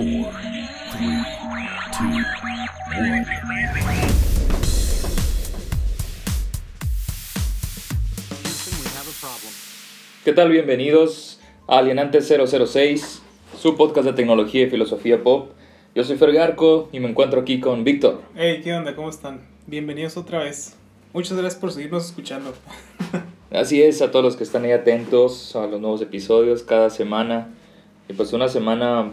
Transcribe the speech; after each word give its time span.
four, 0.00 0.32
three, 0.92 1.24
two, 1.92 2.04
one. 2.96 3.26
¿Qué 10.24 10.32
tal? 10.32 10.48
Bienvenidos 10.48 11.38
a 11.66 11.78
Alienante 11.78 12.22
006, 12.22 13.20
su 13.58 13.76
podcast 13.76 14.06
de 14.06 14.14
tecnología 14.14 14.62
y 14.62 14.70
filosofía 14.70 15.22
pop. 15.22 15.50
Yo 15.94 16.02
soy 16.04 16.16
Fergarco 16.16 16.88
y 16.92 17.00
me 17.00 17.10
encuentro 17.10 17.42
aquí 17.42 17.60
con 17.60 17.84
Víctor. 17.84 18.22
Hey, 18.34 18.62
¿qué 18.64 18.72
onda? 18.72 18.96
¿Cómo 18.96 19.10
están? 19.10 19.42
Bienvenidos 19.66 20.16
otra 20.16 20.38
vez. 20.38 20.76
Muchas 21.12 21.36
gracias 21.36 21.60
por 21.60 21.72
seguirnos 21.72 22.06
escuchando. 22.06 22.54
Así 23.50 23.82
es, 23.82 24.00
a 24.00 24.10
todos 24.10 24.24
los 24.24 24.36
que 24.36 24.44
están 24.44 24.64
ahí 24.64 24.72
atentos 24.72 25.54
a 25.56 25.66
los 25.66 25.78
nuevos 25.78 26.00
episodios 26.00 26.62
cada 26.62 26.88
semana. 26.88 27.48
Y 28.10 28.12
pues 28.12 28.32
una 28.32 28.48
semana 28.48 29.12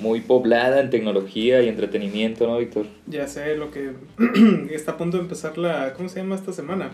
muy 0.00 0.22
poblada 0.22 0.80
en 0.80 0.88
tecnología 0.88 1.60
y 1.60 1.68
entretenimiento, 1.68 2.46
¿no, 2.46 2.56
Víctor? 2.56 2.86
Ya 3.06 3.26
sé 3.28 3.56
lo 3.56 3.70
que 3.70 3.90
está 4.70 4.92
a 4.92 4.96
punto 4.96 5.18
de 5.18 5.24
empezar 5.24 5.58
la... 5.58 5.92
¿Cómo 5.92 6.08
se 6.08 6.20
llama 6.20 6.34
esta 6.34 6.50
semana? 6.54 6.92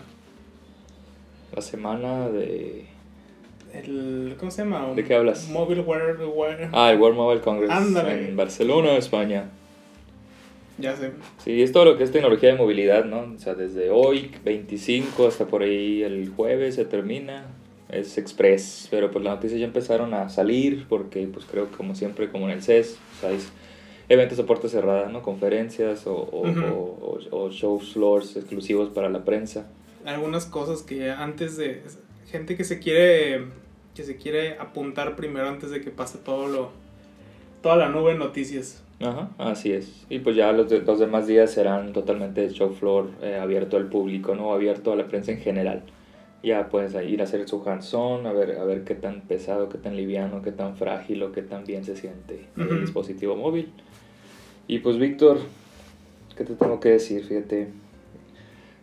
La 1.55 1.61
semana 1.61 2.27
de... 2.27 2.87
El, 3.73 4.35
¿Cómo 4.37 4.51
se 4.51 4.63
llama? 4.63 4.91
¿De 4.95 5.05
qué 5.05 5.15
hablas? 5.15 5.47
Mobile 5.49 5.79
World... 5.81 6.19
World- 6.21 6.69
Ah, 6.73 6.91
el 6.91 6.99
World 6.99 7.15
Mobile 7.17 7.39
Congress 7.41 7.71
Ándale. 7.71 8.27
en 8.27 8.35
Barcelona, 8.35 8.97
España. 8.97 9.45
Ya 10.77 10.93
sé. 10.97 11.11
Sí, 11.41 11.61
es 11.61 11.71
todo 11.71 11.85
lo 11.85 11.97
que 11.97 12.03
es 12.03 12.11
tecnología 12.11 12.51
de 12.51 12.57
movilidad, 12.57 13.05
¿no? 13.05 13.33
O 13.33 13.39
sea, 13.39 13.53
desde 13.53 13.91
hoy, 13.91 14.29
25, 14.43 15.25
hasta 15.27 15.47
por 15.47 15.61
ahí 15.63 16.03
el 16.03 16.27
jueves 16.35 16.75
se 16.75 16.83
termina. 16.83 17.45
Es 17.97 18.17
express, 18.17 18.87
pero 18.91 19.11
pues 19.11 19.23
las 19.23 19.35
noticias 19.35 19.59
ya 19.59 19.65
empezaron 19.65 20.13
a 20.13 20.29
salir 20.29 20.85
porque 20.89 21.27
pues 21.27 21.45
creo 21.45 21.69
que 21.69 21.77
como 21.77 21.95
siempre, 21.95 22.29
como 22.29 22.45
en 22.45 22.51
el 22.51 22.61
CES, 22.61 22.97
o 23.17 23.21
sea, 23.21 23.31
es 23.31 23.51
eventos 24.09 24.37
de 24.37 24.43
puerta 24.43 24.67
cerrada, 24.69 25.09
¿no? 25.09 25.21
Conferencias 25.21 26.05
o, 26.07 26.15
o, 26.15 27.49
show 27.51 27.79
floors 27.79 28.35
exclusivos 28.35 28.89
para 28.89 29.09
la 29.09 29.23
prensa. 29.23 29.67
Algunas 30.05 30.45
cosas 30.45 30.83
que 30.83 31.09
antes 31.09 31.57
de... 31.57 31.81
Gente 32.27 32.55
que 32.55 32.63
se 32.63 32.79
quiere... 32.79 33.45
Que 33.95 34.03
se 34.03 34.17
quiere 34.17 34.57
apuntar 34.59 35.15
primero 35.15 35.47
antes 35.47 35.71
de 35.71 35.81
que 35.81 35.89
pase 35.89 36.17
todo 36.17 36.47
lo... 36.47 36.71
Toda 37.61 37.77
la 37.77 37.89
nube 37.89 38.11
de 38.13 38.19
noticias. 38.19 38.83
Ajá, 38.99 39.29
así 39.39 39.71
es. 39.71 40.05
Y 40.09 40.19
pues 40.19 40.35
ya 40.35 40.51
los, 40.51 40.69
de- 40.69 40.81
los 40.81 40.99
demás 40.99 41.25
días 41.27 41.51
serán 41.51 41.91
totalmente 41.93 42.47
show 42.49 42.71
floor 42.73 43.09
eh, 43.21 43.39
abierto 43.41 43.77
al 43.77 43.87
público, 43.87 44.35
¿no? 44.35 44.53
Abierto 44.53 44.91
a 44.93 44.95
la 44.95 45.07
prensa 45.07 45.31
en 45.31 45.39
general. 45.39 45.81
Ya 46.45 46.69
puedes 46.69 46.93
ir 47.09 47.21
a 47.21 47.23
hacer 47.23 47.49
su 47.49 47.67
hands-on, 47.67 48.27
a 48.27 48.31
ver, 48.31 48.59
a 48.59 48.63
ver 48.65 48.83
qué 48.83 48.93
tan 48.93 49.21
pesado, 49.21 49.67
qué 49.67 49.79
tan 49.79 49.97
liviano, 49.97 50.43
qué 50.43 50.51
tan 50.51 50.77
frágil 50.77 51.23
o 51.23 51.31
qué 51.31 51.41
tan 51.41 51.65
bien 51.65 51.83
se 51.83 51.95
siente 51.95 52.45
el 52.55 52.67
Ujú. 52.67 52.75
dispositivo 52.81 53.35
móvil. 53.35 53.71
Y 54.67 54.77
pues 54.77 54.99
Víctor, 54.99 55.39
¿qué 56.37 56.43
te 56.43 56.53
tengo 56.53 56.79
que 56.79 56.89
decir? 56.89 57.25
Fíjate, 57.25 57.69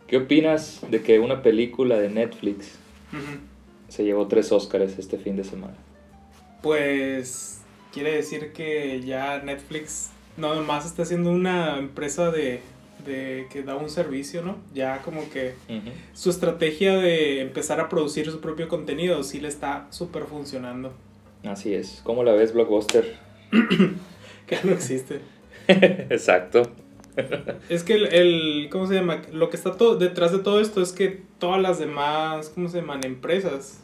¿qué 0.09 0.17
opinas 0.17 0.81
de 0.91 1.03
que 1.03 1.21
una 1.21 1.41
película 1.43 1.97
de 2.01 2.09
Netflix 2.09 2.81
se 3.87 4.03
llevó 4.03 4.27
tres 4.27 4.51
Oscars 4.51 4.99
este 4.99 5.17
fin 5.19 5.37
de 5.37 5.45
semana? 5.45 5.77
Pues 6.63 7.63
quiere 7.93 8.13
decir 8.17 8.53
que 8.53 9.03
ya 9.03 9.41
Netflix 9.41 10.11
no 10.37 10.57
nomás 10.57 10.85
está 10.85 11.05
siendo 11.05 11.31
una 11.31 11.79
empresa 11.79 12.33
de, 12.33 12.61
de 13.05 13.47
que 13.51 13.63
da 13.63 13.77
un 13.77 13.89
servicio, 13.91 14.43
¿no? 14.43 14.57
Ya 14.75 15.03
como 15.03 15.29
que 15.31 15.55
su 16.15 16.31
estrategia 16.31 16.97
de 16.97 17.41
empezar 17.41 17.81
a 17.81 17.89
producir 17.89 18.31
su 18.31 18.41
propio 18.41 18.69
contenido 18.69 19.23
sí 19.23 19.41
le 19.41 19.49
está 19.49 19.87
súper 19.91 20.25
funcionando. 20.25 20.93
Así 21.45 21.75
es. 21.75 22.01
¿Cómo 22.05 22.23
la 22.25 22.33
ves, 22.33 22.53
Blockbuster? 22.55 23.17
Que 24.47 24.59
no 24.65 24.73
existe. 24.73 25.21
Exacto. 25.69 26.63
Es 27.69 27.85
que 27.85 27.95
el, 27.95 28.07
el- 28.07 28.69
¿cómo 28.71 28.87
se 28.87 28.95
llama? 28.95 29.23
Lo 29.33 29.51
que 29.51 29.57
está 29.57 29.73
todo, 29.77 29.97
detrás 29.97 30.33
de 30.33 30.39
todo 30.39 30.61
esto 30.61 30.83
es 30.83 30.93
que 30.93 31.23
todas 31.39 31.61
las 31.61 31.79
demás, 31.79 32.51
¿cómo 32.55 32.69
se 32.69 32.79
llaman? 32.81 33.05
Empresas, 33.05 33.81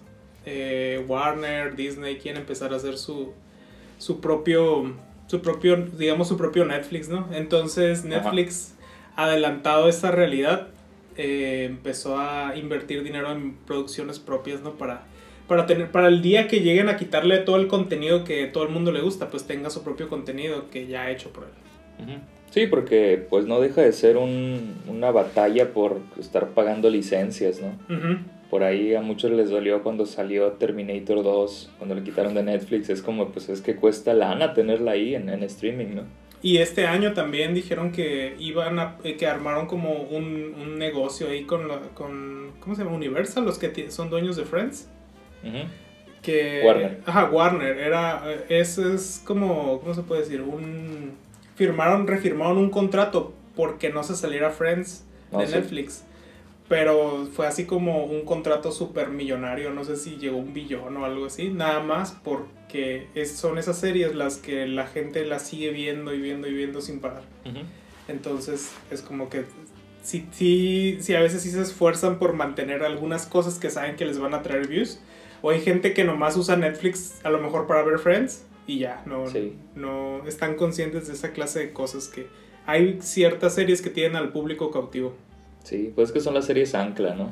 eh, 0.46 1.04
Warner, 1.06 1.76
Disney, 1.76 2.16
quieren 2.18 2.40
empezar 2.40 2.72
a 2.72 2.76
hacer 2.76 2.96
su, 2.98 3.32
su 3.98 4.20
propio, 4.20 4.94
su 5.26 5.40
propio, 5.42 5.76
digamos, 5.76 6.28
su 6.28 6.36
propio 6.36 6.64
Netflix, 6.64 7.08
¿no? 7.08 7.28
Entonces 7.32 8.04
Netflix, 8.04 8.74
adelantado 9.24 9.88
esta 9.88 10.10
realidad, 10.10 10.68
eh, 11.16 11.64
empezó 11.68 12.18
a 12.18 12.54
invertir 12.56 13.02
dinero 13.02 13.32
en 13.32 13.54
producciones 13.66 14.18
propias, 14.20 14.60
¿no? 14.62 14.74
Para, 14.78 15.02
para, 15.48 15.66
tener, 15.66 15.90
para 15.90 16.06
el 16.08 16.22
día 16.22 16.46
que 16.46 16.60
lleguen 16.60 16.88
a 16.88 16.96
quitarle 16.96 17.38
todo 17.38 17.56
el 17.56 17.66
contenido 17.66 18.22
que 18.22 18.46
todo 18.46 18.62
el 18.64 18.70
mundo 18.70 18.92
le 18.92 19.00
gusta, 19.00 19.28
pues 19.28 19.44
tenga 19.44 19.70
su 19.70 19.82
propio 19.82 20.08
contenido 20.08 20.70
que 20.70 20.86
ya 20.86 21.02
ha 21.02 21.10
hecho 21.10 21.30
por 21.32 21.44
él. 21.44 21.50
Sí, 22.50 22.66
porque 22.68 23.26
pues 23.28 23.46
no 23.46 23.60
deja 23.60 23.82
de 23.82 23.92
ser 23.92 24.16
un- 24.16 24.76
una 24.86 25.10
batalla 25.10 25.72
por 25.72 25.98
estar 26.18 26.50
pagando 26.50 26.88
licencias, 26.88 27.60
¿no? 27.60 27.72
Por 28.50 28.62
ahí 28.62 28.94
a 28.94 29.02
muchos 29.02 29.32
les 29.32 29.50
dolió 29.50 29.82
cuando 29.82 30.06
salió 30.06 30.52
Terminator 30.52 31.22
2, 31.24 31.70
cuando 31.76 31.94
le 31.96 32.02
quitaron 32.04 32.34
de 32.34 32.42
Netflix, 32.44 32.88
es 32.88 33.02
como 33.02 33.28
pues 33.30 33.48
es 33.48 33.60
que 33.60 33.74
cuesta 33.76 34.14
lana 34.14 34.54
tenerla 34.54 34.92
ahí 34.92 35.14
en, 35.16 35.28
en 35.28 35.42
streaming, 35.42 35.94
¿no? 35.96 36.02
Y 36.40 36.58
este 36.58 36.86
año 36.86 37.14
también 37.14 37.52
dijeron 37.54 37.90
que 37.90 38.36
iban 38.38 38.78
a, 38.78 38.96
eh, 39.02 39.16
que 39.16 39.26
armaron 39.26 39.66
como 39.66 39.92
un, 40.02 40.54
un 40.60 40.78
negocio 40.78 41.28
ahí 41.28 41.44
con, 41.44 41.66
la- 41.68 41.80
con, 41.94 42.52
¿cómo 42.60 42.76
se 42.76 42.84
llama? 42.84 42.94
Universal, 42.94 43.44
los 43.44 43.58
que 43.58 43.90
son 43.90 44.08
dueños 44.08 44.36
de 44.36 44.44
Friends. 44.44 44.88
Ujú. 45.42 45.68
Que, 46.22 46.62
Warner. 46.64 47.00
Ajá, 47.06 47.24
Warner. 47.30 47.78
Era, 47.78 48.22
eh, 48.26 48.44
es, 48.60 49.20
como, 49.24 49.80
¿cómo 49.80 49.94
se 49.94 50.02
puede 50.02 50.22
decir? 50.22 50.40
Un, 50.42 51.12
firmaron, 51.56 52.06
refirmaron 52.06 52.58
un 52.58 52.70
contrato 52.70 53.32
porque 53.56 53.90
no 53.90 54.04
se 54.04 54.14
saliera 54.14 54.50
Friends 54.50 55.04
de 55.32 55.46
sí. 55.46 55.54
Netflix. 55.54 56.04
Pero 56.68 57.26
fue 57.32 57.46
así 57.46 57.64
como 57.64 58.04
un 58.04 58.26
contrato 58.26 58.72
súper 58.72 59.08
millonario, 59.08 59.70
no 59.70 59.84
sé 59.84 59.96
si 59.96 60.16
llegó 60.16 60.36
a 60.36 60.40
un 60.40 60.52
billón 60.52 60.96
o 60.98 61.04
algo 61.06 61.24
así, 61.26 61.48
nada 61.48 61.80
más 61.80 62.12
porque 62.22 63.06
es- 63.14 63.32
son 63.36 63.56
esas 63.56 63.78
series 63.78 64.14
las 64.14 64.36
que 64.36 64.66
la 64.66 64.86
gente 64.86 65.24
las 65.24 65.46
sigue 65.46 65.70
viendo 65.70 66.12
y 66.14 66.20
viendo 66.20 66.46
y 66.46 66.52
viendo 66.52 66.80
sin 66.82 67.00
parar. 67.00 67.22
Ujú. 67.46 67.60
Entonces 68.08 68.72
es 68.90 69.00
como 69.00 69.30
que 69.30 69.44
sí, 70.02 70.26
sí, 70.30 70.98
sí, 71.00 71.14
a 71.14 71.20
veces 71.20 71.42
sí 71.42 71.50
se 71.50 71.62
esfuerzan 71.62 72.18
por 72.18 72.34
mantener 72.34 72.82
algunas 72.82 73.24
cosas 73.26 73.58
que 73.58 73.70
saben 73.70 73.96
que 73.96 74.04
les 74.04 74.18
van 74.18 74.34
a 74.34 74.42
traer 74.42 74.66
views. 74.68 75.00
O 75.40 75.50
hay 75.50 75.60
gente 75.60 75.94
que 75.94 76.04
nomás 76.04 76.36
usa 76.36 76.56
Netflix 76.56 77.20
a 77.24 77.30
lo 77.30 77.38
mejor 77.40 77.66
para 77.66 77.82
ver 77.82 77.98
Friends 77.98 78.44
y 78.66 78.80
ya, 78.80 79.02
no, 79.06 79.26
Sí. 79.28 79.54
no 79.74 80.26
están 80.26 80.56
conscientes 80.56 81.06
de 81.06 81.14
esa 81.14 81.32
clase 81.32 81.60
de 81.60 81.72
cosas 81.72 82.08
que 82.08 82.26
hay 82.66 82.98
ciertas 83.00 83.54
series 83.54 83.80
que 83.80 83.88
tienen 83.88 84.16
al 84.16 84.32
público 84.32 84.70
cautivo. 84.70 85.14
Sí, 85.64 85.92
pues 85.94 86.08
es 86.08 86.12
que 86.12 86.20
son 86.20 86.34
las 86.34 86.46
series 86.46 86.74
ancla, 86.74 87.14
¿no? 87.14 87.30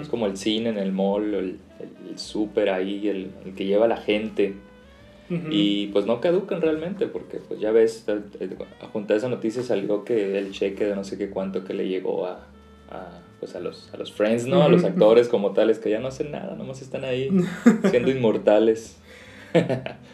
Es 0.00 0.08
como 0.08 0.26
el 0.26 0.38
cine 0.38 0.70
en 0.70 0.78
el 0.78 0.92
mall, 0.92 1.34
el, 1.34 1.34
el, 1.34 2.10
el 2.10 2.18
súper 2.18 2.70
ahí, 2.70 3.08
el, 3.08 3.32
el 3.44 3.54
que 3.54 3.66
lleva 3.66 3.84
a 3.84 3.88
la 3.88 3.98
gente. 3.98 4.54
Y 5.50 5.88
pues 5.88 6.06
no 6.06 6.20
caducan 6.20 6.60
realmente, 6.60 7.06
porque 7.06 7.38
pues 7.38 7.58
ya 7.58 7.72
ves, 7.72 8.04
eh, 8.08 8.20
eh, 8.40 8.50
junto 8.92 9.14
a 9.14 9.16
esa 9.16 9.28
noticia 9.28 9.62
salió 9.62 10.04
que 10.04 10.38
el 10.38 10.52
cheque 10.52 10.84
de 10.84 10.94
no 10.94 11.02
sé 11.02 11.18
qué 11.18 11.30
cuánto 11.30 11.64
que 11.64 11.74
le 11.74 11.88
llegó 11.88 12.26
a, 12.26 12.46
a, 12.90 13.22
pues 13.40 13.56
a 13.56 13.60
los, 13.60 13.92
a 13.92 13.96
los 13.96 14.12
friends, 14.12 14.46
¿no? 14.46 14.62
A 14.62 14.68
los 14.68 14.84
actores 14.84 15.28
como 15.28 15.52
tales 15.52 15.78
que 15.78 15.90
ya 15.90 15.98
no 15.98 16.08
hacen 16.08 16.30
nada, 16.30 16.54
nomás 16.54 16.82
están 16.82 17.04
ahí 17.04 17.30
siendo 17.90 18.10
inmortales. 18.10 18.98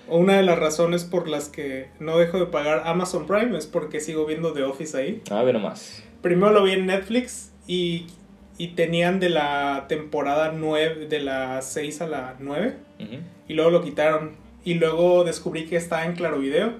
Una 0.08 0.36
de 0.36 0.42
las 0.42 0.58
razones 0.58 1.04
por 1.04 1.28
las 1.28 1.48
que 1.48 1.88
no 1.98 2.16
dejo 2.16 2.38
de 2.38 2.46
pagar 2.46 2.82
Amazon 2.86 3.26
Prime 3.26 3.58
es 3.58 3.66
porque 3.66 4.00
sigo 4.00 4.26
viendo 4.26 4.52
The 4.52 4.62
Office 4.62 4.96
ahí. 4.96 5.22
A 5.30 5.42
ver 5.42 5.54
nomás. 5.54 6.02
Primero 6.22 6.52
lo 6.52 6.62
vi 6.62 6.72
en 6.72 6.86
Netflix 6.86 7.49
y, 7.72 8.06
y 8.58 8.68
tenían 8.68 9.20
de 9.20 9.28
la 9.30 9.86
temporada 9.88 10.52
9, 10.56 11.06
de 11.06 11.20
la 11.20 11.62
6 11.62 12.00
a 12.02 12.06
la 12.08 12.36
9, 12.40 12.74
Ujú. 12.98 13.14
y 13.48 13.54
luego 13.54 13.70
lo 13.70 13.82
quitaron. 13.82 14.32
Y 14.64 14.74
luego 14.74 15.24
descubrí 15.24 15.64
que 15.66 15.76
estaba 15.76 16.04
en 16.04 16.12
Claro 16.14 16.38
Video, 16.40 16.72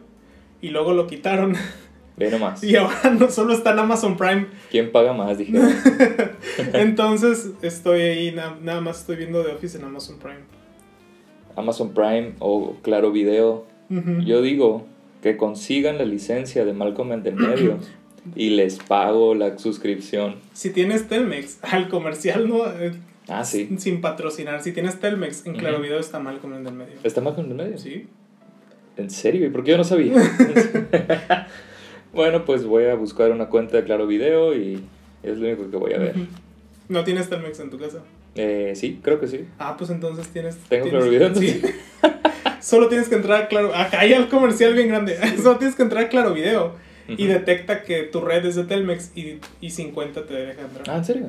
y 0.61 0.69
luego 0.71 0.93
lo 0.93 1.07
quitaron. 1.07 1.55
Ve 2.17 2.31
nomás. 2.31 2.63
y 2.63 2.77
ahora 2.77 3.11
no 3.19 3.31
solo 3.31 3.55
está 3.55 3.73
en 3.73 3.79
Amazon 3.79 4.17
Prime. 4.19 4.47
¿Quién 4.71 4.93
paga 4.93 5.15
más? 5.15 5.39
Dije. 5.39 5.53
Entonces 6.75 7.51
estoy 7.63 8.01
ahí, 8.03 8.33
na- 8.33 8.59
nada 8.63 8.81
más 8.83 9.01
estoy 9.01 9.17
viendo 9.17 9.43
The 9.43 9.53
Office 9.53 9.79
en 9.79 9.85
Amazon 9.85 10.19
Prime. 10.19 10.41
Amazon 11.57 11.95
Prime 11.95 12.35
o 12.39 12.77
Claro 12.83 13.11
Video. 13.13 13.65
Yo 14.25 14.41
digo 14.43 14.87
que 15.23 15.37
consigan 15.37 15.99
la 15.99 16.05
licencia 16.05 16.65
de 16.65 16.73
Malcolm 16.73 17.13
en 17.13 17.27
el 17.27 17.35
medio 17.35 17.79
y 18.37 18.51
les 18.51 18.77
pago 18.79 19.35
la 19.35 19.59
suscripción. 19.59 20.37
Si 20.53 20.71
tienes 20.71 21.09
Telmex, 21.09 21.59
al 21.63 21.89
comercial 21.89 22.49
no... 22.49 22.67
eh, 22.67 22.93
Ah, 23.29 23.45
sí. 23.45 23.69
Sin 23.79 24.01
patrocinar. 24.01 24.61
Si 24.63 24.73
tienes 24.73 24.99
Telmex, 24.99 25.47
en 25.47 25.55
Claro. 25.55 25.81
Video 25.81 26.01
está 26.01 26.19
mal 26.19 26.39
con 26.41 26.53
el 26.55 26.65
del 26.65 26.75
medio. 26.75 26.95
¿Está 27.05 27.21
Malcolm 27.21 27.47
en 27.53 27.61
el 27.61 27.65
medio? 27.67 27.79
Sí. 27.79 28.09
¿En 28.97 29.09
serio? 29.09 29.47
¿Y 29.47 29.51
por 29.51 29.63
qué 29.63 29.71
yo 29.73 29.77
no 29.77 29.85
sabía? 29.85 30.15
bueno, 32.13 32.45
pues 32.45 32.65
voy 32.65 32.87
a 32.87 32.95
buscar 32.95 33.31
una 33.31 33.47
cuenta 33.47 33.77
de 33.77 33.85
Claro 33.85 34.07
Video 34.07 34.55
y 34.57 34.83
es 35.23 35.39
lo 35.39 35.47
único 35.47 35.71
que 35.71 35.77
voy 35.77 35.93
a 35.95 35.99
ver. 35.99 36.15
¿No 36.89 37.05
tienes 37.05 37.29
Telmex 37.29 37.61
en 37.61 37.71
tu 37.71 37.79
casa? 37.79 37.99
Eh, 38.35 38.73
sí, 38.75 38.99
creo 39.03 39.21
que 39.21 39.29
sí. 39.29 39.45
Ah, 39.59 39.77
pues 39.77 39.91
entonces 39.91 40.27
tienes. 40.29 40.57
¿Tengo 40.69 40.87
tienes- 40.87 40.91
Claro 40.91 41.11
Video, 41.11 41.35
Sí. 41.35 41.63
solo 42.61 42.89
tienes 42.89 43.09
que 43.09 43.15
entrar 43.15 43.43
a 43.45 43.49
Claro. 43.49 43.73
Acá 43.75 44.01
hay 44.01 44.13
el 44.13 44.29
comercial 44.29 44.75
bien 44.75 44.89
grande. 44.89 45.17
Solo 45.37 45.57
tienes 45.59 45.77
que 45.77 45.83
entrar 45.83 46.05
a 46.05 46.09
Claro 46.09 46.35
Video. 46.35 46.75
Y 47.17 47.27
detecta 47.27 47.83
que 47.83 48.03
tu 48.05 48.21
red 48.21 48.45
es 48.45 48.57
de 48.57 48.65
Telmex 48.65 49.17
y, 49.17 49.39
y 49.61 49.71
50 49.71 50.27
te 50.27 50.35
deja 50.35 50.63
entrar. 50.63 50.85
Ah, 50.89 50.97
¿en 50.99 51.05
serio? 51.05 51.29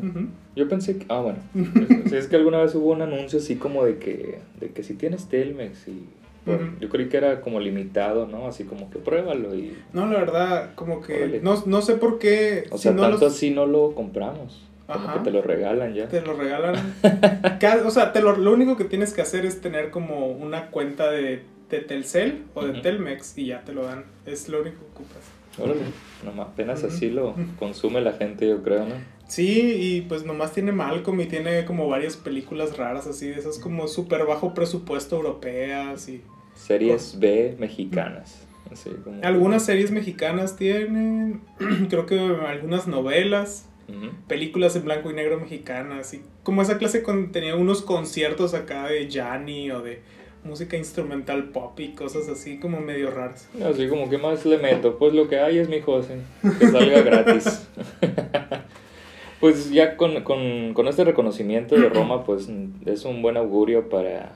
Yo 0.56 0.68
pensé 0.68 0.98
que... 0.98 1.06
Ah, 1.10 1.20
bueno. 1.22 1.40
Es 2.12 2.28
que 2.28 2.36
alguna 2.36 2.62
vez 2.62 2.76
hubo 2.76 2.92
un 2.92 3.02
anuncio 3.02 3.40
así 3.40 3.56
como 3.56 3.86
de 3.86 3.98
que, 3.98 4.40
de 4.60 4.70
que 4.72 4.84
si 4.84 4.94
tienes 4.96 5.28
Telmex 5.30 5.88
y... 5.88 6.06
bueno. 6.46 6.74
Yo 6.80 6.90
creí 6.90 7.08
que 7.08 7.18
era 7.18 7.42
como 7.42 7.60
limitado, 7.60 8.28
¿no? 8.28 8.48
Así 8.48 8.64
como 8.66 8.90
que 8.90 9.00
pruébalo 9.00 9.56
y... 9.56 9.78
No, 9.94 10.06
la 10.08 10.20
verdad, 10.20 10.72
como 10.76 11.02
que. 11.02 11.16
Órale. 11.18 11.40
No, 11.42 11.64
no 11.66 11.82
sé 11.82 11.96
por 11.96 12.20
qué. 12.20 12.66
O 12.72 12.78
si 12.78 12.84
sea, 12.84 12.92
no 12.92 13.02
tanto 13.04 13.26
los- 13.26 13.34
así 13.34 13.50
no 13.52 13.66
lo 13.66 13.96
compramos. 13.96 14.62
Como 14.88 15.06
Ajá. 15.08 15.14
que 15.20 15.20
te 15.24 15.32
lo 15.32 15.42
regalan 15.42 15.94
ya. 15.94 16.10
Te 16.10 16.20
lo 16.22 16.34
regalan. 16.34 16.76
O 17.86 17.92
sea, 17.92 18.12
te 18.12 18.22
lo, 18.22 18.36
lo 18.36 18.52
único 18.52 18.76
que 18.76 18.84
tienes 18.84 19.14
que 19.14 19.22
hacer 19.22 19.46
es 19.46 19.62
tener 19.62 19.90
como 19.92 20.28
una 20.28 20.68
cuenta 20.72 21.10
de, 21.12 21.44
de 21.78 21.82
Telcel 21.82 22.44
o 22.54 22.66
de. 22.66 22.82
Telmex 22.82 23.38
y 23.38 23.48
ya 23.48 23.64
te 23.64 23.74
lo 23.74 23.84
dan. 23.84 24.06
Es 24.26 24.50
lo 24.50 24.62
único 24.62 24.78
que 24.80 24.86
ocupas. 24.86 25.42
Órale. 25.58 25.82
Nomás 26.24 26.50
apenas 26.50 26.84
así 26.84 27.10
lo 27.10 27.36
consume 27.60 28.02
la 28.02 28.14
gente, 28.14 28.48
yo 28.48 28.64
creo, 28.64 28.86
¿no? 28.86 28.96
Sí, 29.28 29.76
y 29.80 30.02
pues 30.02 30.26
nomás 30.26 30.54
tiene 30.54 30.72
Malcolm 30.72 31.20
y 31.22 31.26
tiene 31.26 31.66
como 31.66 31.88
varias 31.88 32.18
películas 32.18 32.78
raras 32.78 33.08
así, 33.08 33.28
de 33.28 33.40
esas 33.40 33.60
como 33.60 33.88
súper 33.88 34.26
bajo 34.26 34.54
presupuesto 34.54 35.16
europeas 35.16 36.10
y... 36.10 36.22
Series 36.54 37.18
B 37.18 37.56
mexicanas. 37.58 38.46
Así 38.70 38.90
como... 39.04 39.24
Algunas 39.24 39.66
series 39.66 39.92
mexicanas 39.92 40.58
tienen, 40.58 41.42
creo 41.90 42.06
que 42.06 42.20
algunas 42.20 42.88
novelas, 42.88 43.68
películas 44.28 44.76
en 44.78 44.86
blanco 44.86 45.12
y 45.12 45.14
negro 45.14 45.38
mexicanas 45.38 46.14
y 46.14 46.22
como 46.44 46.62
esa 46.62 46.78
clase 46.78 47.04
con, 47.04 47.34
tenía 47.34 47.56
unos 47.56 47.82
conciertos 47.82 48.54
acá 48.54 48.88
de 48.88 49.10
Yanni 49.10 49.70
o 49.72 49.82
de 49.82 50.02
música 50.44 50.78
instrumental 50.78 51.46
pop 51.46 51.80
y 51.80 51.90
cosas 51.90 52.28
así 52.28 52.58
como 52.58 52.80
medio 52.80 53.12
raras. 53.12 53.48
Así 53.64 53.88
como, 53.88 54.10
¿qué 54.10 54.18
más 54.18 54.46
le 54.46 54.58
meto? 54.58 54.98
Pues 54.98 55.14
lo 55.14 55.28
que 55.28 55.40
hay 55.40 55.60
es 55.60 55.70
mi 55.70 55.82
José. 55.82 56.20
Que 56.60 56.68
salga 56.68 57.02
gratis. 57.04 57.68
pues 59.40 59.72
ya 59.72 59.98
con, 59.98 60.24
con, 60.24 60.74
con 60.74 60.88
este 60.88 61.04
reconocimiento 61.04 61.76
de 61.76 61.90
Roma, 61.90 62.24
pues 62.24 62.50
es 62.86 63.06
un 63.06 63.22
buen 63.22 63.38
augurio 63.38 63.90
para, 63.90 64.32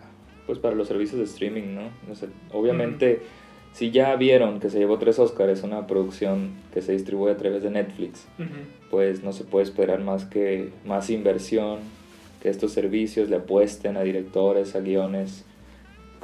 pues, 0.46 0.60
para 0.60 0.76
los 0.76 0.88
servicios 0.88 1.20
de 1.20 1.26
streaming, 1.26 1.76
¿no? 1.76 1.90
O 2.12 2.16
sea, 2.16 2.30
obviamente, 2.52 3.22
si 3.74 3.92
ya 3.92 4.16
vieron 4.16 4.60
que 4.60 4.70
se 4.70 4.80
llevó 4.80 5.00
tres 5.00 5.18
Oscars, 5.20 5.64
una 5.64 5.88
producción 5.88 6.52
que 6.74 6.82
se 6.82 6.92
distribuye 6.92 7.34
a 7.34 7.38
través 7.38 7.64
de 7.64 7.72
Netflix, 7.72 8.26
pues 8.90 9.24
no 9.24 9.34
se 9.34 9.44
puede 9.44 9.66
esperar 9.66 10.02
más 10.02 10.26
que 10.26 10.70
más 10.86 11.10
inversión, 11.10 11.80
que 12.42 12.50
estos 12.50 12.74
servicios 12.74 13.30
le 13.30 13.38
apuesten 13.38 13.98
a 13.98 14.02
directores, 14.02 14.76
a 14.76 14.80
guiones 14.80 15.46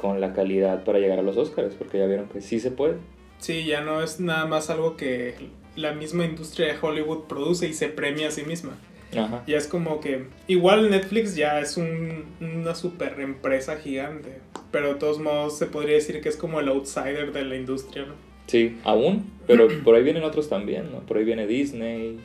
con 0.02 0.20
la 0.20 0.34
calidad 0.34 0.84
para 0.84 0.98
llegar 0.98 1.18
a 1.18 1.22
los 1.22 1.38
Oscars, 1.38 1.74
porque 1.76 1.98
ya 1.98 2.06
vieron 2.06 2.26
que 2.28 2.42
sí 2.42 2.60
se 2.60 2.70
puede. 2.72 2.96
Sí, 3.38 3.64
ya 3.64 3.80
no 3.80 4.02
es 4.02 4.20
nada 4.20 4.44
más 4.46 4.68
algo 4.68 4.96
que 4.98 5.34
la 5.76 5.92
misma 5.92 6.24
industria 6.26 6.66
de 6.66 6.74
Hollywood 6.80 7.24
produce 7.28 7.66
y 7.68 7.72
se 7.72 7.88
premia 7.88 8.28
a 8.28 8.30
sí 8.30 8.42
misma. 8.44 8.72
Ajá. 9.16 9.42
Ya 9.46 9.56
es 9.58 9.66
como 9.68 10.00
que 10.00 10.26
igual 10.48 10.90
Netflix 10.90 11.36
ya 11.36 11.60
es 11.60 11.76
un- 11.76 12.24
una 12.40 12.74
super 12.74 13.20
empresa 13.20 13.76
gigante, 13.76 14.38
pero 14.70 14.88
de 14.88 14.94
todos 14.96 15.18
modos 15.20 15.56
se 15.58 15.66
podría 15.66 15.94
decir 15.94 16.20
que 16.20 16.28
es 16.28 16.36
como 16.36 16.60
el 16.60 16.68
outsider 16.68 17.32
de 17.32 17.44
la 17.44 17.56
industria, 17.56 18.06
¿no? 18.06 18.14
Sí, 18.46 18.78
aún, 18.84 19.30
pero 19.46 19.68
por 19.84 19.94
ahí 19.94 20.02
vienen 20.02 20.24
otros 20.24 20.48
también, 20.48 20.90
¿no? 20.92 21.00
Por 21.00 21.18
ahí 21.18 21.24
viene 21.24 21.46
Disney, 21.46 22.18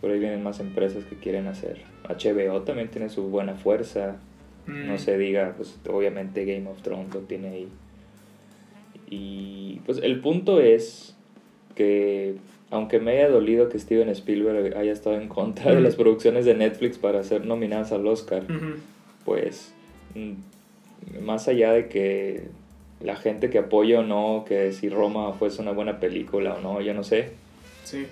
por 0.00 0.10
ahí 0.10 0.18
vienen 0.18 0.42
más 0.42 0.58
empresas 0.60 1.04
que 1.04 1.16
quieren 1.16 1.46
hacer. 1.46 1.82
HBO 2.08 2.62
también 2.62 2.88
tiene 2.88 3.10
su 3.10 3.24
buena 3.24 3.54
fuerza, 3.54 4.16
Mm, 4.70 4.86
no 4.86 4.98
se 4.98 5.18
diga, 5.18 5.54
pues 5.56 5.78
obviamente 5.88 6.44
Game 6.44 6.68
of 6.68 6.80
Thrones 6.82 7.12
lo 7.14 7.20
tiene 7.20 7.48
ahí. 7.48 7.68
Y 9.08 9.80
pues 9.86 9.98
el 10.02 10.20
punto 10.20 10.60
es 10.60 11.16
que 11.74 12.36
aunque 12.70 13.00
me 13.00 13.12
haya 13.12 13.28
dolido 13.28 13.68
que 13.68 13.78
Steven 13.78 14.08
Spielberg 14.10 14.76
haya 14.76 14.92
estado 14.92 15.16
en 15.20 15.26
contra 15.28 15.70
de 15.72 15.76
Ujú. 15.78 15.84
las 15.84 15.96
producciones 15.96 16.44
de 16.44 16.54
Netflix 16.54 16.98
para 16.98 17.22
ser 17.24 17.44
nominadas 17.44 17.90
al 17.90 18.06
Oscar, 18.06 18.44
pues 19.24 19.72
mm, 20.14 21.24
más 21.24 21.48
allá 21.48 21.72
de 21.72 21.88
que 21.88 22.44
la 23.00 23.16
gente 23.16 23.50
que 23.50 23.58
apoya 23.58 24.00
o 24.00 24.02
no, 24.04 24.44
que 24.46 24.72
si 24.72 24.88
Roma 24.88 25.32
fuese 25.32 25.62
una 25.62 25.72
buena 25.72 25.98
película 25.98 26.54
o 26.54 26.60
no, 26.60 26.80
yo 26.80 26.94
no 26.94 27.02
sé, 27.02 27.30
Sí. 27.82 28.06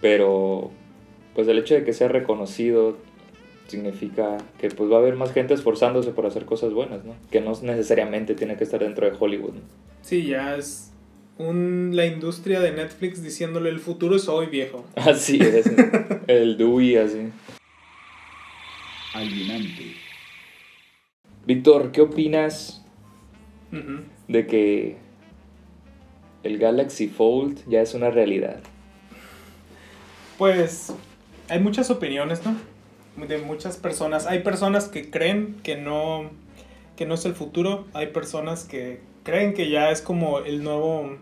pero 0.00 0.70
pues 1.34 1.46
el 1.46 1.58
hecho 1.58 1.74
de 1.74 1.84
que 1.84 1.92
sea 1.92 2.08
reconocido 2.08 2.96
significa 3.70 4.36
que 4.58 4.68
pues 4.68 4.90
va 4.90 4.96
a 4.96 4.98
haber 4.98 5.16
más 5.16 5.32
gente 5.32 5.54
esforzándose 5.54 6.10
por 6.10 6.26
hacer 6.26 6.44
cosas 6.44 6.72
buenas, 6.72 7.04
¿no? 7.04 7.14
Que 7.30 7.40
no 7.40 7.52
necesariamente 7.62 8.34
tiene 8.34 8.56
que 8.56 8.64
estar 8.64 8.80
dentro 8.80 9.10
de 9.10 9.16
Hollywood. 9.18 9.54
¿no? 9.54 9.60
Sí, 10.02 10.26
ya 10.26 10.56
es 10.56 10.92
un, 11.38 11.92
la 11.94 12.06
industria 12.06 12.60
de 12.60 12.72
Netflix 12.72 13.22
diciéndole 13.22 13.70
el 13.70 13.80
futuro 13.80 14.16
es 14.16 14.28
hoy 14.28 14.46
viejo. 14.46 14.84
Así 14.96 15.38
es, 15.40 15.70
el 16.26 16.56
Dewey 16.58 16.96
así. 16.96 17.30
alienante, 19.14 19.94
Víctor, 21.46 21.92
¿qué 21.92 22.02
opinas 22.02 22.84
de 24.28 24.46
que 24.46 24.96
el 26.42 26.58
Galaxy 26.58 27.08
Fold 27.08 27.60
ya 27.68 27.80
es 27.80 27.94
una 27.94 28.10
realidad? 28.10 28.60
Pues 30.36 30.92
hay 31.48 31.58
muchas 31.58 31.90
opiniones, 31.90 32.44
¿no? 32.44 32.56
De 33.26 33.38
muchas 33.38 33.76
personas. 33.76 34.26
Hay 34.26 34.40
personas 34.40 34.88
que 34.88 35.10
creen 35.10 35.56
que 35.62 35.76
no, 35.76 36.30
que 36.96 37.06
no 37.06 37.14
es 37.14 37.24
el 37.24 37.34
futuro. 37.34 37.86
Hay 37.92 38.08
personas 38.08 38.64
que 38.64 39.00
creen 39.22 39.54
que 39.54 39.70
ya 39.70 39.90
es 39.90 40.02
como 40.02 40.40
el 40.40 40.62
nuevo... 40.62 41.16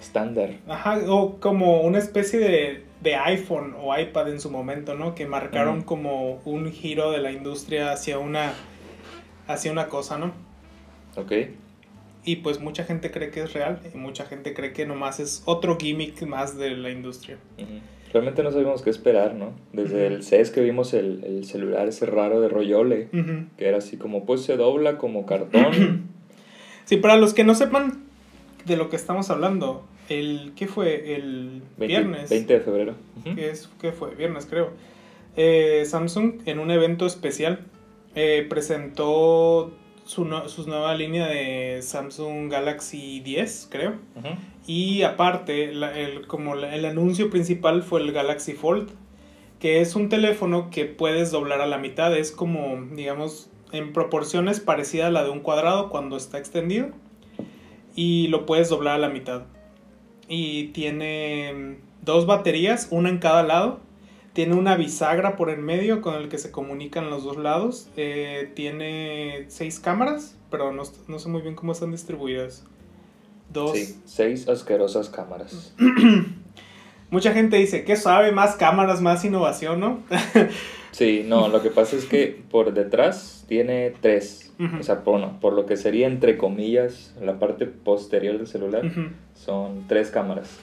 Estándar. 0.00 0.58
Ajá, 0.66 0.98
o 1.06 1.38
como 1.38 1.82
una 1.82 1.98
especie 1.98 2.40
de, 2.40 2.84
de 3.02 3.14
iPhone 3.16 3.74
o 3.80 3.96
iPad 3.96 4.30
en 4.30 4.40
su 4.40 4.50
momento, 4.50 4.94
¿no? 4.94 5.14
Que 5.14 5.26
marcaron 5.26 5.82
como 5.82 6.40
un 6.44 6.70
giro 6.72 7.12
de 7.12 7.18
la 7.18 7.30
industria 7.30 7.92
hacia 7.92 8.18
una, 8.18 8.52
hacia 9.46 9.70
una 9.70 9.86
cosa, 9.88 10.18
¿no? 10.18 10.32
¿Ok? 11.16 11.32
Y 12.24 12.36
pues 12.36 12.60
mucha 12.60 12.84
gente 12.84 13.10
cree 13.10 13.30
que 13.30 13.42
es 13.42 13.52
real 13.52 13.80
y 13.92 13.96
mucha 13.96 14.24
gente 14.26 14.54
cree 14.54 14.72
que 14.72 14.86
nomás 14.86 15.18
es 15.18 15.42
otro 15.44 15.76
gimmick 15.76 16.22
más 16.22 16.56
de 16.56 16.70
la 16.70 16.90
industria. 16.90 17.38
Realmente 18.12 18.42
no 18.42 18.52
sabíamos 18.52 18.82
qué 18.82 18.90
esperar, 18.90 19.34
¿no? 19.34 19.52
Desde 19.72 20.06
el 20.06 20.22
CES 20.22 20.50
que 20.50 20.60
vimos 20.60 20.94
el, 20.94 21.24
el 21.24 21.44
celular 21.44 21.88
ese 21.88 22.06
raro 22.06 22.40
de 22.40 22.48
Royole, 22.48 23.08
que 23.56 23.66
era 23.66 23.78
así 23.78 23.96
como, 23.96 24.24
pues 24.24 24.42
se 24.42 24.56
dobla 24.56 24.98
como 24.98 25.26
cartón. 25.26 26.10
Sí, 26.84 26.96
para 26.96 27.16
los 27.16 27.32
que 27.32 27.44
no 27.44 27.54
sepan 27.54 28.02
de 28.64 28.76
lo 28.76 28.90
que 28.90 28.96
estamos 28.96 29.30
hablando, 29.30 29.86
el 30.08 30.52
¿qué 30.56 30.66
fue? 30.66 31.14
El 31.14 31.62
20 31.78 31.86
viernes. 31.86 32.30
20 32.30 32.54
de 32.54 32.60
febrero. 32.60 32.94
¿Qué, 33.22 33.50
es, 33.50 33.70
¿Qué 33.80 33.92
fue? 33.92 34.14
Viernes, 34.14 34.46
creo. 34.46 34.70
Eh, 35.36 35.84
Samsung, 35.86 36.40
en 36.44 36.58
un 36.58 36.70
evento 36.70 37.06
especial, 37.06 37.60
eh, 38.14 38.44
presentó 38.48 39.72
su, 40.04 40.24
no- 40.24 40.48
su 40.48 40.66
nueva 40.68 40.94
línea 40.94 41.26
de 41.26 41.80
Samsung 41.82 42.50
Galaxy 42.50 43.20
10, 43.20 43.68
creo. 43.70 43.94
Y 44.66 45.02
aparte, 45.02 45.72
la- 45.72 45.96
el, 45.98 46.26
como 46.26 46.54
la- 46.54 46.74
el 46.74 46.84
anuncio 46.84 47.30
principal 47.30 47.82
fue 47.82 48.00
el 48.00 48.12
Galaxy 48.12 48.52
Fold, 48.52 48.90
que 49.60 49.80
es 49.80 49.94
un 49.94 50.08
teléfono 50.08 50.70
que 50.70 50.84
puedes 50.86 51.30
doblar 51.30 51.60
a 51.60 51.66
la 51.66 51.78
mitad. 51.78 52.16
Es 52.16 52.32
como, 52.32 52.84
digamos, 52.94 53.48
en 53.72 53.92
proporciones 53.92 54.60
parecida 54.60 55.06
a 55.06 55.10
la 55.10 55.24
de 55.24 55.30
un 55.30 55.40
cuadrado 55.40 55.88
cuando 55.88 56.16
está 56.16 56.38
extendido. 56.38 56.88
Y 57.94 58.28
lo 58.28 58.46
puedes 58.46 58.68
doblar 58.68 58.94
a 58.96 58.98
la 58.98 59.08
mitad. 59.08 59.42
Y 60.28 60.68
tiene 60.68 61.76
dos 62.02 62.26
baterías, 62.26 62.88
una 62.90 63.08
en 63.08 63.18
cada 63.18 63.42
lado. 63.42 63.80
Tiene 64.32 64.54
una 64.54 64.76
bisagra 64.76 65.36
por 65.36 65.50
en 65.50 65.62
medio 65.62 66.00
con 66.00 66.14
el 66.14 66.28
que 66.28 66.38
se 66.38 66.50
comunican 66.50 67.10
los 67.10 67.24
dos 67.24 67.36
lados. 67.36 67.88
Eh, 67.96 68.50
tiene 68.54 69.44
seis 69.48 69.78
cámaras, 69.78 70.36
pero 70.50 70.72
no, 70.72 70.82
no 71.08 71.18
sé 71.18 71.28
muy 71.28 71.42
bien 71.42 71.54
cómo 71.54 71.72
están 71.72 71.90
distribuidas. 71.90 72.64
Dos. 73.52 73.72
Sí, 73.72 74.00
seis 74.06 74.48
asquerosas 74.48 75.10
cámaras. 75.10 75.74
Mucha 77.10 77.34
gente 77.34 77.58
dice, 77.58 77.84
¿qué 77.84 77.96
sabe? 77.96 78.32
Más 78.32 78.56
cámaras, 78.56 79.02
más 79.02 79.22
innovación, 79.24 79.80
¿no? 79.80 80.00
Sí, 80.92 81.24
no, 81.26 81.48
lo 81.48 81.62
que 81.62 81.70
pasa 81.70 81.96
es 81.96 82.04
que 82.04 82.42
por 82.50 82.74
detrás 82.74 83.44
tiene 83.48 83.94
tres. 84.02 84.52
O 84.78 84.82
sea, 84.84 85.02
por, 85.02 85.18
no, 85.18 85.40
por 85.40 85.54
lo 85.54 85.66
que 85.66 85.76
sería 85.76 86.06
entre 86.06 86.36
comillas 86.36 87.14
la 87.20 87.38
parte 87.38 87.66
posterior 87.66 88.36
del 88.36 88.46
celular, 88.46 88.82
son 89.34 89.88
tres 89.88 90.10
cámaras. 90.10 90.60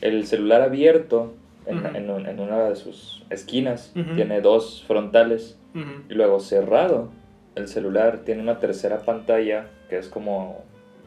El 0.00 0.26
celular 0.26 0.60
abierto 0.60 1.32
en, 1.66 1.78
Ujú. 1.78 1.96
en 1.96 2.10
un- 2.10 2.26
en 2.26 2.40
una 2.40 2.64
de 2.68 2.76
sus 2.76 3.24
esquinas 3.30 3.92
Ujú. 3.96 4.14
tiene 4.14 4.40
dos 4.40 4.84
frontales. 4.86 5.58
Ujú. 5.74 6.02
Y 6.10 6.14
luego 6.14 6.40
cerrado, 6.40 7.08
el 7.54 7.68
celular 7.68 8.20
tiene 8.24 8.42
una 8.42 8.58
tercera 8.58 9.00
pantalla 9.02 9.68
que 9.88 9.98
es 9.98 10.08
como 10.08 10.62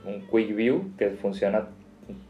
un 0.06 0.22
Quick 0.28 0.56
View 0.56 0.92
que 0.98 1.10
funciona 1.12 1.68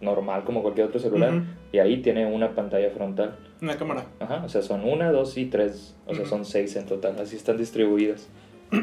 normal 0.01 0.43
como 0.43 0.62
cualquier 0.63 0.88
otro 0.88 1.00
celular. 1.00 1.34
Ujú. 1.36 1.43
Y 1.72 1.79
ahí 1.79 2.01
tiene 2.01 2.25
una 2.25 2.55
pantalla 2.55 2.89
frontal. 2.91 3.36
Una 3.62 3.75
cámara. 3.77 4.05
Ajá, 4.19 4.43
o 4.46 4.50
sea, 4.50 4.62
son 4.62 4.84
una, 4.86 5.12
dos 5.12 5.38
y 5.38 5.46
tres. 5.46 5.96
O 6.05 6.13
sea, 6.13 6.22
Ujú. 6.24 6.29
son 6.29 6.46
seis 6.46 6.75
en 6.75 6.86
total. 6.86 7.15
Así 7.19 7.36
están 7.36 7.57
distribuidas. 7.57 8.27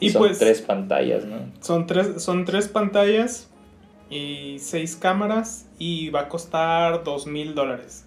Y 0.00 0.10
son 0.10 0.20
pues 0.22 0.38
tres 0.38 0.62
pantallas, 0.62 1.24
¿no? 1.24 1.38
son 1.60 1.88
tres, 1.88 2.22
son 2.22 2.44
tres 2.44 2.68
pantallas 2.68 3.50
y 4.08 4.56
seis 4.60 4.94
cámaras 4.94 5.68
y 5.76 6.10
va 6.10 6.20
a 6.20 6.28
costar 6.28 7.02
dos 7.02 7.26
mil 7.26 7.56
dólares. 7.56 8.06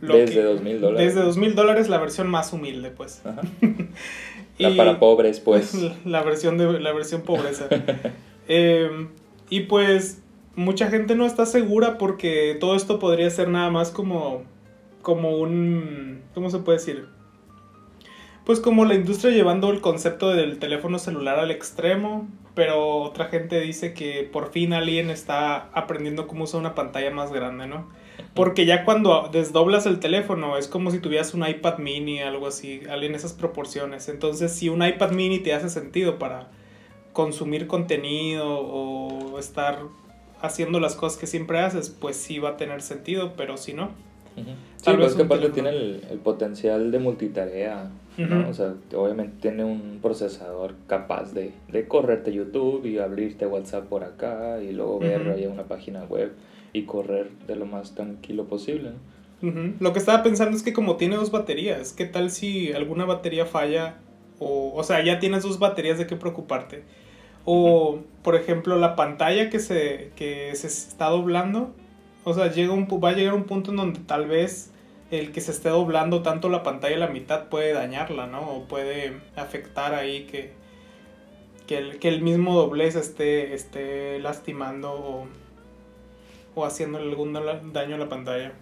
Desde 0.00 0.42
dos 0.42 0.62
mil 0.62 0.80
dólares. 0.80 1.14
Desde 1.14 1.26
dos 1.26 1.36
mil 1.36 1.54
dólares 1.54 1.88
la 1.88 1.98
versión 1.98 2.28
más 2.28 2.52
humilde, 2.52 2.90
pues. 2.90 3.22
Ajá. 3.24 3.42
La 4.58 4.70
Y- 4.70 4.76
para 4.76 4.98
pobres, 4.98 5.38
pues. 5.44 5.74
La 6.04 6.22
versión 6.22 6.58
de 6.58 6.80
la 6.80 6.92
versión 6.92 7.22
pobreza. 7.22 7.66
Eh, 8.50 8.88
y 9.50 9.60
pues 9.60 10.22
mucha 10.56 10.88
gente 10.88 11.14
no 11.14 11.26
está 11.26 11.44
segura 11.44 11.98
porque 11.98 12.56
todo 12.58 12.74
esto 12.76 12.98
podría 12.98 13.28
ser 13.28 13.48
nada 13.50 13.68
más 13.70 13.90
como 13.90 14.44
como 15.02 15.36
un 15.36 16.22
¿cómo 16.34 16.48
se 16.48 16.58
puede 16.60 16.78
decir? 16.78 17.08
Pues 18.46 18.60
como 18.60 18.86
la 18.86 18.94
industria 18.94 19.34
llevando 19.34 19.70
el 19.70 19.82
concepto 19.82 20.30
del 20.30 20.58
teléfono 20.58 20.98
celular 20.98 21.38
al 21.38 21.50
extremo, 21.50 22.26
pero 22.54 22.96
otra 22.96 23.26
gente 23.26 23.60
dice 23.60 23.92
que 23.92 24.26
por 24.32 24.50
fin 24.50 24.72
alguien 24.72 25.10
está 25.10 25.68
aprendiendo 25.74 26.26
cómo 26.26 26.44
usar 26.44 26.60
una 26.60 26.74
pantalla 26.74 27.10
más 27.10 27.30
grande, 27.30 27.66
¿no? 27.66 27.86
Porque 28.38 28.66
ya 28.66 28.84
cuando 28.84 29.28
desdoblas 29.32 29.84
el 29.86 29.98
teléfono 29.98 30.56
es 30.56 30.68
como 30.68 30.92
si 30.92 31.00
tuvieras 31.00 31.34
un 31.34 31.46
iPad 31.46 31.78
mini, 31.78 32.20
algo 32.20 32.46
así, 32.46 32.80
en 32.88 33.14
esas 33.14 33.32
proporciones. 33.32 34.08
Entonces, 34.08 34.52
si 34.52 34.68
un 34.68 34.82
iPad 34.82 35.10
mini 35.10 35.40
te 35.40 35.52
hace 35.54 35.68
sentido 35.68 36.18
para 36.20 36.48
consumir 37.12 37.66
contenido 37.66 38.46
o 38.48 39.38
estar 39.40 39.80
haciendo 40.40 40.78
las 40.78 40.94
cosas 40.94 41.18
que 41.18 41.26
siempre 41.26 41.58
haces, 41.58 41.90
pues 41.90 42.16
sí 42.16 42.38
va 42.38 42.50
a 42.50 42.56
tener 42.56 42.80
sentido, 42.80 43.32
pero 43.36 43.56
si 43.56 43.74
no. 43.74 43.90
Sí, 44.76 44.92
vez 44.96 45.16
que 45.16 45.22
aparte 45.22 45.50
tiene 45.50 45.70
el, 45.70 46.04
el 46.08 46.18
potencial 46.18 46.92
de 46.92 46.98
multitarea. 47.00 47.90
O 48.48 48.52
sea, 48.52 48.74
obviamente 48.96 49.36
tiene 49.40 49.64
un 49.64 50.00
procesador 50.02 50.74
capaz 50.88 51.32
de, 51.34 51.52
de 51.70 51.86
correrte 51.86 52.32
YouTube 52.32 52.84
y 52.84 52.98
abrirte 52.98 53.46
WhatsApp 53.46 53.86
por 53.86 54.02
acá 54.02 54.60
y 54.60 54.72
luego 54.72 54.98
ver 54.98 55.28
ahí 55.28 55.46
una 55.46 55.64
página 55.64 56.02
web 56.04 56.32
y 56.72 56.84
correr 56.84 57.30
de 57.46 57.56
lo 57.56 57.66
más 57.66 57.94
tranquilo 57.94 58.46
posible, 58.46 58.90
¿no? 58.90 59.18
Lo 59.40 59.92
que 59.92 60.00
estaba 60.00 60.24
pensando 60.24 60.56
es 60.56 60.64
que 60.64 60.72
como 60.72 60.96
tiene 60.96 61.14
dos 61.14 61.30
baterías, 61.30 61.92
¿qué 61.92 62.06
tal 62.06 62.30
si 62.30 62.72
alguna 62.72 63.04
batería 63.04 63.46
falla? 63.46 63.98
O, 64.40 64.72
o 64.74 64.82
sea, 64.82 65.04
ya 65.04 65.20
tienes 65.20 65.44
dos 65.44 65.60
baterías 65.60 65.96
de 65.96 66.06
qué 66.08 66.16
preocuparte. 66.16 66.82
O, 67.44 68.00
por 68.22 68.34
ejemplo, 68.34 68.76
la 68.78 68.96
pantalla 68.96 69.48
que 69.48 69.60
se, 69.60 70.10
que 70.16 70.54
se 70.54 70.66
está 70.66 71.08
doblando. 71.08 71.72
O 72.24 72.34
sea, 72.34 72.50
llega 72.50 72.72
un, 72.72 72.88
va 73.02 73.10
a 73.10 73.12
llegar 73.12 73.34
un 73.34 73.44
punto 73.44 73.70
en 73.70 73.76
donde 73.76 74.00
tal 74.00 74.26
vez 74.26 74.72
el 75.10 75.30
que 75.32 75.40
se 75.40 75.52
esté 75.52 75.68
doblando 75.68 76.22
tanto 76.22 76.48
la 76.48 76.62
pantalla 76.62 76.96
a 76.96 76.98
la 76.98 77.08
mitad 77.08 77.48
puede 77.48 77.72
dañarla, 77.72 78.26
¿no? 78.26 78.40
O 78.40 78.64
puede 78.64 79.20
afectar 79.36 79.94
ahí 79.94 80.24
que, 80.24 80.50
que, 81.66 81.78
el, 81.78 81.98
que 82.00 82.08
el 82.08 82.22
mismo 82.22 82.54
doblez 82.54 82.96
esté, 82.96 83.54
esté 83.54 84.18
lastimando 84.18 84.92
o, 84.92 85.26
o 86.58 86.64
haciéndole 86.66 87.08
algún 87.08 87.32
da- 87.32 87.60
daño 87.72 87.94
a 87.96 87.98
la 87.98 88.08
pantalla. 88.08 88.52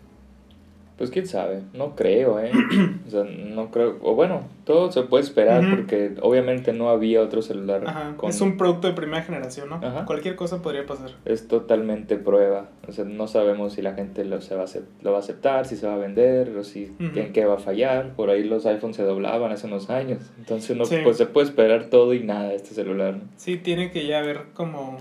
Pues 0.99 1.11
quién 1.11 1.27
sabe, 1.27 1.61
no 1.75 1.95
creo, 1.95 2.41
¿eh? 2.41 2.51
O 3.07 3.11
sea, 3.11 3.23
no 3.25 3.71
creo, 3.71 3.99
o 4.01 4.15
bueno, 4.15 4.45
todo 4.65 4.91
se 4.91 5.03
puede 5.03 5.25
esperar 5.25 5.63
porque 5.69 6.15
obviamente 6.23 6.73
no 6.73 6.89
había 6.89 7.21
otro 7.21 7.43
celular 7.43 7.83
Ajá, 7.87 8.15
con... 8.17 8.31
es 8.31 8.41
un 8.41 8.57
producto 8.57 8.87
de 8.89 8.95
primera 8.95 9.23
generación, 9.23 9.69
¿no? 9.69 9.75
Ajá. 9.77 10.07
Cualquier 10.07 10.37
cosa 10.37 10.63
podría 10.63 10.87
pasar. 10.87 11.11
es 11.27 11.49
totalmente 11.49 12.17
prueba. 12.17 12.71
O 12.89 12.93
sea, 12.93 13.05
no 13.05 13.29
sabemos 13.29 13.75
si 13.75 13.83
la 13.83 13.93
gente 13.93 14.25
lo, 14.25 14.41
se 14.41 14.55
va 14.55 14.63
a, 14.63 14.67
acep- 14.67 14.87
lo 15.03 15.11
va 15.11 15.19
a 15.19 15.21
aceptar, 15.21 15.67
si 15.67 15.77
se 15.77 15.87
va 15.87 15.93
a 15.93 15.99
vender 15.99 16.57
o 16.57 16.65
si 16.65 16.91
en 16.99 17.33
qué 17.35 17.45
va 17.45 17.57
a 17.57 17.59
fallar. 17.59 18.15
Por 18.17 18.31
ahí 18.31 18.43
los 18.43 18.65
iPhones 18.65 18.97
se 18.97 19.03
doblaban 19.03 19.53
hace 19.53 19.67
unos 19.67 19.91
años. 19.91 20.21
Entonces 20.39 20.75
no, 20.79 20.87
Sí. 20.87 20.97
pues 21.05 21.19
se 21.19 21.27
puede 21.27 21.47
esperar 21.47 21.91
todo 21.91 22.15
y 22.15 22.21
nada 22.21 22.49
de 22.49 22.57
este 22.57 22.71
celular. 22.75 23.17
¿no? 23.17 23.21
Sí, 23.37 23.59
tiene 23.59 23.91
que 23.91 24.07
ya 24.07 24.21
haber 24.21 24.45
como 24.55 24.97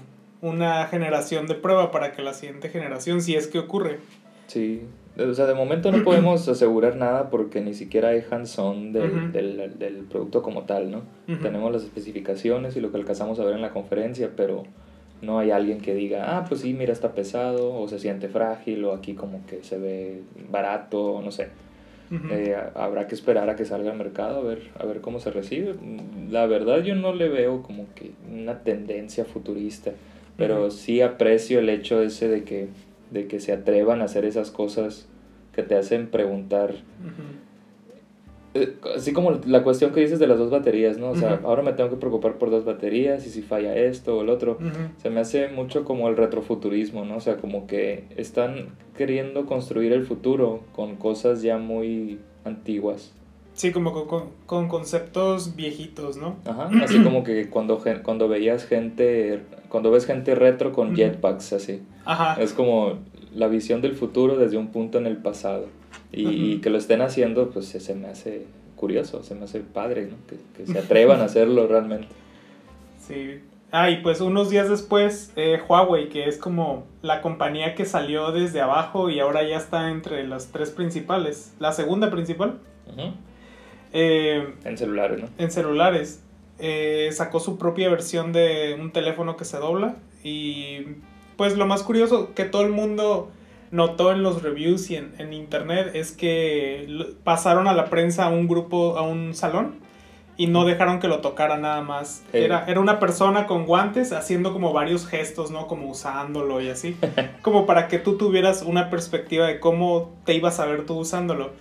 una 0.46 0.86
generación 0.88 1.48
de 1.48 1.56
prueba 1.56 1.92
para 1.92 2.12
que 2.12 2.22
la 2.22 2.34
siguiente 2.34 2.70
generación, 2.70 3.22
si 3.22 3.36
es 3.36 3.48
que 3.48 3.58
ocurre. 3.60 3.98
Sí. 4.48 4.82
O 5.18 5.34
sea, 5.34 5.46
de 5.46 5.54
momento 5.56 5.92
no 5.92 6.04
podemos 6.04 6.48
asegurar 6.48 6.98
nada 6.98 7.30
porque 7.30 7.62
ni 7.62 7.74
siquiera 7.74 8.10
hay 8.10 8.22
hands-on 8.30 8.92
del, 8.92 9.12
Ujú. 9.12 9.32
del, 9.32 9.80
del 9.80 9.96
producto 10.04 10.42
como 10.42 10.64
tal, 10.64 10.92
¿no? 10.92 11.04
Ujú. 11.28 11.42
Tenemos 11.42 11.72
las 11.72 11.84
especificaciones 11.84 12.75
y 12.75 12.82
lo 12.82 12.92
que 12.92 12.98
alcanzamos 12.98 13.40
a 13.40 13.46
ver 13.46 13.56
en 13.56 13.62
la 13.62 13.72
conferencia, 13.72 14.32
pero 14.36 14.64
no 15.22 15.40
hay 15.40 15.52
alguien 15.52 15.80
que 15.80 15.96
diga, 15.96 16.38
ah, 16.38 16.46
pues 16.48 16.62
sí, 16.62 16.74
mira, 16.74 16.92
está 16.94 17.14
pesado, 17.14 17.74
o 17.74 17.88
se 17.88 17.98
siente 17.98 18.28
frágil, 18.28 18.84
o 18.86 18.94
aquí 18.94 19.14
como 19.16 19.46
que 19.48 19.64
se 19.64 19.78
ve 19.78 20.22
barato, 20.52 21.22
no 21.24 21.32
sé. 21.32 21.48
Ujú. 22.12 22.28
Eh, 22.30 22.56
habrá 22.75 23.08
que 23.08 23.16
esperar 23.16 23.50
a 23.50 23.56
que 23.56 23.66
salga 23.66 23.92
al 23.92 23.98
mercado 23.98 24.40
a 24.42 24.44
ver, 24.44 24.70
a 24.80 24.86
ver 24.86 25.02
cómo 25.02 25.20
se 25.20 25.32
recibe. 25.32 25.74
La 26.30 26.46
verdad 26.46 26.84
yo 26.84 26.94
no 26.94 27.14
le 27.16 27.30
veo 27.30 27.64
como 27.64 27.86
que 27.96 28.12
una 28.32 28.60
tendencia 28.60 29.25
futurista, 29.25 29.92
pero 30.38 30.72
sí 30.72 31.01
aprecio 31.01 31.60
el 31.60 31.70
hecho 31.70 32.01
ese 32.01 32.27
de 32.27 32.44
que, 32.44 32.68
de 33.12 33.27
que 33.27 33.39
se 33.39 33.54
atrevan 33.54 34.01
a 34.01 34.06
hacer 34.06 34.25
esas 34.25 34.51
cosas 34.51 35.08
que 35.54 35.63
te 35.63 35.75
hacen 35.75 36.08
preguntar. 36.08 36.75
Eh, 38.54 38.74
Así 38.96 39.12
como 39.12 39.32
la 39.46 39.63
cuestión 39.63 39.92
que 39.92 40.00
dices 40.00 40.20
de 40.20 40.27
las 40.27 40.38
dos 40.38 40.50
baterías, 40.50 40.98
¿no? 40.98 41.10
O 41.10 41.15
sea, 41.15 41.42
ahora 41.44 41.62
me 41.62 41.74
tengo 41.74 41.89
que 41.89 41.98
preocupar 41.98 42.38
por 42.38 42.50
dos 42.50 42.63
baterías 42.63 43.25
y 43.27 43.30
si 43.30 43.42
falla 43.42 43.75
esto 43.75 44.18
o 44.18 44.22
el 44.22 44.30
otro. 44.30 44.58
Se 44.98 45.10
me 45.10 45.20
hace 45.20 45.50
mucho 45.50 45.84
como 45.84 46.08
el 46.08 46.15
retrofuturismo, 46.15 47.04
¿no? 47.04 47.18
O 47.18 47.20
sea, 47.20 47.38
como 47.38 47.68
que 47.68 48.06
están 48.15 48.70
queriendo 48.98 49.46
construir 49.46 49.92
el 49.92 50.06
futuro 50.06 50.62
con 50.74 50.96
cosas 50.96 51.42
ya 51.42 51.58
muy 51.58 52.20
antiguas. 52.46 53.13
Sí, 53.56 53.72
como 53.72 53.94
con, 53.94 54.06
con- 54.08 54.30
con 54.46 54.68
conceptos 54.68 55.56
viejitos, 55.56 56.18
¿no? 56.18 56.36
Ajá, 56.46 56.70
así 56.84 57.02
como 57.02 57.24
que 57.24 57.50
cuando, 57.50 57.82
cuando 58.04 58.28
veías 58.28 58.66
gente, 58.66 59.42
cuando 59.70 59.92
ves 59.92 60.06
gente 60.06 60.36
retro 60.36 60.74
con 60.74 60.94
jetpacks, 60.96 61.54
así. 61.54 61.82
Ajá. 62.04 62.40
Es 62.42 62.52
como 62.54 63.00
la 63.34 63.48
visión 63.48 63.82
del 63.82 63.96
futuro 63.96 64.38
desde 64.38 64.58
un 64.58 64.68
punto 64.68 64.98
en 64.98 65.08
el 65.08 65.18
pasado. 65.18 65.68
Y, 66.12 66.58
que 66.60 66.70
lo 66.70 66.78
estén 66.78 67.02
haciendo, 67.02 67.50
pues 67.50 67.66
se, 67.66 67.80
se 67.80 67.96
me 67.96 68.08
hace 68.08 68.46
curioso, 68.76 69.24
se 69.24 69.36
me 69.36 69.46
hace 69.46 69.60
padre, 69.62 70.08
¿no? 70.08 70.16
Que, 70.28 70.38
que 70.58 70.72
se 70.72 70.78
atrevan 70.80 71.20
a 71.22 71.26
hacerlo 71.26 71.68
realmente. 71.68 72.08
Sí. 73.06 73.40
Ah, 73.72 73.90
y 73.90 73.98
pues 74.02 74.22
unos 74.22 74.50
días 74.50 74.70
después, 74.70 75.34
eh, 75.36 75.60
Huawei, 75.68 76.08
que 76.10 76.28
es 76.30 76.38
como 76.38 76.86
la 77.02 77.22
compañía 77.22 77.76
que 77.76 77.84
salió 77.86 78.32
desde 78.32 78.62
abajo 78.62 79.10
y 79.10 79.20
ahora 79.20 79.44
ya 79.44 79.58
está 79.58 79.90
entre 79.92 80.26
las 80.28 80.48
tres 80.48 80.72
principales, 80.72 81.54
la 81.60 81.74
segunda 81.74 82.10
principal, 82.12 82.60
Ujú. 82.88 83.12
Eh, 83.94 84.54
En 84.63 84.77
celulares, 84.77 85.22
¿no? 85.22 85.30
en 85.38 85.51
celulares, 85.51 86.24
eh, 86.60 87.10
sacó 87.12 87.39
su 87.39 87.58
propia 87.58 87.89
versión 87.89 88.32
de 88.32 88.77
un 88.80 88.92
teléfono 88.92 89.38
que 89.38 89.46
se 89.46 89.58
dobla 89.58 89.96
y 90.24 90.86
pues 91.38 91.58
lo 91.58 91.65
más 91.65 91.84
curioso 91.84 92.34
que 92.34 92.46
todo 92.46 92.63
el 92.63 92.72
mundo 92.72 93.32
notó 93.72 94.12
en 94.12 94.24
los 94.24 94.42
reviews 94.42 94.89
y 94.89 94.96
en, 94.96 95.13
en 95.18 95.34
internet 95.34 95.92
es 95.94 96.12
que 96.12 96.88
pasaron 97.24 97.68
a 97.68 97.74
la 97.74 97.89
prensa 97.89 98.25
a 98.25 98.30
un 98.30 98.48
grupo, 98.48 98.98
a 98.98 99.01
un 99.01 99.34
salón 99.34 99.86
y 100.38 100.48
no 100.48 100.65
dejaron 100.65 101.00
que 101.00 101.08
lo 101.08 101.20
tocara 101.20 101.58
nada 101.58 101.82
más. 101.82 102.24
Sí. 102.32 102.38
Era, 102.39 102.65
era 102.68 102.80
una 102.80 103.00
persona 103.00 103.48
con 103.48 103.65
guantes 103.65 104.12
haciendo 104.12 104.51
como 104.54 104.74
varios 104.74 105.08
gestos, 105.08 105.51
¿no? 105.51 105.68
Como 105.68 105.89
usándolo 105.89 106.62
y 106.62 106.70
así. 106.70 106.98
como 107.42 107.65
para 107.65 107.88
que 107.88 108.00
tú 108.00 108.18
tuvieras 108.18 108.62
una 108.62 108.89
perspectiva 108.89 109.48
de 109.48 109.60
cómo 109.60 110.13
te 110.25 110.34
ibas 110.34 110.60
a 110.60 110.65
ver 110.65 110.86
tú 110.86 110.96
usándolo. 110.96 111.51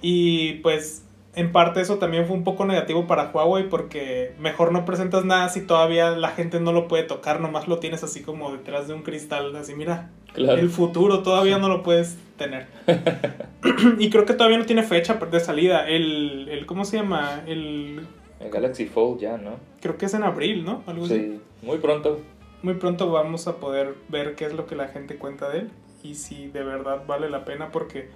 Y 0.00 0.54
pues 0.54 1.04
en 1.36 1.52
parte 1.52 1.80
eso 1.80 1.98
también 1.98 2.26
fue 2.26 2.34
un 2.34 2.42
poco 2.44 2.64
negativo 2.64 3.06
para 3.06 3.30
Huawei 3.30 3.68
porque 3.68 4.34
mejor 4.40 4.72
no 4.72 4.84
presentas 4.84 5.24
nada 5.24 5.48
si 5.50 5.60
todavía 5.60 6.10
la 6.10 6.30
gente 6.30 6.58
no 6.58 6.72
lo 6.72 6.88
puede 6.88 7.04
tocar, 7.04 7.40
nomás 7.40 7.68
lo 7.68 7.78
tienes 7.78 8.02
así 8.02 8.22
como 8.22 8.50
detrás 8.52 8.88
de 8.88 8.94
un 8.94 9.02
cristal, 9.02 9.54
así 9.54 9.74
mira, 9.74 10.10
Claro. 10.32 10.58
el 10.60 10.68
futuro 10.68 11.22
todavía 11.22 11.58
no 11.58 11.68
lo 11.68 11.82
puedes 11.82 12.18
tener. 12.36 12.66
y 13.98 14.10
creo 14.10 14.26
que 14.26 14.34
todavía 14.34 14.58
no 14.58 14.66
tiene 14.66 14.82
fecha 14.82 15.14
de 15.14 15.40
salida. 15.40 15.88
El, 15.88 16.48
el 16.50 16.66
¿cómo 16.66 16.84
se 16.84 16.98
llama? 16.98 17.42
El 17.46 18.06
El 18.40 18.50
Galaxy 18.50 18.86
Fold 18.86 19.20
ya, 19.20 19.38
¿no? 19.38 19.52
creo 19.80 19.96
que 19.96 20.06
es 20.06 20.14
en 20.14 20.24
abril, 20.24 20.64
¿no? 20.64 20.82
Algo 20.86 21.04
así. 21.04 21.14
Sí, 21.14 21.40
muy 21.62 21.78
pronto. 21.78 22.20
Muy 22.62 22.74
pronto 22.74 23.10
vamos 23.10 23.46
a 23.46 23.56
poder 23.56 23.94
ver 24.08 24.34
qué 24.34 24.46
es 24.46 24.52
lo 24.54 24.66
que 24.66 24.74
la 24.74 24.88
gente 24.88 25.16
cuenta 25.16 25.48
de 25.48 25.60
él 25.60 25.70
y 26.02 26.14
si 26.14 26.48
de 26.48 26.62
verdad 26.62 27.02
vale 27.06 27.30
la 27.30 27.44
pena 27.44 27.70
porque 27.70 28.08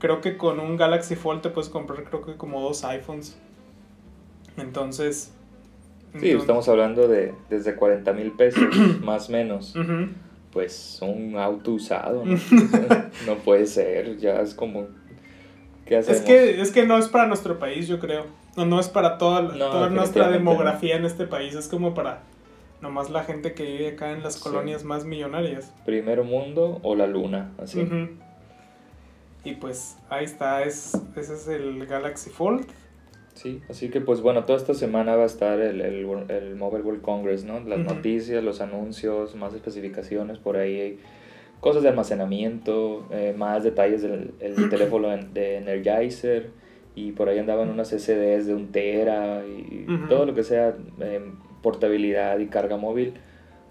creo 0.00 0.20
que 0.20 0.36
con 0.36 0.58
un 0.58 0.76
Galaxy 0.76 1.14
Fold 1.14 1.42
te 1.42 1.50
puedes 1.50 1.70
comprar 1.70 2.02
creo 2.04 2.22
que 2.22 2.34
como 2.36 2.60
dos 2.60 2.82
iPhones. 2.84 3.36
Entonces... 4.56 5.32
Sí, 6.12 6.16
entonces- 6.16 6.40
estamos 6.40 6.68
hablando 6.68 7.06
de 7.06 7.34
desde 7.48 7.76
40 7.76 8.12
mil 8.14 8.32
pesos, 8.32 8.64
más 9.04 9.28
o 9.28 9.32
menos. 9.32 9.74
Pues 10.52 10.98
un 11.02 11.36
auto 11.38 11.72
usado, 11.72 12.24
¿no? 12.24 12.34
no 13.26 13.36
puede 13.44 13.66
ser, 13.66 14.18
ya 14.18 14.40
es 14.40 14.54
como... 14.54 14.88
¿Qué 15.86 15.96
hacemos? 15.96 16.20
Es 16.20 16.26
que, 16.26 16.60
es 16.60 16.72
que 16.72 16.84
no 16.86 16.98
es 16.98 17.06
para 17.08 17.26
nuestro 17.28 17.58
país, 17.60 17.86
yo 17.86 17.98
creo. 18.00 18.24
No, 18.56 18.64
no 18.66 18.80
es 18.80 18.88
para 18.88 19.18
toda, 19.18 19.42
No, 19.42 19.70
toda 19.70 19.90
nuestra 19.90 20.28
demografía 20.28 20.96
en 20.96 21.04
este 21.04 21.26
país. 21.26 21.54
Es 21.54 21.68
como 21.68 21.94
para 21.94 22.22
nomás 22.80 23.10
la 23.10 23.22
gente 23.24 23.54
que 23.54 23.64
vive 23.64 23.88
acá 23.90 24.10
en 24.12 24.22
las 24.22 24.34
Sí. 24.34 24.42
colonias 24.42 24.82
más 24.84 25.04
millonarias. 25.04 25.72
Primer 25.84 26.22
mundo 26.24 26.80
o 26.82 26.94
la 26.96 27.06
luna, 27.06 27.52
así. 27.62 27.82
Ujú. 27.82 28.08
Y 29.44 29.54
pues 29.54 29.96
ahí 30.08 30.24
está, 30.24 30.64
es, 30.64 30.94
ese 31.16 31.34
es 31.34 31.48
el 31.48 31.86
Galaxy 31.86 32.30
Fold. 32.30 32.66
Sí, 33.34 33.62
así 33.70 33.88
que 33.88 34.00
pues 34.00 34.20
bueno, 34.20 34.44
toda 34.44 34.58
esta 34.58 34.74
semana 34.74 35.16
va 35.16 35.22
a 35.22 35.26
estar 35.26 35.60
el, 35.60 35.80
el, 35.80 36.06
el 36.28 36.56
Mobile 36.56 36.82
World 36.82 37.00
Congress, 37.00 37.44
¿no? 37.44 37.60
Las 37.60 37.78
noticias, 37.78 38.44
los 38.44 38.60
anuncios, 38.60 39.34
más 39.34 39.54
especificaciones 39.54 40.38
por 40.38 40.56
ahí, 40.56 40.98
cosas 41.60 41.82
de 41.82 41.88
almacenamiento, 41.88 43.06
eh, 43.10 43.34
más 43.36 43.64
detalles 43.64 44.02
del 44.02 44.34
el 44.40 44.68
teléfono 44.70 45.08
de 45.08 45.56
Energizer 45.56 46.50
y 46.94 47.12
por 47.12 47.28
ahí 47.28 47.38
andaban 47.38 47.70
unas 47.70 47.88
SDs 47.88 48.46
de 48.46 48.54
un 48.54 48.72
tera 48.72 49.42
y 49.46 49.86
todo 50.08 50.26
lo 50.26 50.34
que 50.34 50.42
sea 50.42 50.74
eh, 51.00 51.32
portabilidad 51.62 52.38
y 52.40 52.46
carga 52.46 52.76
móvil, 52.76 53.14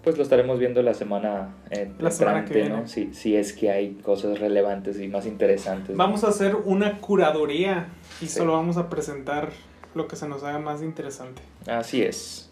pues 0.02 0.16
lo 0.16 0.22
estaremos 0.22 0.58
viendo 0.58 0.82
la 0.82 0.94
semana 0.94 1.54
eh, 1.70 1.90
La 1.98 2.10
semana 2.10 2.44
que 2.44 2.60
entrante, 2.62 2.68
¿no? 2.70 2.74
viene. 2.76 2.88
Si, 2.88 3.12
si 3.14 3.36
es 3.36 3.52
que 3.52 3.70
hay 3.70 3.94
cosas 4.02 4.38
relevantes 4.40 4.98
y 5.00 5.08
más 5.08 5.26
interesantes. 5.26 5.90
¿no? 5.90 5.96
Vamos 5.96 6.24
a 6.24 6.28
hacer 6.28 6.56
una 6.56 6.98
curaduría 6.98 7.88
y 8.20 8.26
Sí. 8.26 8.38
solo 8.38 8.52
vamos 8.52 8.76
a 8.78 8.88
presentar 8.88 9.50
lo 9.94 10.06
que 10.08 10.16
se 10.16 10.26
nos 10.28 10.42
haga 10.42 10.58
más 10.58 10.82
interesante. 10.82 11.42
Así 11.66 12.02
es. 12.02 12.50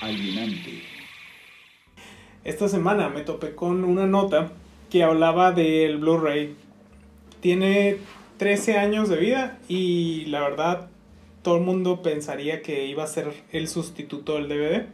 Alienante. 0.00 0.82
Esta 2.44 2.68
semana 2.68 3.08
me 3.08 3.22
topé 3.22 3.54
con 3.54 3.84
una 3.84 4.06
nota 4.06 4.50
que 4.90 5.02
hablaba 5.02 5.52
del 5.52 5.98
Blu-ray. 5.98 6.54
Tiene 7.40 7.96
13 8.36 8.78
años 8.78 9.08
de 9.08 9.16
vida 9.16 9.58
y 9.68 10.26
la 10.26 10.40
verdad 10.40 10.88
todo 11.42 11.56
el 11.56 11.62
mundo 11.62 12.02
pensaría 12.02 12.62
que 12.62 12.86
iba 12.86 13.02
a 13.04 13.06
ser 13.06 13.32
el 13.52 13.68
sustituto 13.68 14.34
del 14.34 14.48
DVD. 14.48 14.86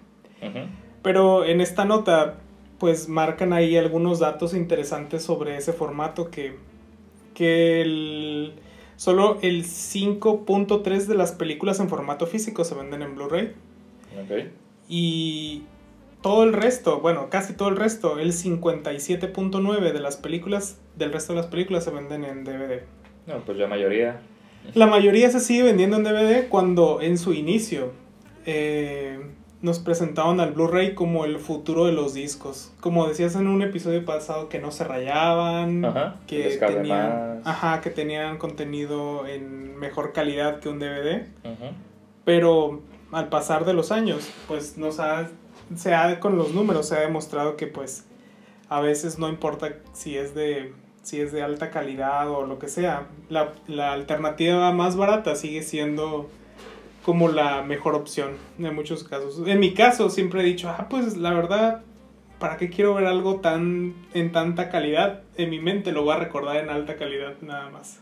Pero 1.03 1.45
en 1.45 1.61
esta 1.61 1.85
nota 1.85 2.37
pues 2.81 3.09
marcan 3.09 3.53
ahí 3.53 3.77
algunos 3.77 4.19
datos 4.19 4.55
interesantes 4.55 5.23
sobre 5.23 5.57
ese 5.57 5.75
formato 5.75 6.31
que, 6.31 6.57
que 7.35 7.83
el, 7.83 8.55
solo 8.97 9.39
el 9.43 9.65
5.3 9.65 11.05
de 11.05 11.15
las 11.15 11.33
películas 11.33 11.79
en 11.79 11.91
formato 11.91 12.27
físico 12.27 12.65
se 12.65 12.75
venden 12.75 13.03
en 13.03 13.15
Blu-ray. 13.15 13.53
Ok. 14.25 14.49
Y 14.89 15.65
todo 16.23 16.43
el 16.43 16.55
resto, 16.55 17.01
bueno, 17.01 17.29
casi 17.29 17.53
todo 17.53 17.69
el 17.69 17.77
resto, 17.77 18.19
el 18.19 18.33
57.9 18.33 19.93
de 19.93 20.01
las 20.01 20.17
películas, 20.17 20.81
del 20.97 21.13
resto 21.13 21.35
de 21.35 21.41
las 21.41 21.47
películas 21.47 21.85
se 21.85 21.91
venden 21.91 22.25
en 22.25 22.45
DVD. 22.45 22.81
No, 23.27 23.45
pues 23.45 23.59
la 23.59 23.67
mayoría. 23.67 24.23
La 24.75 24.87
mayoría 24.87 25.31
se 25.31 25.41
sigue 25.41 25.65
vendiendo 25.65 25.99
en 25.99 26.05
DVD 26.05 26.49
cuando 26.49 27.01
en 27.01 27.19
su 27.19 27.35
inicio 27.35 27.93
eh, 28.47 29.21
nos 29.63 29.79
presentaban 29.79 30.41
al 30.41 30.53
Blu-ray 30.53 30.95
como 30.95 31.25
el 31.25 31.39
futuro 31.39 31.85
de 31.85 31.93
los 31.93 32.15
discos. 32.15 32.73
Como 32.81 33.07
decías 33.07 33.35
en 33.37 33.47
un 33.47 33.63
episodio 33.63 34.05
pasado 34.05 34.49
que 34.49 34.59
no 34.59 34.71
se 34.71 34.85
rayaban, 34.85 35.85
Ajá, 35.85 36.17
que 36.27 36.57
tenían, 36.57 37.43
ajá, 37.45 37.81
que 37.83 37.91
tenían 37.91 38.39
contenido 38.39 39.27
en 39.27 39.77
mejor 39.77 40.13
calidad 40.13 40.61
que 40.61 40.69
un 40.71 40.79
DVD. 40.79 41.27
Pero 42.25 42.81
al 43.13 43.29
pasar 43.29 43.65
de 43.65 43.75
los 43.75 43.93
años, 43.93 44.31
pues 44.49 44.79
nos 44.79 44.99
ha, 44.99 45.29
se 45.77 45.95
ha, 45.95 46.21
con 46.21 46.37
los 46.37 46.55
números 46.55 46.89
se 46.89 46.97
ha 46.97 47.01
demostrado 47.01 47.57
que 47.57 47.67
pues 47.67 48.07
a 48.69 48.81
veces 48.81 49.19
no 49.19 49.29
importa 49.29 49.75
si 49.93 50.17
es 50.17 50.35
de, 50.35 50.73
si 51.03 51.21
es 51.21 51.33
de 51.33 51.43
alta 51.43 51.71
calidad 51.71 52.31
o 52.31 52.47
lo 52.47 52.59
que 52.59 52.69
sea, 52.69 53.09
la, 53.29 53.53
la 53.67 53.93
alternativa 53.93 54.73
más 54.73 54.97
barata 54.97 55.35
sigue 55.35 55.63
siendo 55.63 56.31
como 57.05 57.29
la 57.29 57.63
mejor 57.63 57.95
opción 57.95 58.33
en 58.59 58.75
muchos 58.75 59.05
casos. 59.05 59.43
En 59.47 59.59
mi 59.61 59.73
caso 59.75 60.11
siempre 60.11 60.41
he 60.43 60.45
dicho, 60.45 60.69
ah, 60.69 60.87
pues 60.91 61.17
la 61.17 61.33
verdad, 61.33 61.83
¿para 62.39 62.57
qué 62.57 62.69
quiero 62.71 62.95
ver 62.95 63.07
algo 63.07 63.37
tan 63.41 63.95
en 64.15 64.33
tanta 64.33 64.69
calidad? 64.71 65.23
En 65.37 65.51
mi 65.51 65.61
mente 65.61 65.93
lo 65.93 66.03
voy 66.05 66.15
a 66.15 66.19
recordar 66.19 66.57
en 66.59 66.69
alta 66.71 66.97
calidad 66.97 67.35
nada 67.41 67.71
más. 67.71 68.01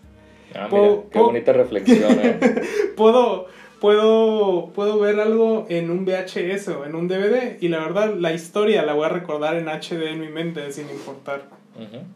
Ah, 0.55 0.69
mira, 0.73 0.88
qué 1.12 1.19
bonita 1.26 1.52
reflexión, 1.52 2.19
¿eh? 2.23 2.38
puedo, 2.97 3.47
puedo, 3.81 4.71
puedo 4.75 4.99
ver 4.99 5.21
algo 5.21 5.67
en 5.69 5.90
un 5.90 6.05
VHS 6.05 6.69
o 6.69 6.85
en 6.87 6.95
un 6.95 7.07
DVD 7.07 7.59
y 7.61 7.69
la 7.69 7.78
verdad 7.81 8.14
la 8.14 8.33
historia 8.33 8.83
la 8.83 8.95
voy 8.95 9.05
a 9.07 9.11
recordar 9.11 9.57
en 9.57 9.67
HD 9.69 10.09
en 10.11 10.21
mi 10.21 10.28
mente 10.28 10.73
sin 10.73 10.88
importar, 10.90 11.42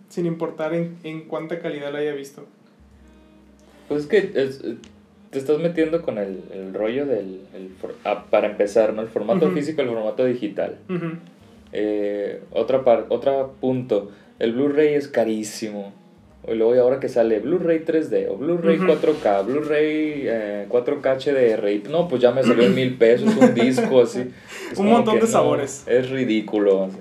sin 0.08 0.26
importar 0.26 0.74
en, 0.74 0.96
en 1.04 1.22
cuánta 1.28 1.60
calidad 1.60 1.92
la 1.92 1.98
haya 2.00 2.12
visto. 2.14 2.44
Pues 3.88 4.02
es 4.02 4.06
que 4.08 4.32
es- 4.34 4.60
eh, 4.64 4.76
te 5.32 5.38
estás 5.38 5.58
metiendo 5.58 6.02
con 6.02 6.18
el, 6.18 6.42
el 6.52 6.72
rollo 6.74 7.06
del... 7.06 7.40
el 7.54 7.70
ah, 8.04 8.26
para 8.30 8.48
empezar, 8.48 8.92
¿no? 8.92 9.02
El 9.02 9.08
formato 9.08 9.46
Ujú. 9.46 9.54
físico 9.56 9.80
y 9.82 9.84
el 9.86 9.90
formato 9.90 10.24
digital. 10.26 10.76
Eh, 11.72 12.42
otra 12.52 12.84
par, 12.84 13.06
otro 13.08 13.54
punto. 13.60 14.10
El 14.38 14.52
Blu-ray 14.52 14.94
es 14.94 15.08
carísimo. 15.08 15.92
Y 16.46 16.54
luego 16.54 16.74
y 16.74 16.78
ahora 16.78 17.00
que 17.00 17.08
sale 17.08 17.38
Blu-ray 17.38 17.84
3D 17.84 18.28
o 18.28 18.36
Blu-ray 18.36 18.76
Ujú. 18.78 18.88
4K, 18.88 19.46
Blu-ray 19.46 20.22
eh, 20.26 20.66
4K 20.68 21.16
HDR. 21.24 21.70
y, 21.70 21.82
No, 21.90 22.08
pues 22.08 22.20
ya 22.20 22.30
me 22.32 22.42
salió 22.42 22.64
en 22.64 22.74
mil 22.74 22.98
pesos 22.98 23.34
un 23.34 23.54
disco 23.54 24.02
así. 24.02 24.30
Es 24.70 24.78
Un 24.78 24.90
montón 24.90 25.14
de 25.14 25.20
no, 25.22 25.26
sabores. 25.26 25.84
Es 25.86 26.10
ridículo. 26.10 26.84
así. 26.84 26.98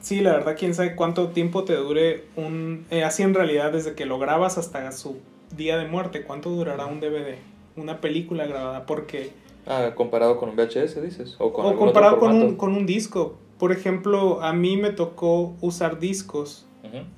Sí, 0.00 0.20
la 0.20 0.34
verdad, 0.34 0.54
quién 0.56 0.74
sabe 0.74 0.94
cuánto 0.94 1.28
tiempo 1.30 1.64
te 1.64 1.74
dure 1.74 2.22
un... 2.36 2.86
eh, 2.90 3.02
así 3.02 3.24
en 3.24 3.34
realidad, 3.34 3.72
desde 3.72 3.94
que 3.94 4.06
lo 4.06 4.18
grabas 4.20 4.58
hasta 4.58 4.92
su 4.92 5.16
día 5.56 5.78
de 5.78 5.86
muerte, 5.86 6.22
¿cuánto 6.22 6.50
durará 6.50 6.86
un 6.86 7.00
DVD? 7.00 7.36
Una 7.76 8.00
película 8.00 8.46
grabada, 8.46 8.86
porque... 8.86 9.30
Ah, 9.66 9.92
comparado 9.94 10.38
con 10.38 10.48
un 10.48 10.56
VHS, 10.56 11.02
dices. 11.02 11.36
O, 11.38 11.52
con 11.52 11.64
o 11.64 11.68
algún 11.68 11.88
otro 11.88 11.92
comparado 11.92 12.18
con 12.18 12.32
un, 12.32 12.56
con 12.56 12.74
un 12.74 12.86
disco. 12.86 13.38
Por 13.58 13.72
ejemplo, 13.72 14.42
a 14.42 14.52
mí 14.52 14.76
me 14.76 14.90
tocó 14.90 15.54
usar 15.60 15.98
discos 15.98 16.64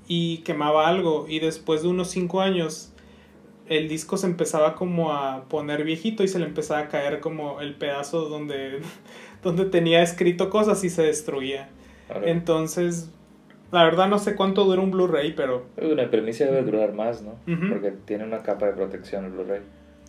y 0.09 0.39
quemaba 0.39 0.89
algo 0.89 1.27
y 1.29 1.39
después 1.39 1.83
de 1.83 1.89
unos 1.89 2.09
5 2.11 2.41
años 2.41 2.93
el 3.69 3.89
disco 3.89 4.17
se 4.17 4.27
empezaba 4.27 4.75
como 4.75 5.13
a 5.13 5.45
poner 5.45 5.85
viejito 5.85 6.25
y 6.25 6.29
se 6.29 6.41
le 6.41 6.47
empezaba 6.47 6.81
a 6.81 6.89
caer 6.89 7.21
como 7.21 7.61
el 7.61 7.77
pedazo 7.77 8.29
donde, 8.29 8.81
donde 9.45 9.65
tenía 9.67 10.03
escrito 10.03 10.51
cosas 10.51 10.83
y 10.83 10.91
se 10.91 11.03
destruía. 11.03 11.69
Entonces, 12.25 13.11
la 13.73 13.85
verdad 13.85 14.09
no 14.09 14.19
sé 14.19 14.35
cuánto 14.35 14.65
dura 14.65 14.81
un 14.83 14.91
Blu-ray, 14.91 15.35
pero 15.35 15.67
Una 15.81 16.11
premisa 16.11 16.45
debe 16.45 16.63
durar 16.63 16.93
más, 16.95 17.23
¿no? 17.23 17.35
Porque 17.69 17.93
tiene 18.05 18.25
una 18.25 18.39
capa 18.43 18.67
de 18.67 18.73
protección 18.73 19.25
el 19.27 19.33
Blu-ray. 19.33 19.61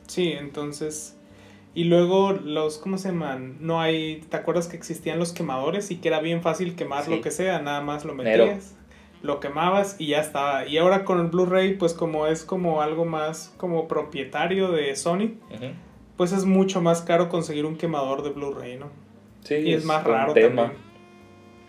sí, 0.07 0.31
entonces... 0.31 1.17
Y 1.73 1.85
luego 1.85 2.33
los, 2.33 2.77
¿cómo 2.79 2.97
se 2.97 3.09
llaman? 3.13 3.55
No 3.61 3.79
hay, 3.79 4.25
¿te 4.29 4.35
acuerdas 4.35 4.67
que 4.67 4.75
existían 4.75 5.19
los 5.19 5.31
quemadores 5.31 5.89
y 5.89 5.97
que 6.01 6.09
era 6.09 6.19
bien 6.19 6.41
fácil 6.41 6.75
quemar 6.75 7.05
Sí. 7.05 7.15
lo 7.15 7.21
que 7.21 7.31
sea? 7.31 7.61
Nada 7.61 7.79
más 7.79 8.03
lo 8.03 8.13
Nero. 8.13 8.45
metías, 8.45 8.75
lo 9.21 9.39
quemabas 9.39 9.95
y 9.97 10.07
ya 10.07 10.19
estaba. 10.19 10.67
Y 10.67 10.77
ahora 10.79 11.05
con 11.05 11.21
el 11.21 11.27
Blu-ray, 11.27 11.75
pues 11.77 11.93
como 11.93 12.27
es 12.27 12.43
como 12.43 12.81
algo 12.81 13.05
más 13.05 13.53
como 13.55 13.87
propietario 13.87 14.69
de 14.73 14.93
Sony, 14.97 15.35
pues 16.17 16.33
es 16.33 16.43
mucho 16.43 16.81
más 16.81 17.03
caro 17.03 17.29
conseguir 17.29 17.65
un 17.65 17.77
quemador 17.77 18.21
de 18.23 18.31
Blu-ray, 18.31 18.75
¿no? 18.77 18.87
Sí, 19.39 19.55
Y 19.55 19.73
es 19.73 19.85
más 19.85 20.05
un 20.05 20.11
raro 20.11 20.33
tema. 20.33 20.73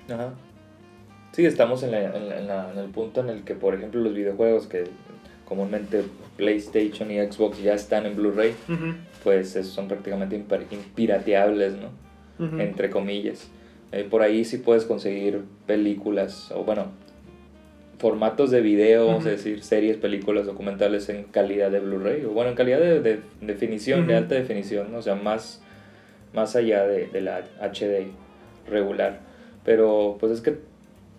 también. 0.08 0.20
Ajá. 0.20 0.34
Sí, 1.32 1.44
estamos 1.46 1.82
en, 1.82 1.90
la- 1.92 2.14
en 2.16 2.28
la- 2.28 2.38
en 2.38 2.46
la- 2.48 2.70
en 2.72 2.78
el 2.78 2.90
punto 2.90 3.20
en 3.20 3.30
el 3.30 3.42
que, 3.44 3.54
por 3.54 3.74
ejemplo, 3.74 4.00
los 4.00 4.14
videojuegos 4.14 4.66
que 4.66 4.84
comúnmente 5.46 6.02
PlayStation 6.36 7.10
y 7.10 7.18
Xbox 7.20 7.62
ya 7.62 7.74
están 7.74 8.06
en 8.06 8.16
Blu-ray, 8.16 8.54
Ujú, 8.68 8.94
pues 9.24 9.54
esos 9.56 9.72
son 9.72 9.88
prácticamente 9.88 10.36
impirateables, 10.36 11.74
¿no? 11.74 11.88
Entre 12.60 12.90
comillas. 12.90 13.48
Eh, 13.92 14.04
por 14.08 14.22
ahí 14.22 14.44
sí 14.44 14.58
puedes 14.58 14.84
conseguir 14.84 15.42
películas, 15.66 16.50
o 16.52 16.64
bueno, 16.64 16.86
formatos 17.98 18.50
de 18.50 18.60
video, 18.62 19.18
es 19.18 19.24
decir, 19.24 19.62
series, 19.62 19.96
películas, 19.96 20.46
documentales 20.46 21.08
en 21.08 21.24
calidad 21.24 21.70
de 21.70 21.80
Blu-ray, 21.80 22.24
o 22.24 22.30
bueno, 22.30 22.50
en 22.50 22.56
calidad 22.56 22.80
de, 22.80 23.00
de 23.00 23.20
definición, 23.40 24.06
de 24.06 24.16
alta 24.16 24.34
definición, 24.34 24.90
¿no? 24.90 24.98
o 24.98 25.02
sea, 25.02 25.14
más, 25.14 25.62
más 26.34 26.56
allá 26.56 26.84
de, 26.86 27.06
de 27.08 27.20
la 27.20 27.42
HD 27.60 28.08
regular. 28.68 29.20
Pero 29.64 30.16
pues 30.18 30.32
es 30.32 30.40
que 30.40 30.56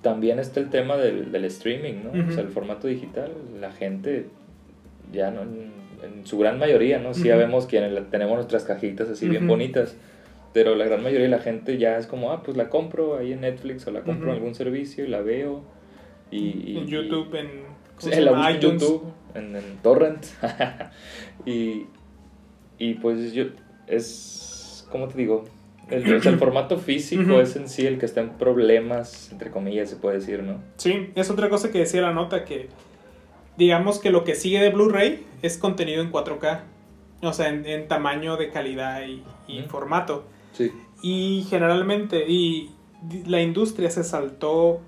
también 0.04 0.38
está 0.38 0.60
el 0.60 0.70
tema 0.70 0.98
del, 0.98 1.32
del 1.32 1.46
streaming, 1.46 2.04
¿no? 2.04 2.12
O 2.12 2.24
Ujú. 2.24 2.32
sea, 2.34 2.44
el 2.44 2.50
formato 2.50 2.88
digital, 2.88 3.32
la 3.60 3.72
gente 3.72 4.28
ya 5.12 5.32
no, 5.32 5.42
en, 5.42 5.72
en 6.04 6.28
su 6.28 6.38
gran 6.38 6.60
mayoría, 6.60 7.00
¿no? 7.00 7.16
Sí, 7.16 7.30
ya 7.30 7.34
Ujú. 7.36 7.46
vemos 7.46 7.66
quienes 7.66 8.10
tenemos 8.12 8.36
nuestras 8.36 8.66
cajitas 8.66 9.10
así 9.10 9.28
bien 9.28 9.44
Ujú. 9.46 9.54
bonitas, 9.54 9.96
pero 10.54 10.76
la 10.76 10.86
gran 10.86 11.02
mayoría 11.02 11.24
de 11.26 11.32
la 11.32 11.40
gente 11.40 11.80
ya 11.80 11.98
es 11.98 12.06
como, 12.06 12.32
ah, 12.32 12.44
pues 12.44 12.56
la 12.58 12.70
compro 12.70 13.18
ahí 13.18 13.32
en 13.34 13.42
Netflix 13.42 13.88
o 13.88 13.92
la 13.92 14.02
compro 14.02 14.30
en 14.30 14.36
algún 14.36 14.54
servicio 14.54 15.04
y 15.04 15.08
la 15.08 15.22
veo. 15.22 15.64
Y, 16.30 16.72
y- 16.72 16.78
en 16.78 16.88
YouTube, 16.88 17.34
en, 17.36 17.48
Sí, 18.00 18.10
¿cómo 18.10 18.14
se 18.14 18.22
la 18.22 18.52
en. 18.52 18.60
YouTube, 18.60 19.04
en, 19.36 19.56
en 19.56 19.78
Torrent. 19.82 20.26
y, 21.46 21.86
y 22.78 22.94
pues 22.96 23.34
yo, 23.34 23.46
es, 23.88 24.86
¿cómo 24.92 25.08
te 25.08 25.18
digo? 25.18 25.46
El, 25.90 26.16
o 26.16 26.22
sea, 26.22 26.32
el 26.32 26.40
formato 26.40 26.78
físico 26.78 27.22
Ujú. 27.24 27.40
es 27.40 27.56
en 27.56 27.70
sí 27.70 27.86
el 27.86 28.00
que 28.00 28.06
está 28.06 28.22
en 28.22 28.32
problemas, 28.32 29.32
entre 29.32 29.52
comillas, 29.52 29.90
se 29.90 29.96
puede 29.96 30.20
decir, 30.20 30.44
¿no? 30.44 30.62
Sí, 30.78 31.12
es 31.16 31.30
otra 31.30 31.50
cosa 31.50 31.72
que 31.72 31.80
decía 31.80 32.02
la 32.02 32.14
nota 32.14 32.46
que 32.46 32.70
digamos 33.58 34.00
que 34.00 34.10
lo 34.10 34.24
que 34.24 34.36
sigue 34.36 34.60
de 34.60 34.70
Blu-ray 34.70 35.26
es 35.42 35.58
contenido 35.58 36.02
en 36.02 36.12
4K, 36.12 36.62
o 37.22 37.34
sea, 37.34 37.50
en, 37.50 37.66
en 37.66 37.88
tamaño 37.88 38.38
de 38.38 38.50
calidad 38.50 39.02
y, 39.06 39.24
formato. 39.68 40.26
Sí. 40.54 40.72
Y 41.02 41.46
generalmente, 41.50 42.26
y 42.28 42.72
la 43.26 43.42
industria 43.42 43.90
se 43.90 44.04
saltó 44.04 44.82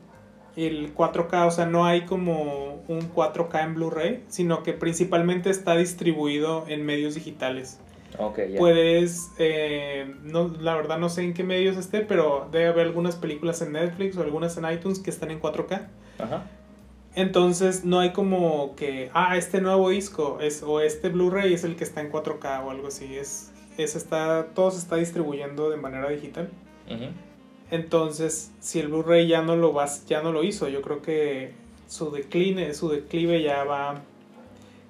el 0.55 0.95
4K, 0.95 1.47
o 1.47 1.51
sea, 1.51 1.65
no 1.65 1.86
hay 1.86 2.05
como 2.05 2.84
un 2.88 3.12
4K 3.13 3.63
en 3.63 3.75
Blu-ray, 3.75 4.23
sino 4.27 4.63
que 4.63 4.73
principalmente 4.73 5.49
está 5.49 5.75
distribuido 5.75 6.65
en 6.67 6.86
medios 6.86 7.15
digitales. 7.15 7.79
Ok, 8.17 8.39
ya. 8.49 8.58
Puedes, 8.58 9.32
eh, 9.38 10.13
no, 10.23 10.54
la 10.60 10.75
verdad 10.75 10.97
no 10.97 11.10
sé 11.10 11.23
en 11.23 11.34
qué 11.34 11.43
medios 11.43 11.78
esté, 11.78 12.01
pero 12.01 12.47
debe 12.51 12.67
haber 12.67 12.88
algunas 12.88 13.15
películas 13.15 13.62
en 13.62 13.73
Netflix 13.73 14.17
o 14.17 14.21
algunas 14.21 14.58
en 14.58 14.71
iTunes 14.71 14.99
que 14.99 15.10
están 15.10 15.32
en 15.32 15.39
4K. 15.39 15.88
Ajá. 16.19 16.43
Entonces 17.15 17.86
no 17.86 17.99
hay 17.99 18.12
como 18.12 18.75
que, 18.75 19.10
ah, 19.13 19.38
este 19.38 19.62
nuevo 19.62 19.89
disco 19.89 20.39
es, 20.41 20.62
o 20.63 20.82
este 20.82 21.10
Blu-ray 21.10 21.54
es 21.54 21.63
el 21.63 21.78
que 21.78 21.86
está 21.86 22.01
en 22.01 22.12
4K 22.12 22.65
o 22.65 22.71
algo 22.71 22.88
así. 22.88 23.15
Es, 23.15 23.54
es 23.78 23.95
está, 23.95 24.47
todo 24.54 24.71
se 24.71 24.80
está 24.80 24.97
distribuyendo 24.97 25.69
de 25.69 25.78
manera 25.78 26.10
digital. 26.10 26.49
Entonces, 27.71 28.51
si 28.60 28.80
el 28.80 28.89
Blu-ray 28.89 29.28
ya 29.28 29.41
no 29.41 29.56
lo 29.56 29.71
vas, 29.71 30.06
ya 30.06 30.21
no 30.21 30.32
lo 30.32 30.43
hizo, 30.43 30.67
yo 30.67 30.82
creo 30.82 31.01
que 31.01 31.54
su 31.88 32.12
decline, 32.12 32.73
su 32.73 32.89
declive 32.89 33.41
ya 33.41 33.63
va 33.63 34.01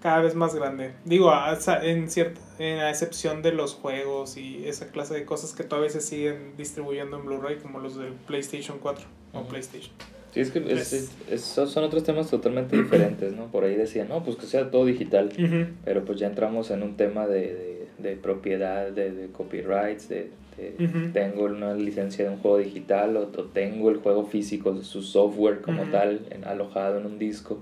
cada 0.05 0.21
vez 0.21 0.35
más 0.35 0.53
grande. 0.53 0.91
Digo, 1.03 1.31
a, 1.31 1.57
en 1.81 2.11
cierta, 2.11 2.39
en 2.59 2.77
a 2.77 2.91
excepción 2.91 3.41
de 3.41 3.51
los 3.53 3.73
juegos 3.73 4.37
y 4.37 4.67
esa 4.67 4.91
clase 4.91 5.15
de 5.15 5.25
cosas 5.25 5.51
que 5.53 5.63
todavía 5.63 5.89
se 5.89 5.99
siguen 5.99 6.53
distribuyendo 6.59 7.17
en 7.17 7.25
Blu-ray, 7.25 7.55
como 7.57 7.79
los 7.79 7.97
del 7.97 8.13
PlayStation 8.27 8.77
4 8.79 9.03
o. 9.33 9.43
PlayStation. 9.47 9.91
Sí, 10.31 10.41
es 10.41 10.51
que 10.51 10.59
es- 10.71 10.93
es- 10.93 11.11
es- 11.31 11.41
son 11.41 11.83
otros 11.83 12.03
temas 12.03 12.29
totalmente 12.29 12.77
diferentes, 12.83 13.33
¿no? 13.33 13.47
Por 13.47 13.63
ahí 13.63 13.73
decían, 13.73 14.07
no, 14.09 14.23
pues 14.23 14.35
que 14.37 14.45
sea 14.45 14.69
todo 14.69 14.85
digital. 14.85 15.31
Pero 15.83 16.05
pues 16.05 16.19
ya 16.19 16.27
entramos 16.27 16.69
en 16.69 16.83
un 16.83 16.95
tema 16.97 17.25
de, 17.25 17.87
de, 17.97 18.09
de 18.09 18.15
propiedad, 18.15 18.91
de, 18.91 19.11
de 19.11 19.27
copyrights, 19.31 20.07
de, 20.09 20.29
tengo 21.13 21.45
una 21.45 21.73
licencia 21.73 22.25
de 22.25 22.31
un 22.31 22.37
juego 22.37 22.59
digital 22.59 23.17
o, 23.17 23.21
o 23.23 23.43
tengo 23.45 23.89
el 23.89 23.97
juego 23.97 24.23
físico, 24.25 24.79
su 24.83 25.01
software 25.01 25.61
como 25.61 25.81
tal, 25.85 26.21
en- 26.29 26.45
alojado 26.45 26.99
en 26.99 27.07
un 27.07 27.17
disco. 27.17 27.57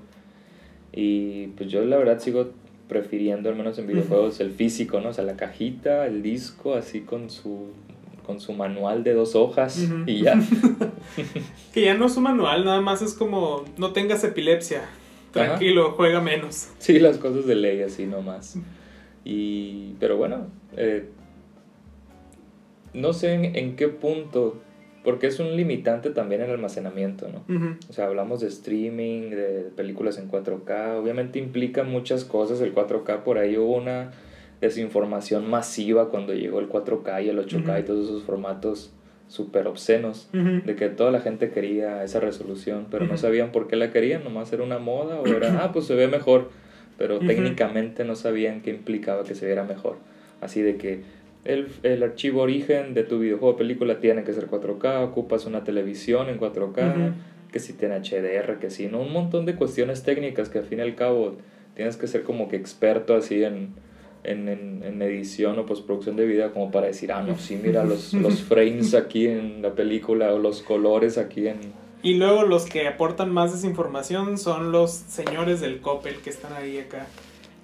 Y 0.94 1.48
pues 1.48 1.72
yo 1.72 1.84
la 1.84 1.98
verdad 1.98 2.20
sigo 2.20 2.52
prefiriendo, 2.88 3.50
al 3.50 3.56
menos 3.56 3.78
en 3.80 3.88
videojuegos, 3.88 4.40
el 4.40 4.52
físico, 4.52 5.02
¿no? 5.02 5.10
O 5.10 5.14
sea, 5.14 5.24
la 5.24 5.36
cajita, 5.36 6.06
el 6.06 6.22
disco, 6.22 6.76
así 6.76 7.02
con 7.02 7.30
su, 7.30 7.72
con 8.26 8.40
su 8.40 8.54
manual 8.54 9.04
de 9.04 9.14
dos 9.14 9.36
hojas 9.36 9.88
y 10.06 10.22
ya. 10.22 10.40
Que 11.74 11.82
ya 11.82 11.96
no 11.96 12.06
es 12.06 12.18
un 12.18 12.24
manual, 12.24 12.66
nada 12.66 12.82
más 12.82 13.02
es 13.02 13.14
como, 13.14 13.66
no 13.78 13.92
tengas 13.92 14.24
epilepsia. 14.24 14.84
Tranquilo, 15.32 15.94
juega 15.98 16.22
menos. 16.22 16.70
Sí, 16.78 17.00
las 17.00 17.18
cosas 17.18 17.48
de 17.48 17.56
ley 17.56 17.82
así 17.82 18.06
nomás. 18.06 18.58
Y, 19.26 19.96
pero 20.00 20.18
bueno, 20.18 20.48
eh, 20.78 21.10
no 22.94 23.14
sé 23.14 23.34
en, 23.34 23.56
en 23.56 23.76
qué 23.76 23.88
punto, 23.88 24.62
porque 25.04 25.28
es 25.28 25.40
un 25.40 25.56
limitante 25.56 26.10
también 26.10 26.42
el 26.42 26.50
almacenamiento, 26.50 27.28
¿no? 27.28 27.44
O 27.90 27.94
sea, 27.94 28.06
hablamos 28.06 28.42
de 28.42 28.48
streaming, 28.48 29.32
de 29.32 29.72
películas 29.76 30.18
en 30.18 30.30
4K, 30.30 30.98
obviamente 30.98 31.40
implica 31.40 31.84
muchas 31.84 32.24
cosas 32.24 32.62
el 32.62 32.74
4K, 32.74 33.24
por 33.24 33.38
ahí 33.38 33.58
hubo 33.58 33.76
una 33.76 34.12
desinformación 34.62 35.50
masiva 35.50 36.10
cuando 36.10 36.34
llegó 36.34 36.60
el 36.60 36.70
4K 36.70 37.26
y 37.26 37.30
el 37.30 37.38
8K 37.38 37.82
y 37.82 37.84
todos 37.84 38.06
esos 38.06 38.24
formatos 38.24 38.94
súper 39.28 39.68
obscenos 39.68 40.30
de 40.32 40.76
que 40.76 40.90
toda 40.90 41.12
la 41.12 41.20
gente 41.20 41.50
quería 41.50 42.04
esa 42.04 42.20
resolución, 42.20 42.88
pero 42.90 43.06
no 43.06 43.18
sabían 43.18 43.52
por 43.52 43.68
qué 43.68 43.76
la 43.76 43.92
querían, 43.92 44.24
nomás 44.24 44.54
era 44.54 44.64
una 44.64 44.80
moda 44.80 45.20
o 45.20 45.28
era, 45.28 45.64
ah, 45.64 45.72
pues 45.74 45.86
se 45.86 45.96
ve 45.96 46.08
mejor, 46.08 46.50
pero 46.98 47.20
técnicamente 47.20 48.06
no 48.06 48.16
sabían 48.16 48.62
qué 48.62 48.70
implicaba 48.70 49.24
que 49.24 49.36
se 49.36 49.46
viera 49.46 49.64
mejor. 49.64 49.98
Así 50.40 50.62
de 50.62 50.78
que 50.78 51.02
el, 51.46 51.68
el 51.84 52.04
archivo 52.04 52.42
origen 52.42 52.94
de 52.94 53.04
tu 53.04 53.20
videojuego 53.20 53.56
o 53.56 53.58
película 53.58 54.00
tiene 54.00 54.24
que 54.24 54.34
ser 54.34 54.48
4K, 54.50 55.04
ocupas 55.04 55.46
una 55.46 55.64
televisión 55.64 56.30
en 56.30 56.40
4K, 56.40 56.92
Ujú. 56.92 57.14
que 57.52 57.60
si 57.60 57.74
tiene 57.74 57.96
HDR, 58.00 58.60
que 58.60 58.70
si 58.70 58.88
no, 58.88 59.02
un 59.02 59.12
montón 59.12 59.46
de 59.46 59.56
cuestiones 59.56 60.04
técnicas 60.04 60.50
que 60.50 60.60
al 60.60 60.66
fin 60.66 60.80
y 60.80 60.82
al 60.82 60.96
cabo 60.96 61.36
tienes 61.76 61.98
que 61.98 62.08
ser 62.08 62.24
como 62.24 62.48
que 62.48 62.56
experto 62.56 63.16
así 63.16 63.44
en, 63.44 63.70
en, 64.24 64.48
en, 64.48 64.84
en 64.84 65.02
edición 65.02 65.60
o 65.60 65.66
postproducción 65.66 66.16
de 66.16 66.26
video 66.26 66.54
como 66.54 66.72
para 66.72 66.88
decir, 66.88 67.12
ah, 67.12 67.22
no, 67.22 67.38
sí, 67.38 67.60
mira 67.62 67.84
los, 67.86 68.14
los 68.14 68.42
frames 68.42 68.94
aquí 68.94 69.28
en 69.28 69.62
la 69.62 69.74
película 69.74 70.34
o 70.34 70.40
los 70.40 70.62
colores 70.62 71.18
aquí 71.18 71.48
en... 71.48 71.58
Y 72.04 72.16
luego 72.16 72.44
los 72.44 72.66
que 72.66 72.88
aportan 72.88 73.32
más 73.32 73.54
desinformación 73.54 74.38
son 74.38 74.72
los 74.74 74.92
señores 74.92 75.62
del 75.62 75.80
Coppel 75.80 76.18
que 76.18 76.30
están 76.30 76.52
ahí 76.54 76.78
acá. 76.78 77.08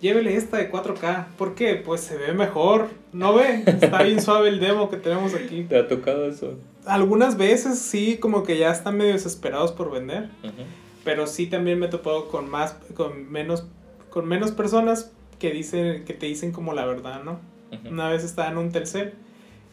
Llévele 0.02 0.36
esta 0.36 0.58
de 0.58 0.72
4K. 0.72 1.28
¿Por 1.38 1.56
qué? 1.56 1.76
Pues 1.76 2.02
se 2.02 2.16
ve 2.16 2.34
mejor. 2.34 2.90
¿No 3.12 3.34
ve? 3.34 3.64
Está 3.66 4.04
bien 4.04 4.22
suave 4.22 4.50
el 4.50 4.60
demo 4.60 4.90
que 4.90 4.98
tenemos 4.98 5.34
aquí. 5.34 5.64
¿Te 5.64 5.78
ha 5.78 5.88
tocado 5.88 6.26
eso? 6.26 6.56
Algunas 6.86 7.38
veces 7.38 7.80
sí, 7.80 8.18
como 8.18 8.44
que 8.44 8.58
ya 8.58 8.72
están 8.72 8.98
medio 8.98 9.14
desesperados 9.14 9.72
por 9.72 9.92
vender. 9.92 10.30
Ujú. 10.44 10.64
Pero 11.04 11.28
sí 11.28 11.48
también 11.48 11.80
me 11.80 11.88
he 11.88 11.90
topado 11.90 12.30
con 12.30 12.50
más, 12.50 12.78
con 12.96 13.30
menos, 13.30 13.66
con 14.10 14.26
menos 14.26 14.52
personas 14.52 15.12
que 15.38 15.52
dicen, 15.52 16.06
que 16.06 16.14
te 16.14 16.28
dicen 16.28 16.52
como 16.52 16.74
la 16.74 16.86
verdad, 16.86 17.24
¿no? 17.24 17.40
Ujú. 17.72 17.90
Una 17.90 18.10
vez 18.10 18.24
estaba 18.24 18.50
en 18.50 18.58
un 18.58 18.72
Telcel 18.72 19.14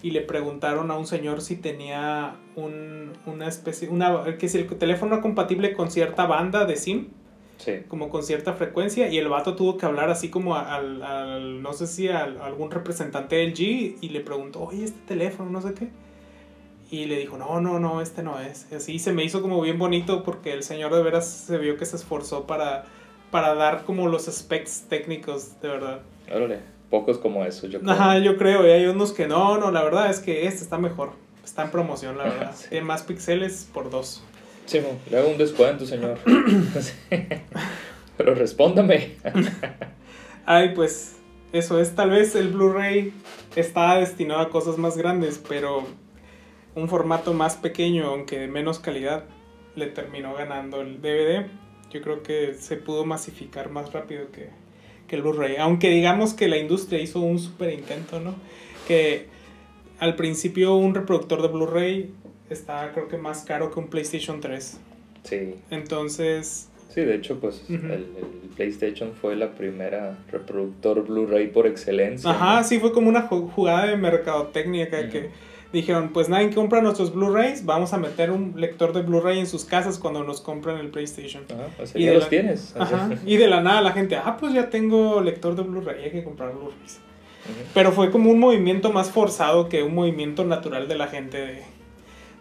y 0.02 0.10
le 0.10 0.20
preguntaron 0.20 0.90
a 0.90 0.98
un 0.98 1.06
señor 1.06 1.40
si 1.40 1.56
tenía 1.56 2.36
un, 2.54 3.12
una 3.26 3.48
especie, 3.48 3.88
una, 3.88 4.36
que 4.38 4.48
si 4.48 4.58
el 4.58 4.66
teléfono 4.66 5.14
era 5.14 5.22
compatible 5.22 5.72
con 5.72 5.90
cierta 5.90 6.26
banda 6.26 6.64
de 6.64 6.76
SIM, 6.76 7.08
Sí. 7.58 7.72
como 7.88 8.10
con 8.10 8.22
cierta 8.22 8.52
frecuencia, 8.52 9.08
y 9.08 9.16
el 9.18 9.28
vato 9.28 9.56
tuvo 9.56 9.76
que 9.78 9.86
hablar 9.86 10.10
así 10.10 10.28
como 10.28 10.56
al, 10.56 11.02
al- 11.02 11.62
no 11.62 11.72
sé 11.72 11.86
si 11.86 12.08
al- 12.08 12.40
algún 12.42 12.70
representante 12.70 13.36
del 13.36 13.54
G 13.54 13.96
y 14.00 14.08
le 14.10 14.20
preguntó, 14.20 14.62
oye, 14.64 14.84
este 14.84 14.98
teléfono, 15.08 15.50
no 15.50 15.62
sé 15.62 15.72
qué. 15.74 15.88
Y 16.90 17.06
le 17.06 17.18
dijo, 17.18 17.36
no, 17.36 17.60
no, 17.60 17.80
no, 17.80 18.00
este 18.00 18.22
no 18.22 18.38
es. 18.38 18.66
Y 18.70 18.76
así 18.76 18.98
se 18.98 19.12
me 19.12 19.24
hizo 19.24 19.42
como 19.42 19.60
bien 19.60 19.78
bonito 19.78 20.22
porque 20.22 20.52
el 20.52 20.62
señor 20.62 20.94
de 20.94 21.02
veras 21.02 21.26
se 21.26 21.58
vio 21.58 21.76
que 21.76 21.84
se 21.86 21.96
esforzó 21.96 22.46
para, 22.46 22.84
para 23.30 23.54
dar 23.54 23.84
como 23.84 24.06
los 24.08 24.26
specs 24.26 24.84
técnicos, 24.88 25.60
de 25.60 25.68
verdad. 25.68 26.00
Órale, 26.32 26.60
pocos 26.90 27.18
como 27.18 27.44
eso, 27.44 27.66
yo 27.66 27.80
creo. 27.80 27.90
Ajá, 27.92 28.18
yo 28.18 28.36
creo, 28.36 28.64
y 28.66 28.70
hay 28.70 28.86
unos 28.86 29.12
que 29.12 29.26
no, 29.26 29.58
no, 29.58 29.70
la 29.72 29.82
verdad 29.82 30.10
es 30.10 30.20
que 30.20 30.46
este 30.46 30.62
está 30.62 30.78
mejor. 30.78 31.10
Está 31.44 31.64
en 31.64 31.70
promoción, 31.70 32.18
la 32.18 32.24
verdad. 32.28 32.52
Sí. 32.54 32.66
Tiene 32.68 32.84
más 32.86 33.02
píxeles 33.02 33.68
por 33.74 33.90
dos. 33.90 34.22
Sí, 34.66 34.80
le 35.10 35.18
hago 35.18 35.28
un 35.28 35.38
descuento, 35.38 35.86
señor. 35.86 36.18
Pero 38.16 38.34
respóndame. 38.34 39.12
Ay, 40.44 40.72
pues 40.74 41.16
eso 41.52 41.80
es, 41.80 41.94
tal 41.94 42.10
vez 42.10 42.34
el 42.34 42.48
Blu-ray 42.48 43.12
está 43.54 43.96
destinado 43.96 44.40
a 44.40 44.50
cosas 44.50 44.78
más 44.78 44.96
grandes, 44.96 45.42
pero 45.48 45.84
un 46.74 46.88
formato 46.88 47.32
más 47.32 47.56
pequeño, 47.56 48.06
aunque 48.06 48.38
de 48.38 48.48
menos 48.48 48.78
calidad, 48.78 49.24
le 49.76 49.86
terminó 49.86 50.34
ganando 50.34 50.80
el 50.80 51.00
DVD. 51.00 51.46
Yo 51.90 52.02
creo 52.02 52.22
que 52.22 52.54
se 52.54 52.76
pudo 52.76 53.04
masificar 53.04 53.70
más 53.70 53.92
rápido 53.92 54.30
que, 54.32 54.50
que 55.06 55.16
el 55.16 55.22
Blu-ray. 55.22 55.56
Aunque 55.58 55.90
digamos 55.90 56.34
que 56.34 56.48
la 56.48 56.58
industria 56.58 57.00
hizo 57.00 57.20
un 57.20 57.38
super 57.38 57.72
intento, 57.72 58.20
¿no? 58.20 58.34
Que 58.88 59.28
al 59.98 60.16
principio 60.16 60.74
un 60.74 60.94
reproductor 60.94 61.42
de 61.42 61.48
Blu-ray 61.48 62.12
estaba 62.50 62.92
creo 62.92 63.08
que 63.08 63.16
más 63.16 63.44
caro 63.44 63.70
que 63.72 63.80
un 63.80 63.88
PlayStation 63.88 64.40
3. 64.40 64.78
Sí. 65.24 65.54
Entonces, 65.70 66.68
Sí, 66.88 67.02
de 67.02 67.14
hecho, 67.16 67.38
pues 67.40 67.62
el, 67.68 67.82
el 67.82 68.48
PlayStation 68.56 69.12
fue 69.12 69.36
la 69.36 69.50
primera 69.52 70.16
reproductor 70.32 71.06
Blu-ray 71.06 71.48
por 71.48 71.66
excelencia. 71.66 72.30
Ajá, 72.30 72.60
¿no? 72.62 72.64
sí 72.66 72.78
fue 72.80 72.92
como 72.92 73.10
una 73.10 73.28
ju- 73.28 73.50
jugada 73.50 73.86
de 73.86 73.96
mercadotecnia 73.98 74.88
que 74.88 75.28
dijeron, 75.74 76.08
pues 76.14 76.30
nadie 76.30 76.54
compra 76.54 76.80
nuestros 76.80 77.12
Blu-rays, 77.12 77.66
vamos 77.66 77.92
a 77.92 77.98
meter 77.98 78.30
un 78.30 78.54
lector 78.56 78.94
de 78.94 79.02
Blu-ray 79.02 79.40
en 79.40 79.46
sus 79.46 79.66
casas 79.66 79.98
cuando 79.98 80.24
nos 80.24 80.40
compran 80.40 80.78
el 80.78 80.88
PlayStation. 80.88 81.44
Ajá, 81.50 81.68
o 81.82 81.86
sea, 81.86 82.00
Y 82.00 82.04
ya 82.06 82.14
los 82.14 82.22
la- 82.22 82.28
tienes. 82.30 82.74
Ajá, 82.78 83.10
y 83.26 83.36
de 83.36 83.46
la 83.48 83.60
nada 83.60 83.82
la 83.82 83.92
gente, 83.92 84.16
ah, 84.16 84.38
pues 84.40 84.54
ya 84.54 84.70
tengo 84.70 85.20
lector 85.20 85.54
de 85.54 85.64
Blu-ray, 85.64 86.04
hay 86.04 86.10
que 86.12 86.24
comprar 86.24 86.52
Blu-rays. 86.54 87.00
Pero 87.74 87.92
fue 87.92 88.10
como 88.10 88.30
un 88.30 88.38
movimiento 88.40 88.90
más 88.90 89.10
forzado 89.10 89.68
que 89.68 89.82
un 89.82 89.94
movimiento 89.94 90.44
natural 90.44 90.88
de 90.88 90.94
la 90.96 91.08
gente 91.08 91.36
de, 91.38 91.62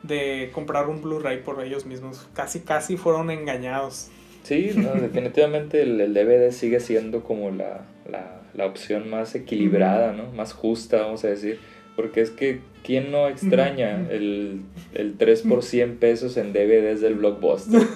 de 0.07 0.49
comprar 0.53 0.87
un 0.87 1.01
Blu-ray 1.01 1.41
por 1.43 1.63
ellos 1.63 1.85
mismos. 1.85 2.27
Casi, 2.33 2.61
casi 2.61 2.97
fueron 2.97 3.31
engañados. 3.31 4.09
Sí, 4.43 4.71
no, 4.75 4.93
definitivamente 5.01 5.81
el, 5.81 5.99
el 5.99 6.13
DVD 6.13 6.51
sigue 6.51 6.79
siendo 6.79 7.23
como 7.23 7.49
la, 7.51 7.85
la, 8.09 8.41
la 8.53 8.65
opción 8.65 9.09
más 9.09 9.35
equilibrada, 9.35 10.13
¿no? 10.13 10.31
Más 10.31 10.53
justa, 10.53 11.01
vamos 11.01 11.23
a 11.23 11.29
decir. 11.29 11.59
Porque 11.95 12.21
es 12.21 12.29
que, 12.29 12.59
¿quién 12.83 13.11
no 13.11 13.29
extraña 13.29 14.05
el, 14.09 14.61
el 14.93 15.17
3 15.17 15.43
por 15.43 15.63
100 15.63 15.97
pesos 15.97 16.35
en 16.35 16.51
DVDs 16.51 17.01
del 17.01 17.15
Blockbuster? 17.15 17.81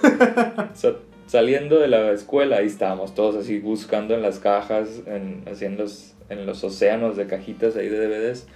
O 0.71 0.75
sea, 0.75 0.93
saliendo 1.27 1.79
de 1.79 1.87
la 1.87 2.11
escuela, 2.11 2.57
ahí 2.57 2.67
estábamos 2.67 3.13
todos 3.13 3.35
así 3.35 3.59
buscando 3.59 4.13
en 4.15 4.21
las 4.21 4.39
cajas, 4.39 5.01
en, 5.05 5.43
así 5.51 5.65
en 5.65 5.77
los, 5.77 6.15
en 6.29 6.45
los 6.45 6.63
océanos 6.63 7.17
de 7.17 7.27
cajitas 7.27 7.75
ahí 7.75 7.89
de 7.89 8.07
DVDs, 8.07 8.47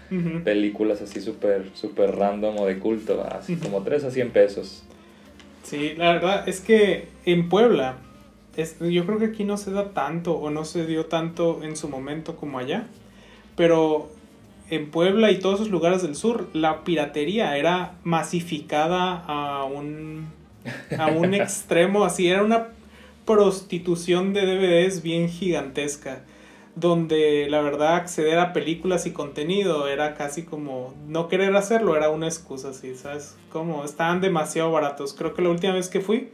películas 0.44 1.02
así 1.02 1.22
súper 1.22 1.70
super 1.74 2.16
random 2.16 2.60
o 2.60 2.66
de 2.66 2.80
culto, 2.80 3.24
así 3.24 3.56
como 3.56 3.82
3 3.82 4.06
a 4.06 4.12
100 4.12 4.32
pesos. 4.32 4.84
Sí, 5.64 5.94
la 5.98 6.14
verdad 6.14 6.48
es 6.48 6.60
que 6.60 7.08
en 7.26 7.50
Puebla, 7.50 7.98
es, 8.56 8.78
yo 8.80 9.06
creo 9.06 9.18
que 9.18 9.26
aquí 9.26 9.44
no 9.44 9.58
se 9.58 9.72
da 9.72 9.90
tanto 9.90 10.34
o 10.34 10.50
no 10.50 10.66
se 10.66 10.86
dio 10.86 11.06
tanto 11.08 11.64
en 11.64 11.76
su 11.76 11.90
momento 11.90 12.36
como 12.36 12.60
allá, 12.60 12.88
pero 13.56 14.12
en 14.70 14.92
Puebla 14.92 15.32
y 15.32 15.40
todos 15.40 15.62
esos 15.62 15.72
lugares 15.72 16.02
del 16.02 16.16
sur, 16.16 16.48
la 16.54 16.84
piratería 16.84 17.58
era 17.58 17.96
masificada 18.04 19.24
a 19.26 19.64
un, 19.66 20.28
a 20.98 21.08
un 21.08 21.34
extremo, 21.34 22.06
así 22.06 22.28
era 22.28 22.44
una 22.44 22.68
prostitución 23.26 24.34
de 24.34 24.46
DVDs 24.46 25.02
bien 25.02 25.30
gigantesca, 25.30 26.24
donde 26.76 27.48
la 27.50 27.62
verdad 27.62 27.96
acceder 27.96 28.40
a 28.40 28.54
películas 28.54 29.06
y 29.06 29.12
contenido 29.12 29.88
era 29.88 30.16
casi 30.16 30.44
como 30.44 30.94
no 31.08 31.28
querer 31.28 31.56
hacerlo, 31.56 31.96
era 31.96 32.10
una 32.10 32.28
excusa, 32.28 32.70
así, 32.70 32.96
¿sabes? 32.96 33.36
Como 33.52 33.86
estaban 33.86 34.22
demasiado 34.22 34.72
baratos. 34.72 35.14
Creo 35.14 35.34
que 35.34 35.42
la 35.42 35.50
última 35.50 35.74
vez 35.74 35.90
que 35.90 36.02
fui 36.02 36.30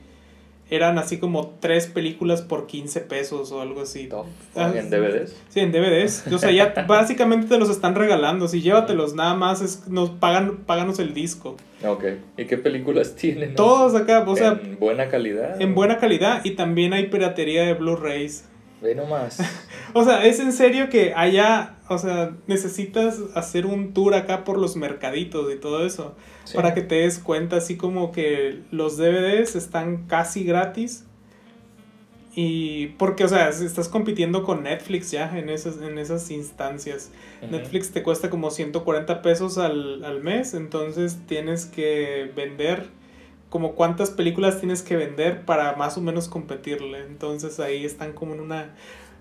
eran 0.70 1.00
así 1.00 1.18
como 1.18 1.56
tres 1.60 1.88
películas 1.88 2.42
por 2.42 2.68
15 2.68 3.02
pesos 3.02 3.52
o 3.52 3.62
algo 3.62 3.82
así. 3.82 4.08
Ah, 4.56 4.72
¿En 4.76 4.90
DVDs? 4.90 5.36
Sí, 5.50 5.62
en 5.62 5.72
DVDs. 5.72 6.28
O 6.32 6.38
sea, 6.38 6.52
ya 6.52 6.74
básicamente 6.88 7.48
te 7.48 7.58
los 7.58 7.70
están 7.70 7.96
regalando. 7.96 8.48
Si 8.48 8.62
llévatelos, 8.62 9.16
nada 9.16 9.34
más 9.34 9.62
es, 9.62 9.88
nos 9.88 10.12
pagan, 10.12 10.58
páganos 10.66 11.00
el 11.00 11.14
disco. 11.14 11.58
Ok. 11.84 12.06
¿Y 12.38 12.46
qué 12.46 12.58
películas 12.58 13.16
tienen? 13.16 13.56
Todos 13.56 13.96
acá, 13.96 14.24
o 14.28 14.36
sea. 14.36 14.60
¿En 14.64 14.78
buena 14.80 15.10
calidad? 15.10 15.60
En 15.60 15.74
buena 15.74 15.98
calidad 15.98 16.42
y 16.44 16.52
también 16.52 16.94
hay 16.94 17.08
piratería 17.08 17.64
de 17.64 17.74
Blu-rays. 17.74 18.46
Ve 18.82 18.96
nomás. 18.96 19.40
o 19.94 20.04
sea, 20.04 20.26
es 20.26 20.40
en 20.40 20.54
serio 20.54 20.90
que 20.90 21.14
allá, 21.14 21.78
o 21.90 21.98
sea, 21.98 22.36
necesitas 22.48 23.20
hacer 23.36 23.66
un 23.66 23.94
tour 23.94 24.14
acá 24.14 24.44
por 24.44 24.58
los 24.58 24.76
mercaditos 24.76 25.52
y 25.54 25.58
todo 25.58 25.86
eso. 25.86 26.16
Para 26.54 26.74
que 26.74 26.82
te 26.82 26.96
des 26.96 27.20
cuenta, 27.20 27.58
así 27.58 27.78
como 27.78 28.12
que 28.12 28.62
los 28.72 28.98
DVDs 28.98 29.56
están 29.56 30.08
casi 30.08 30.44
gratis. 30.44 31.06
Y 32.34 32.88
porque, 32.98 33.26
o 33.26 33.28
sea, 33.28 33.50
estás 33.50 33.90
compitiendo 33.90 34.44
con 34.44 34.64
Netflix 34.64 35.12
ya 35.12 35.38
en 35.38 35.50
esas, 35.50 35.82
en 35.82 35.98
esas 35.98 36.32
instancias. 36.32 37.12
Netflix 37.42 37.92
te 37.92 38.02
cuesta 38.02 38.30
como 38.30 38.50
140 38.50 39.22
pesos 39.22 39.58
al, 39.58 40.06
al 40.06 40.24
mes, 40.24 40.54
entonces 40.54 41.18
tienes 41.28 41.66
que 41.66 42.32
vender 42.36 42.88
como 43.50 43.74
cuántas 43.74 44.12
películas 44.12 44.60
tienes 44.60 44.84
que 44.84 44.96
vender 44.96 45.46
para 45.46 45.76
más 45.76 45.98
o 45.98 46.02
menos 46.02 46.28
competirle. 46.28 47.00
Entonces 47.06 47.60
ahí 47.60 47.86
están 47.86 48.14
como 48.14 48.34
en 48.34 48.42
una 48.42 48.74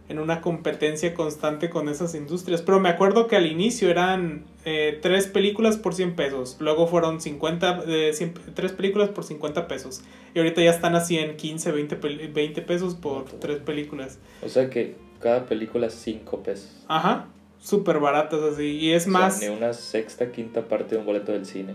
en 0.08 0.18
una 0.18 0.40
competencia 0.40 1.14
constante 1.14 1.68
con 1.68 1.88
esas 1.88 2.14
industrias. 2.14 2.62
Pero 2.62 2.80
me 2.80 2.88
acuerdo 2.88 3.26
que 3.26 3.36
al 3.36 3.46
inicio 3.46 3.90
eran 3.90 4.44
eh, 4.64 4.98
tres 5.02 5.26
películas 5.26 5.76
por 5.76 5.94
100 5.94 6.16
pesos. 6.16 6.56
Luego 6.60 6.86
fueron 6.86 7.20
50, 7.20 7.84
eh, 7.86 8.32
tres 8.54 8.72
películas 8.72 9.10
por 9.10 9.24
50 9.24 9.68
pesos. 9.68 10.02
Y 10.34 10.38
ahorita 10.38 10.62
ya 10.62 10.70
están 10.70 10.94
así 10.94 11.18
en 11.18 11.36
15, 11.36 11.72
20, 11.72 11.96
20 12.28 12.62
pesos 12.62 12.94
por 12.94 13.24
tres 13.24 13.58
películas. 13.58 14.18
O 14.42 14.48
sea 14.48 14.70
que 14.70 14.96
cada 15.20 15.44
película 15.44 15.88
es 15.88 15.94
5 15.94 16.42
pesos. 16.42 16.84
Ajá, 16.88 17.26
súper 17.60 17.98
baratas 17.98 18.40
así. 18.42 18.78
Y 18.78 18.92
es 18.92 19.06
más... 19.06 19.40
ni 19.40 19.48
una 19.48 19.74
sexta, 19.74 20.32
quinta 20.32 20.62
parte 20.68 20.94
de 20.94 21.00
un 21.00 21.06
boleto 21.06 21.32
del 21.32 21.44
cine. 21.44 21.74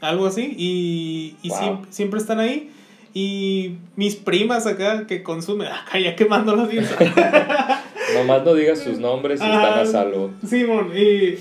Algo 0.00 0.26
así. 0.26 0.54
Y, 0.56 1.36
y 1.42 1.50
siempre 1.90 2.20
están 2.20 2.40
ahí. 2.40 2.70
Y 3.16 3.76
mis 3.94 4.16
primas 4.16 4.66
acá 4.66 5.06
que 5.06 5.22
consumen, 5.22 5.68
acá 5.86 6.00
ya 6.00 6.16
quemando 6.16 6.56
las 6.56 6.68
Nomás 8.14 8.44
no 8.44 8.54
digas 8.54 8.80
sus 8.80 8.98
nombres 8.98 9.40
y 9.40 9.44
están 9.44 9.78
a 9.78 9.86
salvo. 9.86 10.30
Simón, 10.46 10.92
y. 10.94 11.38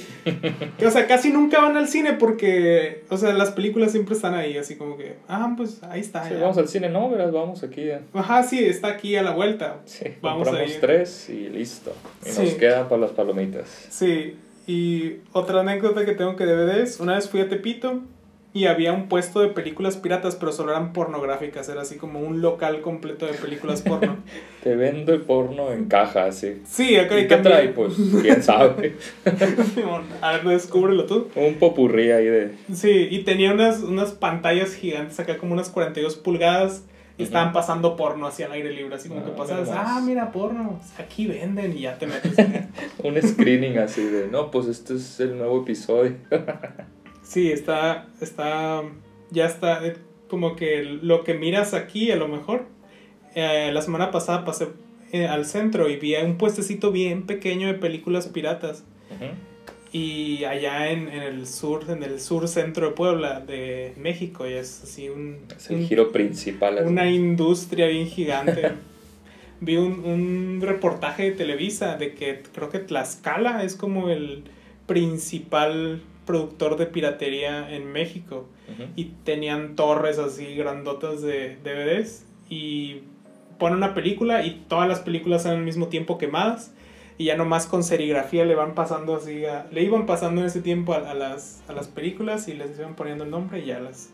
o 0.84 0.92
sea, 0.92 1.08
casi 1.08 1.32
nunca 1.32 1.60
van 1.62 1.76
al 1.76 1.88
cine 1.88 2.13
porque. 2.13 3.04
O 3.10 3.18
sea, 3.18 3.34
las 3.34 3.52
películas 3.52 3.92
siempre 3.92 4.16
están 4.16 4.34
ahí, 4.34 4.58
así 4.58 4.76
como 4.76 4.96
que. 4.96 5.16
Ah, 5.28 5.54
pues 5.58 5.84
ahí 5.84 6.00
está. 6.00 6.28
Sí, 6.28 6.36
vamos 6.39 6.58
al 6.58 6.68
cine, 6.68 6.89
no, 6.89 7.10
verás, 7.10 7.32
vamos 7.32 7.63
aquí. 7.63 7.89
Ajá, 8.13 8.44
sí, 8.44 8.63
está 8.63 8.88
aquí 8.89 9.16
a 9.16 9.24
la 9.24 9.32
vuelta. 9.32 9.82
Sí, 9.86 10.06
vamos 10.22 10.48
compramos 10.48 10.80
tres 10.80 11.30
y 11.30 11.50
listo. 11.50 11.94
Y 12.26 12.39
nos 12.39 12.54
queda 12.54 12.88
para 12.88 13.02
las 13.02 13.12
palomitas. 13.12 13.68
Sí, 13.89 14.36
y 14.67 15.17
otra 15.32 15.62
anécdota 15.62 16.06
que 16.06 16.13
tengo 16.13 16.36
que 16.36 16.45
DVDs. 16.45 16.99
Una 16.99 17.15
vez 17.15 17.30
fui 17.30 17.41
a 17.41 17.49
Tepito 17.49 18.02
y 18.54 18.65
había 18.65 18.93
un 18.93 19.10
puesto 19.10 19.41
de 19.41 19.47
películas 19.47 19.97
piratas, 19.97 20.36
pero 20.36 20.52
solo 20.52 20.71
eran 20.71 20.93
pornográficas, 20.93 21.67
era 21.69 21.82
así 21.82 21.97
como 21.97 22.19
un 22.19 22.41
local 22.41 22.82
completo 22.82 23.26
de 23.26 23.34
películas 23.34 23.82
porno. 23.82 24.17
Te 24.63 24.76
vendo 24.76 25.12
el 25.12 25.21
porno 25.21 25.71
en 25.71 25.86
caja, 25.86 26.32
sí. 26.32 26.62
Sí, 26.65 26.95
acá 26.95 27.19
¿Y 27.19 27.28
qué 27.28 27.38
trae? 27.38 27.69
Pues, 27.69 27.95
quién 28.21 28.43
sabe. 28.43 28.95
a 30.21 30.32
ver, 30.34 30.43
descúbrelo 30.43 31.06
tú. 31.06 31.30
Un 31.36 31.56
popurrí 31.56 32.12
ahí 32.12 32.26
de... 32.26 32.52
Sí, 32.71 33.08
y 33.10 33.23
tenía 33.23 33.54
unas, 33.54 33.82
unas 33.82 34.12
pantallas 34.12 34.76
gigantes 34.76 35.19
acá, 35.19 35.38
como 35.38 35.54
unas 35.54 35.69
42 35.69 36.15
pulgadas, 36.17 36.84
estaban 37.17 37.54
pasando 37.54 37.95
porno 37.95 38.28
hacia 38.28 38.47
el 38.47 38.54
aire 38.54 38.73
libre, 38.73 38.95
así 38.95 39.10
como 39.10 39.21
ah, 39.21 39.26
que 39.26 39.32
pasabas, 39.32 39.69
ah, 39.71 40.02
mira, 40.04 40.32
porno, 40.32 40.80
aquí 40.97 41.28
venden 41.28 41.78
y 41.78 41.82
ya 41.82 41.97
te 41.97 42.08
metes. 42.08 42.34
un 43.04 43.21
screening 43.21 43.78
así 43.78 44.04
de, 44.04 44.28
no, 44.28 44.52
pues 44.52 44.67
este 44.67 44.95
es 44.95 45.19
el 45.19 45.38
nuevo 45.38 45.62
episodio. 45.62 46.15
Sí, 47.23 47.52
está, 47.52 48.08
está, 48.21 48.84
ya 49.32 49.45
está, 49.45 49.88
eh, 49.88 49.95
como 50.28 50.56
que 50.56 50.84
lo 50.84 51.23
que 51.23 51.34
miras 51.34 51.73
aquí 51.73 52.12
a 52.12 52.15
lo 52.15 52.28
mejor. 52.28 52.65
Eh, 53.34 53.71
la 53.73 53.82
semana 53.82 54.12
pasada 54.12 54.45
pasé 54.45 54.67
eh, 55.12 55.26
al 55.26 55.45
centro 55.45 55.89
y 55.89 55.95
vi 55.95 56.15
un 56.15 56.38
puestecito 56.38 56.91
bien 56.91 57.26
pequeño 57.26 57.67
de 57.67 57.76
películas 57.76 58.28
piratas. 58.28 58.84
Y 59.93 60.43
allá 60.43 60.89
en, 60.89 61.08
el 61.08 61.47
sur, 61.47 61.86
en 61.88 62.03
el 62.03 62.19
sur 62.19 62.47
centro 62.47 62.88
de 62.88 62.91
Puebla, 62.93 63.39
de 63.39 63.93
México, 63.95 64.45
y 64.47 64.53
es 64.53 64.84
así 64.84 65.08
un... 65.08 65.38
Es 65.56 65.69
el 65.69 65.88
giro 65.88 66.12
principal. 66.12 66.84
Una 66.86 67.10
industria 67.10 67.88
bien 67.88 68.08
gigante. 68.08 68.71
vi 69.62 69.77
un, 69.77 70.03
un 70.03 70.62
reportaje 70.62 71.23
de 71.23 71.32
Televisa 71.32 71.95
de 71.95 72.15
que 72.15 72.41
creo 72.53 72.69
que 72.69 72.79
Tlaxcala 72.79 73.63
es 73.63 73.75
como 73.75 74.10
el 74.10 74.43
principal 74.88 76.01
productor 76.25 76.77
de 76.77 76.86
piratería 76.86 77.73
en 77.73 77.91
México 77.91 78.47
y 78.95 79.06
tenían 79.23 79.75
torres 79.75 80.17
así 80.19 80.56
grandotas 80.56 81.21
de 81.21 81.58
DVDs 81.63 82.25
y 82.49 83.01
ponen 83.60 83.77
una 83.77 83.93
película 83.93 84.45
y 84.45 84.63
todas 84.67 84.88
las 84.88 84.99
películas 85.01 85.43
salen 85.43 85.60
al 85.60 85.65
mismo 85.65 85.88
tiempo 85.88 86.17
quemadas 86.17 86.73
y 87.17 87.26
ya 87.26 87.38
nomás 87.38 87.67
con 87.67 87.84
serigrafía 87.84 88.45
le 88.45 88.56
van 88.56 88.73
pasando 88.76 89.15
así 89.15 89.43
le 89.71 89.84
iban 89.84 90.06
pasando 90.06 90.41
en 90.41 90.47
ese 90.47 90.62
tiempo 90.62 90.93
a, 90.93 91.13
las, 91.13 91.63
a 91.67 91.73
las 91.73 91.88
películas 91.88 92.47
y 92.47 92.54
les 92.54 92.78
iban 92.78 92.95
poniendo 92.95 93.23
el 93.23 93.32
nombre 93.32 93.60
y 93.60 93.65
ya 93.65 93.80
las 93.80 94.10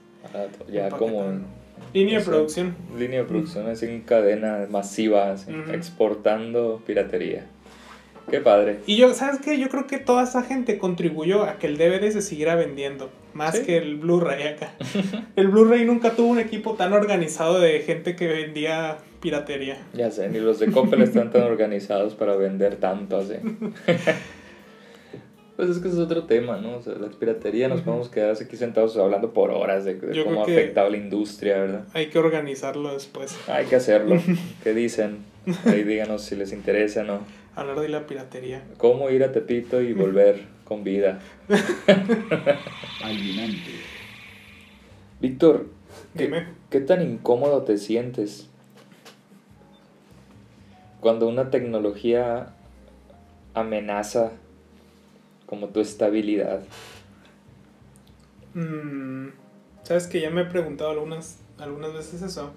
ya 0.71 0.89
como 0.89 1.23
línea 1.93 2.19
de 2.19 2.25
producción. 2.25 2.75
línea 2.97 3.19
de 3.19 3.25
producción 3.25 3.67
así 3.67 3.85
en 3.85 4.01
cadena 4.01 4.67
masiva 4.69 5.35
exportando 5.71 6.81
piratería 6.85 7.47
Qué 8.29 8.39
padre. 8.39 8.79
Y 8.85 8.97
yo, 8.97 9.13
¿sabes 9.13 9.39
qué? 9.39 9.59
Yo 9.59 9.69
creo 9.69 9.87
que 9.87 9.97
toda 9.97 10.23
esa 10.23 10.43
gente 10.43 10.77
contribuyó 10.77 11.43
a 11.43 11.57
que 11.57 11.67
el 11.67 11.77
DVD 11.77 12.11
se 12.11 12.21
siguiera 12.21 12.55
vendiendo, 12.55 13.09
más 13.33 13.59
que 13.59 13.77
el 13.77 13.95
Blu-ray 13.97 14.47
acá. 14.47 14.73
el 15.35 15.47
Blu-ray 15.47 15.85
nunca 15.85 16.11
tuvo 16.11 16.29
un 16.29 16.39
equipo 16.39 16.73
tan 16.75 16.93
organizado 16.93 17.59
de 17.59 17.79
gente 17.79 18.15
que 18.15 18.27
vendía 18.27 18.97
piratería. 19.19 19.77
Ya 19.93 20.11
sé, 20.11 20.29
ni 20.29 20.39
los 20.39 20.59
de 20.59 20.71
Coppel 20.71 21.01
están 21.01 21.31
tan 21.31 21.43
organizados 21.43 22.15
para 22.15 22.35
vender 22.35 22.77
tanto 22.77 23.17
así. 23.17 23.35
Pues 25.59 25.71
es 25.71 25.79
que 25.79 25.89
es 25.89 25.97
otro 25.97 26.23
tema, 26.23 26.55
¿no? 26.55 26.77
O 26.77 26.81
sea, 26.81 26.93
la 26.93 27.09
piratería 27.09 27.67
nos 27.67 27.81
podemos 27.81 28.07
quedar 28.07 28.33
aquí 28.41 28.55
sentados 28.55 28.95
hablando 28.95 29.33
por 29.33 29.51
horas 29.51 29.83
de, 29.83 29.97
cómo 30.23 30.39
ha 30.39 30.43
afectado 30.43 30.89
la 30.89 30.95
industria, 30.95 31.59
¿verdad? 31.59 31.83
Hay 31.93 32.05
que 32.05 32.17
organizarlo 32.17 32.93
después. 32.93 33.37
Hay 33.49 33.65
que 33.65 33.75
hacerlo. 33.75 34.15
¿Qué 34.63 34.73
dicen? 34.73 35.17
Ahí 35.65 35.83
díganos 35.83 36.21
si 36.21 36.37
les 36.37 36.53
interesa, 36.53 37.03
¿no? 37.03 37.25
Hablar 37.55 37.79
de 37.79 37.89
la 37.89 38.05
piratería. 38.07 38.63
¿Cómo 38.77 39.09
ir 39.09 39.23
a 39.23 39.31
Tepito 39.31 39.81
y 39.81 39.93
volver 39.93 40.45
con 40.65 40.83
vida? 40.83 41.19
Víctor, 45.19 45.67
¿qué, 46.17 46.45
¿qué 46.69 46.79
tan 46.79 47.01
incómodo 47.01 47.63
te 47.63 47.77
sientes 47.77 48.49
cuando 51.01 51.27
una 51.27 51.49
tecnología 51.49 52.53
amenaza 53.53 54.31
como 55.45 55.69
tu 55.69 55.79
estabilidad? 55.81 56.61
Mm, 58.53 59.29
Sabes 59.89 60.05
que 60.05 60.21
ya 60.21 60.29
me 60.29 60.41
he 60.41 60.45
preguntado 60.45 60.91
algunas, 60.91 61.39
algunas 61.57 61.93
veces 61.93 62.21
eso. 62.21 62.51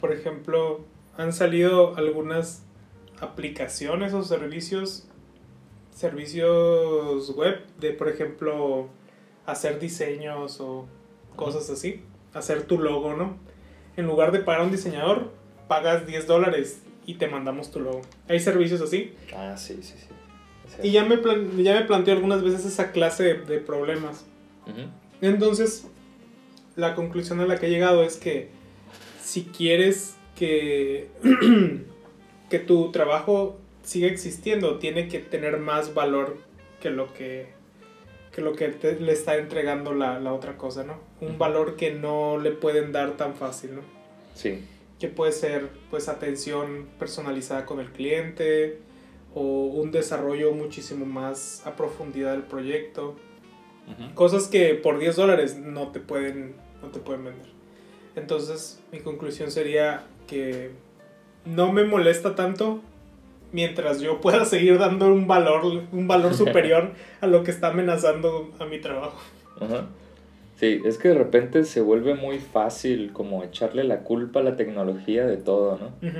Por 0.00 0.12
ejemplo, 0.12 0.84
han 1.16 1.32
salido 1.32 1.96
algunas 1.96 2.62
aplicaciones 3.20 4.12
o 4.12 4.22
servicios 4.22 5.06
servicios 5.94 7.34
web 7.34 7.64
de 7.80 7.92
por 7.92 8.08
ejemplo 8.08 8.88
hacer 9.46 9.78
diseños 9.78 10.60
o 10.60 10.86
cosas 11.36 11.70
así 11.70 12.02
hacer 12.34 12.64
tu 12.64 12.78
logo 12.78 13.14
no 13.14 13.36
en 13.96 14.06
lugar 14.06 14.32
de 14.32 14.40
pagar 14.40 14.62
a 14.62 14.64
un 14.64 14.70
diseñador 14.70 15.32
pagas 15.68 16.06
10 16.06 16.26
dólares 16.26 16.82
y 17.06 17.14
te 17.14 17.28
mandamos 17.28 17.70
tu 17.70 17.80
logo. 17.80 18.02
Hay 18.28 18.40
servicios 18.40 18.80
así. 18.80 19.14
Ah 19.34 19.56
sí 19.56 19.78
sí 19.80 19.94
sí. 19.96 20.06
Y 20.82 20.90
ya 20.90 21.04
me, 21.04 21.16
ya 21.62 21.74
me 21.74 21.82
planteo 21.82 22.14
algunas 22.14 22.42
veces 22.42 22.66
esa 22.66 22.90
clase 22.90 23.34
de, 23.34 23.58
problemas. 23.58 24.26
Entonces 25.20 25.86
la 26.74 26.94
conclusión 26.94 27.40
a 27.40 27.46
la 27.46 27.58
que 27.58 27.66
he 27.66 27.70
llegado 27.70 28.02
es 28.02 28.16
que 28.16 28.50
si 29.22 29.44
quieres 29.44 30.16
que 30.34 31.08
que 32.50 32.58
tu 32.58 32.90
trabajo 32.92 33.58
siga 33.82 34.08
existiendo, 34.08 34.78
tiene 34.78 35.08
que 35.08 35.18
tener 35.18 35.58
más 35.58 35.94
valor 35.94 36.36
que 36.80 36.90
lo 36.90 37.12
que, 37.14 37.46
que 38.32 38.40
lo 38.42 38.54
que 38.54 38.68
te- 38.68 39.00
le 39.00 39.12
está 39.12 39.36
entregando 39.36 39.94
la, 39.94 40.18
la 40.20 40.32
otra 40.32 40.56
cosa, 40.56 40.84
¿no? 40.84 40.98
Un 41.20 41.38
valor 41.38 41.76
que 41.76 41.92
no 41.92 42.38
le 42.38 42.50
pueden 42.52 42.92
dar 42.92 43.16
tan 43.16 43.34
fácil, 43.34 43.76
¿no? 43.76 43.82
Sí. 44.34 44.64
Que 44.98 45.08
puede 45.08 45.32
ser, 45.32 45.68
pues, 45.90 46.08
atención 46.08 46.86
personalizada 46.98 47.66
con 47.66 47.80
el 47.80 47.90
cliente 47.92 48.78
o 49.34 49.40
un 49.66 49.90
desarrollo 49.90 50.52
muchísimo 50.52 51.04
más 51.06 51.66
a 51.66 51.76
profundidad 51.76 52.32
del 52.32 52.42
proyecto. 52.42 53.16
Cosas 54.14 54.48
que 54.48 54.74
por 54.74 54.98
10 54.98 55.14
dólares 55.14 55.56
no 55.58 55.92
te 55.92 56.00
pueden, 56.00 56.56
no 56.82 56.88
te 56.88 56.98
pueden 56.98 57.24
vender. 57.24 57.46
Entonces, 58.16 58.80
mi 58.90 58.98
conclusión 59.00 59.50
sería 59.52 60.06
que 60.26 60.70
no 61.46 61.72
me 61.72 61.84
molesta 61.84 62.34
tanto 62.34 62.80
mientras 63.52 64.00
yo 64.00 64.20
pueda 64.20 64.44
seguir 64.44 64.78
dando 64.78 65.06
un 65.06 65.26
valor, 65.26 65.84
un 65.92 66.08
valor 66.08 66.34
superior 66.42 66.90
a 67.20 67.26
lo 67.26 67.42
que 67.42 67.50
está 67.50 67.68
amenazando 67.68 68.50
a 68.58 68.66
mi 68.66 68.80
trabajo. 68.80 69.20
Ajá. 69.60 69.86
Sí, 70.56 70.80
es 70.86 70.96
que 70.98 71.08
de 71.08 71.14
repente 71.14 71.64
se 71.64 71.82
vuelve 71.82 72.14
muy 72.14 72.38
fácil 72.38 73.12
como 73.12 73.44
echarle 73.44 73.84
la 73.84 74.00
culpa 74.00 74.40
a 74.40 74.42
la 74.42 74.56
tecnología 74.56 75.26
de 75.26 75.36
todo, 75.36 75.78
¿no? 75.78 76.10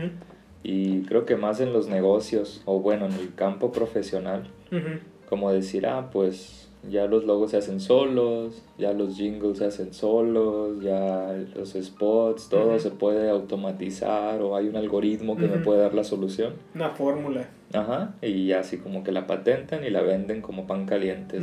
Y 0.63 1.03
creo 1.03 1.25
que 1.25 1.37
más 1.37 1.61
en 1.61 1.73
los 1.73 1.89
negocios 1.89 2.63
o 2.67 2.81
bueno, 2.81 3.07
en 3.07 3.15
el 3.15 3.35
campo 3.35 3.73
profesional, 3.73 4.51
como 5.29 5.51
decir, 5.53 5.87
ah, 5.87 6.11
pues 6.13 6.66
ya 6.91 7.07
los 7.07 7.25
logos 7.25 7.51
se 7.51 7.57
hacen 7.57 7.81
solos, 7.81 8.63
ya 8.79 8.93
los 8.93 9.17
jingles 9.17 9.59
se 9.59 9.67
hacen 9.67 9.93
solos, 9.93 10.83
ya 10.83 11.35
los 11.55 11.73
spots, 11.73 12.49
todo 12.49 12.79
se 12.79 12.91
puede 12.91 13.29
automatizar 13.31 14.41
o 14.43 14.57
hay 14.57 14.69
un 14.69 14.77
algoritmo 14.77 15.37
que 15.37 15.47
me 15.47 15.59
puede 15.59 15.81
dar 15.81 15.95
la 15.95 16.05
solución. 16.05 16.55
Una 16.75 16.91
fórmula. 16.91 17.49
Ajá, 17.73 18.15
y 18.23 18.53
así 18.53 18.79
como 18.79 19.03
que 19.03 19.13
la 19.13 19.27
patentan 19.27 19.85
y 19.85 19.91
la 19.91 20.03
venden 20.03 20.41
como 20.41 20.67
pan 20.67 20.87
caliente. 20.87 21.41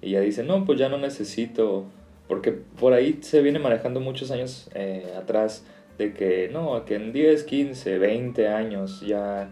Y 0.00 0.10
ya 0.10 0.20
dicen, 0.20 0.46
no, 0.46 0.64
pues 0.64 0.78
ya 0.78 0.88
no 0.88 0.98
necesito, 0.98 1.84
porque 2.28 2.52
por 2.52 2.92
ahí 2.92 3.18
se 3.22 3.42
viene 3.42 3.58
manejando 3.58 4.00
muchos 4.00 4.30
años 4.30 4.70
eh, 4.74 5.14
atrás 5.16 5.64
de 5.98 6.12
que 6.12 6.48
no, 6.52 6.84
que 6.84 6.96
en 6.96 7.12
10, 7.12 7.44
15, 7.44 7.98
20 7.98 8.48
años 8.48 9.00
ya 9.00 9.50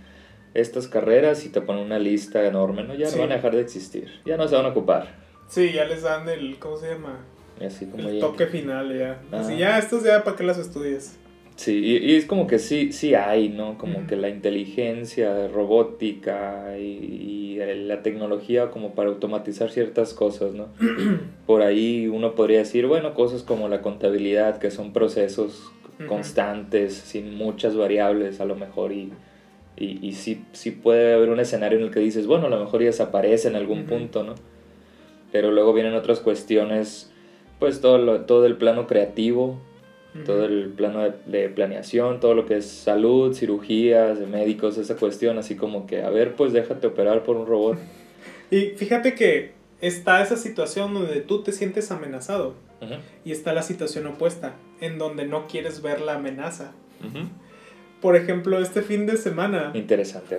estas 0.55 0.89
carreras 0.89 1.45
y 1.47 1.49
te 1.49 1.61
ponen 1.61 1.85
una 1.85 1.99
lista 1.99 2.47
enorme, 2.47 2.83
¿no? 2.85 2.95
Ya 2.95 3.07
Sí. 3.09 3.17
no 3.17 3.23
van 3.23 3.33
a 3.33 3.37
dejar 3.37 3.55
de 3.55 3.63
existir, 3.63 4.09
ya 4.27 4.37
no 4.37 4.47
se 4.49 4.55
van 4.57 4.67
a 4.67 4.69
ocupar. 4.69 5.15
Sí, 5.49 5.73
ya 5.73 5.85
les 5.85 6.03
dan 6.03 6.29
el, 6.29 6.59
¿cómo 6.59 6.77
se 6.77 6.91
llama? 6.91 7.25
Así 7.65 7.87
como 7.87 8.09
El 8.09 8.15
ya- 8.15 8.21
toque 8.21 8.47
final 8.47 8.97
ya. 8.99 9.21
Así, 9.31 9.55
Ah. 9.55 9.59
ya, 9.59 9.79
estos 9.79 10.03
ya 10.05 10.25
para 10.25 10.37
que 10.37 10.45
las 10.45 10.59
estudies. 10.59 11.19
Sí, 11.55 11.79
y, 11.85 11.99
y 12.13 12.17
es 12.17 12.25
como 12.25 12.47
que 12.47 12.59
sí, 12.59 12.93
sí 12.93 13.15
hay, 13.15 13.51
¿no? 13.51 13.77
Como 13.77 14.07
que 14.07 14.17
la 14.17 14.31
inteligencia 14.31 15.49
robótica 15.49 16.79
y, 16.79 16.83
y 16.83 17.57
la 17.87 18.03
tecnología 18.03 18.71
como 18.71 18.95
para 18.95 19.11
automatizar 19.11 19.71
ciertas 19.71 20.15
cosas, 20.15 20.55
¿no? 20.55 20.69
Por 21.47 21.63
ahí 21.63 22.09
uno 22.09 22.35
podría 22.35 22.59
decir, 22.61 22.87
bueno, 22.87 23.15
cosas 23.15 23.43
como 23.43 23.69
la 23.69 23.83
contabilidad, 23.83 24.59
que 24.59 24.71
son 24.71 24.93
procesos 24.93 25.71
Ujú. 26.01 26.09
constantes, 26.09 26.95
sin 26.95 27.37
muchas 27.37 27.77
variables 27.77 28.41
a 28.41 28.45
lo 28.47 28.57
mejor, 28.57 28.93
y, 28.93 29.13
y, 29.77 30.07
y 30.07 30.13
sí, 30.13 30.45
sí 30.53 30.71
puede 30.71 31.15
haber 31.15 31.31
un 31.31 31.41
escenario 31.41 31.79
en 31.79 31.85
el 31.85 31.91
que 31.91 32.01
dices, 32.01 32.27
bueno, 32.27 32.47
a 32.47 32.51
lo 32.51 32.59
mejor 32.61 32.81
ya 32.81 32.87
desaparece 32.87 33.49
en 33.49 33.57
algún 33.57 33.81
Ujú. 33.81 33.89
punto, 33.89 34.23
¿no? 34.23 34.35
Pero 35.33 35.51
luego 35.51 35.73
vienen 35.73 35.95
otras 35.95 36.21
cuestiones, 36.21 37.11
pues 37.59 37.81
todo, 37.81 37.99
lo- 37.99 38.21
todo 38.23 38.45
el 38.47 38.57
plano 38.57 38.87
creativo, 38.87 39.59
Ujú. 40.15 40.25
todo 40.25 40.45
el 40.45 40.69
plano 40.77 41.01
de, 41.03 41.13
de 41.27 41.49
planeación, 41.49 42.21
todo 42.21 42.35
lo 42.35 42.45
que 42.45 42.57
es 42.59 42.67
salud, 42.67 43.35
cirugías, 43.35 44.19
médicos, 44.21 44.77
esa 44.77 44.97
cuestión, 44.97 45.39
así 45.39 45.57
como 45.57 45.87
que, 45.87 46.03
a 46.03 46.11
ver, 46.11 46.35
pues 46.37 46.53
déjate 46.53 46.87
operar 46.87 47.23
por 47.25 47.37
un 47.37 47.47
robot. 47.47 47.79
Y 48.51 48.73
fíjate 48.77 49.15
que 49.15 49.53
está 49.81 50.23
esa 50.23 50.37
situación 50.37 50.93
donde 50.93 51.23
tú 51.23 51.43
te 51.43 51.53
sientes 51.53 51.91
amenazado 51.91 52.55
Ujú, 52.83 52.97
y 53.25 53.33
está 53.33 53.55
la 53.55 53.63
situación 53.63 54.07
opuesta, 54.07 54.57
en 54.83 54.99
donde 54.99 55.25
no 55.25 55.47
quieres 55.47 55.81
ver 55.81 56.03
la 56.03 56.17
amenaza. 56.17 56.73
ujú. 57.01 57.29
Por 58.03 58.17
ejemplo, 58.17 58.61
este 58.61 58.83
fin 58.83 59.07
de 59.07 59.17
semana, 59.17 59.71
Interesante. 59.75 60.37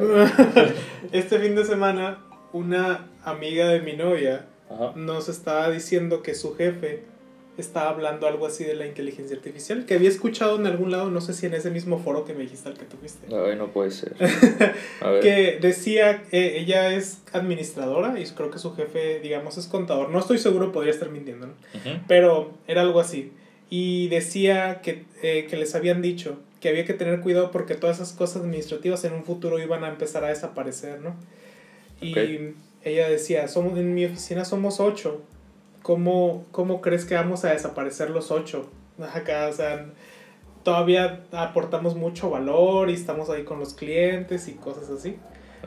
este 1.13 1.39
fin 1.39 1.55
de 1.55 1.63
semana, 1.65 2.19
una 2.51 3.07
amiga 3.23 3.69
de 3.69 3.79
mi 3.79 3.93
novia 3.93 4.45
Ajá. 4.69 4.91
nos 4.95 5.29
estaba 5.29 5.71
diciendo 5.71 6.21
que 6.21 6.35
su 6.35 6.55
jefe 6.55 7.03
estaba 7.57 7.89
hablando 7.89 8.27
algo 8.27 8.47
así 8.47 8.63
de 8.63 8.73
la 8.73 8.85
inteligencia 8.85 9.35
artificial, 9.37 9.85
que 9.85 9.93
había 9.93 10.09
escuchado 10.09 10.59
en 10.59 10.65
algún 10.65 10.91
lado, 10.91 11.09
no 11.09 11.21
sé 11.21 11.33
si 11.33 11.45
en 11.45 11.53
ese 11.53 11.69
mismo 11.69 11.99
foro 11.99 12.25
que 12.25 12.33
me 12.33 12.41
dijiste 12.41 12.67
al 12.67 12.75
que 12.77 12.85
tuviste. 12.85 13.27
Ay, 13.33 13.55
no 13.55 13.67
puede 13.67 13.91
ser. 13.91 14.15
A 15.01 15.09
ver. 15.09 15.21
que 15.21 15.59
decía 15.61 16.23
que 16.23 16.59
ella 16.59 16.93
es 16.93 17.21
administradora 17.31 18.19
y 18.19 18.25
creo 18.25 18.49
que 18.49 18.59
su 18.59 18.75
jefe, 18.75 19.19
digamos, 19.21 19.57
es 19.57 19.67
contador. 19.67 20.09
No 20.09 20.19
estoy 20.19 20.37
seguro, 20.39 20.71
podría 20.71 20.91
estar 20.91 21.09
mintiendo, 21.09 21.47
¿no? 21.47 21.53
Ujú. 21.75 21.99
Pero 22.07 22.51
era 22.67 22.81
algo 22.81 22.99
así. 22.99 23.31
Y 23.69 24.07
decía 24.09 24.81
que, 24.81 25.05
eh, 25.21 25.47
que 25.49 25.55
les 25.55 25.75
habían 25.75 26.01
dicho 26.01 26.39
que 26.63 26.69
había 26.69 26.85
que 26.85 26.93
tener 26.93 27.19
cuidado 27.19 27.51
porque 27.51 27.75
todas 27.75 27.97
esas 27.97 28.13
cosas 28.13 28.41
administrativas 28.41 29.03
en 29.03 29.11
un 29.11 29.25
futuro 29.25 29.59
iban 29.59 29.83
a 29.83 29.89
empezar 29.89 30.23
a 30.23 30.29
desaparecer, 30.29 31.01
¿no? 31.01 31.13
Y 31.99 32.13
Ok. 32.13 32.55
ella 32.83 33.09
decía, 33.09 33.49
somos, 33.49 33.77
en 33.77 33.93
mi 33.93 34.05
oficina 34.05 34.45
somos 34.45 34.79
ocho. 34.79 35.23
¿Cómo, 35.81 36.45
¿Cómo 36.51 36.79
crees 36.79 37.03
que 37.03 37.15
vamos 37.15 37.43
a 37.43 37.51
desaparecer 37.51 38.11
los 38.11 38.31
ocho? 38.31 38.69
Acá, 39.13 39.49
o 39.49 39.51
sea, 39.51 39.87
todavía 40.63 41.25
aportamos 41.33 41.97
mucho 41.97 42.29
valor 42.29 42.89
y 42.89 42.93
estamos 42.93 43.29
ahí 43.29 43.43
con 43.43 43.59
los 43.59 43.73
clientes 43.73 44.47
y 44.47 44.53
cosas 44.53 44.89
así. 44.89 45.17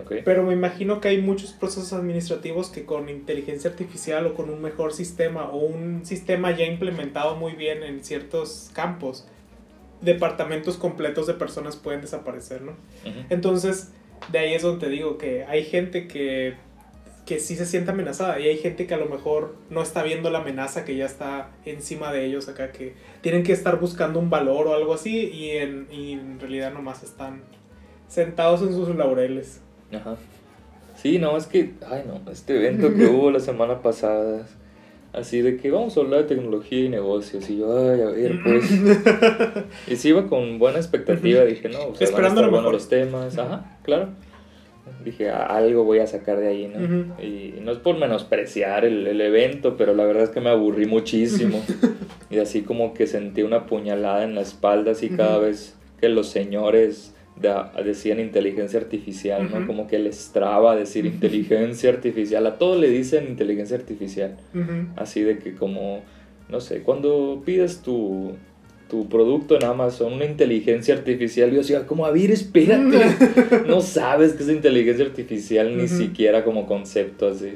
Ok. 0.00 0.22
Pero 0.24 0.44
me 0.44 0.54
imagino 0.54 1.02
que 1.02 1.08
hay 1.08 1.20
muchos 1.20 1.52
procesos 1.52 1.92
administrativos 1.92 2.70
que 2.70 2.86
con 2.86 3.10
inteligencia 3.10 3.68
artificial 3.68 4.26
o 4.28 4.34
con 4.34 4.48
un 4.48 4.62
mejor 4.62 4.94
sistema 4.94 5.50
o 5.50 5.58
un 5.58 6.06
sistema 6.06 6.56
ya 6.56 6.64
implementado 6.64 7.36
muy 7.36 7.52
bien 7.52 7.82
en 7.82 8.02
ciertos 8.02 8.70
campos, 8.72 9.28
departamentos 10.00 10.76
completos 10.76 11.26
de 11.26 11.34
personas 11.34 11.76
pueden 11.76 12.00
desaparecer, 12.00 12.62
¿no? 12.62 12.72
Entonces, 13.30 13.92
de 14.30 14.38
ahí 14.38 14.54
es 14.54 14.62
donde 14.62 14.86
te 14.86 14.92
digo 14.92 15.18
que 15.18 15.44
hay 15.44 15.64
gente 15.64 16.06
que, 16.08 16.54
que 17.24 17.40
sí 17.40 17.56
se 17.56 17.66
siente 17.66 17.90
amenazada 17.90 18.38
y 18.40 18.48
hay 18.48 18.58
gente 18.58 18.86
que 18.86 18.94
a 18.94 18.98
lo 18.98 19.06
mejor 19.06 19.56
no 19.70 19.82
está 19.82 20.02
viendo 20.02 20.30
la 20.30 20.38
amenaza 20.40 20.84
que 20.84 20.96
ya 20.96 21.06
está 21.06 21.50
encima 21.64 22.12
de 22.12 22.24
ellos 22.24 22.48
acá, 22.48 22.72
que 22.72 22.94
tienen 23.20 23.42
que 23.42 23.52
estar 23.52 23.78
buscando 23.80 24.18
un 24.18 24.30
valor 24.30 24.68
o 24.68 24.74
algo 24.74 24.94
así 24.94 25.28
y 25.28 25.50
en, 25.50 25.88
y 25.90 26.12
en 26.12 26.38
realidad 26.40 26.72
nomás 26.72 27.02
están 27.02 27.42
sentados 28.08 28.62
en 28.62 28.72
sus 28.72 28.94
laureles. 28.94 29.60
Ajá. 29.92 30.16
Sí, 30.96 31.18
no, 31.18 31.36
es 31.36 31.46
que, 31.46 31.74
ay 31.88 32.04
no, 32.06 32.30
este 32.30 32.56
evento 32.56 32.94
que 32.94 33.06
hubo 33.06 33.30
la 33.30 33.40
semana 33.40 33.82
pasada, 33.82 34.46
así 35.12 35.40
de 35.42 35.56
que 35.56 35.70
vamos 35.70 35.96
a 35.96 36.00
hablar 36.00 36.22
de 36.22 36.34
tecnología 36.34 36.84
y 36.84 36.88
negocios, 36.88 37.48
y 37.50 37.58
yo, 37.58 37.76
ay, 37.90 38.00
a 38.02 38.06
ver, 38.10 38.40
pues. 38.42 38.70
y 39.88 39.96
sí 39.96 40.08
iba 40.10 40.26
con 40.28 40.58
buena 40.58 40.78
expectativa, 40.78 41.44
dije, 41.44 41.68
no, 41.68 41.88
o 41.88 41.94
sea, 41.94 42.06
Esperando 42.08 42.42
van 42.42 42.54
a 42.54 42.56
estar 42.58 42.72
los 42.72 42.88
temas, 42.88 43.38
ajá, 43.38 43.78
claro. 43.82 44.10
Dije, 45.04 45.30
"A- 45.30 45.46
algo 45.46 45.82
voy 45.82 45.98
a 45.98 46.06
sacar 46.06 46.38
de 46.38 46.46
ahí, 46.46 46.68
¿no? 46.72 46.80
Y 47.20 47.54
no 47.60 47.72
es 47.72 47.78
por 47.78 47.98
menospreciar 47.98 48.84
el, 48.84 49.04
el 49.08 49.20
evento, 49.20 49.76
pero 49.76 49.94
la 49.94 50.04
verdad 50.04 50.22
es 50.24 50.30
que 50.30 50.40
me 50.40 50.50
aburrí 50.50 50.86
muchísimo. 50.86 51.60
y 52.30 52.38
así 52.38 52.62
como 52.62 52.94
que 52.94 53.08
sentí 53.08 53.42
una 53.42 53.66
puñalada 53.66 54.22
en 54.22 54.36
la 54.36 54.42
espalda, 54.42 54.92
así 54.92 55.08
cada 55.08 55.38
Ujú. 55.38 55.46
vez 55.46 55.76
que 56.00 56.08
los 56.08 56.28
señores 56.28 57.15
da- 57.40 57.72
decían 57.84 58.18
inteligencia 58.20 58.78
artificial, 58.80 59.48
¿no? 59.50 59.66
Como 59.66 59.86
que 59.86 59.98
les 59.98 60.30
traba 60.32 60.74
decir 60.76 61.04
inteligencia 61.06 61.90
artificial. 61.90 62.46
A 62.46 62.58
todo 62.58 62.78
le 62.78 62.88
dicen 62.88 63.26
inteligencia 63.28 63.76
artificial. 63.76 64.36
Así 64.96 65.22
de 65.22 65.38
que 65.38 65.54
como, 65.54 66.00
no 66.48 66.60
sé, 66.60 66.82
cuando 66.82 67.42
pides 67.44 67.80
tu, 67.82 68.32
tu 68.88 69.08
producto 69.08 69.56
en 69.56 69.64
Amazon, 69.64 70.12
una 70.14 70.24
inteligencia 70.24 70.94
artificial, 70.94 71.50
yo 71.50 71.58
decía, 71.58 71.86
como, 71.86 72.06
a 72.06 72.10
ver, 72.10 72.30
espérate, 72.30 72.98
no 73.66 73.80
sabes 73.80 74.32
que 74.34 74.42
es 74.44 74.48
inteligencia 74.48 75.04
artificial, 75.04 75.76
ni 75.76 75.88
siquiera 75.88 76.44
como 76.44 76.66
concepto 76.66 77.28
así. 77.28 77.52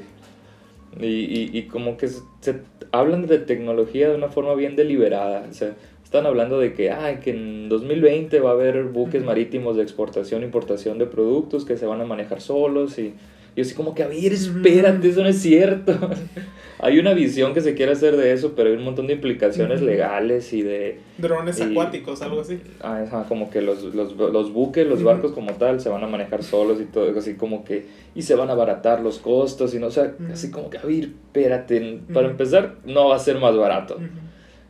Y, 0.99 1.05
y, 1.05 1.49
y 1.53 1.63
como 1.63 1.95
que 1.95 2.09
se, 2.09 2.19
se 2.41 2.55
hablan 2.91 3.25
de 3.25 3.39
tecnología 3.39 4.09
de 4.09 4.15
una 4.15 4.27
forma 4.27 4.53
bien 4.55 4.75
deliberada, 4.75 5.47
o 5.49 5.53
sea, 5.53 5.73
están 6.11 6.25
hablando 6.25 6.59
de 6.59 6.73
que, 6.73 6.91
ah, 6.91 7.21
que 7.21 7.29
en 7.31 7.69
2020 7.69 8.41
va 8.41 8.49
a 8.49 8.53
haber 8.53 8.83
buques 8.83 9.23
marítimos 9.23 9.77
de 9.77 9.83
exportación 9.83 10.41
e 10.41 10.45
importación 10.45 10.97
de 10.97 11.05
productos 11.05 11.63
que 11.63 11.77
se 11.77 11.85
van 11.85 12.01
a 12.01 12.05
manejar 12.05 12.41
solos 12.41 12.99
y 12.99 13.13
yo 13.55 13.61
así 13.61 13.73
como 13.73 13.95
que, 13.95 14.03
a 14.03 14.07
ver, 14.09 14.33
espérate, 14.33 15.07
eso 15.07 15.23
no 15.23 15.29
es 15.29 15.41
cierto. 15.41 15.93
hay 16.79 16.99
una 16.99 17.13
visión 17.13 17.53
que 17.53 17.61
se 17.61 17.75
quiere 17.75 17.93
hacer 17.93 18.17
de 18.17 18.33
eso, 18.33 18.51
pero 18.57 18.69
hay 18.69 18.75
un 18.75 18.83
montón 18.83 19.07
de 19.07 19.13
implicaciones 19.13 19.81
legales 19.81 20.51
y 20.51 20.63
de... 20.63 20.99
Drones 21.17 21.59
Y- 21.59 21.63
acuáticos, 21.63 22.21
algo 22.21 22.41
así. 22.41 22.59
ah, 22.81 23.03
ajá, 23.07 23.25
como 23.29 23.49
que 23.49 23.61
los, 23.61 23.81
los, 23.95 24.17
los 24.17 24.51
buques, 24.51 24.85
los 24.85 25.03
barcos 25.03 25.31
como 25.31 25.53
tal, 25.53 25.79
se 25.79 25.87
van 25.87 26.03
a 26.03 26.07
manejar 26.07 26.43
solos 26.43 26.81
y 26.81 26.85
todo, 26.85 27.17
así 27.17 27.35
como 27.35 27.63
que... 27.63 27.85
Y 28.15 28.23
se 28.23 28.35
van 28.35 28.49
a 28.49 28.51
abaratar 28.51 28.99
los 28.99 29.19
costos 29.19 29.73
y 29.73 29.79
no, 29.79 29.87
o 29.87 29.91
sea, 29.91 30.13
así 30.33 30.51
como 30.51 30.69
que, 30.69 30.77
a 30.77 30.83
ver, 30.83 31.05
espérate, 31.05 31.99
para 32.13 32.27
empezar, 32.27 32.75
no 32.83 33.07
va 33.07 33.15
a 33.15 33.19
ser 33.19 33.39
más 33.39 33.55
barato. 33.55 33.97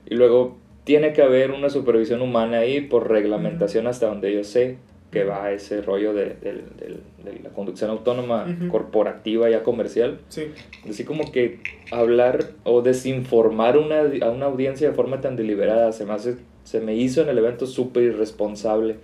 Y 0.07 0.13
luego 0.15 0.60
tiene 0.83 1.13
que 1.13 1.21
haber 1.21 1.51
una 1.51 1.69
supervisión 1.69 2.21
humana 2.21 2.59
ahí 2.59 2.81
por 2.81 3.09
reglamentación 3.09 3.87
hasta 3.87 4.07
donde 4.07 4.33
yo 4.33 4.43
sé. 4.43 4.77
que 5.11 5.25
va 5.25 5.51
ese 5.51 5.81
rollo 5.81 6.13
de, 6.13 6.35
del- 6.41 6.63
del- 6.79 7.01
de 7.25 7.39
la 7.43 7.49
conducción 7.49 7.89
autónoma 7.89 8.47
corporativa 8.69 9.49
ya 9.49 9.61
comercial. 9.61 10.19
Sí. 10.29 10.43
Así 10.89 11.03
como 11.03 11.33
que 11.33 11.59
hablar 11.91 12.45
o 12.63 12.81
desinformar 12.81 13.77
una, 13.77 14.03
a 14.25 14.29
una 14.29 14.45
audiencia 14.45 14.87
de 14.87 14.95
forma 14.95 15.19
tan 15.19 15.35
deliberada 15.35 15.91
se 15.91 16.05
me, 16.05 16.13
hace, 16.13 16.35
se 16.63 16.79
me 16.79 16.95
hizo 16.95 17.21
en 17.21 17.27
el 17.27 17.37
evento 17.37 17.65
súper 17.67 18.03
irresponsable. 18.03 18.95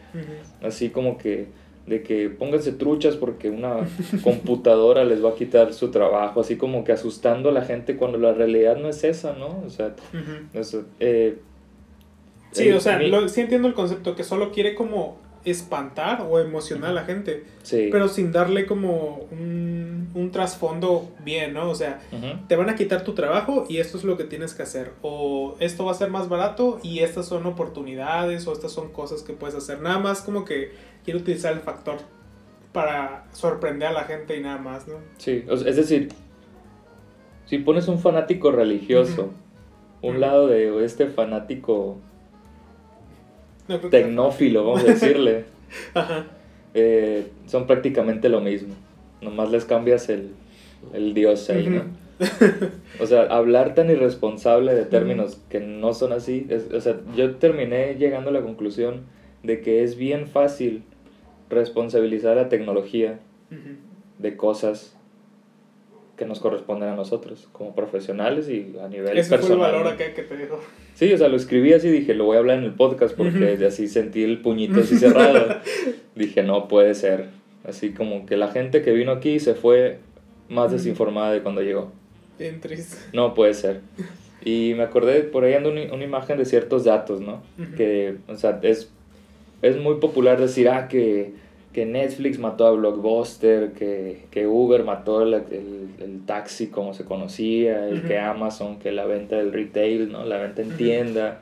Así 0.64 0.92
como 0.92 1.18
que 1.18 1.48
de 1.86 2.04
que 2.04 2.30
pónganse 2.30 2.72
truchas 2.72 3.18
porque 3.18 3.50
una 3.50 3.86
computadora 4.24 5.04
les 5.04 5.22
va 5.24 5.32
a 5.32 5.36
quitar 5.36 5.74
su 5.74 5.90
trabajo, 5.92 6.40
así 6.40 6.56
como 6.56 6.86
que 6.86 6.94
asustando 6.94 7.50
a 7.50 7.52
la 7.52 7.64
gente 7.64 7.98
cuando 7.98 8.18
la 8.18 8.34
realidad 8.34 8.78
no 8.78 8.88
es 8.88 9.04
esa, 9.04 9.34
¿no? 9.34 9.62
O 9.66 9.70
sea, 9.70 9.88
Ujú. 10.14 10.58
eso, 10.60 10.86
eh, 11.02 11.36
Sí, 12.58 12.72
o 12.72 12.80
sea, 12.80 13.00
lo- 13.02 13.28
sí 13.30 13.42
entiendo 13.42 13.68
el 13.68 13.74
concepto 13.74 14.16
que 14.16 14.24
solo 14.24 14.52
quiere 14.52 14.76
como 14.76 15.18
espantar 15.46 16.26
o 16.30 16.40
emocionar 16.40 16.90
a 16.90 16.94
la 16.94 17.06
gente, 17.06 17.46
sí. 17.64 17.88
pero 17.90 18.10
sin 18.10 18.34
darle 18.34 18.66
como 18.66 19.26
un, 19.32 20.10
un 20.14 20.32
trasfondo 20.32 21.10
bien, 21.24 21.54
¿no? 21.54 21.70
O 21.70 21.76
sea, 21.76 22.02
te 22.50 22.56
van 22.58 22.70
a 22.70 22.76
quitar 22.76 23.06
tu 23.06 23.14
trabajo 23.14 23.66
y 23.70 23.78
esto 23.78 23.98
es 23.98 24.04
lo 24.04 24.18
que 24.18 24.26
tienes 24.26 24.54
que 24.54 24.64
hacer. 24.64 24.92
O 25.02 25.56
esto 25.62 25.86
va 25.86 25.92
a 25.92 25.96
ser 25.96 26.10
más 26.10 26.28
barato 26.28 26.80
y 26.84 27.00
estas 27.00 27.28
son 27.28 27.46
oportunidades 27.46 28.46
o 28.46 28.52
estas 28.52 28.74
son 28.74 28.92
cosas 28.92 29.22
que 29.24 29.32
puedes 29.32 29.56
hacer. 29.56 29.80
Nada 29.82 30.00
más 30.00 30.22
como 30.22 30.44
que 30.44 30.72
quiero 31.06 31.20
utilizar 31.22 31.54
el 31.54 31.60
factor 31.62 31.96
para 32.74 33.26
sorprender 33.32 33.88
a 33.88 33.94
la 33.94 34.04
gente 34.04 34.36
y 34.36 34.42
nada 34.42 34.58
más, 34.58 34.86
¿no? 34.88 34.96
Sí, 35.18 35.46
es 35.50 35.76
decir, 35.78 36.10
si 37.46 37.60
pones 37.60 37.88
un 37.88 38.00
fanático 38.00 38.52
religioso, 38.52 39.30
un 40.02 40.20
lado 40.20 40.48
de 40.48 40.84
este 40.84 41.08
fanático 41.08 41.98
No 43.68 43.80
tecnófilo, 43.80 44.66
vamos 44.66 44.84
a 44.84 44.88
decirle, 44.88 45.46
Ajá. 45.94 46.26
eh, 46.74 47.28
son 47.48 47.68
prácticamente 47.68 48.30
lo 48.30 48.42
mismo. 48.42 48.74
Nomás 49.22 49.52
les 49.52 49.66
cambias 49.66 50.10
el, 50.10 50.30
el 50.94 51.14
dios 51.14 51.50
ahí, 51.50 51.68
¿no? 51.68 51.84
O 53.00 53.06
sea, 53.06 53.24
hablar 53.24 53.76
tan 53.76 53.90
irresponsable 53.90 54.74
de 54.74 54.86
términos 54.86 55.40
que 55.50 55.60
no 55.60 55.94
son 55.94 56.14
así. 56.14 56.48
es- 56.50 56.72
o 56.74 56.82
sea, 56.82 56.98
yo 57.16 57.36
terminé 57.36 57.96
llegando 57.96 58.30
a 58.30 58.34
la 58.34 58.42
conclusión 58.42 59.02
de 59.44 59.62
que 59.62 59.84
es 59.84 59.98
bien 59.98 60.28
fácil 60.28 60.84
responsabilizar 61.50 62.38
a 62.38 62.44
la 62.44 62.50
tecnología 62.50 63.20
de 64.20 64.36
cosas 64.36 64.97
que 66.18 66.26
nos 66.26 66.40
corresponden 66.40 66.90
a 66.90 66.96
nosotros 66.96 67.48
como 67.52 67.76
profesionales 67.76 68.50
y 68.50 68.76
a 68.84 68.88
nivel 68.88 69.18
Ese 69.18 69.30
fue 69.30 69.38
el 69.38 69.42
personal. 69.42 69.72
valor 69.72 69.88
acá 69.88 70.14
que 70.14 70.24
te 70.24 70.36
dijo. 70.36 70.60
Sí, 70.96 71.14
o 71.14 71.18
sea, 71.18 71.28
lo 71.28 71.38
escribí 71.38 71.74
así, 71.74 71.90
dije, 71.90 72.16
lo 72.16 72.26
voy 72.26 72.38
a 72.38 72.40
hablar 72.40 72.58
en 72.58 72.64
el 72.64 72.74
podcast 72.74 73.16
porque 73.16 73.64
así 73.66 73.88
sentí 73.88 74.24
el 74.24 74.42
puñito 74.42 74.80
así 74.80 74.98
cerrado. 74.98 75.58
dije, 76.16 76.42
no 76.42 76.68
puede 76.68 76.96
ser. 76.96 77.26
Así 77.64 77.92
como 77.92 78.26
que 78.26 78.36
la 78.36 78.48
gente 78.48 78.82
que 78.82 78.92
vino 78.94 79.12
aquí 79.12 79.40
se 79.40 79.54
fue 79.54 80.00
más 80.50 80.72
desinformada 80.72 81.32
de 81.34 81.42
cuando 81.42 81.62
llegó. 81.62 81.92
Bien 82.40 82.60
triste. 82.62 82.98
No 83.14 83.34
puede 83.36 83.54
ser. 83.54 83.82
Y 84.44 84.74
me 84.76 84.84
acordé, 84.84 85.22
por 85.22 85.44
ahí 85.44 85.54
anda 85.54 85.70
una, 85.70 85.94
una 85.94 86.04
imagen 86.04 86.38
de 86.38 86.46
ciertos 86.46 86.86
datos, 86.86 87.22
¿no? 87.22 87.44
Que, 87.76 88.16
o 88.28 88.36
sea, 88.36 88.60
es, 88.64 88.92
es 89.62 89.78
muy 89.78 89.96
popular 89.96 90.40
decir, 90.40 90.70
ah, 90.70 90.88
que, 90.88 91.34
que 91.78 91.86
Netflix 91.86 92.40
mató 92.40 92.66
a 92.66 92.72
Blockbuster, 92.72 93.74
que, 93.74 94.26
que 94.32 94.48
Uber 94.48 94.84
mató 94.84 95.22
el, 95.22 95.36
el, 95.36 95.90
el 96.00 96.26
taxi 96.26 96.70
como 96.72 96.96
se 96.96 97.06
conocía, 97.06 97.88
Ujú. 97.94 98.08
que 98.08 98.18
Amazon, 98.18 98.80
que 98.80 98.92
la 98.92 99.06
venta 99.06 99.36
del 99.36 99.54
retail, 99.54 100.12
¿no? 100.12 100.26
La 100.26 100.38
venta 100.40 100.64
en 100.64 100.76
tienda, 100.76 101.42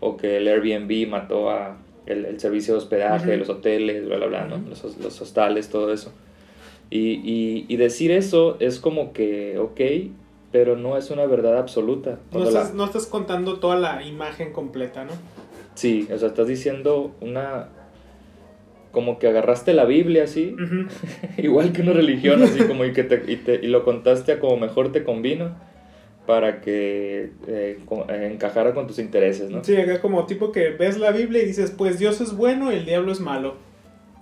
o 0.00 0.16
que 0.16 0.38
el 0.38 0.48
Airbnb 0.48 1.08
mató 1.08 1.50
a 1.50 1.76
el, 2.04 2.24
el 2.24 2.40
servicio 2.40 2.74
de 2.74 2.78
hospedaje, 2.78 3.36
los 3.36 3.48
hoteles, 3.48 4.04
bla, 4.06 4.16
bla, 4.16 4.26
bla, 4.26 4.44
¿no? 4.46 4.56
Los, 4.68 4.82
los 4.98 5.20
hostales, 5.20 5.68
todo 5.68 5.92
eso. 5.92 6.10
Y, 6.90 7.20
y, 7.22 7.66
y 7.68 7.76
decir 7.76 8.10
eso 8.10 8.56
es 8.58 8.80
como 8.80 9.12
que, 9.12 9.56
ok, 9.60 9.80
pero 10.50 10.74
no 10.76 10.96
es 10.96 11.12
una 11.12 11.26
verdad 11.26 11.58
absoluta. 11.58 12.18
No 12.32 12.40
la- 12.40 12.48
estás, 12.48 12.74
no 12.74 12.84
estás 12.86 13.06
contando 13.06 13.60
toda 13.60 13.76
la 13.76 14.02
imagen 14.02 14.52
completa, 14.52 15.04
¿no? 15.04 15.12
Sí, 15.76 16.08
o 16.12 16.18
sea, 16.18 16.26
estás 16.26 16.48
diciendo 16.48 17.12
una... 17.20 17.68
Como 18.96 19.18
que 19.18 19.26
agarraste 19.28 19.74
la 19.74 19.84
Biblia 19.84 20.24
así, 20.24 20.56
igual 21.36 21.72
que 21.72 21.82
una 21.82 21.92
religión, 21.92 22.42
así 22.42 22.60
como 22.64 22.86
y, 22.86 22.94
que 22.94 23.04
te, 23.04 23.30
y, 23.30 23.36
te- 23.36 23.60
y 23.62 23.66
lo 23.66 23.84
contaste 23.84 24.32
a 24.32 24.38
como 24.40 24.56
mejor 24.56 24.90
te 24.90 25.04
convino 25.04 25.54
para 26.26 26.62
que 26.62 27.30
eh, 27.46 27.78
eh, 28.08 28.28
encajara 28.32 28.72
con 28.72 28.86
tus 28.86 28.98
intereses, 28.98 29.50
¿no? 29.50 29.62
Sí, 29.62 29.76
acá 29.76 30.00
como 30.00 30.24
tipo 30.24 30.50
que 30.50 30.70
ves 30.70 30.96
la 30.98 31.10
Biblia 31.12 31.42
y 31.42 31.46
dices, 31.46 31.72
pues 31.76 31.98
Dios 31.98 32.22
es 32.22 32.34
bueno 32.34 32.72
y 32.72 32.76
el 32.76 32.86
diablo 32.86 33.12
es 33.12 33.20
malo. 33.20 33.56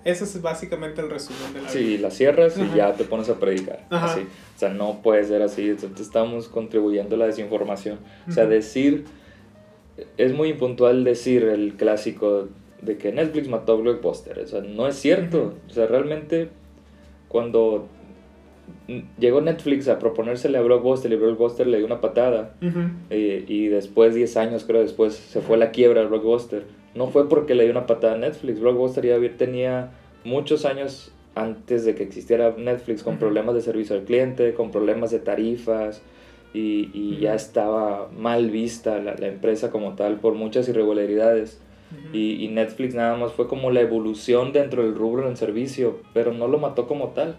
Ese 0.05 0.25
es 0.25 0.43
básicamente 0.43 1.01
el 1.01 1.09
resumen 1.09 1.55
de 1.55 1.63
la 1.63 1.69
Sí, 1.69 1.79
Biblia. 1.79 2.01
la 2.01 2.11
cierras 2.11 2.59
y 2.59 2.77
ya 2.77 2.93
te 2.95 3.05
pones 3.05 3.29
a 3.31 3.39
predicar. 3.39 3.87
Ajá. 3.91 4.07
Así. 4.07 4.23
O 4.23 4.59
sea, 4.59 4.71
no 4.71 5.03
puede 5.03 5.23
ser 5.23 5.41
así. 5.41 5.69
Entonces 5.71 6.01
estamos 6.01 6.49
contribuyendo 6.49 7.15
a 7.15 7.19
la 7.21 7.27
desinformación. 7.27 8.01
O 8.29 8.33
sea, 8.33 8.45
decir. 8.47 9.05
Es 10.19 10.33
muy 10.35 10.49
impuntual 10.49 11.05
decir 11.05 11.45
el 11.45 11.75
clásico 11.75 12.49
de 12.85 12.97
que 12.97 13.13
Netflix 13.13 13.49
mató 13.49 13.73
a 13.73 13.77
Blockbuster. 13.77 14.39
O 14.39 14.47
sea, 14.47 14.61
no 14.61 14.87
es 14.87 14.97
cierto. 14.97 15.55
O 15.69 15.71
sea, 15.71 15.87
realmente 15.87 16.49
cuando 17.29 17.89
llegó 19.19 19.41
Netflix 19.41 19.89
a 19.89 19.99
proponérsele 19.99 20.59
a 20.59 20.63
Blockbuster 20.63 21.13
y 21.13 21.17
Blockbuster 21.17 21.67
le 21.67 21.79
dio 21.79 21.87
una 21.87 22.01
patada 22.01 22.55
eh, 23.11 23.45
y 23.47 23.69
después, 23.69 24.15
10 24.15 24.37
años 24.37 24.65
creo 24.65 24.81
después, 24.81 25.15
se 25.15 25.41
fue 25.41 25.57
a 25.57 25.59
la 25.59 25.71
quiebra 25.71 26.03
de 26.03 26.07
Blockbuster. 26.09 26.65
No 26.95 27.09
fue 27.09 27.29
porque 27.29 27.55
le 27.55 27.65
dio 27.65 27.73
una 27.73 27.87
patada 27.87 28.15
a 28.15 28.19
Netflix. 28.19 28.61
Blockbuster 28.61 29.05
ya 29.05 29.37
tenía 29.37 29.91
muchos 30.25 30.65
años 30.65 31.13
antes 31.35 31.85
de 31.85 31.95
que 31.95 32.05
existiera 32.05 32.55
Netflix 32.57 33.03
con 33.03 33.19
problemas 33.19 33.55
de 33.55 33.63
servicio 33.63 33.97
al 33.97 34.05
cliente, 34.05 34.55
con 34.55 34.71
problemas 34.71 35.11
de 35.11 35.19
tarifas 35.19 36.03
y, 36.53 36.91
y 36.95 37.19
ya 37.21 37.35
estaba 37.35 38.09
mal 38.17 38.51
vista 38.51 39.01
la, 39.01 39.17
la 39.17 39.27
empresa 39.27 39.71
como 39.71 39.95
tal 39.95 40.21
por 40.21 40.35
muchas 40.35 40.69
irregularidades. 40.69 41.61
Ujú. 41.99 42.17
Y, 42.17 42.45
y 42.45 42.49
Netflix 42.49 42.95
nada 42.95 43.17
más 43.17 43.33
fue 43.33 43.49
como 43.49 43.71
la 43.71 43.81
evolución 43.81 44.53
dentro 44.53 44.83
del 44.83 44.95
rubro 44.95 45.29
en 45.29 45.37
servicio, 45.37 45.99
pero 46.13 46.33
no 46.33 46.47
lo 46.49 46.59
mató 46.59 46.87
como 46.87 47.09
tal. 47.09 47.37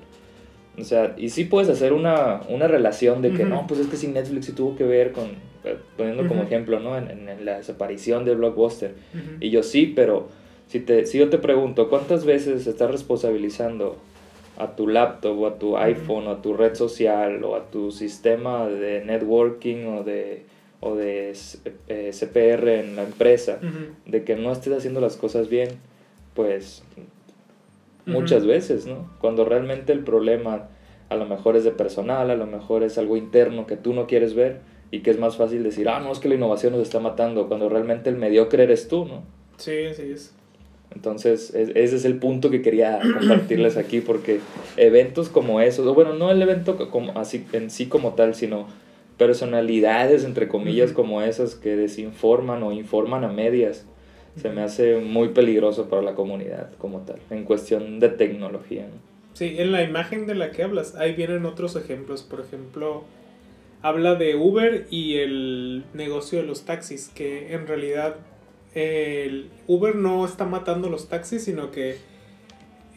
O 0.78 0.84
sea, 0.84 1.14
y 1.18 1.30
sí 1.30 1.46
puedes 1.46 1.70
hacer 1.70 1.94
una, 1.94 2.42
una 2.50 2.68
relación 2.68 3.22
de 3.22 3.32
que 3.32 3.44
Ujú. 3.44 3.54
no, 3.54 3.68
pues 3.68 3.80
es 3.80 3.88
que 3.88 3.96
sí 3.96 4.08
Netflix 4.08 4.48
sí 4.48 4.52
tuvo 4.52 4.76
que 4.76 4.84
ver 4.84 5.14
con, 5.14 5.28
eh, 5.64 5.78
poniendo 5.96 6.28
como 6.28 6.42
Ujú. 6.42 6.48
ejemplo, 6.48 6.80
¿no? 6.82 6.98
En, 6.98 7.10
en- 7.10 7.30
en 7.30 7.46
la 7.46 7.58
desaparición 7.58 8.26
de 8.26 8.36
Blockbuster. 8.36 8.96
Y 9.40 9.52
yo 9.52 9.64
sí, 9.64 9.94
pero 9.96 10.28
si, 10.68 10.82
te, 10.82 11.06
si 11.06 11.18
yo 11.18 11.30
te 11.30 11.38
pregunto, 11.38 11.90
¿cuántas 11.90 12.26
veces 12.26 12.68
estás 12.68 12.92
responsabilizando 12.92 13.98
a 14.58 14.76
tu 14.76 14.88
laptop 14.88 15.38
o 15.40 15.48
a 15.48 15.60
tu 15.60 15.78
iPhone 15.78 16.28
o 16.28 16.32
a 16.32 16.42
tu 16.42 16.54
red 16.54 16.76
social 16.76 17.44
o 17.44 17.56
a 17.56 17.70
tu 17.72 17.92
sistema 17.92 18.68
de 18.68 19.04
networking 19.04 19.86
o 19.88 20.04
de, 20.04 20.46
o 20.86 20.96
de 20.96 21.34
eh, 21.88 22.12
CPR 22.14 22.80
en 22.80 22.96
la 22.96 23.04
empresa? 23.04 23.60
Ujú. 23.62 23.96
de 24.12 24.24
que 24.24 24.36
no 24.36 24.52
estés 24.52 24.72
haciendo 24.74 25.02
las 25.02 25.18
cosas 25.18 25.50
bien, 25.50 25.70
pues 26.36 26.84
muchas 28.06 28.46
veces, 28.46 28.86
¿no? 28.86 29.10
Cuando 29.20 29.46
realmente 29.46 29.92
el 29.94 30.00
problema 30.02 30.70
a 31.10 31.16
lo 31.16 31.26
mejor 31.26 31.56
es 31.56 31.64
de 31.64 31.72
personal, 31.72 32.30
a 32.30 32.36
lo 32.36 32.46
mejor 32.46 32.84
es 32.84 32.98
algo 32.98 33.18
interno 33.18 33.66
que 33.68 33.78
tú 33.78 33.94
no 33.94 34.06
quieres 34.08 34.34
ver 34.36 34.60
y 34.92 35.00
que 35.00 35.12
es 35.12 35.20
más 35.20 35.38
fácil 35.38 35.64
decir, 35.64 35.90
ah, 35.90 36.00
no, 36.00 36.12
es 36.12 36.20
que 36.20 36.30
la 36.30 36.36
innovación 36.36 36.74
nos 36.74 36.82
está 36.84 37.00
matando, 37.00 37.48
cuando 37.48 37.68
realmente 37.70 38.10
el 38.10 38.16
mediocre 38.18 38.64
eres 38.64 38.88
tú, 38.88 39.06
¿no? 39.06 39.24
Sí, 39.58 39.94
sí 39.96 40.04
es. 40.14 40.34
Entonces, 40.94 41.54
es- 41.56 41.70
ese 41.76 41.96
es 41.96 42.06
el 42.06 42.18
punto 42.20 42.50
que 42.52 42.62
quería 42.62 43.00
compartirles 43.20 43.76
aquí, 43.78 44.02
porque 44.02 44.40
eventos 44.78 45.30
como 45.30 45.62
esos, 45.62 45.86
o 45.88 45.94
bueno, 45.94 46.14
no 46.14 46.30
el 46.32 46.42
evento 46.42 46.78
co- 46.78 46.90
como, 46.92 47.18
así, 47.18 47.46
en 47.54 47.70
sí 47.72 47.88
como 47.88 48.14
tal, 48.14 48.36
sino 48.36 48.68
personalidades, 49.18 50.24
entre 50.24 50.48
comillas, 50.48 50.92
como 50.92 51.22
esas 51.22 51.56
que 51.56 51.76
desinforman 51.76 52.64
o 52.64 52.72
informan 52.72 53.24
a 53.24 53.30
medias, 53.30 53.86
se 54.36 54.50
me 54.50 54.62
hace 54.62 54.98
muy 54.98 55.30
peligroso 55.30 55.88
para 55.90 56.02
la 56.02 56.14
comunidad 56.16 56.72
como 56.78 57.00
tal, 57.02 57.20
en 57.30 57.44
cuestión 57.46 58.00
de 58.02 58.10
tecnología. 58.10 58.84
¿no? 58.84 59.00
Sí, 59.34 59.56
en 59.58 59.72
la 59.72 59.84
imagen 59.84 60.28
de 60.28 60.36
la 60.36 60.52
que 60.52 60.64
hablas, 60.64 60.96
ahí 60.96 61.14
vienen 61.14 61.46
otros 61.46 61.76
ejemplos. 61.78 62.24
Por 62.24 62.42
ejemplo, 62.42 63.04
habla 63.82 64.16
de 64.16 64.36
Uber 64.36 64.88
y 64.90 65.16
el 65.18 65.86
negocio 65.94 66.40
de 66.40 66.46
los 66.46 66.66
taxis, 66.66 67.10
que 67.16 67.54
en 67.54 67.68
realidad 67.68 68.16
el 68.74 69.50
Uber 69.68 69.96
no 69.96 70.26
está 70.26 70.46
matando 70.46 70.90
los 70.90 71.08
taxis, 71.08 71.44
sino 71.46 71.72
que 71.72 71.96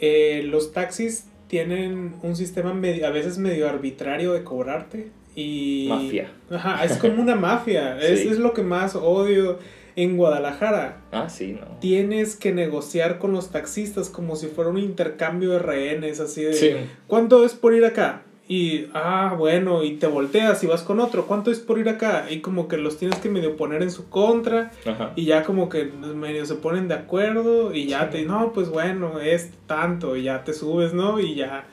eh, 0.01 0.43
los 0.45 0.73
taxis 0.73 1.27
tienen 1.47 2.15
un 2.23 2.35
sistema 2.37 2.75
medio- 2.75 3.07
a 3.07 3.11
veces 3.11 3.39
medio 3.39 3.69
arbitrario 3.69 4.33
de 4.33 4.43
cobrarte. 4.45 5.11
Y, 5.41 5.87
Mafia. 5.89 6.31
Ajá, 6.51 6.85
es 6.85 6.97
como 6.99 7.23
una 7.23 7.35
mafia. 7.37 7.99
es, 8.03 8.21
Sí. 8.23 8.29
es 8.29 8.39
lo 8.39 8.53
que 8.55 8.63
más 8.63 8.97
odio 8.97 9.59
en 9.97 10.17
Guadalajara 10.17 10.99
Ah, 11.11 11.29
sí, 11.29 11.57
¿no? 11.61 11.67
tienes 11.81 12.37
que 12.37 12.53
negociar 12.53 13.19
con 13.19 13.33
los 13.33 13.51
taxistas 13.51 14.09
como 14.11 14.37
si 14.37 14.47
fuera 14.47 14.71
un 14.71 14.79
intercambio 14.79 15.51
de 15.51 15.59
rehenes, 15.59 16.21
así 16.21 16.43
de, 16.43 16.53
Sí. 16.55 16.71
¿cuánto 17.09 17.45
es 17.45 17.55
por 17.55 17.75
ir 17.75 17.85
acá? 17.85 18.23
Y, 18.51 18.87
ah, 18.95 19.35
bueno, 19.37 19.83
y 19.85 19.97
te 19.97 20.07
volteas 20.07 20.65
y 20.65 20.67
vas 20.67 20.83
con 20.83 21.01
otro. 21.01 21.27
¿Cuánto 21.27 21.51
es 21.51 21.59
por 21.59 21.79
ir 21.79 21.89
acá? 21.89 22.27
Y 22.31 22.41
como 22.41 22.67
que 22.67 22.79
los 22.79 22.97
tienes 22.97 23.19
que 23.19 23.29
medio 23.29 23.57
poner 23.57 23.83
en 23.83 23.91
su 23.91 24.09
contra. 24.09 24.71
Ajá. 24.87 25.13
Y 25.17 25.27
ya 25.27 25.43
como 25.45 25.69
que 25.69 25.85
medio 25.85 26.47
se 26.47 26.55
ponen 26.55 26.89
de 26.89 26.95
acuerdo. 26.95 27.75
Y 27.75 27.87
ya 27.89 28.09
te, 28.09 28.23
no, 28.23 28.53
pues 28.55 28.71
bueno, 28.71 29.21
es 29.21 29.51
tanto. 29.67 30.17
Y 30.17 30.23
ya 30.23 30.45
te 30.45 30.55
subes, 30.55 30.95
¿no? 30.95 31.21
Y 31.21 31.35
ya. 31.35 31.67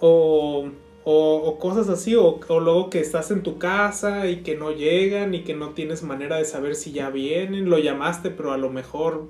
O, 0.00 0.68
o, 1.08 1.36
o 1.36 1.58
cosas 1.58 1.88
así. 1.88 2.16
O, 2.16 2.40
o 2.48 2.60
luego 2.60 2.90
que 2.90 2.98
estás 3.00 3.30
en 3.30 3.42
tu 3.42 3.58
casa 3.58 4.28
y 4.28 4.38
que 4.38 4.56
no 4.56 4.72
llegan 4.72 5.34
y 5.34 5.44
que 5.44 5.54
no 5.54 5.70
tienes 5.70 6.02
manera 6.02 6.36
de 6.36 6.44
saber 6.44 6.74
si 6.74 6.90
ya 6.92 7.10
vienen. 7.10 7.70
Lo 7.70 7.78
llamaste, 7.78 8.30
pero 8.30 8.52
a 8.52 8.58
lo 8.58 8.68
mejor 8.70 9.28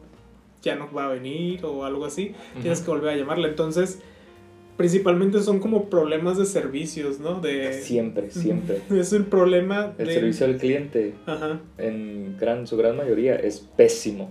ya 0.62 0.74
no 0.74 0.90
va 0.90 1.04
a 1.06 1.12
venir 1.12 1.64
o 1.66 1.84
algo 1.84 2.06
así. 2.06 2.34
Tienes 2.62 2.80
que 2.80 2.90
volver 2.90 3.10
a 3.10 3.16
llamarla. 3.16 3.48
Entonces 3.48 4.00
principalmente 4.76 5.40
son 5.42 5.58
como 5.60 5.88
problemas 5.88 6.38
de 6.38 6.44
servicios, 6.46 7.18
¿no? 7.18 7.40
De, 7.40 7.72
Siempre, 7.74 8.30
siempre. 8.30 8.80
Es 8.90 9.12
el 9.12 9.24
problema 9.24 9.94
El 9.98 10.06
de... 10.08 10.14
servicio 10.14 10.46
al 10.46 10.56
cliente, 10.56 11.14
Ajá. 11.26 11.60
en 11.78 12.36
gran, 12.38 12.66
su 12.66 12.76
gran 12.76 12.96
mayoría, 12.96 13.36
es 13.36 13.60
pésimo. 13.76 14.30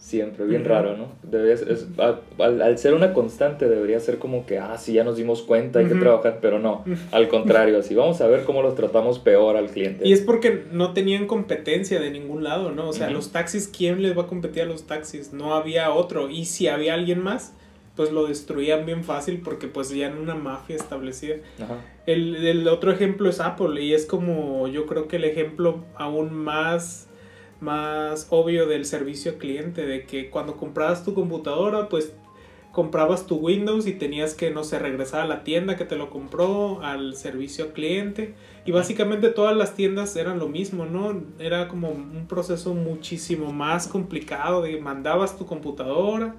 Siempre, 0.00 0.46
bien 0.46 0.64
raro, 0.64 0.96
¿no? 0.96 1.08
Debería 1.22 1.58
ser- 1.58 1.70
es- 1.72 1.86
al, 1.98 2.62
al 2.62 2.78
ser 2.78 2.94
una 2.94 3.12
constante, 3.12 3.68
debería 3.68 4.00
ser 4.00 4.18
como 4.18 4.46
que, 4.46 4.58
ah, 4.58 4.78
sí, 4.78 4.94
ya 4.94 5.04
nos 5.04 5.18
dimos 5.18 5.42
cuenta, 5.42 5.78
hay 5.80 5.86
que 5.86 5.94
trabajar, 5.94 6.38
pero 6.40 6.58
no. 6.58 6.84
Al 7.12 7.28
contrario, 7.28 7.78
así 7.78 7.94
vamos 7.94 8.18
a 8.22 8.26
ver 8.26 8.44
cómo 8.44 8.62
los 8.62 8.74
tratamos 8.74 9.18
peor 9.18 9.58
al 9.58 9.68
cliente. 9.68 10.08
Y 10.08 10.14
es 10.14 10.22
porque 10.22 10.64
no 10.72 10.94
tenían 10.94 11.26
competencia 11.26 12.00
de 12.00 12.10
ningún 12.10 12.42
lado, 12.44 12.70
¿no? 12.72 12.88
O 12.88 12.92
sea, 12.94 13.10
los 13.10 13.30
taxis, 13.30 13.68
¿quién 13.68 14.00
les 14.00 14.16
va 14.16 14.22
a 14.22 14.26
competir 14.26 14.62
a 14.62 14.66
los 14.66 14.84
taxis? 14.86 15.34
No 15.34 15.54
había 15.54 15.90
otro. 15.92 16.30
Y 16.30 16.46
si 16.46 16.66
había 16.68 16.94
alguien 16.94 17.22
más, 17.22 17.52
pues 17.94 18.10
lo 18.10 18.26
destruían 18.26 18.86
bien 18.86 19.04
fácil 19.04 19.42
porque 19.44 19.66
pues 19.66 19.90
ya 19.90 20.06
en 20.06 20.16
una 20.16 20.34
mafia 20.34 20.76
establecida. 20.76 21.36
El, 22.06 22.36
el 22.46 22.66
otro 22.68 22.90
ejemplo 22.90 23.28
es 23.28 23.38
Apple 23.40 23.82
y 23.82 23.92
es 23.92 24.06
como 24.06 24.66
yo 24.68 24.86
creo 24.86 25.08
que 25.08 25.16
el 25.16 25.24
ejemplo 25.24 25.84
aún 25.96 26.32
más 26.32 27.08
más 27.60 28.26
obvio 28.30 28.66
del 28.66 28.84
servicio 28.84 29.38
cliente 29.38 29.86
de 29.86 30.04
que 30.04 30.30
cuando 30.30 30.56
comprabas 30.56 31.04
tu 31.04 31.14
computadora 31.14 31.88
pues 31.88 32.12
comprabas 32.72 33.26
tu 33.26 33.36
Windows 33.36 33.86
y 33.86 33.92
tenías 33.92 34.34
que 34.34 34.50
no 34.50 34.62
sé 34.62 34.78
regresar 34.78 35.22
a 35.22 35.26
la 35.26 35.42
tienda 35.42 35.76
que 35.76 35.84
te 35.84 35.96
lo 35.96 36.08
compró 36.08 36.82
al 36.82 37.16
servicio 37.16 37.72
cliente 37.72 38.34
y 38.64 38.70
básicamente 38.70 39.28
todas 39.28 39.56
las 39.56 39.74
tiendas 39.74 40.14
eran 40.16 40.38
lo 40.38 40.48
mismo 40.48 40.86
no 40.86 41.20
era 41.38 41.68
como 41.68 41.90
un 41.90 42.26
proceso 42.28 42.74
muchísimo 42.74 43.52
más 43.52 43.88
complicado 43.88 44.62
de 44.62 44.80
mandabas 44.80 45.36
tu 45.36 45.46
computadora 45.46 46.36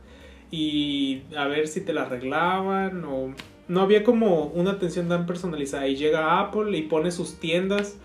y 0.52 1.22
a 1.36 1.48
ver 1.48 1.68
si 1.68 1.82
te 1.82 1.94
la 1.94 2.04
arreglaban 2.04 3.04
o 3.06 3.34
no 3.68 3.82
había 3.82 4.04
como 4.04 4.46
una 4.48 4.72
atención 4.72 5.08
tan 5.08 5.26
personalizada 5.26 5.88
y 5.88 5.96
llega 5.96 6.40
Apple 6.40 6.78
y 6.78 6.84
pone 6.84 7.12
sus 7.12 7.36
tiendas 7.40 7.98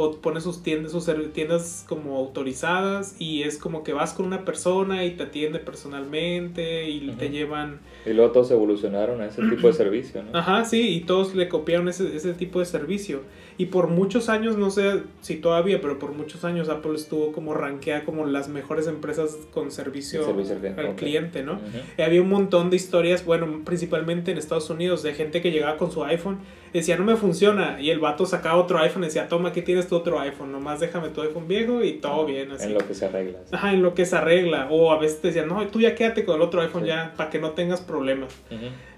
o 0.00 0.12
pone 0.12 0.40
sus 0.40 0.62
tiendas 0.62 0.92
sus 0.92 1.10
tiendas 1.32 1.84
como 1.88 2.16
autorizadas 2.18 3.16
y 3.18 3.42
es 3.42 3.58
como 3.58 3.82
que 3.82 3.92
vas 3.92 4.12
con 4.12 4.26
una 4.26 4.44
persona 4.44 5.04
y 5.04 5.16
te 5.16 5.24
atiende 5.24 5.58
personalmente 5.58 6.88
y 6.88 7.10
te 7.18 7.30
llevan 7.30 7.80
Y 8.06 8.12
luego 8.12 8.30
todos 8.30 8.52
evolucionaron 8.52 9.20
a 9.20 9.26
ese 9.26 9.42
tipo 9.42 9.66
de 9.66 9.72
servicio, 9.74 10.22
¿no? 10.22 10.38
Ajá, 10.38 10.64
sí, 10.64 10.94
y 10.94 11.00
todos 11.00 11.34
le 11.34 11.48
copiaron 11.48 11.88
ese, 11.88 12.14
ese 12.14 12.32
tipo 12.34 12.60
de 12.60 12.66
servicio. 12.66 13.22
Y 13.58 13.66
por 13.66 13.88
muchos 13.88 14.28
años, 14.28 14.56
no 14.56 14.70
sé 14.70 15.02
si 15.20 15.34
todavía, 15.36 15.80
pero 15.80 15.98
por 15.98 16.12
muchos 16.12 16.44
años 16.44 16.68
Apple 16.68 16.94
estuvo 16.94 17.32
como 17.32 17.54
ranqueada 17.54 18.04
como 18.04 18.24
las 18.24 18.48
mejores 18.48 18.86
empresas 18.86 19.36
con 19.52 19.72
servicio, 19.72 20.24
Servicio 20.24 20.56
al 20.76 20.94
cliente, 20.94 21.42
¿no? 21.42 21.54
Ujú. 21.54 21.62
Y 21.98 22.02
había 22.02 22.22
un 22.22 22.28
montón 22.28 22.70
de 22.70 22.76
historias, 22.76 23.24
bueno, 23.24 23.62
principalmente 23.64 24.30
en 24.30 24.38
Estados 24.38 24.70
Unidos, 24.70 25.02
de 25.02 25.12
gente 25.12 25.42
que 25.42 25.50
llegaba 25.50 25.76
con 25.76 25.90
su 25.90 26.04
iPhone, 26.04 26.38
decía, 26.72 26.96
no 26.96 27.04
me 27.04 27.16
funciona, 27.16 27.80
y 27.80 27.90
el 27.90 27.98
vato 27.98 28.26
sacaba 28.26 28.60
otro 28.60 28.78
iPhone 28.78 29.02
decía, 29.02 29.26
toma, 29.26 29.48
aquí 29.48 29.62
tienes 29.62 29.88
tu 29.88 29.96
otro 29.96 30.20
iPhone, 30.20 30.52
nomás 30.52 30.78
déjame 30.78 31.08
tu 31.08 31.20
iPhone 31.22 31.48
viejo 31.48 31.82
y 31.82 31.94
todo 31.94 32.26
bien, 32.26 32.52
así. 32.52 32.66
En 32.66 32.74
lo 32.74 32.86
que 32.86 32.94
se 32.94 33.06
arregla. 33.06 33.38
sí. 33.44 33.56
Ajá, 33.56 33.72
en 33.72 33.82
lo 33.82 33.92
que 33.92 34.06
se 34.06 34.14
arregla. 34.16 34.68
O 34.70 34.92
a 34.92 34.98
veces 35.00 35.20
te 35.20 35.28
decían, 35.28 35.48
no, 35.48 35.66
tú 35.66 35.80
ya 35.80 35.96
quédate 35.96 36.24
con 36.24 36.36
el 36.36 36.42
otro 36.42 36.60
iPhone 36.60 36.82
Sí. 36.82 36.88
ya, 36.90 37.12
para 37.16 37.28
que 37.28 37.40
no 37.40 37.50
tengas 37.50 37.80
problemas. 37.80 38.32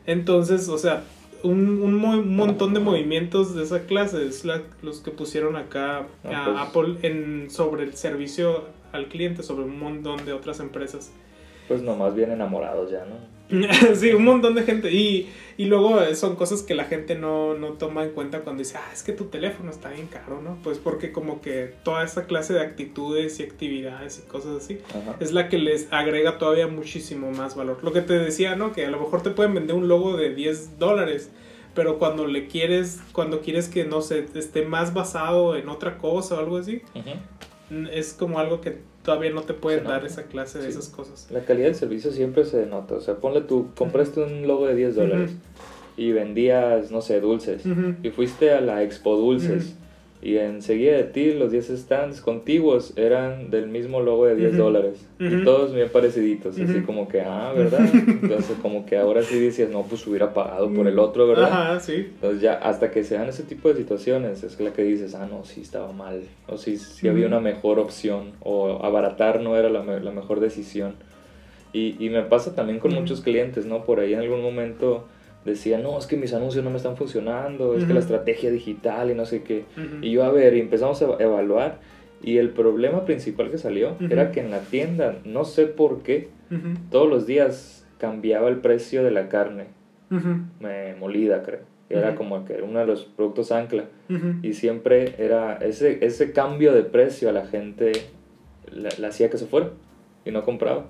Entonces, 0.07 0.69
o 0.69 0.77
sea, 0.79 1.03
un, 1.43 1.83
un 1.83 1.95
mo- 1.95 2.11
un 2.19 2.37
montón 2.37 2.75
de 2.75 2.81
movimientos 2.81 3.55
de 3.55 3.63
esa 3.63 3.85
clase 3.87 4.27
es 4.27 4.45
la- 4.45 4.63
los 4.83 5.01
que 5.01 5.11
pusieron 5.11 5.57
acá 5.57 6.07
Ah, 6.25 6.65
a 6.67 6.73
pues. 6.73 6.93
Apple 6.97 7.09
en, 7.09 7.51
sobre 7.51 7.85
el 7.85 7.95
servicio 7.95 8.65
al 8.93 9.07
cliente, 9.09 9.43
sobre 9.43 9.65
un 9.65 9.79
montón 9.79 10.25
de 10.25 10.33
otras 10.33 10.61
empresas. 10.61 11.13
Pues 11.71 11.83
nomás 11.83 12.17
bien 12.17 12.33
enamorados 12.33 12.91
ya, 12.91 13.05
¿no? 13.05 13.15
sí, 13.95 14.11
un 14.13 14.25
montón 14.25 14.55
de 14.57 14.63
gente. 14.65 14.93
Y, 14.93 15.29
y 15.57 15.67
luego 15.67 16.01
eh, 16.01 16.17
son 16.17 16.35
cosas 16.37 16.63
que 16.63 16.75
la 16.75 16.85
gente 16.85 17.15
no, 17.15 17.55
no 17.55 17.75
toma 17.75 18.03
en 18.05 18.11
cuenta 18.11 18.41
cuando 18.41 18.59
dice, 18.61 18.77
ah, 18.77 18.91
es 18.93 19.05
que 19.05 19.13
tu 19.13 19.27
teléfono 19.27 19.71
está 19.71 19.89
bien 19.91 20.09
caro, 20.09 20.41
¿no? 20.43 20.59
Pues 20.65 20.79
porque 20.79 21.13
como 21.13 21.41
que 21.41 21.73
toda 21.85 22.03
esa 22.05 22.27
clase 22.27 22.55
de 22.55 22.61
actitudes 22.61 23.39
y 23.39 23.45
actividades 23.45 24.23
y 24.25 24.29
cosas 24.29 24.63
así 24.65 24.79
Ajá. 24.91 25.17
es 25.21 25.33
la 25.33 25.49
que 25.49 25.59
les 25.59 25.93
agrega 25.93 26.39
todavía 26.39 26.67
muchísimo 26.67 27.31
más 27.31 27.55
valor. 27.57 27.79
Lo 27.83 27.93
que 27.93 28.01
te 28.03 28.15
decía, 28.19 28.57
¿no? 28.57 28.73
Que 28.73 28.85
a 28.87 28.91
lo 28.91 28.99
mejor 29.01 29.23
te 29.23 29.31
pueden 29.31 29.55
vender 29.55 29.77
un 29.77 29.87
logo 29.89 30.17
de 30.17 30.35
10 30.35 30.79
dólares, 30.81 31.31
pero 31.75 31.99
cuando 32.01 32.27
le 32.27 32.49
quieres, 32.49 33.01
cuando 33.13 33.41
quieres 33.43 33.69
que, 33.69 33.85
no 33.85 34.01
sé, 34.01 34.27
esté 34.35 34.65
más 34.65 34.93
basado 34.93 35.57
en 35.57 35.69
otra 35.69 35.99
cosa 35.99 36.35
o 36.37 36.39
algo 36.41 36.57
así, 36.57 36.83
n- 37.71 37.89
es 37.93 38.13
como 38.13 38.39
algo 38.41 38.61
que 38.61 38.79
todavía 39.11 39.31
no 39.31 39.43
te 39.43 39.55
pueden 39.55 39.85
dar 39.85 40.05
esa 40.05 40.25
clase 40.25 40.59
de 40.59 40.65
Sí. 40.65 40.71
esas 40.71 40.89
cosas. 40.89 41.27
La 41.31 41.41
calidad 41.45 41.67
del 41.67 41.75
servicio 41.75 42.13
siempre 42.13 42.45
se 42.45 42.67
nota. 42.67 42.95
O 42.95 43.01
sea, 43.01 43.17
ponle 43.17 43.41
tú, 43.41 43.69
compraste 43.77 44.23
un 44.23 44.47
logo 44.47 44.67
de 44.67 44.75
10 44.77 44.95
dólares 44.97 45.33
y 45.97 46.13
vendías, 46.13 46.91
no 46.91 47.01
sé, 47.03 47.21
dulces. 47.21 47.63
Y 48.03 48.11
fuiste 48.11 48.53
a 48.53 48.61
la 48.61 48.83
Expo 48.83 49.17
Dulces. 49.17 49.75
Y 50.23 50.37
enseguida 50.37 50.97
de 50.99 51.05
ti, 51.05 51.33
los 51.33 51.51
10 51.51 51.69
stands 51.71 52.21
contiguos 52.21 52.93
eran 52.97 53.51
del 53.51 53.69
mismo 53.69 54.01
logo 54.03 54.27
de 54.27 54.37
10 54.37 54.53
Ujú. 54.53 54.63
dólares. 54.65 55.07
Y 55.19 55.35
Ujú. 55.35 55.45
todos 55.45 55.75
bien 55.75 55.89
pareciditos. 55.91 56.59
Así 56.61 56.79
Ujú. 56.79 56.87
como 56.87 57.09
que, 57.09 57.23
ah, 57.23 57.53
¿verdad? 57.57 57.81
Entonces, 58.07 58.57
como 58.61 58.85
que 58.85 58.99
ahora 58.99 59.23
sí 59.23 59.39
decías, 59.39 59.71
no, 59.71 59.83
pues 59.85 60.07
hubiera 60.07 60.35
pagado 60.35 60.73
por 60.75 60.87
el 60.87 60.99
otro, 60.99 61.27
¿verdad? 61.27 61.51
Ajá, 61.51 61.81
sí. 61.81 61.95
Entonces 61.95 62.43
ya 62.43 62.53
hasta 62.55 62.91
que 62.91 63.03
se 63.03 63.15
dan 63.15 63.29
ese 63.31 63.45
tipo 63.45 63.71
de 63.71 63.77
situaciones 63.77 64.43
es 64.43 64.61
la 64.61 64.73
que 64.75 64.83
dices, 64.83 65.15
ah, 65.15 65.27
no, 65.31 65.45
sí 65.45 65.63
estaba 65.63 65.91
mal, 65.93 66.21
o 66.49 66.59
sí, 66.59 66.77
sí 66.77 67.09
había 67.09 67.27
Ujú. 67.27 67.37
una 67.37 67.41
mejor 67.41 67.79
opción, 67.79 68.33
o 68.41 68.85
abaratar 68.85 69.41
no 69.41 69.57
era 69.57 69.71
la, 69.71 69.83
me- 69.83 70.01
la 70.01 70.11
mejor 70.11 70.41
decisión. 70.41 70.97
Y, 71.73 71.97
y 72.05 72.11
me 72.11 72.23
pasa 72.23 72.55
también 72.55 72.79
con 72.79 72.93
muchos 72.93 73.21
clientes, 73.23 73.65
¿no? 73.65 73.85
Por 73.85 74.01
ahí 74.01 74.13
en 74.13 74.19
algún 74.21 74.43
momento 74.43 75.07
decían, 75.45 75.83
no, 75.83 75.99
es 75.99 76.07
que 76.07 76.17
mis 76.17 76.35
anuncios 76.35 76.63
no 76.65 76.71
me 76.71 76.77
están 76.77 76.97
funcionando, 76.97 77.75
es 77.75 77.85
que 77.85 77.95
la 77.95 78.01
estrategia 78.01 78.51
digital 78.51 79.11
y 79.11 79.15
no 79.15 79.25
sé 79.27 79.43
qué. 79.43 79.65
Y 80.03 80.11
yo, 80.13 80.25
a 80.25 80.31
ver, 80.31 80.55
y 80.55 80.61
empezamos 80.61 81.01
a 81.01 81.05
eva- 81.07 81.17
evaluar, 81.21 81.79
y 82.23 82.37
el 82.39 82.51
problema 82.51 83.05
principal 83.07 83.51
que 83.51 83.57
salió 83.59 83.97
era 84.13 84.31
que 84.33 84.41
en 84.41 84.51
la 84.51 84.61
tienda, 84.61 85.17
no 85.25 85.45
sé 85.45 85.67
por 85.67 86.03
qué, 86.03 86.29
todos 86.91 87.09
los 87.09 87.27
días 87.27 87.87
cambiaba 87.99 88.49
el 88.49 88.57
precio 88.57 89.03
de 89.05 89.11
la 89.11 89.29
carne 89.29 89.67
molida, 90.99 91.43
creo. 91.43 91.61
Era 91.89 92.11
como 92.15 92.45
que 92.45 92.61
uno 92.63 92.79
de 92.79 92.87
los 92.87 93.05
productos 93.05 93.51
ancla. 93.53 93.85
Y 94.43 94.53
siempre 94.55 95.15
era 95.19 95.55
ese, 95.57 96.05
ese 96.05 96.33
cambio 96.33 96.73
de 96.73 96.83
precio 96.85 97.29
a 97.29 97.33
la 97.33 97.47
gente 97.47 97.93
la, 98.73 98.91
la 98.99 99.09
hacía 99.09 99.29
que 99.31 99.39
se 99.39 99.47
fuera 99.47 99.71
y 100.25 100.31
no 100.31 100.45
compraba. 100.45 100.87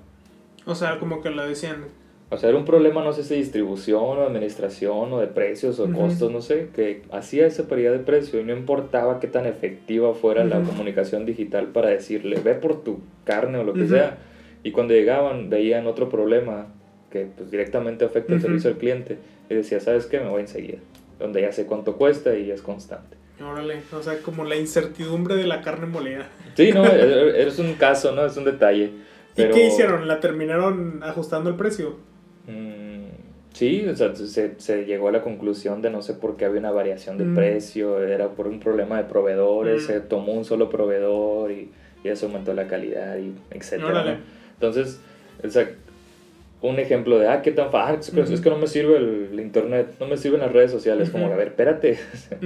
O 0.65 0.75
sea, 0.75 0.99
como 0.99 1.21
que 1.21 1.29
lo 1.31 1.43
decían. 1.47 1.85
O 2.33 2.37
sea, 2.37 2.47
era 2.47 2.57
un 2.57 2.63
problema, 2.63 3.03
no 3.03 3.11
sé 3.11 3.23
si 3.23 3.31
de 3.33 3.41
distribución 3.41 4.01
o 4.03 4.15
de 4.15 4.25
administración 4.25 5.11
o 5.11 5.19
de 5.19 5.27
precios 5.27 5.79
o 5.79 5.83
Ujú. 5.83 5.93
costos, 5.99 6.31
no 6.31 6.41
sé, 6.41 6.69
que 6.73 7.01
hacía 7.11 7.45
esa 7.45 7.67
paridad 7.67 7.91
de 7.91 7.99
precio 7.99 8.39
y 8.39 8.45
no 8.45 8.53
importaba 8.55 9.19
qué 9.19 9.27
tan 9.27 9.45
efectiva 9.45 10.13
fuera 10.13 10.45
la 10.45 10.59
Ujú. 10.59 10.69
comunicación 10.69 11.25
digital 11.25 11.67
para 11.67 11.89
decirle, 11.89 12.39
ve 12.39 12.53
por 12.55 12.83
tu 12.83 13.01
carne 13.25 13.57
o 13.57 13.63
lo 13.65 13.73
que 13.73 13.81
Ujú. 13.81 13.89
sea. 13.89 14.17
Y 14.63 14.71
cuando 14.71 14.93
llegaban, 14.93 15.49
veían 15.49 15.87
otro 15.87 16.07
problema 16.07 16.67
que 17.09 17.25
pues, 17.25 17.51
directamente 17.51 18.05
afecta 18.05 18.33
el 18.33 18.39
servicio 18.41 18.69
al 18.69 18.77
cliente 18.77 19.17
y 19.49 19.55
decía, 19.55 19.81
¿sabes 19.81 20.05
qué? 20.05 20.21
Me 20.21 20.29
voy 20.29 20.41
enseguida. 20.41 20.77
Donde 21.19 21.41
ya 21.41 21.51
sé 21.51 21.65
cuánto 21.65 21.97
cuesta 21.97 22.33
y 22.37 22.49
es 22.49 22.61
constante. 22.61 23.17
Órale, 23.43 23.81
o 23.91 24.01
sea, 24.01 24.19
como 24.19 24.45
la 24.45 24.55
incertidumbre 24.55 25.35
de 25.35 25.47
la 25.47 25.61
carne 25.61 25.85
molida. 25.87 26.29
Sí, 26.55 26.71
no, 26.71 26.85
e- 26.93 27.43
es 27.45 27.59
un 27.59 27.73
caso, 27.73 28.13
¿no? 28.13 28.25
Es 28.25 28.37
un 28.37 28.45
detalle. 28.45 28.91
Pero, 29.35 29.49
¿Y 29.49 29.53
qué 29.53 29.67
hicieron? 29.67 30.07
¿La 30.07 30.21
terminaron 30.21 31.03
ajustando 31.03 31.49
el 31.49 31.55
precio? 31.57 31.97
Sí, 33.53 33.85
o 33.87 33.95
sea, 33.95 34.15
se, 34.15 34.59
se 34.59 34.85
llegó 34.85 35.09
a 35.09 35.11
la 35.11 35.21
conclusión 35.21 35.81
de 35.81 35.89
no 35.89 36.01
sé 36.01 36.13
por 36.13 36.37
qué 36.37 36.45
había 36.45 36.59
una 36.59 36.71
variación 36.71 37.17
de 37.17 37.25
Mm. 37.25 37.35
precio, 37.35 38.01
era 38.03 38.29
por 38.29 38.47
un 38.47 38.59
problema 38.59 38.97
de 38.97 39.03
proveedores, 39.03 39.83
Mm. 39.83 39.87
se 39.87 39.99
tomó 39.99 40.33
un 40.33 40.45
solo 40.45 40.69
proveedor 40.69 41.51
y, 41.51 41.69
y 42.03 42.07
eso 42.07 42.27
aumentó 42.27 42.53
la 42.53 42.67
calidad 42.67 43.17
y. 43.17 43.33
¿no? 44.03 44.17
Entonces, 44.53 45.01
o 45.45 45.49
sea, 45.49 45.69
un 46.61 46.79
ejemplo 46.79 47.19
de, 47.19 47.27
ah, 47.27 47.41
qué 47.41 47.51
tan 47.51 47.71
fácil, 47.71 47.99
es, 47.99 48.11
que- 48.11 48.21
Ujú. 48.21 48.33
es 48.33 48.41
que 48.41 48.49
no 48.49 48.57
me 48.57 48.67
sirve 48.67 48.97
el, 48.97 49.29
el 49.33 49.39
internet, 49.39 49.95
no 49.99 50.07
me 50.07 50.15
sirven 50.15 50.41
las 50.41 50.51
redes 50.53 50.71
sociales, 50.71 51.09
como, 51.09 51.25
a 51.27 51.35
ver, 51.35 51.49
espérate. 51.49 51.99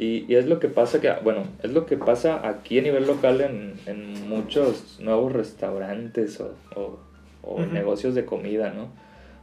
Y, 0.00 0.24
y 0.32 0.36
es 0.36 0.46
lo 0.46 0.60
que 0.60 0.68
pasa 0.68 1.00
que, 1.00 1.10
bueno, 1.24 1.42
es 1.64 1.72
lo 1.72 1.84
que 1.84 1.96
pasa 1.96 2.48
aquí 2.48 2.78
a 2.78 2.82
nivel 2.82 3.08
local 3.08 3.40
en, 3.40 3.72
en 3.86 4.28
muchos 4.28 5.00
nuevos 5.00 5.32
restaurantes 5.32 6.40
o, 6.40 6.54
o- 6.76 7.66
negocios 7.72 8.14
de 8.14 8.24
comida, 8.24 8.72
¿no? 8.72 8.90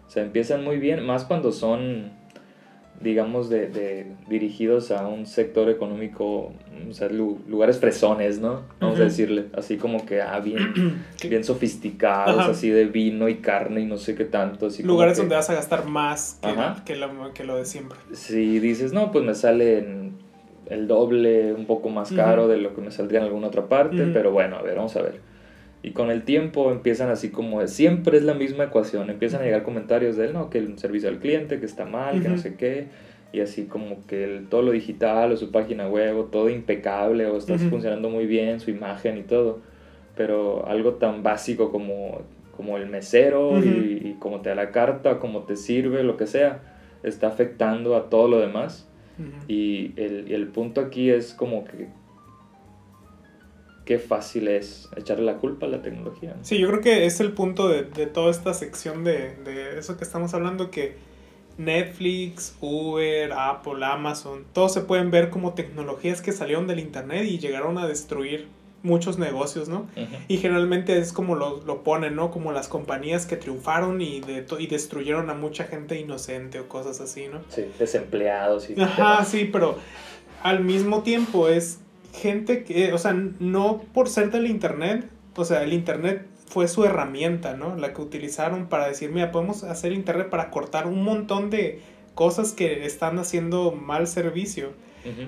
O 0.08 0.10
sea, 0.10 0.24
empiezan 0.24 0.64
muy 0.64 0.78
bien, 0.78 1.06
más 1.06 1.26
cuando 1.26 1.52
son 1.52 2.12
digamos, 3.02 3.50
de, 3.50 3.68
de 3.68 4.08
dirigidos 4.30 4.90
a 4.90 5.06
un 5.08 5.26
sector 5.26 5.70
económico, 5.70 6.54
o 6.90 6.94
sea, 6.94 7.10
lu- 7.10 7.40
lugares 7.48 7.78
fresones, 7.78 8.40
¿no? 8.40 8.62
Vamos 8.80 9.00
a 9.02 9.04
decirle, 9.04 9.48
así 9.54 9.76
como 9.76 10.06
que 10.06 10.22
ah, 10.22 10.40
bien, 10.40 11.04
bien 11.30 11.44
sofisticados, 11.44 12.40
Ajá. 12.40 12.52
así 12.52 12.70
de 12.70 12.86
vino 12.86 13.28
y 13.28 13.36
carne 13.36 13.82
y 13.82 13.86
no 13.86 13.98
sé 13.98 14.16
qué 14.16 14.24
tanto. 14.24 14.68
Así 14.68 14.82
como 14.82 14.94
Lugares 14.94 15.16
que- 15.16 15.24
donde 15.24 15.36
vas 15.36 15.50
a 15.50 15.56
gastar 15.56 15.86
más 15.86 16.40
que, 16.42 16.54
que, 16.86 16.96
lo, 16.96 17.34
que 17.34 17.44
lo 17.44 17.58
de 17.58 17.66
siempre. 17.66 17.98
Si 18.14 18.60
dices, 18.60 18.94
no, 18.94 19.12
pues 19.12 19.26
me 19.26 19.36
sale 19.36 19.80
en 19.80 20.14
el 20.68 20.88
doble, 20.88 21.52
un 21.54 21.66
poco 21.66 21.90
más 21.90 22.14
caro 22.14 22.48
de 22.48 22.58
lo 22.58 22.74
que 22.74 22.82
me 22.82 22.92
saldría 22.92 23.20
en 23.20 23.26
alguna 23.26 23.48
otra 23.48 23.68
parte, 23.68 24.08
pero 24.14 24.32
bueno, 24.32 24.56
a 24.56 24.62
ver, 24.62 24.78
vamos 24.78 24.96
a 24.96 25.02
ver. 25.02 25.20
Y 25.86 25.92
con 25.92 26.10
el 26.10 26.24
tiempo 26.24 26.72
empiezan 26.72 27.12
así 27.12 27.30
como, 27.30 27.66
siempre 27.68 28.18
es 28.18 28.24
la 28.24 28.34
misma 28.34 28.64
ecuación, 28.64 29.12
empiezan 29.12 29.42
a 29.42 29.46
llegar 29.46 29.62
comentarios 29.62 30.18
de, 30.18 30.34
no, 30.34 30.50
que 30.50 30.58
el 30.58 30.80
servicio 30.80 31.10
al 31.10 31.20
cliente, 31.20 31.60
que 31.60 31.68
está 31.68 31.86
mal, 31.86 32.24
que 32.24 32.28
no 32.28 32.40
sé 32.40 32.56
qué, 32.56 32.88
y 33.32 33.42
así 33.42 33.66
como 33.68 33.98
que 34.08 34.24
el- 34.24 34.48
todo 34.50 34.64
lo 34.64 34.72
digital 34.72 35.32
o 35.32 35.38
su 35.38 35.52
página 35.52 35.88
web, 35.88 36.18
o 36.18 36.24
todo 36.24 36.50
impecable, 36.50 37.28
o 37.28 37.38
está 37.38 37.54
Ujú. 37.54 37.66
funcionando 37.70 38.10
muy 38.10 38.26
bien, 38.26 38.60
su 38.60 38.72
imagen 38.72 39.20
y 39.20 39.22
todo, 39.22 39.60
pero 40.18 40.66
algo 40.68 40.94
tan 40.96 41.22
básico 41.22 41.72
como, 41.72 42.22
como 42.58 42.78
el 42.78 42.88
mesero 42.88 43.58
Ujú. 43.60 43.66
y, 43.66 44.02
y 44.06 44.16
cómo 44.20 44.42
te 44.42 44.50
da 44.50 44.56
la 44.56 44.72
carta, 44.72 45.20
cómo 45.20 45.44
te 45.44 45.56
sirve, 45.56 46.02
lo 46.04 46.18
que 46.18 46.26
sea, 46.26 46.62
está 47.04 47.28
afectando 47.28 47.96
a 47.96 48.10
todo 48.10 48.28
lo 48.28 48.40
demás. 48.40 48.88
Y 49.48 49.94
el, 50.02 50.26
y 50.32 50.34
el 50.34 50.48
punto 50.48 50.82
aquí 50.82 51.12
es 51.12 51.36
como 51.36 51.64
que 51.66 51.90
qué 53.86 54.00
fácil 54.00 54.48
es 54.48 54.90
echarle 54.96 55.26
la 55.26 55.38
culpa 55.38 55.68
a 55.68 55.70
la 55.70 55.82
tecnología. 55.82 56.34
¿no? 56.38 56.44
Sí, 56.44 56.58
yo 56.58 56.68
creo 56.68 56.82
que 56.82 57.06
es 57.06 57.20
el 57.20 57.32
punto 57.34 57.70
de, 57.70 57.84
de 57.84 58.08
toda 58.08 58.32
esta 58.32 58.54
sección 58.54 59.04
de, 59.04 59.36
de 59.44 59.78
eso 59.80 59.96
que 59.98 60.04
estamos 60.04 60.34
hablando, 60.34 60.72
que 60.72 60.96
Netflix, 61.58 62.56
Uber, 62.62 63.32
Apple, 63.34 63.86
Amazon, 63.86 64.46
todos 64.54 64.74
se 64.74 64.82
pueden 64.82 65.12
ver 65.12 65.30
como 65.30 65.54
tecnologías 65.54 66.22
que 66.22 66.32
salieron 66.32 66.68
del 66.68 66.80
Internet 66.80 67.26
y 67.26 67.40
llegaron 67.40 67.78
a 67.78 67.88
destruir 67.88 68.48
muchos 68.84 69.18
negocios, 69.18 69.68
¿no? 69.68 69.88
Y 70.28 70.38
generalmente 70.38 71.00
es 71.00 71.12
como 71.12 71.36
lo, 71.36 71.64
lo 71.66 71.84
ponen, 71.84 72.16
¿no? 72.16 72.30
Como 72.30 72.52
las 72.52 72.68
compañías 72.68 73.26
que 73.26 73.36
triunfaron 73.36 74.00
y, 74.02 74.20
de 74.20 74.46
y 74.60 74.68
destruyeron 74.68 75.30
a 75.32 75.34
mucha 75.34 75.64
gente 75.64 76.00
inocente 76.00 76.60
o 76.60 76.68
cosas 76.68 77.02
así, 77.02 77.28
¿no? 77.28 77.42
Sí, 77.50 77.66
desempleados 77.80 78.70
y 78.70 78.80
Ajá, 78.80 78.96
demás. 78.96 79.28
sí, 79.28 79.50
pero 79.52 79.78
al 80.44 80.64
mismo 80.64 81.02
tiempo 81.02 81.48
es 81.48 81.80
gente 82.16 82.64
que, 82.64 82.94
o 82.94 82.98
sea, 82.98 83.14
no 83.14 83.82
por 83.94 84.10
ser 84.10 84.32
del 84.32 84.48
Internet, 84.48 85.10
o 85.36 85.46
sea, 85.46 85.64
el 85.64 85.74
Internet 85.74 86.26
fue 86.48 86.68
su 86.68 86.86
herramienta, 86.86 87.56
¿no? 87.56 87.76
La 87.76 87.94
que 87.94 88.02
utilizaron 88.02 88.68
para 88.68 88.88
decir, 88.88 89.12
mira, 89.12 89.32
podemos 89.32 89.64
hacer 89.64 89.92
Internet 89.92 90.30
para 90.30 90.52
cortar 90.52 90.88
un 90.88 91.04
montón 91.04 91.50
de 91.50 91.82
cosas 92.14 92.54
que 92.54 92.86
están 92.86 93.20
haciendo 93.20 93.72
mal 93.72 94.08
servicio 94.08 94.72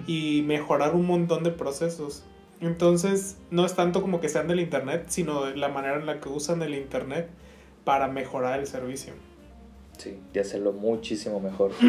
y 0.07 0.43
mejorar 0.47 0.95
un 0.95 1.05
montón 1.05 1.43
de 1.43 1.51
procesos. 1.51 2.23
Entonces, 2.61 3.37
no 3.51 3.63
es 3.63 3.75
tanto 3.75 4.01
como 4.01 4.19
que 4.19 4.29
sean 4.29 4.47
del 4.47 4.59
Internet, 4.59 5.05
sino 5.09 5.45
de 5.45 5.55
la 5.55 5.67
manera 5.67 5.97
en 5.97 6.07
la 6.07 6.19
que 6.19 6.29
usan 6.29 6.63
el 6.63 6.73
Internet 6.73 7.29
para 7.83 8.07
mejorar 8.07 8.59
el 8.59 8.65
servicio. 8.65 9.13
Sí, 9.97 10.17
y 10.33 10.39
hacerlo 10.39 10.73
muchísimo 10.73 11.39
mejor. 11.39 11.71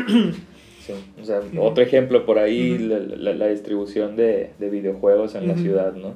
Sí, 0.89 1.21
o 1.21 1.25
sea, 1.25 1.41
Ujú. 1.41 1.61
otro 1.63 1.83
ejemplo 1.85 2.25
por 2.27 2.39
ahí, 2.39 2.77
Ujú. 2.77 2.89
la, 2.89 2.99
la- 2.99 3.35
la 3.35 3.47
distribución 3.49 4.17
de, 4.17 4.51
de 4.59 4.71
videojuegos 4.71 5.35
en 5.35 5.47
la 5.47 5.53
Ujú. 5.55 5.63
ciudad, 5.63 5.93
¿no? 5.95 6.15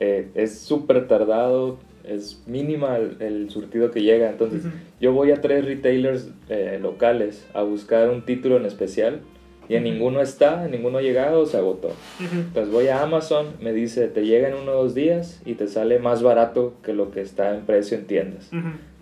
Eh, 0.00 0.28
es 0.34 0.58
súper 0.60 1.06
tardado, 1.08 1.78
es 2.04 2.42
mínima 2.46 2.96
el, 2.96 3.16
el 3.20 3.50
surtido 3.50 3.90
que 3.90 4.02
llega, 4.02 4.28
entonces 4.30 4.64
yo 5.00 5.12
voy 5.12 5.30
a 5.30 5.40
tres 5.40 5.64
retailers 5.64 6.28
eh, 6.48 6.78
locales 6.82 7.46
a 7.54 7.62
buscar 7.62 8.10
un 8.10 8.22
título 8.22 8.56
en 8.56 8.66
especial 8.66 9.20
y 9.68 9.76
en 9.76 9.84
ninguno 9.84 10.20
está, 10.20 10.64
en 10.64 10.72
ninguno 10.72 10.98
ha 10.98 11.02
llegado, 11.02 11.46
se 11.46 11.56
agotó. 11.56 11.92
Entonces 12.20 12.70
voy 12.72 12.88
a 12.88 13.02
Amazon, 13.02 13.46
me 13.60 13.72
dice, 13.72 14.08
te 14.08 14.26
llega 14.26 14.48
en 14.48 14.54
uno 14.54 14.72
o 14.72 14.82
dos 14.82 14.94
días 14.94 15.40
y 15.46 15.54
te 15.54 15.68
sale 15.68 15.98
más 16.00 16.22
barato 16.22 16.74
que 16.82 16.92
lo 16.92 17.10
que 17.12 17.20
está 17.20 17.54
en 17.54 17.62
precio 17.64 17.96
en 17.96 18.06
tiendas. 18.06 18.50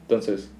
Entonces, 0.02 0.52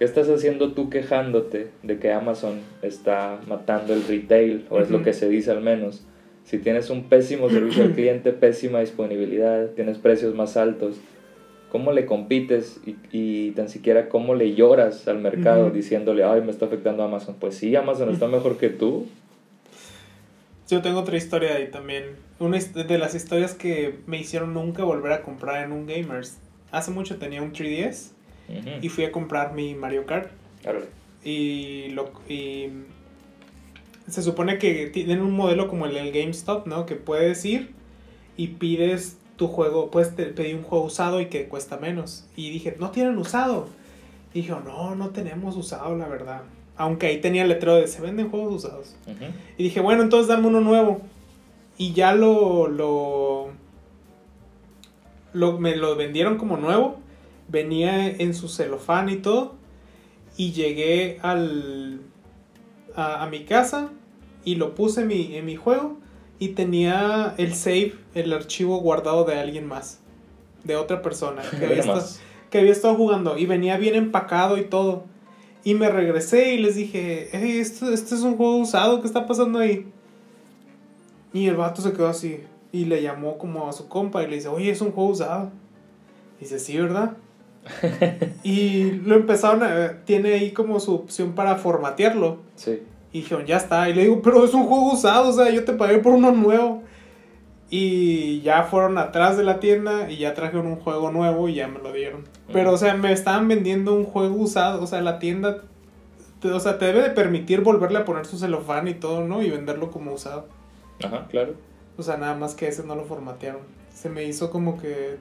¿qué 0.00 0.06
estás 0.06 0.30
haciendo 0.30 0.72
tú 0.72 0.88
quejándote 0.88 1.68
de 1.82 1.98
que 1.98 2.10
Amazon 2.10 2.60
está 2.80 3.38
matando 3.46 3.92
el 3.92 4.02
retail? 4.02 4.64
O 4.70 4.80
es 4.80 4.88
lo 4.88 5.02
que 5.02 5.12
se 5.12 5.28
dice 5.28 5.50
al 5.50 5.60
menos. 5.60 6.02
Si 6.44 6.56
tienes 6.56 6.88
un 6.88 7.04
pésimo 7.04 7.50
servicio 7.50 7.82
al 7.82 7.92
cliente, 7.94 8.32
pésima 8.32 8.80
disponibilidad, 8.80 9.66
tienes 9.76 9.98
precios 9.98 10.34
más 10.34 10.56
altos, 10.56 10.96
¿cómo 11.70 11.92
le 11.92 12.06
compites 12.06 12.80
y, 12.86 12.96
y 13.12 13.50
tan 13.50 13.68
siquiera 13.68 14.08
cómo 14.08 14.34
le 14.34 14.54
lloras 14.54 15.06
al 15.06 15.18
mercado 15.18 15.66
Ujú. 15.66 15.74
diciéndole, 15.74 16.24
ay, 16.24 16.40
me 16.40 16.50
está 16.50 16.64
afectando 16.64 17.02
Amazon? 17.02 17.36
Pues 17.38 17.56
sí, 17.56 17.76
Amazon 17.76 18.08
está 18.08 18.26
mejor 18.26 18.56
que 18.56 18.70
tú. 18.70 19.06
Yo 20.66 20.80
tengo 20.80 21.00
otra 21.00 21.18
historia 21.18 21.56
ahí 21.56 21.70
también. 21.70 22.04
Una 22.38 22.58
de 22.58 22.96
las 22.96 23.14
historias 23.14 23.52
que 23.52 23.96
me 24.06 24.18
hicieron 24.18 24.54
nunca 24.54 24.82
volver 24.82 25.12
a 25.12 25.20
comprar 25.20 25.62
en 25.62 25.72
un 25.72 25.86
Gamers. 25.86 26.38
Hace 26.70 26.90
mucho 26.90 27.18
tenía 27.18 27.42
un 27.42 27.52
3DS 27.52 28.12
Y 28.82 28.88
fui 28.88 29.04
a 29.04 29.12
comprar 29.12 29.52
mi 29.54 29.74
Mario 29.74 30.06
Kart. 30.06 30.30
Y, 31.24 31.88
lo, 31.90 32.10
y 32.28 32.68
se 34.08 34.22
supone 34.22 34.58
que 34.58 34.86
tienen 34.86 35.20
un 35.20 35.32
modelo 35.32 35.68
como 35.68 35.86
el 35.86 35.94
del 35.94 36.12
GameStop, 36.12 36.66
¿no? 36.66 36.86
Que 36.86 36.96
puedes 36.96 37.44
ir 37.44 37.72
y 38.36 38.48
pides 38.48 39.18
tu 39.36 39.46
juego, 39.48 39.90
puedes 39.90 40.14
te- 40.16 40.26
pedir 40.26 40.56
un 40.56 40.62
juego 40.62 40.84
usado 40.86 41.20
y 41.20 41.26
que 41.26 41.46
cuesta 41.48 41.76
menos. 41.76 42.26
Y 42.36 42.50
dije, 42.50 42.76
no 42.78 42.90
tienen 42.90 43.16
usado. 43.18 43.68
Y 44.34 44.40
dije, 44.42 44.52
no, 44.64 44.94
no 44.94 45.10
tenemos 45.10 45.56
usado, 45.56 45.96
la 45.96 46.08
verdad. 46.08 46.42
Aunque 46.76 47.06
ahí 47.08 47.20
tenía 47.20 47.42
el 47.42 47.48
letrero 47.50 47.76
de 47.76 47.86
se 47.86 48.00
venden 48.00 48.30
juegos 48.30 48.64
usados. 48.64 48.96
Y 49.58 49.62
dije, 49.64 49.80
bueno, 49.80 50.02
entonces 50.02 50.28
dame 50.28 50.46
uno 50.46 50.60
nuevo. 50.60 51.00
Y 51.78 51.92
ya 51.92 52.14
lo, 52.14 52.66
lo, 52.68 53.48
lo- 55.32 55.58
me 55.58 55.76
lo 55.76 55.96
vendieron 55.96 56.36
como 56.38 56.56
nuevo. 56.56 56.98
Venía 57.50 58.08
en 58.08 58.34
su 58.34 58.48
celofán 58.48 59.08
y 59.08 59.16
todo. 59.16 59.54
Y 60.36 60.52
llegué 60.52 61.18
al, 61.22 62.00
a, 62.94 63.24
a 63.24 63.28
mi 63.28 63.44
casa 63.44 63.90
y 64.44 64.54
lo 64.54 64.74
puse 64.74 65.02
en 65.02 65.08
mi, 65.08 65.36
en 65.36 65.44
mi 65.44 65.56
juego. 65.56 65.98
Y 66.38 66.50
tenía 66.50 67.34
el 67.36 67.54
save, 67.54 67.94
el 68.14 68.32
archivo 68.32 68.78
guardado 68.78 69.24
de 69.24 69.38
alguien 69.38 69.66
más. 69.66 70.00
De 70.64 70.76
otra 70.76 71.02
persona. 71.02 71.42
Que 71.58 71.64
había, 71.66 71.80
estado, 71.80 72.04
que 72.50 72.58
había 72.58 72.72
estado 72.72 72.94
jugando. 72.94 73.36
Y 73.36 73.46
venía 73.46 73.76
bien 73.76 73.94
empacado 73.94 74.56
y 74.56 74.64
todo. 74.64 75.04
Y 75.62 75.74
me 75.74 75.90
regresé 75.90 76.54
y 76.54 76.58
les 76.58 76.76
dije, 76.76 77.28
hey, 77.32 77.58
esto, 77.58 77.92
este 77.92 78.14
es 78.14 78.22
un 78.22 78.36
juego 78.36 78.56
usado, 78.56 79.00
¿qué 79.00 79.06
está 79.06 79.26
pasando 79.26 79.58
ahí? 79.58 79.86
Y 81.32 81.46
el 81.46 81.56
vato 81.56 81.82
se 81.82 81.92
quedó 81.92 82.08
así. 82.08 82.40
Y 82.72 82.86
le 82.86 83.02
llamó 83.02 83.36
como 83.36 83.68
a 83.68 83.72
su 83.72 83.88
compa 83.88 84.22
y 84.22 84.28
le 84.28 84.36
dice, 84.36 84.48
oye, 84.48 84.70
es 84.70 84.80
un 84.80 84.92
juego 84.92 85.10
usado. 85.10 85.50
Y 86.38 86.44
dice, 86.44 86.58
sí, 86.58 86.78
¿verdad? 86.78 87.16
Y 88.42 88.90
lo 89.04 89.16
empezaron 89.16 89.62
a... 89.62 90.04
Tiene 90.04 90.34
ahí 90.34 90.52
como 90.52 90.80
su 90.80 90.94
opción 90.94 91.32
para 91.32 91.56
formatearlo. 91.56 92.38
Sí. 92.56 92.82
Y 93.12 93.20
dijeron, 93.22 93.46
ya 93.46 93.56
está. 93.56 93.88
Y 93.88 93.94
le 93.94 94.02
digo, 94.02 94.22
pero 94.22 94.44
es 94.44 94.54
un 94.54 94.64
juego 94.66 94.92
usado, 94.92 95.30
o 95.30 95.32
sea, 95.32 95.50
yo 95.50 95.64
te 95.64 95.72
pagué 95.72 95.98
por 95.98 96.14
uno 96.14 96.32
nuevo. 96.32 96.82
Y 97.72 98.40
ya 98.40 98.64
fueron 98.64 98.98
atrás 98.98 99.36
de 99.36 99.44
la 99.44 99.60
tienda 99.60 100.10
y 100.10 100.16
ya 100.16 100.34
trajeron 100.34 100.66
un 100.66 100.76
juego 100.76 101.12
nuevo 101.12 101.48
y 101.48 101.54
ya 101.54 101.68
me 101.68 101.78
lo 101.78 101.92
dieron. 101.92 102.24
Pero, 102.52 102.72
o 102.72 102.76
sea, 102.76 102.94
me 102.94 103.12
estaban 103.12 103.46
vendiendo 103.46 103.94
un 103.94 104.04
juego 104.04 104.34
usado. 104.34 104.82
O 104.82 104.86
sea, 104.88 105.00
la 105.02 105.20
tienda, 105.20 105.58
te- 106.40 106.50
o 106.50 106.58
sea, 106.58 106.78
te 106.78 106.86
debe 106.86 107.00
de 107.02 107.10
permitir 107.10 107.60
volverle 107.60 107.98
a 107.98 108.04
poner 108.04 108.26
su 108.26 108.38
celofán 108.38 108.88
y 108.88 108.94
todo, 108.94 109.24
¿no? 109.24 109.40
Y 109.40 109.50
venderlo 109.50 109.92
como 109.92 110.12
usado. 110.12 110.48
Ajá, 111.04 111.28
claro. 111.28 111.54
O 111.96 112.02
sea, 112.02 112.16
nada 112.16 112.34
más 112.34 112.54
que 112.54 112.66
ese 112.66 112.82
no 112.84 112.96
lo 112.96 113.04
formatearon. 113.04 113.60
Se 113.94 114.08
me 114.08 114.24
hizo 114.24 114.50
como 114.50 114.76
que... 114.80 115.18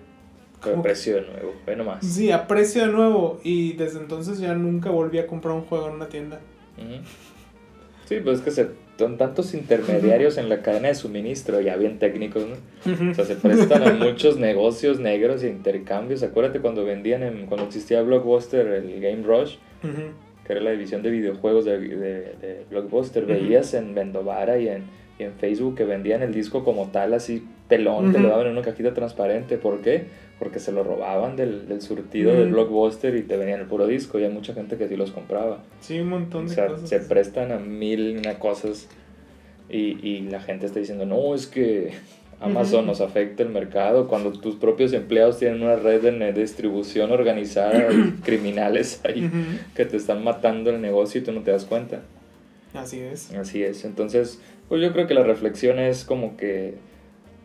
Como- 0.62 0.82
precio 0.84 1.16
de 1.16 1.22
nuevo. 1.22 1.53
Ve 1.66 1.76
nomás. 1.76 2.05
Sí, 2.05 2.32
a 2.32 2.47
precio 2.47 2.86
de 2.86 2.91
nuevo. 2.91 3.39
Y 3.43 3.74
desde 3.74 3.99
entonces 3.99 4.39
ya 4.39 4.53
nunca 4.53 4.89
volví 4.89 5.18
a 5.20 5.28
comprar 5.28 5.55
un 5.55 5.62
juego 5.64 5.88
en 5.88 5.95
una 5.95 6.07
tienda. 6.10 6.39
Sí, 8.05 8.18
pues 8.24 8.39
es 8.39 8.43
que 8.43 8.51
se, 8.51 8.68
son 8.97 9.18
tantos 9.18 9.53
intermediarios 9.53 10.38
en 10.38 10.49
la 10.49 10.62
cadena 10.64 10.88
de 10.88 10.95
suministro, 10.95 11.62
ya 11.62 11.76
bien 11.76 11.99
técnicos, 11.99 12.43
¿no? 12.47 13.12
O 13.12 13.14
sea, 13.14 13.24
se 13.26 13.36
prestan 13.36 13.84
a 13.84 13.93
muchos 14.05 14.38
negocios 14.38 14.99
negros 14.99 15.43
e 15.43 15.49
intercambios. 15.49 16.24
Acuérdate 16.24 16.60
cuando 16.60 16.84
vendían, 16.86 17.22
en, 17.22 17.45
cuando 17.45 17.68
existía 17.68 18.01
Blockbuster, 18.01 18.66
el 18.68 18.99
Game 18.99 19.22
Rush, 19.24 19.57
que 20.45 20.53
era 20.53 20.62
la 20.62 20.72
división 20.72 21.03
de 21.03 21.12
videojuegos 21.12 21.66
de, 21.66 21.78
de, 21.80 21.97
de 22.41 22.66
Blockbuster, 22.72 23.26
veías 23.28 23.76
en 23.76 23.93
Vendovara 23.93 24.57
y 24.57 24.70
en, 24.70 24.86
y 25.20 25.24
en 25.24 25.34
Facebook 25.34 25.76
que 25.76 25.84
vendían 25.86 26.24
el 26.24 26.34
disco 26.34 26.64
como 26.64 26.88
tal, 26.89 27.14
así 27.14 27.45
pelón, 27.68 28.12
te 28.12 28.18
lo 28.20 28.30
daban 28.30 28.47
en 28.47 28.53
una 28.53 28.64
cajita 28.64 28.95
transparente. 28.95 29.57
¿Por 29.57 29.82
qué? 29.82 30.05
Porque 30.40 30.60
se 30.60 30.72
lo 30.72 30.84
robaban 30.86 31.36
del, 31.36 31.68
del 31.68 31.82
surtido 31.82 32.34
de 32.34 32.44
Ujú. 32.44 32.52
Blockbuster 32.54 33.16
y 33.16 33.24
te 33.24 33.36
venían 33.36 33.60
el 33.60 33.66
puro 33.68 33.86
disco 33.88 34.18
y 34.20 34.24
hay 34.24 34.32
mucha 34.32 34.54
gente 34.54 34.78
que 34.78 34.88
sí 34.88 34.96
los 34.96 35.12
compraba. 35.12 35.64
Sí, 35.82 36.00
un 36.00 36.10
montón 36.10 36.46
O 36.46 36.50
de 36.50 36.56
sea, 36.56 36.68
cosas. 36.68 36.88
se 36.90 37.00
prestan 37.02 37.52
a 37.52 37.60
mil 37.60 38.18
una 38.18 38.40
cosas 38.40 38.88
y, 39.70 40.00
y 40.08 40.22
la 40.22 40.40
gente 40.42 40.66
está 40.66 40.80
diciendo, 40.80 41.06
no, 41.06 41.36
es 41.36 41.46
que 41.46 41.92
Amazon 42.40 42.86
nos 42.86 43.02
afecta 43.02 43.44
el 43.44 43.50
mercado 43.50 44.08
cuando 44.08 44.32
tus 44.32 44.56
propios 44.56 44.94
empleados 44.94 45.40
tienen 45.40 45.62
una 45.62 45.76
red 45.76 46.02
de 46.02 46.32
distribución 46.34 47.12
organizada 47.12 47.90
criminales 48.24 49.02
ahí 49.04 49.30
que 49.76 49.84
te 49.86 49.98
están 49.98 50.24
matando 50.24 50.70
el 50.70 50.80
negocio 50.82 51.20
y 51.20 51.24
tú 51.26 51.34
no 51.34 51.42
te 51.42 51.52
das 51.52 51.66
cuenta. 51.66 52.00
Así 52.74 53.00
es. 53.02 53.34
Así 53.34 53.62
es. 53.62 53.84
Entonces, 53.84 54.40
pues 54.70 54.82
yo 54.82 54.94
creo 54.94 55.06
que 55.06 55.16
la 55.16 55.24
reflexión 55.24 55.80
es 55.80 56.06
como 56.06 56.38
que 56.38 56.76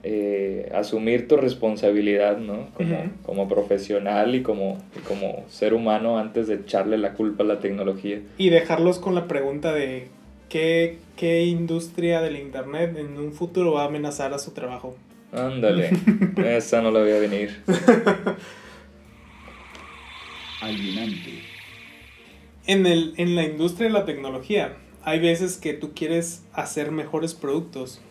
eh, 0.07 0.71
asumir 0.75 1.29
tu 1.29 1.39
responsabilidad, 1.39 2.37
¿no? 2.37 2.69
Como, 2.75 3.11
como 3.25 3.49
profesional 3.49 4.35
y 4.35 4.43
como, 4.43 4.79
y 4.95 5.01
como 5.01 5.47
ser 5.49 5.73
humano 5.73 6.19
antes 6.19 6.47
de 6.47 6.57
echarle 6.57 6.99
la 6.99 7.15
culpa 7.15 7.43
a 7.43 7.47
la 7.47 7.59
tecnología. 7.59 8.21
Y 8.37 8.51
dejarlos 8.51 8.99
con 8.99 9.15
la 9.15 9.27
pregunta 9.27 9.73
de 9.73 10.09
qué, 10.51 10.99
qué 11.17 11.45
industria 11.45 12.21
del 12.21 12.37
Internet 12.37 12.99
en 12.99 13.19
un 13.19 13.33
futuro 13.33 13.73
va 13.73 13.85
a 13.85 13.87
amenazar 13.87 14.35
a 14.35 14.39
su 14.39 14.51
trabajo. 14.51 14.95
Ándale, 15.33 15.91
esa 16.37 16.83
no 16.83 16.91
la 16.91 17.01
voy 17.01 17.13
a 17.13 17.19
venir. 17.19 17.63
alienante, 20.61 21.41
En, 22.67 22.85
el, 22.85 23.15
en 23.17 23.37
la 23.37 23.45
industria 23.45 23.89
de 23.89 23.95
la 23.95 24.05
tecnología, 24.05 24.77
hay 25.03 25.19
veces 25.19 25.57
que 25.57 25.73
tú 25.73 25.93
quieres 25.95 26.45
hacer 26.53 26.91
mejores 26.91 27.33
productos, 27.33 28.03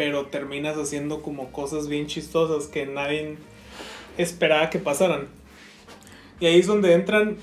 pero 0.00 0.24
terminas 0.28 0.78
haciendo 0.78 1.20
como 1.20 1.52
cosas 1.52 1.86
bien 1.86 2.06
chistosas 2.06 2.68
que 2.68 2.86
nadie 2.86 3.36
esperaba 4.16 4.70
que 4.70 4.78
pasaran. 4.78 5.28
Y 6.40 6.46
ahí 6.46 6.58
es 6.58 6.66
donde 6.66 6.94
entran, 6.94 7.36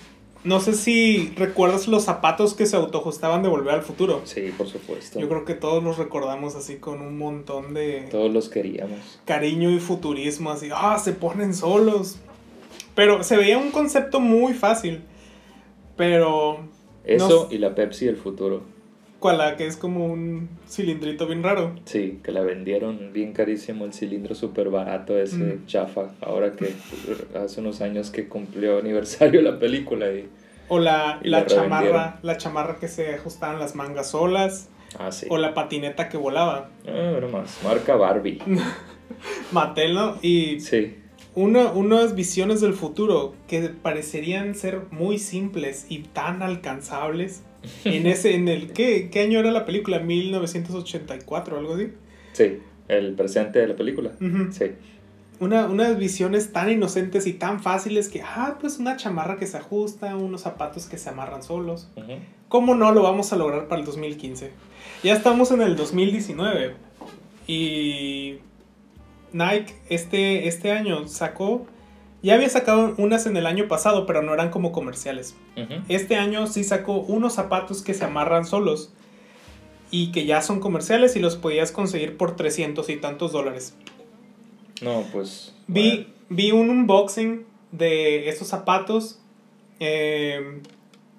no 0.44 0.60
sé 0.60 0.74
si 0.74 1.32
recuerdas 1.36 1.88
los 1.88 2.06
zapatos 2.06 2.56
que 2.56 2.66
se 2.66 2.76
autoajustaban 2.76 3.44
de 3.44 3.50
Volver 3.50 3.76
al 3.76 3.84
Futuro. 3.84 4.22
Sí, 4.24 4.52
por 4.58 4.66
supuesto. 4.66 5.20
Yo 5.20 5.30
creo 5.30 5.46
que 5.46 5.54
todos 5.54 5.84
los 5.84 6.00
recordamos 6.00 6.56
así 6.56 6.78
con 6.78 7.00
un 7.02 7.20
montón 7.20 7.76
de 7.76 8.08
Todos 8.10 8.34
los 8.34 8.50
queríamos. 8.50 9.20
cariño 9.26 9.70
y 9.70 9.80
futurismo, 9.80 10.50
así, 10.50 10.70
ah, 10.74 10.98
se 10.98 11.14
ponen 11.14 11.54
solos. 11.54 12.18
Pero 12.96 13.24
se 13.24 13.38
veía 13.38 13.60
un 13.60 13.70
concepto 13.70 14.20
muy 14.20 14.56
fácil. 14.56 15.02
Pero, 15.96 16.58
Eso 17.04 17.46
No- 17.48 17.54
y 17.56 17.60
la 17.60 17.76
Pepsi 17.76 18.08
del 18.08 18.18
futuro. 18.18 18.64
¿Cuál 19.20 19.38
la 19.40 19.56
que 19.58 19.66
es 19.68 19.78
como 19.78 20.06
un 20.06 20.50
cilindrito 20.68 21.26
bien 21.28 21.44
raro? 21.44 21.74
Sí, 21.86 22.20
que 22.24 22.32
la 22.32 22.42
vendieron 22.42 23.12
bien 23.14 23.34
carísimo 23.34 23.86
el 23.86 23.94
cilindro 23.94 24.36
súper 24.36 24.70
barato 24.70 25.18
ese 25.18 25.38
Mm. 25.38 25.66
chafa. 25.66 26.12
Ahora 26.22 26.54
que 26.54 26.74
hace 27.38 27.62
unos 27.62 27.82
años 27.82 28.10
que 28.12 28.28
cumplió 28.28 28.78
aniversario 28.80 29.42
la 29.42 29.58
película 29.60 30.12
y... 30.12 30.28
O 30.70 30.80
la, 30.80 31.20
Y 31.24 31.30
la 31.30 31.40
la 31.42 31.46
chamarra, 31.46 32.20
la 32.24 32.38
chamarra 32.38 32.76
que 32.78 32.88
se 32.90 33.14
ajustaban 33.16 33.60
las 33.60 33.74
mangas 33.76 34.12
solas. 34.12 34.70
Ah, 35.00 35.12
sí. 35.12 35.26
O 35.30 35.38
la 35.38 35.54
patineta 35.54 36.10
que 36.10 36.18
volaba. 36.18 36.70
Ah, 36.88 37.14
era 37.18 37.28
más. 37.28 37.60
Marca 37.64 37.96
Barbie. 37.96 38.40
Mattel, 39.52 39.94
¿no? 39.94 40.18
Y 40.22 40.60
Sí. 40.60 40.96
una, 41.36 41.72
unas 41.72 42.16
visiones 42.16 42.62
del 42.62 42.74
futuro 42.74 43.34
que 43.48 43.70
parecerían 43.70 44.56
ser 44.56 44.82
muy 44.92 45.20
simples 45.20 45.86
y 45.90 46.00
tan 46.00 46.42
alcanzables. 46.42 47.44
En 47.86 48.06
ese, 48.08 48.36
en 48.36 48.48
el, 48.48 48.74
¿qué, 48.74 49.10
qué 49.12 49.22
año 49.22 49.40
era 49.40 49.52
la 49.52 49.66
película? 49.66 50.00
1984 50.00 51.56
o 51.56 51.60
algo 51.60 51.74
así. 51.76 51.90
Sí. 52.34 52.60
El 52.88 53.14
presente 53.14 53.60
de 53.60 53.68
la 53.68 53.76
película. 53.76 54.12
Sí. 54.52 54.66
Una, 55.40 55.68
unas 55.68 55.98
visiones 56.00 56.52
tan 56.52 56.72
inocentes 56.72 57.28
y 57.28 57.34
tan 57.34 57.62
fáciles 57.62 58.10
que, 58.10 58.22
ah, 58.22 58.58
pues 58.60 58.80
una 58.80 58.98
chamarra 58.98 59.38
que 59.38 59.46
se 59.46 59.58
ajusta, 59.58 60.16
unos 60.16 60.42
zapatos 60.42 60.86
que 60.86 60.98
se 60.98 61.10
amarran 61.10 61.44
solos. 61.44 61.90
¿Cómo 62.48 62.76
no 62.76 62.92
lo 62.92 63.04
vamos 63.04 63.34
a 63.34 63.36
lograr 63.36 63.68
para 63.68 63.82
el 63.82 63.86
2015? 63.86 64.52
Ya 65.04 65.14
estamos 65.14 65.52
en 65.52 65.62
el 65.62 65.76
2019 65.76 66.76
y 67.46 68.38
Nike 69.34 69.76
este, 69.90 70.48
este 70.48 70.72
año 70.72 71.08
sacó, 71.08 71.68
ya 72.24 72.34
había 72.34 72.50
sacado 72.50 72.96
unas 72.98 73.26
en 73.26 73.38
el 73.38 73.46
año 73.46 73.68
pasado, 73.68 74.06
pero 74.06 74.22
no 74.22 74.34
eran 74.34 74.50
como 74.50 74.72
comerciales. 74.72 75.36
Este 75.88 76.16
año 76.16 76.48
sí 76.48 76.64
sacó 76.64 77.00
unos 77.00 77.34
zapatos 77.34 77.82
que 77.82 77.94
se 77.94 78.06
amarran 78.06 78.46
solos 78.46 78.92
y 79.92 80.12
que 80.12 80.26
ya 80.26 80.42
son 80.42 80.60
comerciales 80.60 81.16
y 81.16 81.20
los 81.20 81.36
podías 81.36 81.72
conseguir 81.72 82.18
por 82.18 82.36
300 82.36 82.90
y 82.90 82.98
tantos 82.98 83.32
dólares. 83.32 83.76
No, 84.82 85.06
pues... 85.12 85.54
Vi, 85.68 86.14
vi 86.30 86.52
un 86.52 86.70
unboxing 86.70 87.46
de 87.72 88.30
estos 88.30 88.48
zapatos. 88.48 89.20
eh, 89.80 90.62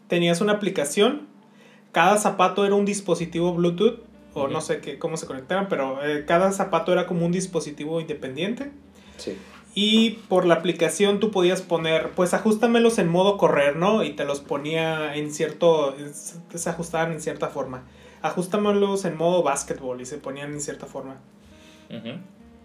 tenías 0.09 0.41
una 0.41 0.55
aplicación. 0.55 1.29
Cada 1.93 2.17
zapato 2.19 2.67
era 2.67 2.75
un 2.75 2.85
dispositivo 2.85 3.55
Bluetooth. 3.55 4.01
O 4.35 4.47
no 4.47 4.61
sé 4.61 4.81
qué, 4.81 4.99
cómo 4.99 5.17
se 5.17 5.27
conectaban, 5.27 5.69
pero 5.69 6.07
eh, 6.07 6.25
cada 6.25 6.53
zapato 6.53 6.93
era 6.93 7.07
como 7.07 7.27
un 7.27 7.33
dispositivo 7.33 8.01
independiente. 8.01 8.71
Sí. 9.17 9.37
Y 9.81 10.19
por 10.29 10.45
la 10.45 10.55
aplicación 10.55 11.21
tú 11.21 11.31
podías 11.31 11.63
poner, 11.63 12.11
pues 12.17 12.35
ajustamelos 12.35 12.99
en 12.99 13.09
modo 13.09 13.39
correr, 13.39 13.77
¿no? 13.77 14.03
Y 14.03 14.11
te 14.11 14.25
los 14.25 14.41
ponía 14.41 15.15
en 15.15 15.31
cierto, 15.31 15.95
se 16.53 16.69
ajustaban 16.69 17.13
en 17.13 17.21
cierta 17.21 17.47
forma. 17.47 17.85
Ajustamelos 18.21 19.05
en 19.05 19.17
modo 19.17 19.45
básquetbol 19.45 20.01
y 20.01 20.05
se 20.05 20.19
ponían 20.19 20.51
en 20.51 20.61
cierta 20.61 20.87
forma. 20.87 21.21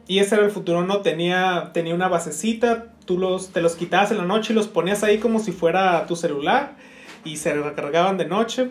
Y 0.07 0.18
ese 0.18 0.34
era 0.34 0.43
el 0.43 0.49
futuro, 0.49 0.88
¿no? 0.88 1.01
Tenía, 1.01 1.70
tenía 1.72 1.93
una 1.93 2.07
basecita, 2.07 2.95
tú 3.05 3.20
los, 3.20 3.49
te 3.49 3.61
los 3.61 3.76
quitabas 3.76 4.09
en 4.09 4.18
la 4.18 4.26
noche 4.26 4.51
y 4.51 4.55
los 4.55 4.68
ponías 4.68 5.03
ahí 5.03 5.20
como 5.20 5.38
si 5.38 5.51
fuera 5.51 6.07
tu 6.07 6.16
celular 6.16 6.78
y 7.24 7.38
se 7.38 7.53
recargaban 7.53 8.18
de 8.18 8.26
noche. 8.26 8.70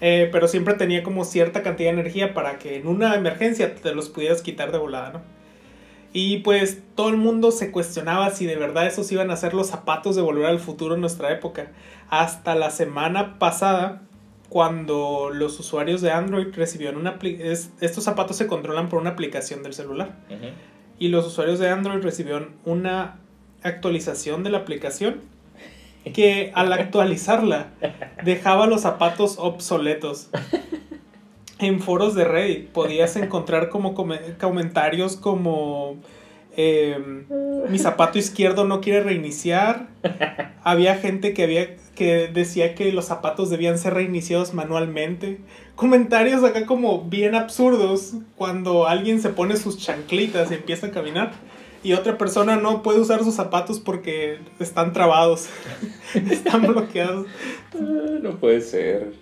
Eh, 0.00 0.28
pero 0.30 0.46
siempre 0.46 0.74
tenía 0.74 1.02
como 1.02 1.24
cierta 1.24 1.64
cantidad 1.64 1.90
de 1.92 1.98
energía 1.98 2.32
para 2.32 2.60
que 2.60 2.76
en 2.76 2.86
una 2.86 3.16
emergencia 3.16 3.74
te 3.74 3.92
los 3.92 4.08
pudieras 4.08 4.40
quitar 4.40 4.70
de 4.70 4.78
volada, 4.78 5.14
¿no? 5.14 5.31
Y 6.12 6.38
pues 6.38 6.82
todo 6.94 7.08
el 7.08 7.16
mundo 7.16 7.50
se 7.52 7.70
cuestionaba 7.70 8.30
si 8.30 8.44
de 8.46 8.56
verdad 8.56 8.86
esos 8.86 9.10
iban 9.12 9.30
a 9.30 9.36
ser 9.36 9.54
los 9.54 9.68
zapatos 9.68 10.14
de 10.14 10.22
volver 10.22 10.46
al 10.46 10.58
futuro 10.58 10.94
en 10.94 11.00
nuestra 11.00 11.32
época. 11.32 11.68
Hasta 12.10 12.54
la 12.54 12.70
semana 12.70 13.38
pasada, 13.38 14.02
cuando 14.50 15.30
los 15.32 15.58
usuarios 15.58 16.02
de 16.02 16.10
Android 16.12 16.48
recibieron 16.54 16.98
una... 17.00 17.16
es- 17.22 17.70
estos 17.80 18.04
zapatos 18.04 18.36
se 18.36 18.46
controlan 18.46 18.90
por 18.90 19.00
una 19.00 19.10
aplicación 19.10 19.62
del 19.62 19.72
celular. 19.72 20.16
Y 20.98 21.08
los 21.08 21.26
usuarios 21.26 21.58
de 21.58 21.70
Android 21.70 22.02
recibieron 22.02 22.50
una 22.66 23.16
actualización 23.62 24.44
de 24.44 24.50
la 24.50 24.58
aplicación 24.58 25.20
que 26.12 26.50
al 26.54 26.72
actualizarla 26.72 27.68
dejaba 28.24 28.66
los 28.66 28.82
zapatos 28.82 29.36
obsoletos. 29.38 30.28
En 31.62 31.80
foros 31.80 32.14
de 32.14 32.24
Reddit 32.24 32.68
podías 32.70 33.14
encontrar 33.16 33.68
como 33.68 33.94
come- 33.94 34.34
comentarios 34.40 35.16
como 35.16 35.96
em, 36.56 37.24
mi 37.70 37.78
zapato 37.78 38.18
izquierdo 38.18 38.64
no 38.64 38.80
quiere 38.80 39.02
reiniciar. 39.02 39.88
Había 40.64 40.96
gente 40.96 41.32
que 41.34 41.44
había 41.44 41.76
que 41.94 42.28
decía 42.28 42.74
que 42.74 42.90
los 42.92 43.04
zapatos 43.04 43.48
debían 43.50 43.78
ser 43.78 43.94
reiniciados 43.94 44.54
manualmente. 44.54 45.38
Comentarios 45.76 46.42
acá 46.42 46.66
como 46.66 47.02
bien 47.04 47.34
absurdos 47.34 48.14
cuando 48.36 48.86
alguien 48.88 49.20
se 49.20 49.28
pone 49.28 49.56
sus 49.56 49.78
chanclitas 49.78 50.50
y 50.50 50.54
empieza 50.54 50.88
a 50.88 50.90
caminar 50.90 51.32
y 51.84 51.92
otra 51.94 52.16
persona 52.18 52.56
no 52.56 52.82
puede 52.82 53.00
usar 53.00 53.22
sus 53.24 53.34
zapatos 53.34 53.78
porque 53.80 54.38
están 54.60 54.92
trabados, 54.92 55.48
están 56.14 56.62
bloqueados. 56.62 57.26
Ah, 57.74 58.18
No 58.22 58.30
puede 58.38 58.60
ser. 58.62 59.12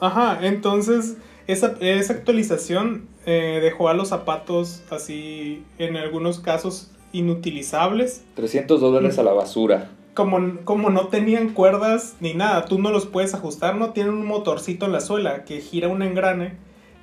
Ajá, 0.00 0.38
entonces 0.42 1.16
esa, 1.46 1.76
esa 1.80 2.12
actualización 2.12 3.08
eh, 3.26 3.60
dejó 3.62 3.88
a 3.88 3.94
los 3.94 4.08
zapatos 4.08 4.82
así, 4.90 5.62
en 5.78 5.96
algunos 5.96 6.40
casos, 6.40 6.90
inutilizables. 7.12 8.24
300 8.34 8.80
dólares 8.80 9.18
a 9.18 9.22
la 9.22 9.32
basura. 9.32 9.90
Como, 10.14 10.60
como 10.64 10.90
no 10.90 11.08
tenían 11.08 11.50
cuerdas 11.50 12.16
ni 12.20 12.34
nada, 12.34 12.66
tú 12.66 12.78
no 12.78 12.90
los 12.90 13.06
puedes 13.06 13.34
ajustar, 13.34 13.76
no 13.76 13.90
tienen 13.90 14.14
un 14.14 14.26
motorcito 14.26 14.86
en 14.86 14.92
la 14.92 15.00
suela 15.00 15.44
que 15.44 15.60
gira 15.60 15.88
un 15.88 16.02
engrane 16.02 16.54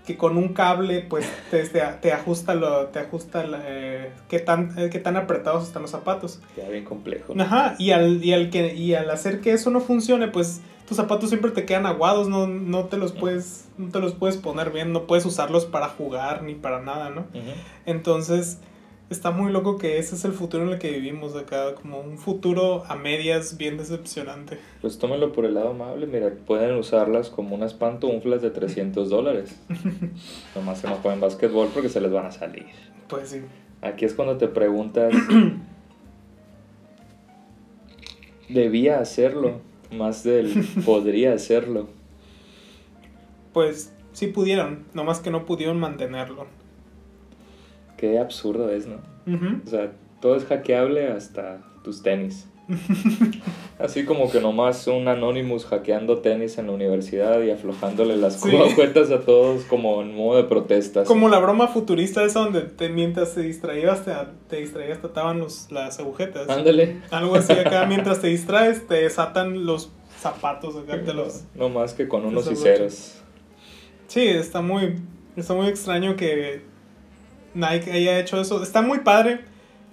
que 0.06 0.18
con 0.18 0.38
un 0.38 0.49
cable 0.49 1.02
pues 1.02 1.30
te, 1.52 1.64
te, 1.64 2.12
ajusta, 2.12 2.56
lo, 2.56 2.88
te 2.88 2.99
ajusta 2.99 3.45
la, 3.45 3.62
eh, 3.66 4.12
qué, 4.28 4.39
tan, 4.39 4.78
eh, 4.78 4.89
qué 4.89 4.99
tan 4.99 5.16
apretados 5.18 5.68
están 5.68 5.84
los 5.84 5.91
zapatos. 5.91 6.39
Ya 6.58 6.68
bien 6.70 6.86
complejo. 6.86 7.34
Ajá, 7.39 7.76
y 7.78 7.91
al, 7.91 8.24
y 8.24 8.34
al, 8.34 8.49
que, 8.49 8.74
y 8.76 8.93
al 8.95 9.10
hacer 9.10 9.41
que 9.41 9.54
eso 9.54 9.70
no 9.70 9.80
funcione, 9.80 10.28
pues 10.28 10.62
tus 10.88 10.97
zapatos 10.97 11.30
siempre 11.30 11.52
te 11.52 11.66
quedan 11.66 11.86
aguados, 11.86 12.28
no, 12.28 12.47
no, 12.47 12.86
te 12.86 12.97
los 12.97 13.14
puedes, 13.14 13.70
no 13.78 13.89
te 13.89 13.99
los 13.99 14.14
puedes 14.14 14.38
poner 14.38 14.72
bien, 14.72 14.91
no 14.91 15.08
puedes 15.08 15.26
usarlos 15.26 15.66
para 15.66 15.88
jugar 15.88 16.43
ni 16.43 16.56
para 16.56 16.82
nada, 16.82 17.10
¿no? 17.10 17.28
Entonces, 17.86 18.58
está 19.12 19.32
muy 19.32 19.51
loco 19.51 19.78
que 19.78 19.97
ese 19.97 20.16
es 20.16 20.26
el 20.26 20.32
futuro 20.32 20.64
en 20.64 20.70
el 20.70 20.80
que 20.80 20.91
vivimos 20.91 21.36
acá, 21.36 21.76
como 21.76 21.99
un 21.99 22.18
futuro 22.18 22.84
a 22.88 22.95
medias 22.95 23.57
bien 23.57 23.78
decepcionante. 23.78 24.57
Pues 24.82 24.97
tómenlo 24.97 25.34
por 25.34 25.45
el 25.45 25.53
lado 25.53 25.70
amable, 25.70 26.07
mira, 26.07 26.32
pueden 26.45 26.76
usarlas 26.76 27.30
como 27.30 27.55
unas 27.55 27.74
pantuflas 27.74 28.41
de 28.41 28.51
300 28.51 29.09
dólares. 29.09 29.59
Nomás 30.55 30.82
que 30.82 30.88
no 30.88 30.95
jueguen 30.95 31.20
básquetbol 31.20 31.70
porque 31.74 31.89
se 31.89 31.99
les 31.99 32.12
van 32.12 32.26
a 32.26 32.32
salir. 32.32 32.68
Pues 33.07 33.30
sí. 33.30 33.41
Aquí 33.82 34.05
es 34.05 34.14
cuando 34.14 34.38
te 34.38 34.47
preguntas, 34.47 35.14
debía 38.49 38.99
hacerlo, 38.99 39.59
más 39.91 40.24
del 40.24 40.66
podría 40.86 41.34
hacerlo. 41.34 41.89
Pues 43.51 43.93
sí 44.14 44.28
pudieron, 44.28 44.86
nomás 44.93 45.20
que 45.20 45.32
no 45.32 45.45
pudieron 45.45 45.80
mantenerlo. 45.80 46.61
Qué 48.02 48.18
absurdo 48.18 48.72
es, 48.72 48.88
¿no? 48.88 48.95
O 49.64 49.70
sea, 49.70 49.91
todo 50.22 50.36
es 50.36 50.45
hackeable 50.45 51.10
hasta 51.10 51.62
tus 51.84 52.02
tenis. 52.02 52.47
Así 53.80 54.06
como 54.06 54.32
que 54.32 54.41
nomás 54.41 54.88
un 54.88 55.08
Anonymous 55.08 55.66
hackeando 55.68 56.18
tenis 56.18 56.58
en 56.58 56.66
la 56.66 56.74
universidad 56.74 57.39
y 57.43 57.52
aflojándole 57.52 58.18
las 58.18 58.41
Sí. 58.41 58.49
cuentas 58.76 59.12
a 59.12 59.20
todos 59.20 59.66
como 59.66 60.02
en 60.02 60.16
modo 60.16 60.38
de 60.38 60.45
protesta. 60.45 61.04
Como 61.04 61.30
la 61.30 61.38
broma 61.38 61.68
futurista 61.68 62.24
esa 62.24 62.39
donde 62.39 62.62
te, 62.62 62.89
mientras 62.89 63.36
te 63.36 63.41
distraías, 63.41 64.04
te, 64.04 64.14
te 64.49 64.56
distraías, 64.56 64.99
te 64.99 65.06
ataban 65.06 65.38
los, 65.38 65.72
las 65.72 65.99
agujetas. 65.99 66.49
Ándale. 66.49 67.02
Algo 67.12 67.36
así 67.36 67.54
acá, 67.54 67.86
mientras 67.88 68.20
te 68.20 68.30
distraes, 68.30 68.88
te 68.88 68.95
desatan 68.95 69.68
los 69.68 69.91
zapatos 70.20 70.76
acá, 70.76 70.97
los... 71.14 71.43
No 71.54 71.70
más 71.70 71.93
que 71.93 72.08
con 72.08 72.26
unos 72.26 72.52
y 72.52 72.56
ceros. 72.56 73.22
Sí, 74.08 74.28
está 74.28 74.62
muy, 74.62 74.95
está 75.36 75.54
muy 75.54 75.68
extraño 75.68 76.16
que 76.16 76.70
Nike 77.54 77.91
haya 77.91 78.20
hecho 78.20 78.39
eso. 78.39 78.62
Está 78.64 78.82
muy 78.82 78.99
padre 78.99 79.41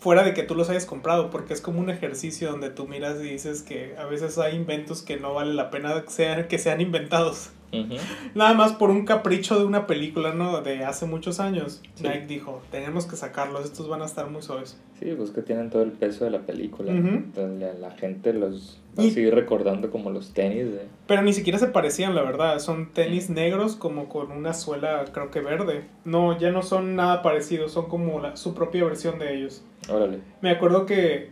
fuera 0.01 0.23
de 0.23 0.35
que 0.35 0.43
tú 0.43 0.55
los 0.55 0.71
hayas 0.71 0.87
comprado, 0.87 1.31
porque 1.31 1.55
es 1.55 1.61
como 1.61 1.81
un 1.81 1.91
ejercicio 1.91 2.51
donde 2.51 2.71
tú 2.71 2.87
miras 2.87 3.21
y 3.21 3.25
dices 3.31 3.63
que 3.63 3.97
a 3.99 4.05
veces 4.07 4.39
hay 4.39 4.57
inventos 4.57 5.03
que 5.03 5.17
no 5.17 5.35
vale 5.35 5.55
la 5.55 5.71
pena 5.71 6.03
que 6.03 6.11
sean, 6.11 6.49
que 6.49 6.59
sean 6.59 6.81
inventados. 6.81 7.51
Nada 8.35 8.55
más 8.55 8.73
por 8.73 8.91
un 8.91 9.05
capricho 9.05 9.59
de 9.59 9.65
una 9.65 9.87
película, 9.87 10.33
¿no? 10.33 10.63
De 10.63 10.85
hace 10.85 11.07
muchos 11.07 11.41
años. 11.41 11.83
Sí. 11.95 12.05
Nike 12.05 12.27
dijo, 12.27 12.63
tenemos 12.71 13.07
que 13.07 13.17
sacarlos, 13.17 13.65
estos 13.65 13.89
van 13.89 14.03
a 14.03 14.07
estar 14.07 14.31
muy 14.31 14.43
suaves. 14.43 14.79
Sí, 14.99 15.13
pues 15.17 15.31
que 15.31 15.43
tienen 15.43 15.69
todo 15.71 15.83
el 15.83 15.93
peso 15.93 16.25
de 16.25 16.31
la 16.31 16.41
película. 16.41 16.93
Entonces, 16.93 17.79
la 17.79 17.91
gente 17.93 18.33
los 18.33 18.81
va 18.99 19.03
a 19.03 19.07
Y- 19.07 19.11
seguir 19.13 19.35
recordando 19.35 19.91
como 19.91 20.11
los 20.11 20.35
tenis 20.35 20.67
de... 20.73 20.87
Pero 21.07 21.23
ni 21.23 21.33
siquiera 21.33 21.59
se 21.59 21.69
parecían, 21.69 22.15
la 22.15 22.23
verdad. 22.23 22.59
Son 22.59 22.93
tenis 22.93 23.31
negros 23.31 23.77
como 23.77 24.09
con 24.09 24.31
una 24.33 24.53
suela, 24.55 25.05
creo 25.13 25.31
que 25.31 25.41
verde. 25.41 25.85
No, 26.05 26.39
ya 26.39 26.51
no 26.51 26.63
son 26.63 26.97
nada 26.97 27.23
parecidos, 27.23 27.73
son 27.73 27.89
como 27.89 28.21
la- 28.21 28.37
su 28.37 28.55
propia 28.55 28.85
versión 28.85 29.19
de 29.19 29.35
ellos. 29.37 29.63
Órale. 29.89 30.19
Me 30.43 30.51
acuerdo 30.51 30.85
que 30.87 31.31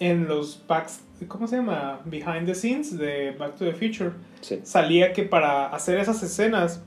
en 0.00 0.26
los 0.26 0.56
packs, 0.56 1.02
¿cómo 1.28 1.46
se 1.46 1.56
llama? 1.56 2.00
Behind 2.06 2.46
the 2.46 2.54
scenes 2.54 2.96
de 2.98 3.30
Back 3.38 3.56
to 3.56 3.64
the 3.64 3.72
Future, 3.72 4.10
Sí. 4.40 4.60
salía 4.64 5.12
que 5.12 5.22
para 5.22 5.68
hacer 5.68 5.98
esas 5.98 6.22
escenas 6.22 6.82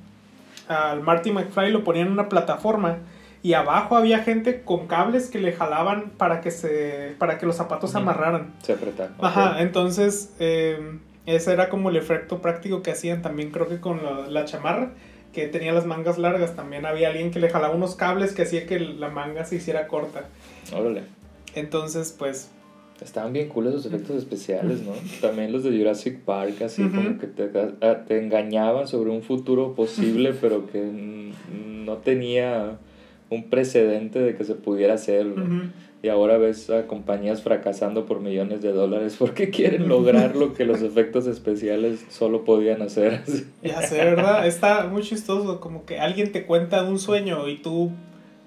al 0.67 1.01
Marty 1.01 1.31
McFly 1.31 1.71
lo 1.71 1.83
ponían 1.83 2.07
en 2.07 2.13
una 2.13 2.27
plataforma 2.27 2.97
y 3.45 3.53
abajo 3.53 3.95
había 3.95 4.23
gente 4.23 4.63
con 4.63 4.87
cables 4.87 5.29
que 5.29 5.37
le 5.37 5.53
jalaban 5.53 6.09
para 6.17 6.41
que 6.41 6.49
se 6.49 7.13
para 7.19 7.37
que 7.37 7.45
los 7.45 7.55
zapatos 7.55 7.91
se 7.91 7.99
amarraran. 7.99 8.55
Se 8.63 8.73
apretan. 8.73 9.13
Ajá, 9.19 9.61
entonces 9.61 10.33
eh, 10.39 10.97
ese 11.27 11.53
era 11.53 11.69
como 11.69 11.91
el 11.91 11.95
efecto 11.95 12.41
práctico 12.41 12.81
que 12.81 12.89
hacían 12.89 13.21
también 13.21 13.51
creo 13.51 13.67
que 13.67 13.79
con 13.79 14.03
la, 14.03 14.25
la 14.27 14.45
chamarra 14.45 14.93
que 15.31 15.45
tenía 15.45 15.73
las 15.73 15.85
mangas 15.85 16.17
largas 16.17 16.55
también 16.55 16.87
había 16.87 17.09
alguien 17.09 17.29
que 17.29 17.39
le 17.39 17.51
jalaba 17.51 17.75
unos 17.75 17.93
cables 17.93 18.33
que 18.33 18.41
hacía 18.41 18.65
que 18.65 18.79
la 18.79 19.09
manga 19.09 19.45
se 19.45 19.57
hiciera 19.57 19.87
corta. 19.87 20.23
Órale. 20.73 21.03
Entonces, 21.53 22.15
pues 22.17 22.49
Estaban 22.99 23.31
bien 23.31 23.49
cool 23.49 23.67
esos 23.67 23.85
efectos 23.85 24.15
especiales, 24.15 24.81
¿no? 24.81 24.93
También 25.21 25.51
los 25.51 25.63
de 25.63 25.77
Jurassic 25.77 26.21
Park, 26.21 26.63
así 26.63 26.81
como 26.81 27.19
que 27.19 27.27
te, 27.27 27.47
te 27.47 28.17
engañaban 28.17 28.87
sobre 28.87 29.11
un 29.11 29.21
futuro 29.21 29.75
posible, 29.75 30.33
pero 30.33 30.65
que 30.65 30.81
no 31.85 31.97
tenía 31.97 32.79
un 33.29 33.49
precedente 33.49 34.19
de 34.19 34.35
que 34.35 34.43
se 34.43 34.55
pudiera 34.55 34.95
hacer. 34.95 35.27
Y 36.03 36.09
ahora 36.09 36.37
ves 36.37 36.69
a 36.69 36.85
compañías 36.85 37.41
fracasando 37.41 38.05
por 38.05 38.19
millones 38.19 38.61
de 38.61 38.71
dólares 38.71 39.15
porque 39.17 39.49
quieren 39.49 39.87
lograr 39.87 40.35
lo 40.35 40.53
que 40.53 40.63
los 40.63 40.81
efectos 40.81 41.25
especiales 41.25 42.05
solo 42.09 42.43
podían 42.43 42.81
hacer. 42.83 43.23
Ya 43.63 43.81
sé, 43.81 43.97
¿verdad? 43.97 44.45
Está 44.45 44.85
muy 44.87 45.01
chistoso, 45.01 45.59
como 45.59 45.85
que 45.85 45.99
alguien 45.99 46.31
te 46.31 46.45
cuenta 46.45 46.83
un 46.83 46.99
sueño 46.99 47.47
y 47.47 47.57
tú 47.57 47.91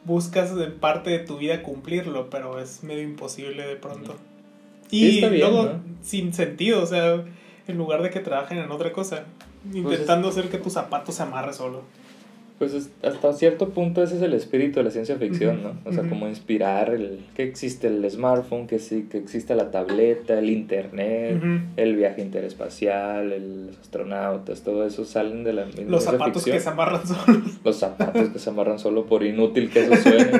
buscas 0.04 0.52
en 0.52 0.78
parte 0.78 1.10
de 1.10 1.18
tu 1.18 1.38
vida 1.38 1.62
cumplirlo, 1.62 2.30
pero 2.30 2.60
es 2.60 2.84
medio 2.84 3.02
imposible 3.02 3.66
de 3.66 3.76
pronto. 3.76 4.14
Sí, 4.88 5.04
Y 5.04 5.14
está 5.16 5.28
bien, 5.28 5.50
luego, 5.50 5.64
¿no? 5.64 5.80
sin 6.02 6.32
sentido, 6.32 6.82
o 6.82 6.86
sea, 6.86 7.24
en 7.66 7.76
lugar 7.76 8.02
de 8.02 8.10
que 8.10 8.20
trabajen 8.20 8.58
en 8.58 8.70
otra 8.70 8.92
cosa, 8.92 9.24
intentando 9.74 10.28
hacer 10.28 10.48
que 10.48 10.58
tu 10.58 10.70
zapato 10.70 11.12
se 11.12 11.22
amarre 11.22 11.52
solo. 11.52 11.82
Pues 12.58 12.74
es- 12.74 12.90
hasta 13.04 13.32
cierto 13.34 13.68
punto 13.68 14.02
ese 14.02 14.16
es 14.16 14.22
el 14.22 14.34
espíritu 14.34 14.80
de 14.80 14.84
la 14.84 14.90
ciencia 14.90 15.16
ficción, 15.16 15.62
¿no? 15.62 15.74
O 15.84 15.92
sea, 15.92 16.00
ujú. 16.00 16.08
como 16.10 16.26
inspirar 16.28 16.90
el 16.92 17.20
que 17.36 17.44
existe 17.44 17.86
el 17.86 18.10
smartphone, 18.10 18.66
que 18.66 18.80
sí, 18.80 19.06
que 19.08 19.18
existe 19.18 19.54
la 19.54 19.70
tableta, 19.70 20.36
el 20.38 20.50
internet, 20.50 21.40
el 21.76 21.94
viaje 21.94 22.20
interespacial, 22.20 23.32
el- 23.32 23.66
los 23.68 23.78
astronautas, 23.78 24.62
todo 24.62 24.84
eso 24.84 25.04
salen 25.04 25.44
de 25.44 25.52
la 25.52 25.66
misma 25.66 25.84
Los 25.88 26.02
zapatos 26.04 26.42
ficción. 26.42 26.56
que 26.56 26.60
se 26.62 26.68
amarran 26.68 27.06
solos. 27.06 27.60
Los 27.64 27.76
zapatos 27.76 28.28
que 28.30 28.38
se 28.40 28.50
amarran 28.50 28.78
solo 28.80 29.06
por 29.06 29.22
inútil 29.22 29.70
que 29.70 29.84
eso 29.84 29.94
suene. 29.96 30.30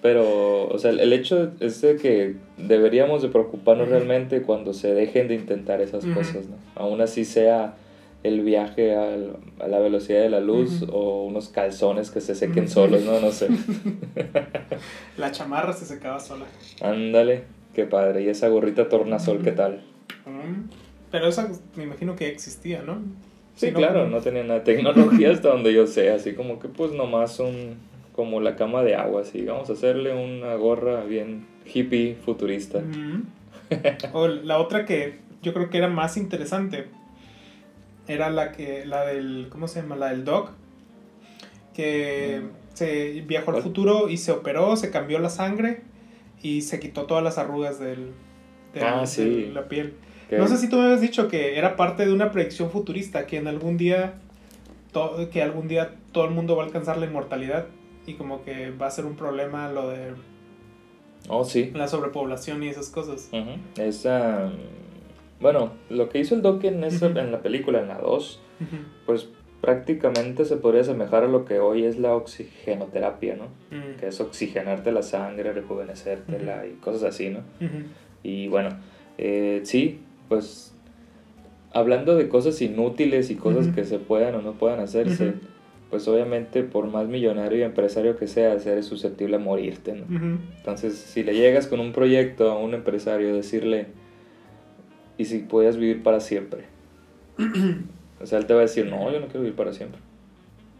Pero, 0.00 0.68
o 0.68 0.78
sea, 0.78 0.90
el- 0.90 1.00
el 1.00 1.12
hecho 1.12 1.50
es 1.60 1.80
de 1.80 1.96
que 1.96 2.36
deberíamos 2.56 3.22
de 3.22 3.28
preocuparnos 3.28 3.88
realmente 3.88 4.42
cuando 4.42 4.72
se 4.74 4.94
dejen 4.94 5.28
de 5.28 5.34
intentar 5.34 5.80
esas 5.80 6.04
cosas, 6.06 6.46
¿no? 6.48 6.56
Aún 6.76 7.00
así 7.00 7.24
sea 7.24 7.74
el 8.22 8.40
viaje 8.42 8.94
al- 8.94 9.36
a 9.60 9.66
la 9.66 9.78
velocidad 9.80 10.20
de 10.20 10.30
la 10.30 10.40
luz 10.40 10.84
o 10.90 11.24
unos 11.24 11.48
calzones 11.48 12.10
que 12.10 12.20
se 12.20 12.34
sequen 12.34 12.68
solos, 12.68 13.02
¿no? 13.04 13.18
No 13.20 13.30
sé. 13.32 13.48
La 15.16 15.30
chamarra 15.32 15.72
se 15.72 15.84
secaba 15.86 16.18
sola. 16.20 16.46
Ándale, 16.80 17.44
qué 17.74 17.84
padre. 17.84 18.22
Y 18.22 18.28
esa 18.28 18.48
gorrita 18.48 18.88
tornasol, 18.88 19.42
¿qué 19.42 19.52
tal? 19.52 19.82
Mm. 20.26 20.68
Pero 21.10 21.26
esa 21.28 21.50
me 21.76 21.84
imagino 21.84 22.16
que 22.16 22.28
existía, 22.28 22.82
¿no? 22.82 22.94
Sí, 23.54 23.66
Si 23.66 23.72
no, 23.72 23.78
claro, 23.78 24.04
como- 24.04 24.16
no 24.16 24.22
tenía 24.22 24.42
nada 24.44 24.60
de 24.60 24.64
tecnología 24.64 25.30
hasta 25.30 25.48
donde 25.50 25.72
yo 25.74 25.86
sé, 25.86 26.10
así 26.10 26.32
como 26.34 26.58
que 26.58 26.68
pues 26.68 26.92
nomás 26.92 27.38
un, 27.38 27.76
como 28.14 28.40
la 28.40 28.56
cama 28.56 28.82
de 28.82 28.94
agua, 28.94 29.20
así, 29.22 29.42
vamos 29.44 29.68
a 29.68 29.74
hacerle 29.74 30.14
una 30.14 30.54
gorra 30.54 31.04
bien 31.04 31.46
hippie, 31.66 32.16
futurista. 32.24 32.78
Ujú. 32.78 33.24
O 34.14 34.28
la 34.28 34.58
otra 34.58 34.84
que 34.86 35.18
yo 35.42 35.52
creo 35.52 35.68
que 35.70 35.78
era 35.78 35.88
más 35.88 36.16
interesante 36.16 36.86
era 38.08 38.30
la 38.30 38.52
que 38.52 38.84
la 38.86 39.04
del 39.04 39.48
¿cómo 39.50 39.68
se 39.68 39.80
llama? 39.82 39.96
La 39.96 40.08
del 40.10 40.24
Doc 40.24 40.50
que 41.74 42.42
se 42.74 43.22
viajó 43.26 43.52
al 43.52 43.62
futuro 43.62 44.08
y 44.08 44.16
se 44.18 44.32
operó, 44.32 44.76
se 44.76 44.90
cambió 44.90 45.18
la 45.18 45.30
sangre 45.30 45.82
y 46.42 46.62
se 46.62 46.80
quitó 46.80 47.04
todas 47.04 47.22
las 47.24 47.38
arrugas 47.38 47.78
del, 47.78 48.10
del- 48.74 48.84
Ah, 48.84 49.00
de 49.02 49.06
sí. 49.06 49.50
la 49.52 49.68
piel. 49.68 49.94
No 50.30 50.48
sé 50.48 50.56
si 50.56 50.68
tú 50.70 50.76
me 50.76 50.84
habías 50.84 51.02
dicho 51.02 51.28
que 51.28 51.58
era 51.58 51.76
parte 51.76 52.06
de 52.06 52.12
una 52.12 52.30
predicción 52.32 52.70
futurista 52.70 53.26
que 53.26 53.36
en 53.36 53.46
algún 53.48 53.76
día 53.76 54.14
to- 54.92 55.28
que 55.30 55.42
algún 55.42 55.68
día 55.68 55.94
todo 56.12 56.24
el 56.24 56.30
mundo 56.30 56.56
va 56.56 56.62
a 56.62 56.66
alcanzar 56.66 56.96
la 56.96 57.04
inmortalidad 57.06 57.66
y 58.06 58.14
como 58.14 58.42
que 58.42 58.70
va 58.70 58.86
a 58.86 58.90
ser 58.90 59.04
un 59.04 59.14
problema 59.16 59.70
lo 59.70 59.88
de 59.90 60.14
Oh, 61.28 61.44
sí. 61.44 61.70
la 61.74 61.86
sobrepoblación 61.86 62.62
y 62.62 62.68
esas 62.68 62.88
cosas. 62.88 63.28
Esa, 63.78 64.50
bueno, 65.42 65.72
lo 65.90 66.08
que 66.08 66.20
hizo 66.20 66.34
el 66.34 66.42
Doc 66.42 66.64
en, 66.64 66.84
esa, 66.84 67.06
en 67.06 67.32
la 67.32 67.42
película, 67.42 67.80
en 67.80 67.88
la 67.88 67.98
2, 67.98 68.40
Ujú. 68.60 68.76
pues 69.04 69.28
prácticamente 69.60 70.44
se 70.44 70.56
podría 70.56 70.80
asemejar 70.80 71.24
a 71.24 71.28
lo 71.28 71.44
que 71.44 71.60
hoy 71.60 71.84
es 71.84 71.98
la 71.98 72.14
oxigenoterapia, 72.14 73.36
¿no? 73.36 73.44
Mm. 73.70 73.96
Que 73.98 74.08
es 74.08 74.20
oxigenarte 74.20 74.90
la 74.90 75.02
sangre, 75.02 75.52
rejuvenecértela 75.52 76.66
y 76.66 76.72
cosas 76.80 77.04
así, 77.04 77.30
¿no? 77.30 77.40
Y 78.24 78.48
bueno, 78.48 78.70
eh, 79.18 79.60
sí, 79.64 80.00
pues 80.28 80.74
hablando 81.72 82.16
de 82.16 82.28
cosas 82.28 82.60
inútiles 82.60 83.30
y 83.30 83.36
cosas 83.36 83.68
que 83.68 83.84
se 83.84 83.98
puedan 83.98 84.34
o 84.34 84.42
no 84.42 84.54
puedan 84.54 84.80
hacerse, 84.80 85.34
pues 85.90 86.08
obviamente 86.08 86.62
por 86.64 86.88
más 86.88 87.06
millonario 87.06 87.58
y 87.58 87.62
empresario 87.62 88.16
que 88.16 88.26
seas, 88.26 88.66
eres 88.66 88.86
susceptible 88.86 89.36
a 89.36 89.38
morirte, 89.38 89.92
¿no? 89.94 90.06
Entonces, 90.56 90.96
si 90.96 91.22
le 91.22 91.34
llegas 91.34 91.68
con 91.68 91.80
un 91.80 91.92
proyecto 91.92 92.50
a 92.50 92.58
un 92.58 92.74
empresario, 92.74 93.34
decirle, 93.34 93.86
¿y 95.18 95.24
si 95.26 95.38
puedes 95.40 95.76
vivir 95.76 96.02
para 96.02 96.20
siempre? 96.20 96.64
o 98.20 98.26
sea, 98.26 98.38
él 98.38 98.46
te 98.46 98.54
va 98.54 98.60
a 98.60 98.62
decir, 98.62 98.86
no, 98.86 99.10
yo 99.12 99.20
no 99.20 99.26
quiero 99.26 99.40
vivir 99.40 99.56
para 99.56 99.72
siempre. 99.72 100.00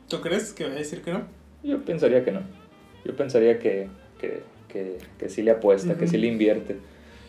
¿Tú 0.09 0.21
crees 0.21 0.53
que 0.53 0.65
va 0.65 0.71
a 0.73 0.75
decir 0.75 1.03
que 1.03 1.13
no? 1.13 1.23
Yo 1.63 1.83
pensaría 1.85 2.25
que 2.25 2.33
no. 2.33 2.41
Yo 3.05 3.17
pensaría 3.17 3.59
que, 3.59 3.89
que, 4.21 4.43
que, 4.69 4.99
que 5.19 5.29
sí 5.29 5.43
le 5.43 5.53
apuesta, 5.53 5.97
que 5.97 6.07
sí 6.07 6.19
le 6.19 6.27
invierte. 6.27 6.77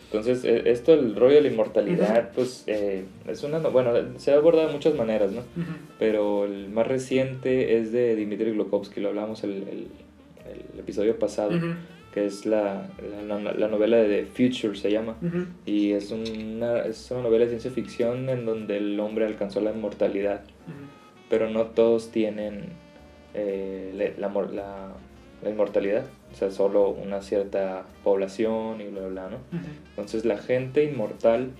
Entonces, 0.06 0.44
eh, 0.44 0.62
esto, 0.66 0.92
el 0.94 1.16
rollo 1.16 1.34
de 1.36 1.40
la 1.42 1.48
inmortalidad, 1.48 2.30
pues, 2.34 2.62
eh, 2.68 3.04
es 3.26 3.42
una, 3.42 3.58
no- 3.58 3.70
bueno, 3.72 3.92
se 4.18 4.32
ha 4.32 4.36
abordado 4.36 4.68
de 4.68 4.72
muchas 4.74 4.94
maneras, 4.94 5.32
¿no? 5.32 5.40
Ujú. 5.40 5.72
Pero 5.98 6.44
el 6.44 6.68
más 6.68 6.86
reciente 6.86 7.78
es 7.78 7.90
de 7.90 8.14
Dmitry 8.14 8.52
Glukhovsky, 8.52 9.00
lo 9.00 9.08
hablamos 9.08 9.42
el, 9.42 9.50
el, 9.68 9.88
el 10.72 10.78
episodio 10.80 11.18
pasado. 11.18 11.50
Que 12.14 12.24
es 12.26 12.46
la, 12.46 12.86
la, 13.26 13.38
la- 13.40 13.52
la 13.52 13.66
novela 13.68 13.96
de 13.96 14.22
The 14.22 14.26
Future, 14.26 14.76
se 14.78 14.90
llama. 14.92 15.16
Y 15.66 15.90
es 15.92 16.12
una, 16.12 16.78
es 16.82 17.10
una 17.10 17.22
novela 17.22 17.44
de 17.44 17.50
ciencia 17.50 17.72
ficción 17.72 18.28
en 18.28 18.46
donde 18.46 18.76
el 18.76 18.98
hombre 19.00 19.26
alcanzó 19.26 19.60
la 19.60 19.72
inmortalidad, 19.72 20.42
pero 21.28 21.50
no 21.50 21.64
todos 21.66 22.10
tienen 22.12 22.66
eh, 23.34 24.14
la, 24.16 24.28
la, 24.28 24.92
la 25.42 25.50
inmortalidad, 25.50 26.04
o 26.32 26.36
sea, 26.36 26.50
solo 26.52 26.88
una 26.90 27.20
cierta 27.20 27.84
población 28.04 28.80
y 28.80 28.84
bla, 28.84 29.00
bla, 29.00 29.08
bla, 29.08 29.30
¿no? 29.30 29.36
Entonces 29.90 30.24
la 30.24 30.38
gente 30.38 30.84
inmortal, 30.84 31.50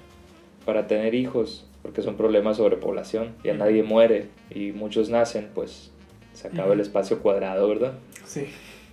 para 0.64 0.86
tener 0.86 1.14
hijos, 1.14 1.66
porque 1.82 2.00
es 2.00 2.07
un 2.07 2.16
problema 2.16 2.50
de 2.50 2.57
sobrepoblación, 2.57 3.34
ya 3.44 3.55
nadie 3.55 3.82
muere 3.82 4.28
y 4.55 4.70
muchos 4.72 5.11
nacen, 5.11 5.48
pues 5.55 5.90
se 6.32 6.48
acaba 6.48 6.72
el 6.74 6.80
espacio 6.80 7.18
cuadrado, 7.20 7.68
¿verdad? 7.68 7.94
Sí. 8.24 8.46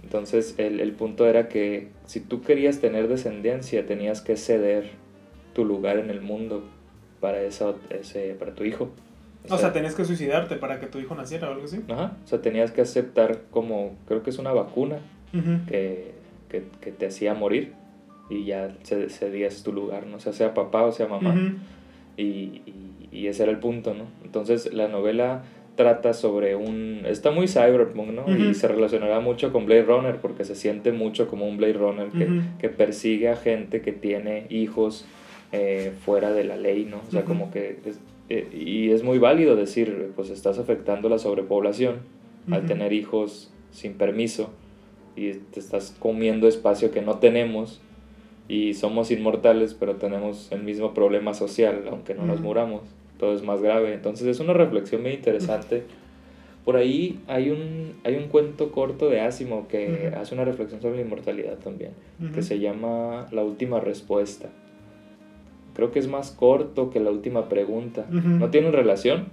Entonces 0.04 0.56
el, 0.58 0.80
el 0.80 0.92
punto 0.94 1.28
era 1.28 1.48
que 1.48 1.90
si 2.06 2.20
tú 2.20 2.42
querías 2.42 2.80
tener 2.80 3.08
descendencia 3.08 3.86
tenías 3.86 4.22
que 4.22 4.36
ceder 4.38 4.90
tu 5.54 5.64
lugar 5.66 5.98
en 5.98 6.10
el 6.10 6.22
mundo 6.22 6.64
para, 7.20 7.42
esa, 7.42 7.74
ese, 7.90 8.36
para 8.40 8.54
tu 8.56 8.64
hijo. 8.64 8.90
O 9.50 9.58
sea, 9.58 9.74
tenías 9.74 9.96
que 9.96 10.06
suicidarte 10.06 10.56
para 10.58 10.80
que 10.80 10.86
tu 10.88 11.00
hijo 11.00 11.16
naciera 11.16 11.50
o 11.50 11.54
algo 11.54 11.66
así. 11.66 11.82
Ajá, 11.90 12.16
o 12.24 12.28
sea, 12.28 12.42
tenías 12.42 12.72
que 12.72 12.82
aceptar 12.82 13.42
como, 13.52 13.96
creo 14.08 14.22
que 14.24 14.30
es 14.30 14.38
una 14.40 14.52
vacuna 14.54 15.00
que, 15.68 16.12
que, 16.50 16.64
que 16.82 16.92
te 16.92 17.06
hacía 17.08 17.34
morir 17.34 17.74
y 18.30 18.46
ya 18.46 18.76
ce- 18.84 19.10
cedías 19.10 19.64
tu 19.64 19.72
lugar, 19.74 20.06
¿no? 20.08 20.18
O 20.18 20.20
sea, 20.20 20.34
sea 20.34 20.54
papá 20.54 20.84
o 20.84 20.92
sea 20.92 21.08
mamá. 21.08 21.34
Y, 22.18 22.24
y, 22.24 23.10
y 23.12 23.28
ese 23.28 23.44
era 23.44 23.52
el 23.52 23.60
punto, 23.60 23.94
¿no? 23.94 24.06
Entonces 24.24 24.72
la 24.74 24.88
novela 24.88 25.44
trata 25.82 26.14
sobre 26.14 26.56
un... 26.56 27.02
Está 27.06 27.32
muy 27.32 27.48
cyberpunk, 27.48 28.10
¿no? 28.12 28.26
Y 28.52 28.54
se 28.54 28.68
relacionará 28.68 29.20
mucho 29.20 29.52
con 29.52 29.66
Blade 29.66 29.84
Runner 29.84 30.16
porque 30.18 30.46
se 30.46 30.56
siente 30.56 30.92
mucho 30.92 31.28
como 31.28 31.48
un 31.48 31.58
Blade 31.58 31.74
Runner 31.74 32.08
que, 32.10 32.26
que 32.60 32.70
persigue 32.70 33.30
a 33.30 33.36
gente 33.36 33.82
que 33.82 33.92
tiene 33.92 34.46
hijos 34.50 35.06
eh, 35.52 35.92
fuera 36.06 36.32
de 36.32 36.44
la 36.44 36.56
ley, 36.58 36.86
¿no? 36.90 36.98
O 37.08 37.12
sea, 37.12 37.24
como 37.26 37.52
que... 37.52 37.78
es- 37.86 38.00
eh, 38.30 38.48
y 38.54 38.92
es 38.92 39.04
muy 39.04 39.18
válido 39.20 39.58
decir, 39.58 40.12
pues 40.16 40.30
estás 40.30 40.58
afectando 40.58 41.10
la 41.10 41.18
sobrepoblación 41.20 41.96
al 42.52 42.66
tener 42.66 42.94
hijos 42.94 43.52
sin 43.72 43.94
permiso 43.96 44.52
y 45.18 45.34
te 45.34 45.60
estás 45.60 45.94
comiendo 46.00 46.48
espacio 46.48 46.92
que 46.92 47.02
no 47.02 47.18
tenemos 47.18 47.82
y 48.48 48.74
somos 48.74 49.12
inmortales, 49.12 49.74
pero 49.74 49.96
tenemos 49.98 50.50
el 50.52 50.64
mismo 50.64 50.94
problema 50.94 51.34
social, 51.34 51.84
aunque 51.90 52.14
no 52.16 52.26
nos 52.26 52.40
muramos, 52.42 52.82
todo 53.22 53.34
es 53.34 53.44
más 53.44 53.62
grave. 53.62 53.94
Entonces 53.94 54.28
es 54.28 54.42
una 54.42 54.52
reflexión 54.52 55.02
muy 55.04 55.12
interesante. 55.12 55.84
Por 56.66 56.76
ahí 56.76 57.20
hay 57.28 57.50
un, 57.50 57.94
hay 58.04 58.16
un 58.16 58.28
cuento 58.28 58.72
corto 58.72 59.10
de 59.10 59.22
Asimov 59.22 59.68
que 59.68 60.10
Ujú. 60.12 60.20
hace 60.20 60.36
una 60.36 60.44
reflexión 60.46 60.82
sobre 60.82 60.98
la 60.98 61.02
inmortalidad 61.04 61.58
también, 61.58 61.92
que 62.20 62.26
Ujú. 62.40 62.42
se 62.44 62.60
llama 62.60 63.28
La 63.32 63.44
última 63.44 63.80
respuesta. 63.80 64.50
Creo 65.74 65.92
que 65.92 66.00
es 66.00 66.08
más 66.08 66.32
corto 66.32 66.90
que 66.90 67.00
la 67.00 67.10
última 67.12 67.48
pregunta. 67.48 68.06
Ujú. 68.10 68.28
No 68.28 68.50
tienen 68.50 68.74
relación, 68.74 69.28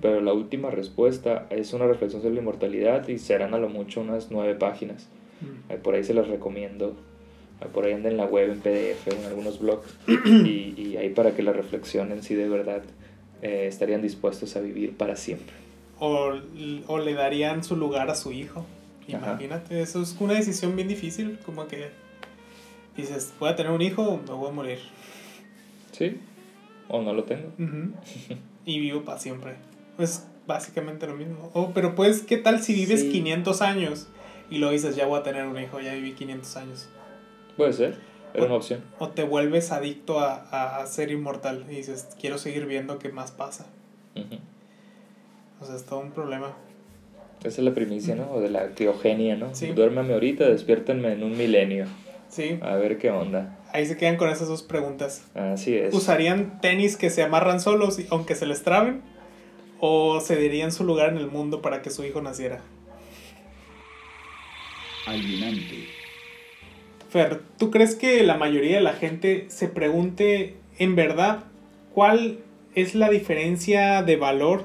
pero 0.00 0.20
la 0.22 0.32
última 0.32 0.70
respuesta 0.70 1.46
es 1.50 1.72
una 1.74 1.86
reflexión 1.86 2.22
sobre 2.22 2.34
la 2.34 2.40
inmortalidad 2.40 3.06
y 3.08 3.18
serán 3.18 3.52
a 3.54 3.58
lo 3.58 3.68
mucho 3.68 4.00
unas 4.00 4.30
nueve 4.30 4.54
páginas. 4.54 5.08
Ujú. 5.42 5.52
Ahí 5.72 5.78
Por 5.82 5.94
ahí 5.94 6.02
se 6.02 6.14
las 6.14 6.28
recomiendo. 6.28 6.94
Ahí 7.60 7.68
Por 7.72 7.84
ahí 7.84 7.92
anda 7.92 8.08
en 8.10 8.16
la 8.16 8.24
web, 8.24 8.50
en 8.50 8.60
PDF, 8.60 9.06
en 9.08 9.24
algunos 9.26 9.60
blogs. 9.60 9.96
y, 10.44 10.74
y 10.80 10.96
ahí 10.96 11.10
para 11.10 11.32
que 11.36 11.42
la 11.42 11.52
reflexionen 11.52 12.22
si 12.22 12.34
de 12.34 12.48
verdad 12.48 12.82
eh, 13.42 13.66
estarían 13.66 14.00
dispuestos 14.02 14.56
a 14.56 14.60
vivir 14.60 14.96
para 14.96 15.16
siempre. 15.16 15.54
O, 15.98 16.32
o 16.86 16.98
le 16.98 17.14
darían 17.14 17.62
su 17.62 17.76
lugar 17.76 18.08
a 18.10 18.14
su 18.14 18.32
hijo. 18.32 18.64
Ajá. 19.08 19.26
Imagínate, 19.28 19.82
eso 19.82 20.00
es 20.02 20.16
una 20.20 20.34
decisión 20.34 20.74
bien 20.76 20.88
difícil, 20.88 21.38
como 21.44 21.66
que 21.66 21.90
dices, 22.96 23.32
voy 23.38 23.50
a 23.50 23.56
tener 23.56 23.72
un 23.72 23.82
hijo 23.82 24.02
o 24.02 24.16
me 24.16 24.32
voy 24.32 24.48
a 24.48 24.52
morir. 24.52 24.78
¿Sí? 25.92 26.18
O 26.88 27.02
no 27.02 27.12
lo 27.12 27.24
tengo. 27.24 27.50
Y 28.64 28.78
vivo 28.78 29.02
para 29.02 29.18
siempre. 29.18 29.56
Es 29.98 30.24
básicamente 30.46 31.08
lo 31.08 31.14
mismo. 31.14 31.50
Oh, 31.52 31.72
pero 31.74 31.96
pues, 31.96 32.22
¿qué 32.22 32.36
tal 32.36 32.62
si 32.62 32.74
vives 32.74 33.00
Sí. 33.00 33.10
500 33.10 33.60
años 33.60 34.06
y 34.50 34.58
lo 34.58 34.70
dices, 34.70 34.94
ya 34.94 35.06
voy 35.06 35.18
a 35.18 35.24
tener 35.24 35.46
un 35.46 35.58
hijo, 35.60 35.80
ya 35.80 35.94
viví 35.94 36.12
500 36.12 36.56
años? 36.56 36.88
Puede 37.56 37.72
ser. 37.72 37.98
Era 38.34 38.46
una 38.46 38.54
opción. 38.56 38.82
O 38.98 39.08
te 39.08 39.22
vuelves 39.24 39.72
adicto 39.72 40.20
a, 40.20 40.78
a- 40.80 40.86
ser 40.86 41.10
inmortal 41.10 41.64
y 41.70 41.76
dices, 41.76 42.08
quiero 42.20 42.38
seguir 42.38 42.66
viendo 42.66 42.98
qué 42.98 43.10
más 43.10 43.30
pasa. 43.30 43.66
O 45.60 45.64
sea, 45.64 45.76
es 45.76 45.84
todo 45.84 46.00
un 46.00 46.10
problema. 46.12 46.52
Esa 47.40 47.48
es 47.48 47.58
la 47.58 47.74
primicia, 47.74 48.14
¿no? 48.14 48.30
O 48.32 48.40
de 48.40 48.50
la 48.50 48.68
criogenia, 48.70 49.36
¿no? 49.36 49.54
Sí. 49.54 49.68
Duérmame 49.68 50.14
ahorita, 50.14 50.44
despiértenme 50.48 51.12
en 51.12 51.22
un 51.22 51.36
milenio. 51.36 51.86
Sí, 52.28 52.58
A 52.62 52.76
ver 52.76 52.98
qué 52.98 53.10
onda. 53.10 53.58
ahí 53.72 53.84
se 53.86 53.96
quedan 53.96 54.16
con 54.16 54.30
esas 54.30 54.48
dos 54.48 54.62
preguntas. 54.62 55.24
Así 55.34 55.76
es. 55.76 55.92
¿Usarían 55.94 56.60
tenis 56.60 56.96
que 56.96 57.10
se 57.10 57.22
amarran 57.22 57.60
solos 57.60 57.98
y- 57.98 58.06
aunque 58.10 58.34
se 58.34 58.46
les 58.46 58.62
traben? 58.62 59.02
¿O 59.80 60.20
cederían 60.20 60.72
su 60.72 60.84
lugar 60.84 61.10
en 61.10 61.18
el 61.18 61.26
mundo 61.26 61.60
para 61.60 61.82
que 61.82 61.90
su 61.90 62.04
hijo 62.04 62.22
naciera? 62.22 62.60
alienante, 65.06 65.88
Fer, 67.12 67.42
¿tú 67.58 67.70
crees 67.70 67.94
que 67.94 68.22
la 68.22 68.38
mayoría 68.38 68.76
de 68.76 68.82
la 68.82 68.94
gente 68.94 69.44
se 69.48 69.68
pregunte 69.68 70.54
en 70.78 70.96
verdad 70.96 71.44
cuál 71.92 72.38
es 72.74 72.94
la 72.94 73.10
diferencia 73.10 74.02
de 74.02 74.16
valor? 74.16 74.62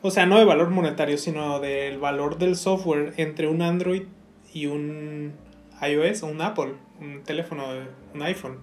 O 0.00 0.12
sea, 0.12 0.26
no 0.26 0.38
de 0.38 0.44
valor 0.44 0.70
monetario, 0.70 1.18
sino 1.18 1.58
del 1.58 1.98
valor 1.98 2.38
del 2.38 2.54
software 2.54 3.14
entre 3.16 3.48
un 3.48 3.62
Android 3.62 4.02
y 4.54 4.66
un 4.66 5.32
iOS 5.82 6.22
o 6.22 6.28
un 6.28 6.40
Apple, 6.40 6.74
un 7.00 7.24
teléfono, 7.24 7.64
un 8.14 8.22
iPhone. 8.22 8.58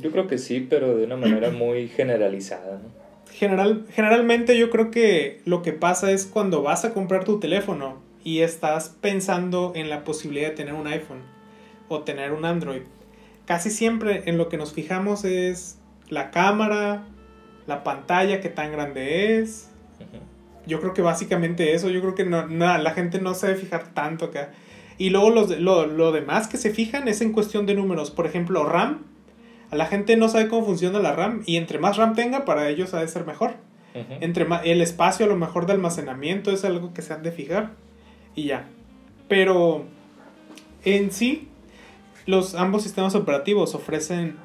Yo 0.00 0.12
creo 0.12 0.28
que 0.28 0.38
sí, 0.38 0.64
pero 0.70 0.96
de 0.96 1.04
una 1.04 1.16
manera 1.16 1.50
muy 1.50 1.88
generalizada, 1.88 2.78
¿no? 2.78 3.32
General, 3.32 3.86
generalmente 3.90 4.56
yo 4.56 4.70
creo 4.70 4.92
que 4.92 5.40
lo 5.44 5.62
que 5.62 5.72
pasa 5.72 6.12
es 6.12 6.26
cuando 6.26 6.62
vas 6.62 6.84
a 6.84 6.94
comprar 6.94 7.24
tu 7.24 7.40
teléfono 7.40 8.06
y 8.28 8.42
estás 8.42 8.90
pensando 9.00 9.72
en 9.74 9.88
la 9.88 10.04
posibilidad 10.04 10.50
de 10.50 10.54
tener 10.56 10.74
un 10.74 10.86
iPhone 10.86 11.22
o 11.88 12.00
tener 12.00 12.32
un 12.32 12.44
Android. 12.44 12.82
Casi 13.46 13.70
siempre 13.70 14.24
en 14.26 14.36
lo 14.36 14.50
que 14.50 14.58
nos 14.58 14.74
fijamos 14.74 15.24
es 15.24 15.78
la 16.10 16.30
cámara, 16.30 17.04
la 17.66 17.82
pantalla, 17.84 18.40
qué 18.42 18.50
tan 18.50 18.70
grande 18.70 19.38
es. 19.40 19.70
Yo 20.66 20.80
creo 20.80 20.92
que 20.92 21.00
básicamente 21.00 21.72
eso, 21.72 21.88
yo 21.88 22.02
creo 22.02 22.14
que 22.14 22.26
no, 22.26 22.46
no, 22.46 22.76
la 22.76 22.90
gente 22.90 23.18
no 23.18 23.32
se 23.32 23.46
debe 23.46 23.58
fijar 23.60 23.94
tanto 23.94 24.26
acá. 24.26 24.50
Y 24.98 25.08
luego 25.08 25.30
los, 25.30 25.58
lo, 25.58 25.86
lo 25.86 26.12
demás 26.12 26.48
que 26.48 26.58
se 26.58 26.70
fijan 26.70 27.08
es 27.08 27.22
en 27.22 27.32
cuestión 27.32 27.64
de 27.64 27.74
números. 27.74 28.10
Por 28.10 28.26
ejemplo, 28.26 28.64
RAM. 28.64 29.04
A 29.70 29.76
la 29.76 29.86
gente 29.86 30.16
no 30.18 30.28
sabe 30.28 30.48
cómo 30.48 30.66
funciona 30.66 30.98
la 30.98 31.12
RAM 31.12 31.42
y 31.46 31.56
entre 31.56 31.78
más 31.78 31.96
RAM 31.96 32.14
tenga, 32.14 32.44
para 32.44 32.68
ellos 32.68 32.92
ha 32.92 33.00
de 33.00 33.08
ser 33.08 33.24
mejor. 33.24 33.52
Entre 34.20 34.44
ma- 34.44 34.60
el 34.64 34.82
espacio 34.82 35.24
a 35.24 35.28
lo 35.28 35.36
mejor 35.36 35.64
de 35.66 35.72
almacenamiento 35.72 36.50
es 36.50 36.64
algo 36.64 36.92
que 36.92 37.00
se 37.00 37.14
han 37.14 37.22
de 37.22 37.32
fijar 37.32 37.70
y 38.38 38.44
ya. 38.44 38.68
Pero 39.28 39.84
en 40.84 41.10
sí, 41.10 41.48
los 42.24 42.54
ambos 42.54 42.84
sistemas 42.84 43.14
operativos 43.14 43.74
ofrecen 43.74 44.36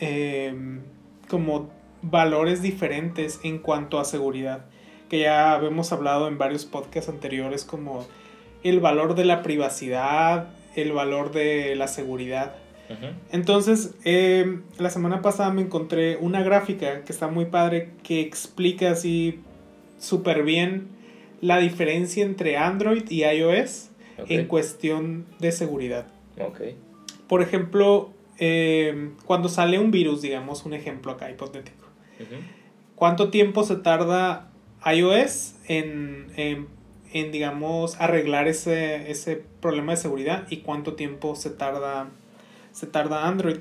em, 0.00 0.82
como 1.28 1.70
valores 2.02 2.62
diferentes 2.62 3.40
en 3.42 3.58
cuanto 3.58 3.98
a 3.98 4.04
seguridad. 4.04 4.66
Que 5.08 5.20
ya 5.20 5.54
habíamos 5.54 5.92
hablado 5.92 6.28
en 6.28 6.36
varios 6.36 6.66
podcasts 6.66 7.08
anteriores 7.08 7.64
como 7.64 8.06
el 8.62 8.80
valor 8.80 9.14
de 9.14 9.24
la 9.24 9.42
privacidad, 9.42 10.50
el 10.76 10.92
valor 10.92 11.32
de 11.32 11.74
la 11.74 11.88
seguridad. 11.88 12.54
Entonces, 13.32 13.94
eh, 14.04 14.60
la 14.78 14.88
semana 14.88 15.20
pasada 15.20 15.50
me 15.50 15.60
encontré 15.60 16.16
una 16.16 16.42
gráfica 16.42 17.04
que 17.04 17.12
está 17.12 17.28
muy 17.28 17.44
padre 17.44 17.90
que 18.02 18.22
explica 18.22 18.92
así 18.92 19.40
súper 19.98 20.42
bien 20.42 20.97
la 21.40 21.58
diferencia 21.58 22.24
entre 22.24 22.56
Android 22.56 23.04
y 23.10 23.24
iOS 23.24 23.90
en 24.28 24.46
cuestión 24.46 25.26
de 25.38 25.52
seguridad. 25.52 26.06
Ok. 26.40 26.60
Por 27.28 27.42
ejemplo, 27.42 28.10
eh, 28.38 29.10
cuando 29.24 29.48
sale 29.48 29.78
un 29.78 29.90
virus, 29.90 30.22
digamos 30.22 30.64
un 30.64 30.74
ejemplo 30.74 31.12
acá 31.12 31.30
hipotético. 31.30 31.86
¿cuánto 32.98 33.30
tiempo 33.30 33.62
se 33.62 33.76
tarda 33.76 34.50
iOS 34.84 35.54
en, 35.68 36.26
en, 36.36 36.66
en, 37.12 37.30
digamos, 37.30 38.00
arreglar 38.00 38.48
ese, 38.48 39.10
ese 39.10 39.40
problema 39.60 39.92
de 39.92 39.98
seguridad 39.98 40.46
y 40.50 40.58
cuánto 40.58 40.94
tiempo 40.94 41.36
se 41.36 41.50
tarda, 41.50 42.08
se 42.72 42.88
tarda 42.88 43.28
Android? 43.28 43.58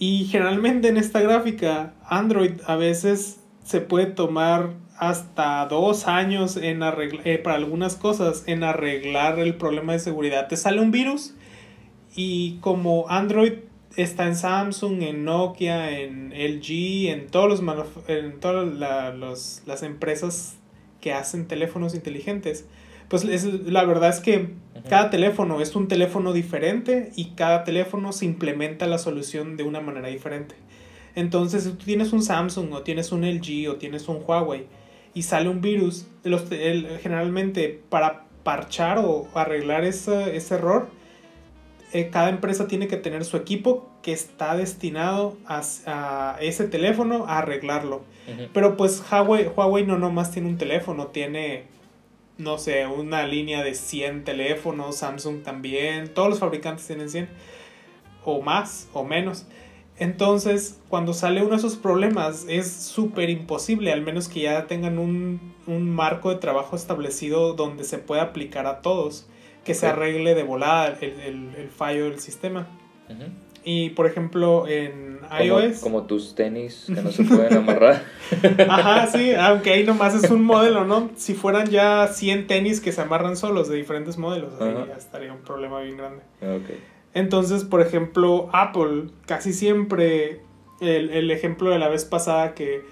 Y 0.00 0.24
generalmente 0.24 0.88
en 0.88 0.96
esta 0.96 1.20
gráfica, 1.20 1.94
Android 2.04 2.60
a 2.66 2.74
veces 2.74 3.38
se 3.64 3.80
puede 3.80 4.06
tomar 4.06 4.70
hasta 4.98 5.66
dos 5.66 6.06
años 6.08 6.56
en 6.56 6.80
arregl- 6.80 7.20
eh, 7.24 7.38
para 7.38 7.56
algunas 7.56 7.96
cosas 7.96 8.44
en 8.46 8.64
arreglar 8.64 9.38
el 9.38 9.54
problema 9.56 9.92
de 9.92 9.98
seguridad. 9.98 10.48
Te 10.48 10.56
sale 10.56 10.80
un 10.80 10.90
virus 10.90 11.34
y 12.14 12.58
como 12.60 13.08
Android 13.08 13.52
está 13.96 14.26
en 14.26 14.36
Samsung, 14.36 15.02
en 15.02 15.24
Nokia, 15.24 15.98
en 16.00 16.32
LG, 16.32 17.08
en 17.10 17.26
todos 17.28 17.48
los 17.48 17.88
en 18.08 18.40
todas 18.40 18.66
la- 18.74 19.12
los- 19.12 19.62
las 19.66 19.82
empresas 19.82 20.56
que 21.00 21.12
hacen 21.12 21.46
teléfonos 21.46 21.94
inteligentes. 21.94 22.66
Pues 23.08 23.24
es- 23.24 23.44
la 23.44 23.84
verdad 23.84 24.10
es 24.10 24.20
que 24.20 24.50
cada 24.88 25.10
teléfono 25.10 25.60
es 25.60 25.74
un 25.76 25.88
teléfono 25.88 26.32
diferente 26.32 27.12
y 27.16 27.30
cada 27.36 27.64
teléfono 27.64 28.12
se 28.12 28.24
implementa 28.24 28.86
la 28.86 28.98
solución 28.98 29.56
de 29.56 29.62
una 29.64 29.80
manera 29.80 30.08
diferente. 30.08 30.54
Entonces, 31.14 31.64
si 31.64 31.70
tú 31.70 31.84
tienes 31.86 32.12
un 32.12 32.22
Samsung 32.22 32.72
o 32.72 32.82
tienes 32.82 33.10
un 33.12 33.24
LG 33.24 33.68
o 33.70 33.76
tienes 33.76 34.08
un 34.08 34.18
Huawei 34.26 34.66
y 35.16 35.22
sale 35.22 35.48
un 35.48 35.60
virus, 35.60 36.06
los, 36.22 36.50
el- 36.52 36.98
generalmente 37.02 37.80
para 37.88 38.24
parchar 38.44 38.98
o 38.98 39.26
arreglar 39.34 39.82
ese, 39.84 40.36
ese 40.36 40.54
error, 40.54 40.88
eh, 41.92 42.10
cada 42.12 42.28
empresa 42.28 42.68
tiene 42.68 42.86
que 42.86 42.96
tener 42.96 43.24
su 43.24 43.36
equipo 43.36 43.90
que 44.02 44.12
está 44.12 44.56
destinado 44.56 45.36
a, 45.46 45.62
a 45.86 46.36
ese 46.40 46.68
teléfono 46.68 47.26
a 47.26 47.38
arreglarlo. 47.38 48.02
Pero 48.52 48.76
pues 48.76 49.02
Huawei, 49.10 49.48
Huawei 49.56 49.86
no 49.86 49.98
nomás 49.98 50.30
tiene 50.30 50.48
un 50.48 50.58
teléfono, 50.58 51.08
tiene 51.08 51.64
no 52.38 52.58
sé, 52.58 52.86
una 52.86 53.26
línea 53.26 53.62
de 53.64 53.74
100 53.74 54.24
teléfonos, 54.24 54.96
Samsung 54.98 55.42
también, 55.42 56.12
todos 56.12 56.28
los 56.28 56.38
fabricantes 56.38 56.86
tienen 56.86 57.08
100 57.08 57.28
o 58.24 58.42
más 58.42 58.88
o 58.92 59.04
menos. 59.04 59.46
Entonces, 59.98 60.78
cuando 60.88 61.14
sale 61.14 61.40
uno 61.40 61.50
de 61.50 61.56
esos 61.56 61.76
problemas, 61.76 62.44
es 62.48 62.70
súper 62.70 63.30
imposible, 63.30 63.92
al 63.92 64.02
menos 64.02 64.28
que 64.28 64.40
ya 64.40 64.66
tengan 64.66 64.98
un, 64.98 65.54
un, 65.66 65.90
marco 65.90 66.28
de 66.30 66.36
trabajo 66.36 66.76
establecido 66.76 67.54
donde 67.54 67.84
se 67.84 67.98
pueda 67.98 68.22
aplicar 68.22 68.66
a 68.66 68.82
todos, 68.82 69.26
que 69.64 69.74
se 69.74 69.86
arregle 69.86 70.34
de 70.34 70.42
volada 70.42 70.98
el, 71.00 71.20
el, 71.20 71.54
el 71.56 71.68
fallo 71.70 72.04
del 72.04 72.20
sistema. 72.20 72.66
Y 73.64 73.90
por 73.90 74.06
ejemplo, 74.06 74.68
en 74.68 75.20
iOS. 75.42 75.80
Como 75.80 76.04
tus 76.04 76.34
tenis 76.34 76.84
que 76.86 77.00
no 77.00 77.10
se 77.10 77.24
pueden 77.24 77.56
amarrar. 77.56 78.02
Ajá, 78.68 79.06
sí, 79.06 79.32
aunque 79.34 79.72
ahí 79.72 79.84
nomás 79.84 80.14
es 80.14 80.30
un 80.30 80.44
modelo, 80.44 80.84
¿no? 80.84 81.10
Si 81.16 81.34
fueran 81.34 81.68
ya 81.68 82.06
100 82.06 82.46
tenis 82.46 82.80
que 82.80 82.92
se 82.92 83.00
amarran 83.00 83.36
solos 83.36 83.68
de 83.68 83.76
diferentes 83.76 84.18
modelos, 84.18 84.52
ahí 84.60 84.74
ya 84.86 84.94
estaría 84.96 85.32
un 85.32 85.40
problema 85.40 85.80
bien 85.80 85.96
grande. 85.96 86.22
Okay. 86.40 86.95
Entonces, 87.16 87.64
por 87.64 87.80
ejemplo, 87.80 88.50
Apple, 88.52 89.04
casi 89.24 89.54
siempre, 89.54 90.42
el, 90.82 91.08
el, 91.08 91.30
ejemplo 91.30 91.70
de 91.70 91.78
la 91.78 91.88
vez 91.88 92.04
pasada 92.04 92.52
que 92.52 92.82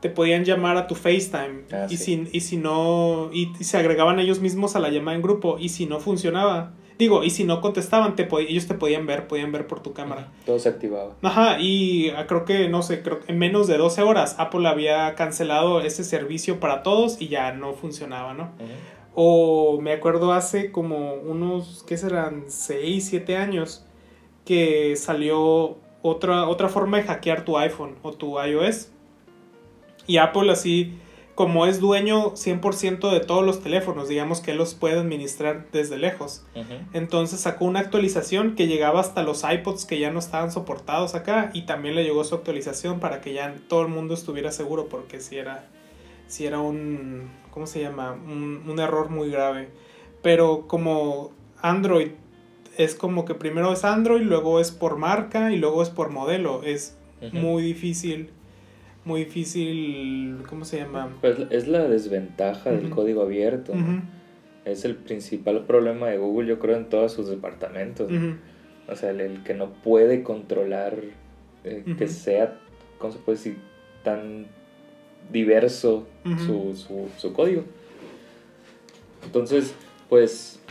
te 0.00 0.10
podían 0.10 0.44
llamar 0.44 0.76
a 0.76 0.88
tu 0.88 0.96
FaceTime 0.96 1.62
ah, 1.70 1.86
y, 1.88 1.96
sí. 1.96 2.26
si, 2.26 2.36
y 2.36 2.40
si 2.40 2.56
no, 2.56 3.30
y, 3.32 3.52
y, 3.60 3.62
se 3.62 3.78
agregaban 3.78 4.18
ellos 4.18 4.40
mismos 4.40 4.74
a 4.74 4.80
la 4.80 4.88
llamada 4.88 5.14
en 5.14 5.22
grupo 5.22 5.58
y 5.60 5.68
si 5.68 5.86
no 5.86 6.00
funcionaba, 6.00 6.72
digo, 6.98 7.22
y 7.22 7.30
si 7.30 7.44
no 7.44 7.60
contestaban, 7.60 8.16
te 8.16 8.28
ellos 8.40 8.66
te 8.66 8.74
podían 8.74 9.06
ver, 9.06 9.28
podían 9.28 9.52
ver 9.52 9.68
por 9.68 9.78
tu 9.78 9.92
cámara. 9.92 10.32
Todo 10.44 10.58
se 10.58 10.68
activaba. 10.68 11.14
Ajá, 11.22 11.58
y 11.60 12.10
creo 12.26 12.44
que, 12.44 12.68
no 12.68 12.82
sé, 12.82 13.00
creo 13.02 13.20
que 13.20 13.30
en 13.30 13.38
menos 13.38 13.68
de 13.68 13.76
12 13.76 14.02
horas 14.02 14.34
Apple 14.38 14.66
había 14.66 15.14
cancelado 15.14 15.82
ese 15.82 16.02
servicio 16.02 16.58
para 16.58 16.82
todos 16.82 17.22
y 17.22 17.28
ya 17.28 17.52
no 17.52 17.74
funcionaba, 17.74 18.34
¿no? 18.34 18.42
Uh 18.58 18.64
-huh. 18.64 19.01
O 19.14 19.80
me 19.80 19.92
acuerdo 19.92 20.32
hace 20.32 20.72
como 20.72 21.14
unos, 21.14 21.84
¿qué 21.86 21.96
serán? 21.96 22.44
6, 22.48 23.06
7 23.10 23.36
años 23.36 23.84
que 24.44 24.96
salió 24.96 25.76
otra, 26.02 26.48
otra 26.48 26.68
forma 26.68 26.98
de 26.98 27.04
hackear 27.04 27.44
tu 27.44 27.58
iPhone 27.58 27.96
o 28.02 28.12
tu 28.12 28.40
iOS. 28.40 28.90
Y 30.06 30.16
Apple 30.16 30.50
así, 30.50 30.98
como 31.34 31.66
es 31.66 31.80
dueño 31.80 32.32
100% 32.32 33.10
de 33.10 33.20
todos 33.20 33.44
los 33.44 33.62
teléfonos, 33.62 34.08
digamos 34.08 34.40
que 34.40 34.50
él 34.50 34.58
los 34.58 34.74
puede 34.74 34.98
administrar 34.98 35.66
desde 35.72 35.96
lejos. 35.96 36.44
Uh 36.54 36.60
-huh. 36.60 36.88
Entonces 36.92 37.40
sacó 37.40 37.64
una 37.64 37.80
actualización 37.80 38.54
que 38.54 38.66
llegaba 38.66 39.00
hasta 39.00 39.22
los 39.22 39.44
iPods 39.44 39.84
que 39.86 39.98
ya 39.98 40.10
no 40.10 40.18
estaban 40.18 40.50
soportados 40.50 41.14
acá 41.14 41.50
y 41.54 41.62
también 41.62 41.94
le 41.94 42.04
llegó 42.04 42.24
su 42.24 42.34
actualización 42.34 43.00
para 43.00 43.20
que 43.20 43.32
ya 43.32 43.54
todo 43.68 43.82
el 43.82 43.88
mundo 43.88 44.14
estuviera 44.14 44.52
seguro 44.52 44.88
porque 44.88 45.20
si 45.20 45.36
era, 45.38 45.64
si 46.32 46.46
era 46.46 46.60
un, 46.60 47.28
¿cómo 47.50 47.66
se 47.66 47.82
llama? 47.82 48.12
Un, 48.12 48.62
un 48.66 48.78
error 48.80 49.10
muy 49.10 49.30
grave. 49.30 49.68
Pero 50.22 50.66
como 50.66 51.30
Android 51.60 52.12
es 52.78 52.94
como 52.94 53.26
que 53.26 53.34
primero 53.34 53.70
es 53.70 53.84
Android, 53.84 54.22
luego 54.22 54.58
es 54.58 54.70
por 54.70 54.96
marca 54.96 55.52
y 55.52 55.58
luego 55.58 55.82
es 55.82 55.90
por 55.90 56.08
modelo. 56.08 56.62
Es 56.62 56.96
uh 57.20 57.26
-huh. 57.26 57.32
muy 57.34 57.62
difícil, 57.62 58.30
muy 59.04 59.24
difícil, 59.26 60.38
¿cómo 60.48 60.64
se 60.64 60.78
llama? 60.78 61.10
Pues 61.20 61.36
es 61.50 61.68
la 61.68 61.86
desventaja 61.86 62.70
uh 62.70 62.72
-huh. 62.72 62.80
del 62.80 62.90
código 62.90 63.20
abierto. 63.20 63.72
Uh 63.72 63.76
-huh. 63.76 64.00
Es 64.64 64.86
el 64.86 64.96
principal 64.96 65.66
problema 65.66 66.06
de 66.06 66.16
Google, 66.16 66.48
yo 66.48 66.58
creo, 66.58 66.78
en 66.78 66.88
todos 66.88 67.12
sus 67.12 67.28
departamentos. 67.28 68.10
O 68.88 68.96
sea, 68.96 69.10
el, 69.10 69.20
el, 69.20 69.42
que 69.42 69.52
no 69.52 69.70
puede 69.84 70.22
controlar 70.22 70.96
eh, 71.64 71.84
que 71.98 72.08
sea, 72.08 72.58
¿cómo 72.98 73.12
se 73.12 73.18
puede 73.18 73.36
decir? 73.36 73.58
Tan 74.02 74.46
diverso 75.32 76.06
su, 76.24 76.74
su, 76.76 77.08
su 77.18 77.32
código. 77.32 77.64
Entonces, 79.24 79.74
pues 80.08 80.62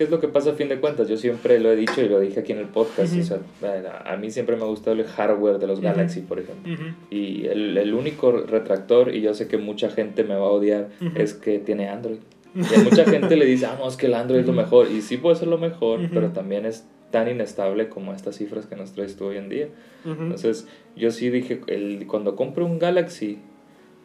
¿Qué 0.00 0.04
es 0.04 0.10
lo 0.10 0.18
que 0.18 0.28
pasa 0.28 0.52
a 0.52 0.54
fin 0.54 0.70
de 0.70 0.80
cuentas? 0.80 1.08
Yo 1.10 1.18
siempre 1.18 1.60
lo 1.60 1.70
he 1.70 1.76
dicho 1.76 2.00
y 2.00 2.08
lo 2.08 2.18
dije 2.20 2.40
aquí 2.40 2.52
en 2.52 2.58
el 2.58 2.68
podcast. 2.68 3.12
Uh 3.12 3.16
-huh. 3.18 3.20
o 3.20 3.24
sea, 3.60 4.02
a 4.06 4.16
mí 4.16 4.30
siempre 4.30 4.56
me 4.56 4.62
ha 4.62 4.66
gustado 4.66 4.96
el 4.96 5.04
hardware 5.04 5.58
de 5.58 5.66
los 5.66 5.78
uh 5.78 5.82
-huh. 5.82 5.84
Galaxy, 5.84 6.22
por 6.22 6.38
ejemplo. 6.38 6.74
Y 7.10 7.44
el, 7.44 7.76
el, 7.76 7.92
único 7.92 8.32
retractor, 8.32 9.14
y 9.14 9.20
yo 9.20 9.34
sé 9.34 9.46
que 9.46 9.58
mucha 9.58 9.90
gente 9.90 10.24
me 10.24 10.36
va 10.36 10.46
a 10.46 10.52
odiar, 10.52 10.88
es 11.16 11.34
que 11.34 11.58
tiene 11.58 11.90
Android. 11.90 12.20
Y 12.54 12.74
a 12.80 12.82
mucha 12.82 13.04
gente 13.04 13.36
le 13.36 13.44
dice, 13.44 13.66
ah, 13.66 13.76
no, 13.78 13.86
es 13.86 13.98
que 13.98 14.06
el 14.06 14.14
Android 14.14 14.40
es 14.40 14.46
lo 14.46 14.54
mejor. 14.54 14.90
Y 14.90 15.02
sí 15.02 15.18
puede 15.18 15.36
ser 15.36 15.48
lo 15.48 15.58
mejor, 15.58 16.00
pero 16.14 16.30
también 16.30 16.64
es 16.64 16.86
tan 17.10 17.28
inestable 17.28 17.90
como 17.90 18.14
estas 18.14 18.36
cifras 18.36 18.64
que 18.64 18.76
nos 18.76 18.92
traes 18.92 19.16
tú 19.16 19.26
hoy 19.26 19.36
en 19.36 19.50
día. 19.50 19.68
Entonces, 20.06 20.66
yo 20.96 21.10
sí 21.10 21.28
dije, 21.28 21.60
el, 21.66 22.06
cuando 22.06 22.36
compre 22.36 22.64
un 22.64 22.78
Galaxy, 22.78 23.38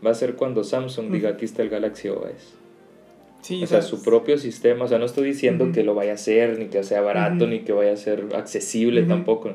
va 0.05 0.11
a 0.11 0.15
ser 0.15 0.35
cuando 0.35 0.63
Samsung 0.63 1.11
diga, 1.11 1.29
aquí 1.31 1.45
está 1.45 1.63
el 1.63 1.69
Galaxy 1.69 2.09
OS. 2.09 2.55
Sí, 3.41 3.63
o 3.63 3.67
sea, 3.67 3.81
su 3.81 4.03
propio 4.03 4.37
sistema, 4.37 4.85
o 4.85 4.87
sea, 4.87 4.97
no 4.97 5.05
estoy 5.05 5.27
diciendo 5.27 5.65
uh 5.65 5.67
-huh. 5.67 5.73
que 5.73 5.83
lo 5.83 5.93
vaya 5.93 6.11
a 6.11 6.15
hacer, 6.15 6.57
ni 6.57 6.65
que 6.65 6.83
sea 6.83 7.01
barato, 7.01 7.45
uh 7.45 7.47
-huh. 7.47 7.51
ni 7.51 7.59
que 7.59 7.73
vaya 7.73 7.93
a 7.93 7.97
ser 7.97 8.25
accesible 8.35 9.01
uh 9.01 9.05
-huh. 9.05 9.09
tampoco. 9.09 9.53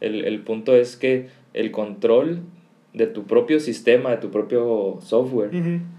El, 0.00 0.24
el 0.24 0.40
punto 0.40 0.74
es 0.74 0.96
que 0.96 1.26
el 1.52 1.70
control 1.70 2.40
de 2.94 3.06
tu 3.06 3.24
propio 3.24 3.60
sistema, 3.60 4.10
de 4.10 4.16
tu 4.16 4.30
propio 4.30 4.98
software, 5.02 5.50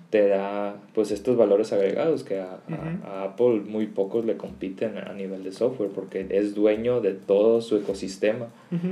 te 0.10 0.28
da 0.28 0.78
pues 0.95 1.12
estos 1.12 1.36
valores 1.36 1.74
agregados 1.74 2.24
que 2.24 2.39
a, 2.39 2.60
a, 2.70 3.08
a, 3.08 3.24
Apple 3.24 3.62
muy 3.68 3.88
pocos 3.88 4.26
le 4.26 4.38
compiten 4.38 4.98
a 4.98 5.14
nivel 5.14 5.43
de 5.43 5.52
software 5.52 5.89
porque 5.93 6.26
es 6.30 6.56
dueño 6.56 7.02
de 7.02 7.14
todo 7.14 7.62
su 7.62 7.76
ecosistema 7.78 8.48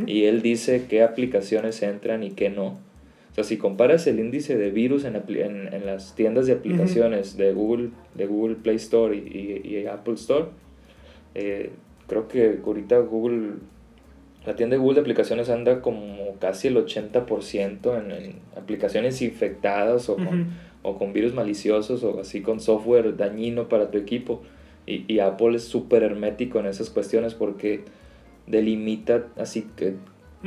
y 0.06 0.26
él 0.26 0.42
dice 0.42 0.86
qué 0.90 1.04
aplicaciones 1.04 1.82
entran 1.82 2.24
y 2.24 2.32
qué 2.32 2.50
no. 2.50 2.78
O 3.36 3.44
sea, 3.44 3.44
si 3.44 3.58
comparas 3.58 4.08
el 4.08 4.22
índice 4.22 4.58
de 4.58 4.72
virus 4.72 5.04
en, 5.04 5.18
en, 5.18 5.74
en 5.74 5.86
las 5.86 6.16
tiendas 6.16 6.48
de 6.48 6.54
aplicaciones 6.54 7.34
uh 7.34 7.36
-huh. 7.36 7.40
de, 7.40 7.54
Google, 7.54 7.90
de 8.14 8.28
Google 8.28 8.56
Play 8.56 8.78
Store 8.78 9.14
y, 9.14 9.62
y, 9.62 9.76
y 9.76 9.88
Apple 9.88 10.14
Store, 10.14 10.46
eh, 11.34 11.72
creo 12.08 12.30
que 12.30 12.62
ahorita 12.66 12.98
Google, 13.00 13.56
la 14.46 14.56
tienda 14.56 14.78
de 14.78 14.80
Google 14.80 14.96
de 14.96 15.02
aplicaciones 15.02 15.50
anda 15.50 15.82
como 15.82 16.38
casi 16.40 16.70
el 16.70 16.78
80% 16.78 18.00
en, 18.00 18.12
en, 18.14 18.36
aplicaciones 18.56 19.22
infectadas 19.22 20.08
o, 20.08 20.14
uh 20.14 20.18
-huh. 20.18 20.30
con, 20.30 20.48
o 20.84 20.98
con 20.98 21.12
virus 21.12 21.34
maliciosos 21.34 22.06
o 22.06 22.22
así 22.22 22.40
con 22.42 22.62
software 22.62 23.18
dañino 23.18 23.68
para 23.68 23.92
tu 23.92 23.98
equipo. 23.98 24.44
Y, 24.88 25.04
y 25.14 25.20
Apple 25.20 25.58
es 25.58 25.66
súper 25.66 26.04
hermético 26.04 26.62
en 26.62 26.68
esas 26.68 26.90
cuestiones 26.90 27.34
porque 27.34 27.82
delimita 28.48 29.28
así 29.36 29.68
que 29.76 29.96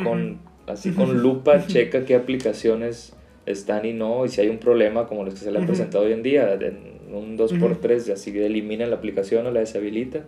con... 0.02 0.22
Uh 0.22 0.34
-huh 0.36 0.57
así 0.70 0.92
con 0.92 1.18
lupa 1.22 1.66
checa 1.66 2.04
qué 2.04 2.14
aplicaciones 2.14 3.14
están 3.46 3.86
y 3.86 3.92
no, 3.92 4.26
y 4.26 4.28
si 4.28 4.40
hay 4.40 4.48
un 4.48 4.58
problema 4.58 5.06
como 5.06 5.24
los 5.24 5.34
que 5.34 5.40
se 5.40 5.50
le 5.50 5.58
han 5.58 5.66
presentado 5.66 6.04
hoy 6.04 6.12
en 6.12 6.22
día, 6.22 6.52
en 6.54 7.14
un 7.14 7.38
2x3, 7.38 7.56
uh 7.60 7.78
-huh. 7.78 8.12
así 8.12 8.38
elimina 8.38 8.86
la 8.86 8.96
aplicación 8.96 9.46
o 9.46 9.50
la 9.50 9.60
deshabilita 9.60 10.24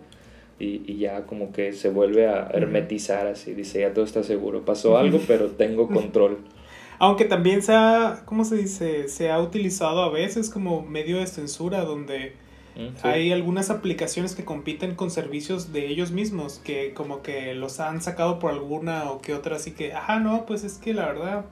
y, 0.59 0.81
y, 0.85 0.97
ya 0.97 1.25
como 1.25 1.51
que 1.51 1.73
se 1.73 1.89
vuelve 1.89 2.27
a 2.27 2.49
hermetizar 2.53 3.27
así, 3.27 3.53
dice 3.53 3.81
ya 3.81 3.93
todo 3.93 4.05
está 4.05 4.23
seguro, 4.23 4.63
pasó 4.65 4.97
algo 4.97 5.19
pero 5.27 5.47
tengo 5.49 5.87
control. 5.87 6.37
Aunque 6.99 7.25
también 7.25 7.63
se 7.63 7.73
ha, 7.73 8.21
¿cómo 8.25 8.45
se 8.45 8.57
dice? 8.57 9.07
Se 9.07 9.31
ha 9.31 9.39
utilizado 9.39 10.03
a 10.03 10.11
veces 10.11 10.51
como 10.51 10.83
medio 10.83 11.17
de 11.19 11.25
censura 11.25 11.81
donde 11.81 12.33
Sí. 12.75 12.89
Hay 13.03 13.31
algunas 13.31 13.69
aplicaciones 13.69 14.33
que 14.33 14.45
compiten 14.45 14.95
con 14.95 15.11
servicios 15.11 15.73
de 15.73 15.87
ellos 15.87 16.11
mismos, 16.11 16.59
que 16.63 16.93
como 16.93 17.21
que 17.21 17.53
los 17.53 17.79
han 17.79 18.01
sacado 18.01 18.39
por 18.39 18.51
alguna 18.51 19.11
o 19.11 19.21
que 19.21 19.33
otra, 19.33 19.57
así 19.57 19.71
que, 19.71 19.93
ajá, 19.93 20.19
no, 20.19 20.45
pues 20.45 20.63
es 20.63 20.77
que 20.77 20.93
la 20.93 21.07
verdad, 21.07 21.45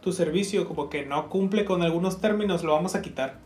tu 0.00 0.12
servicio 0.12 0.66
como 0.66 0.88
que 0.88 1.04
no 1.04 1.28
cumple 1.28 1.64
con 1.64 1.82
algunos 1.82 2.20
términos, 2.20 2.64
lo 2.64 2.72
vamos 2.72 2.94
a 2.94 3.02
quitar. 3.02 3.38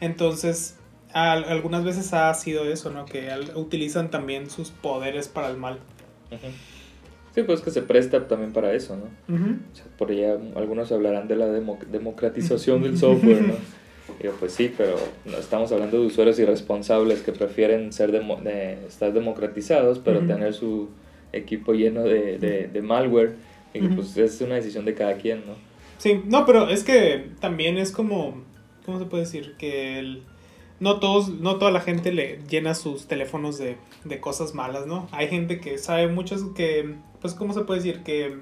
Entonces, 0.00 0.76
algunas 1.12 1.84
veces 1.84 2.12
ha 2.12 2.32
sido 2.34 2.64
eso, 2.64 2.90
¿no? 2.90 3.04
Que 3.04 3.30
al, 3.30 3.56
utilizan 3.56 4.10
también 4.10 4.50
sus 4.50 4.70
poderes 4.70 5.28
para 5.28 5.48
el 5.50 5.56
mal. 5.56 5.78
Uh 6.30 6.34
-huh. 6.34 6.50
Sí, 7.34 7.42
pues 7.44 7.60
que 7.60 7.70
se 7.70 7.82
presta 7.82 8.26
también 8.26 8.52
para 8.52 8.72
eso, 8.72 8.96
¿no? 8.96 9.04
Uh 9.34 9.38
-huh. 9.38 9.58
o 9.72 9.76
sea, 9.76 9.84
por 9.96 10.10
allá 10.10 10.36
algunos 10.56 10.90
hablarán 10.90 11.28
de 11.28 11.36
la 11.36 11.46
demo 11.46 11.78
democratización 11.90 12.82
del 12.82 12.98
software, 12.98 13.42
¿no? 13.42 13.54
Digo, 14.20 14.34
pues 14.38 14.52
sí, 14.52 14.72
pero 14.76 14.96
no 15.24 15.38
estamos 15.38 15.70
hablando 15.72 16.00
de 16.00 16.06
usuarios 16.06 16.38
irresponsables 16.38 17.20
que 17.20 17.32
prefieren 17.32 17.92
ser 17.92 18.12
demo, 18.12 18.36
de, 18.36 18.86
estar 18.86 19.12
democratizados, 19.12 19.98
pero 19.98 20.20
uh 20.20 20.22
-huh. 20.22 20.26
tener 20.26 20.54
su 20.54 20.88
equipo 21.32 21.72
lleno 21.72 22.02
de, 22.02 22.38
de, 22.38 22.68
de 22.68 22.82
malware. 22.82 23.34
Y 23.72 23.80
uh 23.80 23.84
-huh. 23.84 23.94
pues 23.96 24.16
es 24.16 24.40
una 24.40 24.56
decisión 24.56 24.84
de 24.84 24.94
cada 24.94 25.14
quien, 25.14 25.46
¿no? 25.46 25.54
Sí, 25.98 26.22
no, 26.24 26.46
pero 26.46 26.68
es 26.68 26.82
que 26.82 27.26
también 27.40 27.76
es 27.76 27.92
como, 27.92 28.42
¿cómo 28.86 28.98
se 28.98 29.04
puede 29.04 29.24
decir? 29.24 29.54
Que 29.58 29.98
el, 29.98 30.22
no, 30.80 30.98
todos, 30.98 31.28
no 31.28 31.56
toda 31.56 31.70
la 31.70 31.80
gente 31.80 32.10
le 32.10 32.40
llena 32.48 32.74
sus 32.74 33.06
teléfonos 33.06 33.58
de, 33.58 33.76
de 34.04 34.18
cosas 34.18 34.54
malas, 34.54 34.86
¿no? 34.86 35.08
Hay 35.12 35.28
gente 35.28 35.60
que 35.60 35.76
sabe 35.76 36.08
muchas 36.08 36.42
que, 36.56 36.94
pues, 37.20 37.34
¿cómo 37.34 37.52
se 37.52 37.60
puede 37.60 37.80
decir? 37.80 38.02
Que 38.02 38.38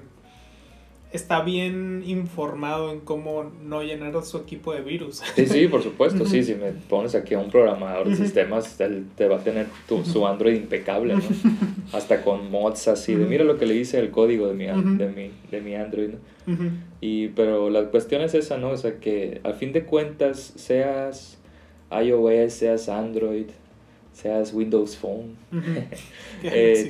está 1.11 1.41
bien 1.41 2.03
informado 2.05 2.91
en 2.91 2.99
cómo 2.99 3.51
no 3.63 3.81
llenar 3.81 4.21
su 4.23 4.37
equipo 4.37 4.73
de 4.73 4.81
virus. 4.81 5.21
Sí, 5.35 5.45
sí, 5.45 5.67
por 5.67 5.81
supuesto, 5.83 6.25
sí, 6.25 6.43
si 6.43 6.55
me 6.55 6.71
pones 6.71 7.15
aquí 7.15 7.33
a 7.33 7.39
un 7.39 7.49
programador 7.49 8.09
de 8.09 8.15
sistemas, 8.15 8.79
él 8.79 9.07
te 9.15 9.27
va 9.27 9.37
a 9.37 9.43
tener 9.43 9.67
tu, 9.87 10.03
su 10.05 10.25
Android 10.27 10.55
impecable, 10.55 11.15
¿no? 11.15 11.21
Hasta 11.93 12.21
con 12.21 12.51
mods 12.51 12.87
así, 12.87 13.15
de 13.15 13.25
mira 13.25 13.43
lo 13.43 13.57
que 13.57 13.65
le 13.65 13.73
dice 13.73 13.99
el 13.99 14.11
código 14.11 14.47
de 14.47 14.53
mi, 14.53 14.65
de 14.65 15.07
mi, 15.09 15.31
de 15.49 15.61
mi 15.61 15.75
Android, 15.75 16.09
¿no? 16.09 16.17
y, 17.01 17.29
pero 17.29 17.69
la 17.69 17.85
cuestión 17.85 18.21
es 18.21 18.33
esa, 18.33 18.57
¿no? 18.57 18.69
O 18.69 18.77
sea, 18.77 18.99
que 18.99 19.41
a 19.43 19.53
fin 19.53 19.71
de 19.71 19.85
cuentas 19.85 20.53
seas 20.55 21.39
iOS, 21.91 22.53
seas 22.53 22.89
Android, 22.89 23.47
seas 24.13 24.53
Windows 24.53 24.97
Phone, 24.97 25.35
Eh, 26.43 26.89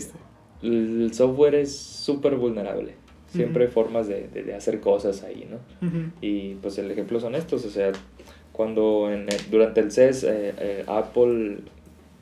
el 0.62 1.14
software 1.14 1.56
es 1.56 1.76
súper 1.76 2.36
vulnerable. 2.36 2.99
Siempre 3.38 3.66
hay 3.66 3.72
formas 3.72 4.08
de, 4.08 4.28
de- 4.34 4.44
de 4.44 4.54
hacer 4.56 4.80
cosas 4.80 5.24
ahí, 5.24 5.48
¿no? 5.50 5.58
Y 6.22 6.56
pues 6.56 6.78
el 6.78 6.90
ejemplo 6.92 7.20
son 7.20 7.36
estos, 7.36 7.66
o 7.66 7.70
sea, 7.70 7.92
cuando 8.52 9.12
en 9.12 9.22
el- 9.30 9.50
durante 9.52 9.80
el 9.82 9.92
CES 9.92 10.24
eh, 10.24 10.54
eh, 10.60 10.84
Apple 10.88 11.58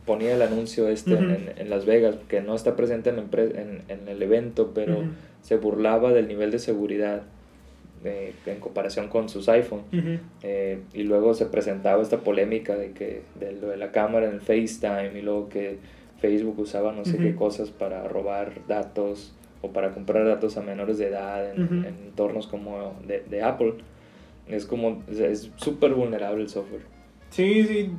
ponía 0.05 0.35
el 0.35 0.41
anuncio 0.41 0.87
este 0.87 1.11
en- 1.15 1.31
en, 1.49 1.51
en 1.57 1.69
Las 1.69 1.85
Vegas, 1.85 2.15
que 2.29 2.41
no 2.41 2.55
está 2.55 2.75
presente 2.75 3.09
en, 3.09 3.19
en, 3.19 3.81
en 3.87 4.07
el 4.07 4.21
evento, 4.21 4.71
pero 4.73 4.99
se 5.41 5.55
burlaba 5.57 6.11
del 6.13 6.27
nivel 6.27 6.51
de 6.51 6.59
seguridad 6.59 7.23
eh, 8.05 8.33
en 8.45 8.59
comparación 8.59 9.07
con 9.07 9.27
sus 9.29 9.49
iPhone. 9.49 9.81
Eh, 10.43 10.79
y 10.93 11.03
luego 11.03 11.33
se 11.33 11.45
presentaba 11.47 12.01
esta 12.03 12.19
polémica 12.19 12.75
de 12.75 12.91
que 12.91 13.21
de 13.39 13.53
lo 13.53 13.67
de 13.69 13.77
la 13.77 13.91
cámara 13.91 14.27
en 14.27 14.33
el 14.35 14.41
FaceTime 14.41 15.17
y 15.17 15.21
luego 15.21 15.49
que 15.49 15.77
Facebook 16.19 16.59
usaba 16.59 16.91
no 16.93 17.05
sé 17.05 17.17
qué 17.17 17.35
cosas 17.35 17.69
para 17.71 18.07
robar 18.07 18.53
datos 18.67 19.33
para 19.73 19.91
comprar 19.91 20.25
datos 20.25 20.57
a 20.57 20.61
menores 20.61 20.97
de 20.97 21.07
edad 21.07 21.51
en, 21.53 21.63
Ujú. 21.63 21.73
en 21.75 21.85
entornos 21.85 22.47
como 22.47 22.95
de, 23.05 23.21
de 23.21 23.41
Apple. 23.43 23.75
Es 24.47 24.65
como, 24.65 25.03
es 25.09 25.51
súper 25.57 25.93
vulnerable 25.93 26.41
el 26.43 26.49
software. 26.49 26.81
Sí, 27.29 27.65
sí. 27.65 27.91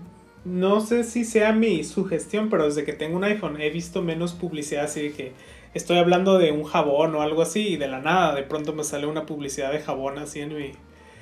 No 0.44 0.80
sé 0.80 1.04
si 1.04 1.24
sea 1.24 1.52
mi 1.52 1.84
sugestión, 1.84 2.48
pero 2.48 2.64
desde 2.64 2.84
que 2.84 2.92
tengo 2.94 3.16
un 3.16 3.24
iPhone 3.24 3.60
he 3.60 3.70
visto 3.70 4.00
menos 4.02 4.32
publicidad 4.32 4.84
así 4.84 5.02
de 5.02 5.12
que 5.12 5.32
estoy 5.74 5.98
hablando 5.98 6.38
de 6.38 6.52
un 6.52 6.64
jabón 6.64 7.14
o 7.14 7.20
algo 7.22 7.42
así 7.42 7.68
y 7.68 7.76
de 7.76 7.88
la 7.88 8.00
nada 8.00 8.34
de 8.34 8.42
pronto 8.44 8.72
me 8.72 8.84
sale 8.84 9.06
una 9.06 9.26
publicidad 9.26 9.72
de 9.72 9.80
jabón 9.80 10.18
así 10.18 10.40
en 10.40 10.54
mi, 10.56 10.70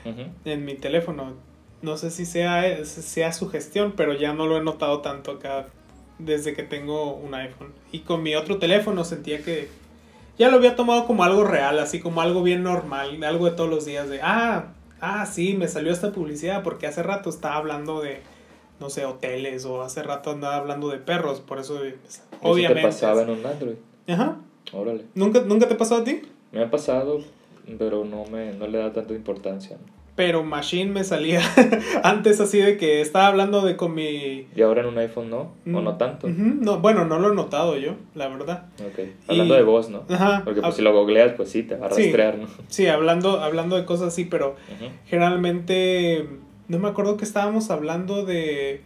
Ujú. 0.05 0.23
en 0.45 0.65
mi 0.65 0.75
teléfono. 0.75 1.35
No 1.83 1.97
sé 1.97 2.11
si 2.11 2.25
sea, 2.25 2.85
sea 2.85 3.33
sugestión, 3.33 3.95
pero 3.97 4.13
ya 4.15 4.33
no 4.33 4.47
lo 4.47 4.59
he 4.59 4.63
notado 4.63 5.01
tanto 5.01 5.33
acá 5.33 5.67
desde 6.19 6.55
que 6.55 6.63
tengo 6.63 7.15
un 7.15 7.35
iPhone. 7.35 7.73
Y 7.93 8.01
con 8.01 8.23
mi 8.23 8.35
otro 8.37 8.59
teléfono 8.59 9.05
sentía 9.05 9.43
que 9.43 9.69
ya 10.39 10.51
lo 10.51 10.57
había 10.57 10.77
tomado 10.77 11.07
como 11.07 11.25
algo 11.25 11.45
real, 11.45 11.79
así 11.79 12.01
como 12.01 12.21
algo 12.21 12.43
bien 12.43 12.63
normal, 12.63 13.23
algo 13.25 13.47
de 13.47 13.53
todos 13.53 13.71
los 13.71 13.85
días, 13.85 14.09
de, 14.09 14.21
ah, 14.23 14.73
ah, 15.01 15.27
sí, 15.27 15.55
me 15.55 15.69
salió 15.69 15.93
esta 15.93 16.13
publicidad 16.13 16.63
porque 16.63 16.87
hace 16.87 17.03
rato 17.03 17.31
estaba 17.31 17.57
hablando 17.57 18.01
de, 18.01 18.21
no 18.81 18.91
sé, 18.91 19.05
hoteles 19.05 19.65
o 19.65 19.83
hace 19.83 20.03
rato 20.03 20.31
andaba 20.31 20.57
hablando 20.57 20.89
de 20.89 20.99
perros, 20.99 21.41
por 21.41 21.59
eso, 21.59 21.79
pues, 21.79 21.95
Eso 22.09 22.23
obviamente. 22.43 22.83
te 22.83 22.89
pasaba 22.89 23.23
en 23.23 23.31
un 23.31 23.47
Android. 23.47 23.77
Ajá. 24.09 24.37
Órale. 24.73 25.05
¿Nunca, 25.15 25.41
¿Nunca 25.41 25.69
te 25.69 25.75
pasó 25.75 25.97
a 25.97 26.05
ti? 26.05 26.23
Me 26.53 26.63
ha 26.63 26.71
pasado, 26.71 27.21
pero 27.79 28.05
no, 28.05 28.25
me, 28.27 28.53
no 28.53 28.67
le 28.67 28.79
da 28.79 28.93
tanta 28.93 29.15
importancia. 29.15 29.77
¿no? 29.77 29.96
Pero 30.17 30.43
Machine 30.43 30.91
me 30.91 31.05
salía 31.05 31.41
antes 32.03 32.41
así 32.41 32.59
de 32.59 32.79
que 32.79 33.03
estaba 33.03 33.27
hablando 33.27 33.61
de 33.61 33.77
con 33.77 33.95
mi... 33.95 34.47
Y 34.57 34.63
ahora 34.63 34.81
en 34.81 34.89
un 34.89 34.97
iPhone 34.99 35.29
no, 35.29 35.53
o 35.67 35.81
no 35.83 35.97
tanto. 35.99 36.27
No, 36.29 36.81
bueno, 36.81 37.05
no 37.05 37.19
lo 37.19 37.33
he 37.33 37.35
notado 37.35 37.77
yo, 37.77 37.97
la 38.15 38.27
verdad. 38.29 38.65
Ok. 38.81 39.01
Hablando 39.29 39.55
Y- 39.55 39.59
de 39.59 39.63
voz, 39.63 39.91
¿no? 39.91 40.05
Ajá. 40.09 40.41
Porque 40.43 40.63
pues 40.63 40.75
si 40.75 40.81
lo 40.81 40.95
googleas, 40.95 41.33
pues 41.35 41.51
sí, 41.51 41.63
te 41.65 41.77
va 41.77 41.89
a 41.89 41.91
Sí. 41.93 42.05
rastrear, 42.05 42.39
¿no? 42.39 42.47
Sí, 42.69 42.87
hablando, 42.87 43.41
hablando 43.43 43.77
de 43.77 43.85
cosas 43.85 44.09
así, 44.09 44.25
pero 44.25 44.57
generalmente 45.05 46.27
no 46.69 46.79
me 46.79 46.89
acuerdo 46.89 47.17
que 47.17 47.25
estábamos 47.25 47.71
hablando 47.71 48.25
de 48.25 48.81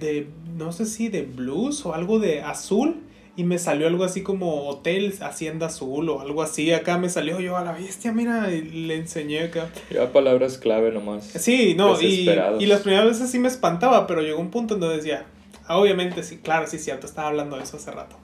de 0.00 0.26
no 0.56 0.72
sé 0.72 0.86
si 0.86 1.08
de 1.10 1.22
blues 1.22 1.84
o 1.84 1.92
algo 1.94 2.18
de 2.18 2.40
azul 2.40 2.96
y 3.34 3.44
me 3.44 3.58
salió 3.58 3.86
algo 3.86 4.04
así 4.04 4.22
como 4.22 4.68
hotel 4.68 5.14
hacienda 5.22 5.66
azul 5.66 6.08
o 6.10 6.20
algo 6.20 6.42
así 6.42 6.70
acá 6.72 6.98
me 6.98 7.08
salió 7.08 7.40
yo 7.40 7.56
a 7.56 7.64
la 7.64 7.72
bestia 7.72 8.12
mira 8.12 8.52
y 8.52 8.60
le 8.62 8.96
enseñé 8.96 9.44
acá 9.44 9.68
Ya 9.90 10.12
palabras 10.12 10.58
clave 10.58 10.90
nomás. 10.92 11.24
sí 11.26 11.74
no 11.76 11.98
y, 12.00 12.28
y 12.60 12.66
las 12.66 12.80
primeras 12.80 13.06
veces 13.06 13.30
sí 13.30 13.38
me 13.38 13.48
espantaba 13.48 14.06
pero 14.06 14.20
llegó 14.20 14.38
un 14.40 14.50
punto 14.50 14.74
en 14.74 14.80
donde 14.80 14.96
decía 14.96 15.24
ah, 15.66 15.78
obviamente 15.78 16.22
sí 16.22 16.38
claro 16.38 16.66
sí 16.66 16.78
cierto 16.78 17.06
estaba 17.06 17.28
hablando 17.28 17.56
de 17.56 17.62
eso 17.62 17.78
hace 17.78 17.90
rato 17.90 18.16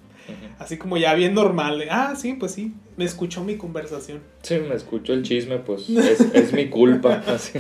así 0.59 0.77
como 0.77 0.99
ya 0.99 1.15
bien 1.15 1.33
normal 1.33 1.83
ah 1.91 2.13
sí 2.15 2.35
pues 2.35 2.53
sí 2.53 2.75
me 2.99 3.07
escuchó 3.07 3.43
mi 3.43 3.57
conversación 3.57 4.21
Sí, 4.43 4.57
me 4.69 4.75
escucho 4.75 5.13
el 5.15 5.23
chisme, 5.23 5.59
pues 5.59 5.89
es, 5.91 6.21
es 6.33 6.53
mi 6.53 6.69
culpa. 6.69 7.23
Así. 7.29 7.59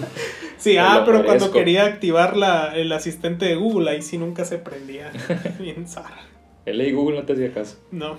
Sí, 0.58 0.70
Me 0.74 0.78
ah, 0.78 1.02
pero 1.04 1.24
cuando 1.24 1.50
quería 1.50 1.84
activar 1.84 2.36
la, 2.36 2.74
el 2.76 2.90
asistente 2.92 3.44
de 3.46 3.56
Google, 3.56 3.90
ahí 3.90 4.00
sí 4.00 4.16
nunca 4.16 4.44
se 4.44 4.58
prendía. 4.58 5.10
Bien 5.60 5.86
Sara. 5.86 6.16
El 6.70 6.80
y 6.80 6.92
Google 6.92 7.18
no 7.20 7.24
te 7.24 7.32
hacía 7.34 7.52
caso. 7.52 7.76
No. 7.90 8.16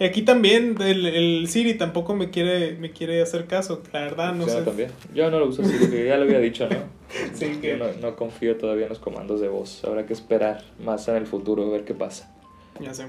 Y 0.00 0.04
aquí 0.04 0.22
también 0.22 0.76
el, 0.80 1.06
el 1.06 1.48
Siri 1.48 1.74
tampoco 1.74 2.14
me 2.14 2.30
quiere, 2.30 2.76
me 2.76 2.92
quiere 2.92 3.20
hacer 3.20 3.46
caso, 3.46 3.82
la 3.92 4.02
verdad, 4.02 4.32
no 4.32 4.46
sé. 4.46 4.62
también. 4.62 4.90
Yo 5.12 5.28
no 5.30 5.40
lo 5.40 5.48
uso 5.48 5.62
porque 5.62 6.06
ya 6.06 6.16
lo 6.16 6.22
había 6.22 6.38
dicho, 6.38 6.68
¿no? 6.68 6.76
Sí, 7.34 7.52
Yo 7.54 7.60
que, 7.60 7.76
no, 7.76 7.86
no 8.00 8.14
confío 8.16 8.56
todavía 8.58 8.84
en 8.84 8.90
los 8.90 8.98
comandos 8.98 9.40
de 9.40 9.48
voz. 9.48 9.82
Habrá 9.84 10.06
que 10.06 10.12
esperar 10.12 10.62
más 10.84 11.08
en 11.08 11.16
el 11.16 11.26
futuro 11.26 11.66
a 11.66 11.70
ver 11.70 11.84
qué 11.84 11.94
pasa. 11.94 12.32
ya 12.80 12.94
sé. 12.94 13.06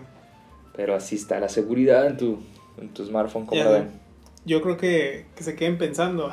Pero 0.75 0.95
así 0.95 1.15
está 1.15 1.39
la 1.39 1.49
seguridad 1.49 2.07
en 2.07 2.17
tu, 2.17 2.39
en 2.79 2.89
tu 2.89 3.05
smartphone, 3.05 3.45
como 3.45 3.61
la 3.63 3.69
ven. 3.69 3.89
Yo 4.45 4.61
creo 4.61 4.77
que, 4.77 5.25
que 5.35 5.43
se 5.43 5.55
queden 5.55 5.77
pensando. 5.77 6.31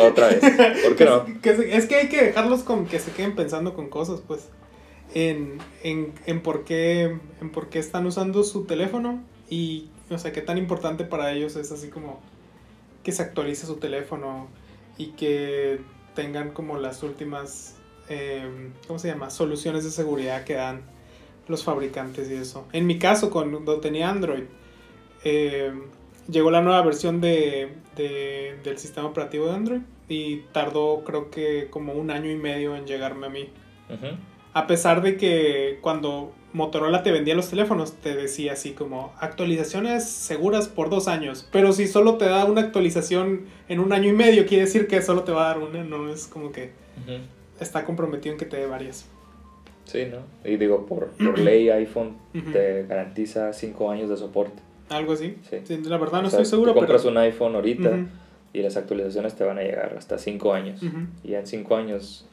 Otra 0.00 0.28
vez. 0.28 0.40
¿Por 0.82 0.96
qué 0.96 1.04
no? 1.04 1.26
Que 1.42 1.50
es 1.50 1.86
que 1.86 1.94
hay 1.96 2.08
que 2.08 2.22
dejarlos 2.22 2.62
con 2.62 2.86
que 2.86 2.98
se 2.98 3.12
queden 3.12 3.36
pensando 3.36 3.74
con 3.74 3.90
cosas, 3.90 4.22
pues. 4.26 4.48
En, 5.14 5.58
en, 5.82 6.12
en, 6.26 6.40
por 6.42 6.64
qué, 6.64 7.04
en 7.40 7.50
por 7.52 7.68
qué 7.68 7.78
están 7.78 8.04
usando 8.06 8.42
su 8.42 8.64
teléfono 8.64 9.22
y, 9.48 9.88
o 10.10 10.18
sea, 10.18 10.32
qué 10.32 10.42
tan 10.42 10.58
importante 10.58 11.04
para 11.04 11.32
ellos 11.32 11.54
es 11.56 11.70
así 11.72 11.88
como 11.88 12.20
que 13.04 13.12
se 13.12 13.22
actualice 13.22 13.66
su 13.66 13.76
teléfono 13.76 14.48
y 14.98 15.08
que 15.12 15.78
tengan 16.16 16.50
como 16.50 16.78
las 16.78 17.02
últimas, 17.04 17.76
eh, 18.08 18.70
¿cómo 18.86 18.98
se 18.98 19.08
llama? 19.08 19.30
Soluciones 19.30 19.84
de 19.84 19.90
seguridad 19.90 20.44
que 20.44 20.54
dan 20.54 20.82
los 21.46 21.62
fabricantes 21.62 22.28
y 22.30 22.34
eso. 22.34 22.66
En 22.72 22.86
mi 22.86 22.98
caso, 22.98 23.30
cuando 23.30 23.78
tenía 23.80 24.10
Android, 24.10 24.44
eh, 25.24 25.72
llegó 26.28 26.50
la 26.50 26.60
nueva 26.62 26.82
versión 26.82 27.20
de, 27.20 27.72
de- 27.96 28.58
del 28.64 28.78
sistema 28.78 29.06
operativo 29.08 29.46
de 29.46 29.52
Android 29.52 29.80
y 30.08 30.38
tardó 30.52 31.02
creo 31.04 31.30
que 31.30 31.68
como 31.70 31.92
un 31.92 32.10
año 32.10 32.30
y 32.30 32.36
medio 32.36 32.74
en 32.76 32.86
llegarme 32.86 33.26
a 33.26 33.30
mí. 33.30 33.48
A 34.54 34.66
pesar 34.66 35.02
de 35.02 35.16
que 35.16 35.78
cuando 35.82 36.32
Motorola 36.52 37.02
te 37.02 37.10
vendía 37.10 37.34
los 37.34 37.50
teléfonos 37.50 37.94
te 37.94 38.14
decía 38.14 38.52
así 38.52 38.70
como 38.70 39.12
actualizaciones 39.18 40.04
seguras 40.04 40.68
por 40.68 40.88
dos 40.88 41.08
años. 41.08 41.48
Pero 41.50 41.72
si 41.72 41.88
solo 41.88 42.16
te 42.16 42.26
da 42.26 42.44
una 42.44 42.60
actualización 42.60 43.46
en 43.68 43.80
un 43.80 43.92
año 43.92 44.10
y 44.10 44.12
medio, 44.12 44.46
quiere 44.46 44.64
decir 44.64 44.86
que 44.86 45.02
solo 45.02 45.24
te 45.24 45.32
va 45.32 45.46
a 45.46 45.54
dar 45.54 45.58
una. 45.58 45.82
No 45.82 46.08
es 46.08 46.28
como 46.28 46.52
que 46.52 46.70
está 47.58 47.84
comprometido 47.84 48.32
en 48.32 48.38
que 48.38 48.46
te 48.46 48.56
dé 48.56 48.66
varias. 48.66 49.08
Sí, 49.84 50.06
¿no? 50.10 50.18
Y 50.48 50.56
digo, 50.56 50.86
por, 50.86 51.08
por 51.10 51.38
ley 51.38 51.68
iPhone 51.70 52.16
te 52.52 52.84
garantiza 52.84 53.52
5 53.52 53.90
años 53.90 54.08
de 54.08 54.16
soporte. 54.16 54.62
Algo 54.88 55.14
así. 55.14 55.36
Sí. 55.50 55.56
Sí, 55.64 55.82
la 55.84 55.98
verdad 55.98 56.22
no 56.22 56.28
O 56.28 56.30
sea, 56.30 56.40
estoy 56.40 56.50
seguro, 56.50 56.72
tú 56.72 56.78
compras 56.78 57.02
pero... 57.02 57.10
un 57.10 57.18
iPhone 57.18 57.54
ahorita 57.56 58.06
y 58.52 58.62
las 58.62 58.76
actualizaciones 58.76 59.34
te 59.34 59.42
van 59.42 59.58
a 59.58 59.62
llegar 59.62 59.94
hasta 59.98 60.18
5 60.18 60.52
años. 60.52 60.80
Y 61.24 61.34
en 61.34 61.46
5 61.46 61.76
años 61.76 62.28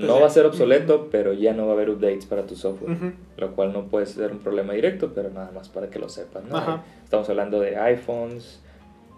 Pues 0.00 0.08
no 0.08 0.14
ya. 0.16 0.20
va 0.22 0.26
a 0.26 0.30
ser 0.30 0.46
obsoleto, 0.46 1.08
pero 1.10 1.32
ya 1.34 1.52
no 1.52 1.66
va 1.66 1.72
a 1.72 1.74
haber 1.74 1.90
updates 1.90 2.24
para 2.26 2.46
tu 2.46 2.56
software. 2.56 2.96
Lo 3.36 3.54
cual 3.54 3.72
no 3.72 3.84
puede 3.86 4.06
ser 4.06 4.32
un 4.32 4.38
problema 4.38 4.72
directo, 4.72 5.12
pero 5.14 5.30
nada 5.30 5.50
más 5.52 5.68
para 5.68 5.90
que 5.90 5.98
lo 5.98 6.08
sepan. 6.08 6.48
¿no? 6.48 6.82
Estamos 7.04 7.28
hablando 7.28 7.60
de 7.60 7.76
iPhones, 7.76 8.60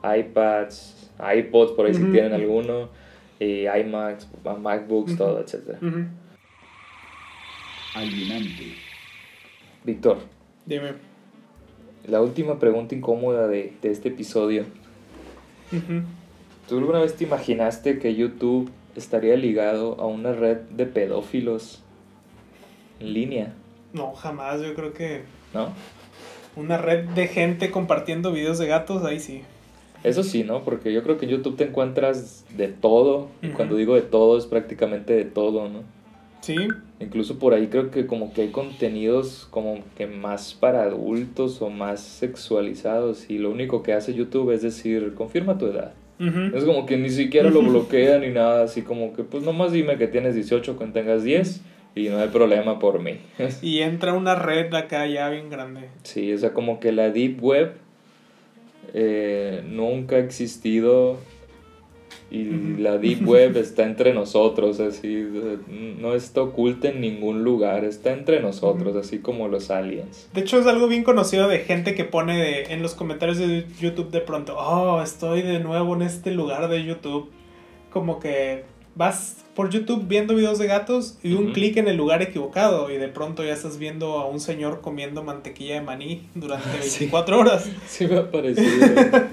iPads, 0.03 1.11
iPods, 1.37 1.73
por 1.73 1.87
ahí 1.87 1.95
si 1.95 2.03
tienen 2.11 2.33
alguno, 2.33 2.89
y 3.39 3.67
iMacs, 3.67 4.29
MacBooks, 4.61 5.17
todo, 5.17 5.39
etcétera. 5.41 5.79
Ujú. 5.81 6.05
alienante, 7.95 8.75
Víctor, 9.85 10.19
Dime. 10.67 10.95
la 12.09 12.21
última 12.21 12.59
pregunta 12.59 12.95
incómoda 12.95 13.47
de, 13.49 13.73
de 13.83 13.91
este 13.91 14.09
episodio. 14.09 14.65
¿Tú 16.69 16.79
alguna 16.79 17.01
vez 17.01 17.15
te 17.17 17.25
imaginaste 17.25 17.99
que 17.99 18.15
YouTube 18.15 18.71
estaría 18.97 19.37
ligado 19.37 20.01
a 20.01 20.07
una 20.07 20.33
red 20.33 20.59
de 20.71 20.87
pedófilos 20.87 21.83
en 23.01 23.13
línea? 23.13 23.55
No, 23.93 24.13
jamás. 24.13 24.61
Yo 24.61 24.75
creo 24.75 24.93
que 24.93 25.23
¿No? 25.55 25.73
una 26.57 26.79
red 26.79 27.05
de 27.11 27.29
gente 27.29 27.71
compartiendo 27.71 28.33
videos 28.33 28.59
de 28.59 28.67
gatos, 28.67 29.05
ahí 29.05 29.21
sí. 29.21 29.43
Eso 30.05 30.25
sí, 30.25 30.43
¿no? 30.43 30.65
Porque 30.65 30.93
yo 30.93 31.03
creo 31.03 31.17
que 31.17 31.27
en 31.27 31.33
YouTube 31.33 31.57
te 31.57 31.65
encuentras 31.65 32.45
de 32.57 32.69
todo. 32.69 33.29
Y 33.41 33.49
cuando 33.49 33.77
digo 33.77 33.95
de 33.95 34.03
todo, 34.03 34.37
es 34.37 34.47
prácticamente 34.47 35.13
de 35.13 35.25
todo, 35.25 35.69
¿no? 35.69 35.83
Sí. 36.41 36.57
Incluso 36.99 37.39
por 37.39 37.55
ahí 37.55 37.69
creo 37.69 37.93
que 37.93 38.07
como 38.07 38.33
que 38.33 38.43
hay 38.43 38.49
contenidos 38.49 39.47
como 39.51 39.79
que 39.97 40.09
más 40.09 40.55
para 40.55 40.83
adultos 40.83 41.63
o 41.63 41.71
más 41.71 42.01
sexualizados. 42.01 43.31
Y 43.31 43.39
lo 43.39 43.51
único 43.51 43.85
que 43.85 43.93
hace 43.93 44.13
YouTube 44.13 44.51
es 44.51 44.63
decir, 44.63 45.15
confirma 45.15 45.57
tu 45.57 45.67
edad. 45.67 45.95
Es 46.19 46.65
como 46.65 46.87
que 46.87 46.97
ni 46.97 47.11
siquiera 47.11 47.51
lo 47.51 47.63
bloquea 47.63 48.19
ni 48.19 48.29
nada. 48.29 48.65
Así 48.65 48.83
como 48.83 49.13
que 49.13 49.25
pues 49.25 49.43
nomás 49.43 49.73
dime 49.73 49.97
que 49.99 50.07
tienes 50.07 50.35
18 50.35 50.77
cuando 50.77 50.95
tengas 50.95 51.25
10 51.25 51.63
y 51.95 52.09
no 52.09 52.19
hay 52.19 52.29
problema 52.29 52.79
por 52.79 53.01
mí. 53.01 53.19
Y 53.63 53.81
entra 53.81 54.13
una 54.15 54.35
red 54.35 54.73
acá 54.75 55.07
ya 55.07 55.29
bien 55.29 55.51
grande. 55.51 55.89
Sí, 56.05 56.33
o 56.33 56.39
sea, 56.39 56.53
como 56.53 56.81
que 56.81 56.93
la 56.93 57.11
Deep 57.11 57.43
Web 57.43 57.73
eh, 58.95 59.63
nunca 59.67 60.17
ha 60.17 60.19
existido 60.21 61.19
y 62.33 62.79
la 62.81 62.97
Deep 62.97 63.23
Web 63.29 63.57
está 63.59 63.85
entre 63.85 64.15
nosotros, 64.15 64.81
así, 64.81 65.29
no 66.01 66.15
está 66.15 66.41
oculta 66.43 66.89
en 66.89 67.01
ningún 67.03 67.45
lugar, 67.45 67.85
está 67.85 68.13
entre 68.13 68.41
nosotros, 68.41 68.97
así 68.97 69.19
como 69.19 69.49
los 69.49 69.71
aliens. 69.71 70.29
De 70.33 70.41
hecho, 70.41 70.59
es 70.59 70.67
algo 70.67 70.89
bien 70.89 71.05
conocido 71.05 71.47
de 71.47 71.59
gente 71.59 71.95
que 71.95 72.05
pone 72.05 72.37
de- 72.39 72.73
en 72.73 72.81
los 72.83 72.95
comentarios 72.95 73.37
de 73.39 73.67
YouTube 73.81 74.11
de 74.11 74.21
pronto, 74.23 74.57
oh, 74.59 75.03
estoy 75.03 75.43
de 75.43 75.61
nuevo 75.61 75.95
en 75.95 76.03
este 76.03 76.31
lugar 76.31 76.69
de 76.69 76.83
YouTube. 76.85 77.31
Como 77.91 78.19
que 78.19 78.65
vas 78.95 79.37
por 79.55 79.71
YouTube 79.71 80.07
viendo 80.09 80.35
videos 80.35 80.59
de 80.59 80.67
gatos 80.67 81.19
y 81.23 81.35
un 81.35 81.53
clic 81.53 81.77
en 81.77 81.89
el 81.89 81.97
lugar 81.97 82.23
equivocado 82.23 82.91
y 82.91 82.97
de 82.97 83.09
pronto 83.09 83.45
ya 83.45 83.53
estás 83.53 83.79
viendo 83.79 84.19
a 84.19 84.27
un 84.27 84.41
señor 84.41 84.81
comiendo 84.81 85.23
mantequilla 85.23 85.75
de 85.75 85.81
maní 85.83 86.29
durante 86.35 86.83
Sí. 86.83 87.01
24 87.01 87.39
horas 87.39 87.69
Sí 87.87 88.07
me 88.07 88.19
ha 88.19 88.31
parecido. 88.31 88.87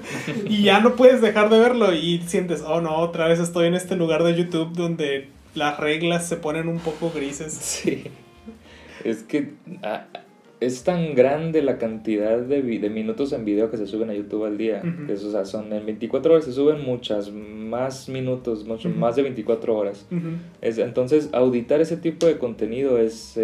y 0.45 0.63
ya 0.63 0.81
no 0.81 0.95
puedes 0.95 1.21
dejar 1.21 1.49
de 1.49 1.59
verlo 1.59 1.93
y 1.93 2.21
sientes, 2.27 2.63
oh 2.65 2.81
no, 2.81 2.97
otra 2.97 3.27
vez 3.27 3.39
estoy 3.39 3.67
en 3.67 3.75
este 3.75 3.95
lugar 3.95 4.23
de 4.23 4.35
YouTube 4.35 4.73
donde 4.73 5.29
las 5.55 5.79
reglas 5.79 6.27
se 6.27 6.37
ponen 6.37 6.67
un 6.67 6.79
poco 6.79 7.11
grises. 7.13 7.53
Sí. 7.53 8.05
Es 9.03 9.23
que 9.23 9.53
ah, 9.83 10.05
es 10.59 10.83
tan 10.83 11.15
grande 11.15 11.61
la 11.61 11.77
cantidad 11.77 12.37
de, 12.39 12.61
minutos 12.89 13.31
en 13.31 13.45
video 13.45 13.71
que 13.71 13.77
se 13.77 13.87
suben 13.87 14.09
a 14.09 14.13
YouTube 14.13 14.45
al 14.45 14.57
día. 14.57 14.81
O 15.09 15.15
sea, 15.15 15.45
son 15.45 15.71
en 15.71 15.85
24 15.85 16.33
horas 16.33 16.45
se 16.45 16.51
suben 16.51 16.83
muchas 16.83 17.31
más 17.31 18.09
minutos, 18.09 18.65
mucho 18.65 18.89
más 18.89 19.15
de 19.15 19.23
24 19.23 19.75
horas. 19.75 20.05
Es, 20.61 20.77
entonces, 20.77 21.29
auditar 21.31 21.79
ese 21.79 21.97
tipo 21.97 22.25
de 22.25 22.37
contenido 22.37 22.97
es, 22.97 23.37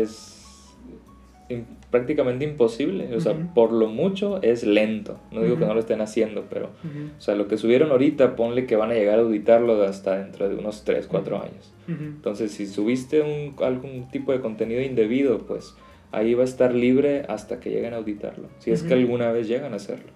prácticamente 1.89 2.43
imposible. 2.43 3.15
O 3.15 3.21
sea, 3.21 3.33
por 3.53 3.71
lo 3.71 3.87
mucho 3.87 4.41
es 4.41 4.65
lento. 4.65 5.17
No 5.31 5.41
digo 5.41 5.57
que 5.57 5.65
no 5.65 5.73
lo 5.73 5.79
estén 5.79 6.01
haciendo, 6.01 6.45
pero... 6.49 6.71
O 7.17 7.21
sea, 7.21 7.35
lo 7.35 7.47
que 7.47 7.57
subieron 7.57 7.91
ahorita, 7.91 8.35
ponle 8.35 8.65
que 8.65 8.75
van 8.75 8.91
a 8.91 8.93
llegar 8.93 9.19
a 9.19 9.21
auditarlo 9.21 9.81
hasta 9.83 10.17
dentro 10.17 10.49
de 10.49 10.55
unos 10.55 10.83
3, 10.83 11.07
4 11.07 11.37
años. 11.37 11.73
Entonces, 11.87 12.51
si 12.51 12.67
subiste 12.67 13.21
un, 13.21 13.55
algún 13.63 14.09
tipo 14.11 14.33
de 14.33 14.41
contenido 14.41 14.81
indebido, 14.81 15.37
pues 15.37 15.75
ahí 16.15 16.33
va 16.33 16.41
a 16.41 16.45
estar 16.45 16.73
libre 16.73 17.23
hasta 17.27 17.59
que 17.59 17.69
lleguen 17.69 17.93
a 17.93 17.97
auditarlo. 17.97 18.47
Si 18.59 18.71
es 18.71 18.83
que 18.83 18.93
alguna 18.93 19.31
vez 19.31 19.47
llegan 19.47 19.73
a 19.73 19.77
hacerlo. 19.77 20.11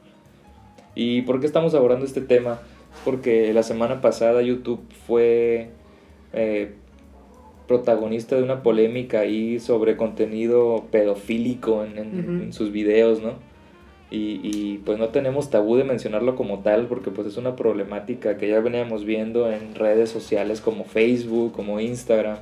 ¿Y 0.96 1.22
por 1.24 1.40
qué 1.40 1.46
estamos 1.46 1.74
abordando 1.76 2.06
este 2.06 2.22
tema? 2.22 2.60
Porque 3.06 3.54
la 3.54 3.64
semana 3.64 4.02
pasada 4.02 4.42
YouTube 4.42 4.82
fue 5.06 5.70
eh, 6.34 6.72
protagonista 7.68 8.36
de 8.36 8.44
una 8.44 8.64
polémica 8.64 9.20
ahí 9.20 9.60
sobre 9.60 9.96
contenido 9.96 10.86
pedofílico 10.92 11.84
en, 11.86 11.98
en- 11.98 12.20
Ujú. 12.20 12.44
en 12.46 12.54
sus 12.54 12.72
videos, 12.72 13.22
¿no? 13.22 13.34
Y, 14.12 14.40
y, 14.44 14.82
pues 14.84 14.98
no 14.98 15.10
tenemos 15.10 15.52
tabú 15.52 15.76
de 15.76 15.84
mencionarlo 15.84 16.36
como 16.36 16.60
tal 16.62 16.88
porque 16.88 17.12
pues 17.12 17.28
es 17.28 17.38
una 17.38 17.56
problemática 17.56 18.38
que 18.38 18.50
ya 18.50 18.60
veníamos 18.60 19.06
viendo 19.06 19.52
en 19.52 19.76
redes 19.76 20.10
sociales 20.10 20.62
como 20.62 20.84
Facebook, 20.84 21.52
como 21.52 21.80
Instagram, 21.80 22.38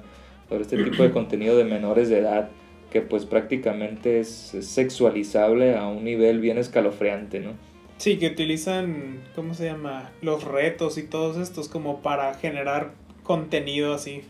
sobre 0.48 0.62
este 0.62 0.82
tipo 0.82 1.04
de 1.04 1.12
contenido 1.12 1.58
de 1.58 1.66
menores 1.66 2.08
de 2.08 2.20
edad 2.20 2.48
que 2.92 3.02
pues 3.02 3.26
prácticamente 3.26 4.20
es, 4.20 4.56
sexualizable 4.62 5.76
a 5.76 5.88
un 5.88 6.04
nivel 6.04 6.40
bien 6.40 6.58
escalofriante, 6.58 7.40
¿no? 7.40 7.52
Sí, 7.98 8.18
que 8.18 8.28
utilizan, 8.28 9.22
¿cómo 9.36 9.54
se 9.54 9.66
llama? 9.66 10.12
Los 10.22 10.44
retos 10.44 10.98
y 10.98 11.04
todos 11.04 11.38
estos 11.38 11.68
como 11.68 12.02
para 12.02 12.34
generar 12.36 12.92
contenido 13.24 13.94
así. 13.94 14.22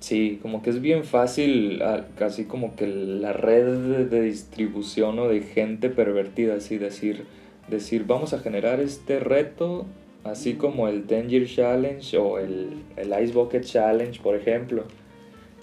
Sí, 0.00 0.38
como 0.42 0.62
que 0.62 0.68
es 0.68 0.82
bien 0.82 1.04
fácil, 1.04 1.80
ah, 1.82 2.04
casi 2.16 2.44
como 2.44 2.76
que 2.76 2.86
la 2.86 3.32
red 3.32 4.04
de, 4.04 4.20
distribución 4.20 5.18
o 5.18 5.28
de 5.28 5.40
gente 5.40 5.88
pervertida, 5.88 6.56
así 6.56 6.76
decir, 6.76 7.24
decir, 7.68 8.04
vamos 8.06 8.34
a 8.34 8.40
generar 8.40 8.80
este 8.80 9.18
reto, 9.18 9.86
así 10.22 10.54
como 10.54 10.88
el 10.88 11.06
10 11.06 11.28
Year 11.28 11.46
Challenge 11.46 12.18
o 12.18 12.38
el, 12.38 12.82
el 12.96 13.24
Ice 13.24 13.32
Bucket 13.32 13.64
Challenge, 13.64 14.20
por 14.20 14.36
ejemplo, 14.36 14.84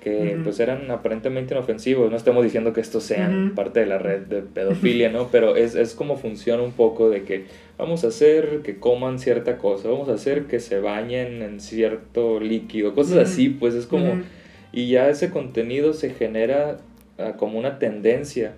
que 0.01 0.37
pues 0.43 0.59
eran 0.59 0.89
aparentemente 0.91 1.53
inofensivos, 1.53 2.09
no 2.09 2.17
estamos 2.17 2.43
diciendo 2.43 2.73
que 2.73 2.81
estos 2.81 3.03
sean 3.03 3.45
Ujú. 3.47 3.55
parte 3.55 3.79
de 3.81 3.85
la 3.85 3.99
red 3.99 4.21
de 4.23 4.41
pedofilia, 4.41 5.09
¿no? 5.11 5.29
Pero 5.31 5.55
es, 5.55 5.75
es 5.75 5.93
como 5.93 6.17
funciona 6.17 6.63
un 6.63 6.71
poco 6.73 7.09
de 7.09 7.23
que 7.23 7.45
vamos 7.77 8.03
a 8.03 8.07
hacer 8.07 8.61
que 8.63 8.79
coman 8.79 9.19
cierta 9.19 9.57
cosa, 9.59 9.89
vamos 9.89 10.09
a 10.09 10.13
hacer 10.15 10.45
que 10.47 10.59
se 10.59 10.79
bañen 10.79 11.43
en 11.43 11.59
cierto 11.59 12.39
líquido, 12.39 12.93
cosas 12.95 13.17
así, 13.19 13.49
pues 13.49 13.75
es 13.75 13.85
como... 13.85 14.17
Y 14.73 14.89
ya 14.89 15.09
ese 15.09 15.29
contenido 15.29 15.93
se 15.93 16.09
genera 16.11 16.77
ah, 17.17 17.33
como 17.37 17.59
una 17.59 17.77
tendencia 17.77 18.53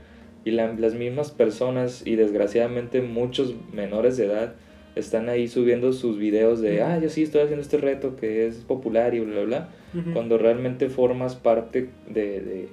y 0.46 0.52
la- 0.52 0.72
las 0.74 0.94
mismas 0.94 1.32
personas 1.32 2.06
y 2.06 2.16
desgraciadamente 2.16 3.02
muchos 3.02 3.54
menores 3.74 4.16
de 4.16 4.26
edad 4.28 4.54
están 4.96 5.28
ahí 5.30 5.48
subiendo 5.48 5.92
sus 5.94 6.18
videos 6.18 6.62
de, 6.62 6.82
ah, 6.82 7.00
yo 7.00 7.10
sí 7.10 7.24
estoy 7.24 7.42
haciendo 7.42 7.62
este 7.62 7.78
reto 7.78 8.16
que 8.16 8.46
es 8.48 8.58
popular 8.58 9.14
y 9.16 9.20
bla, 9.22 9.42
bla, 9.42 9.44
bla, 9.44 9.70
cuando 10.14 10.38
realmente 10.38 10.90
formas 10.90 11.36
parte 11.36 11.90
de, 12.08 12.42
de, 12.42 12.68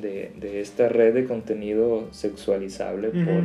de- 0.00 0.32
de 0.38 0.60
esta 0.60 0.88
red 0.88 1.14
de 1.14 1.24
contenido 1.24 2.08
sexualizable 2.12 3.08
por, 3.08 3.44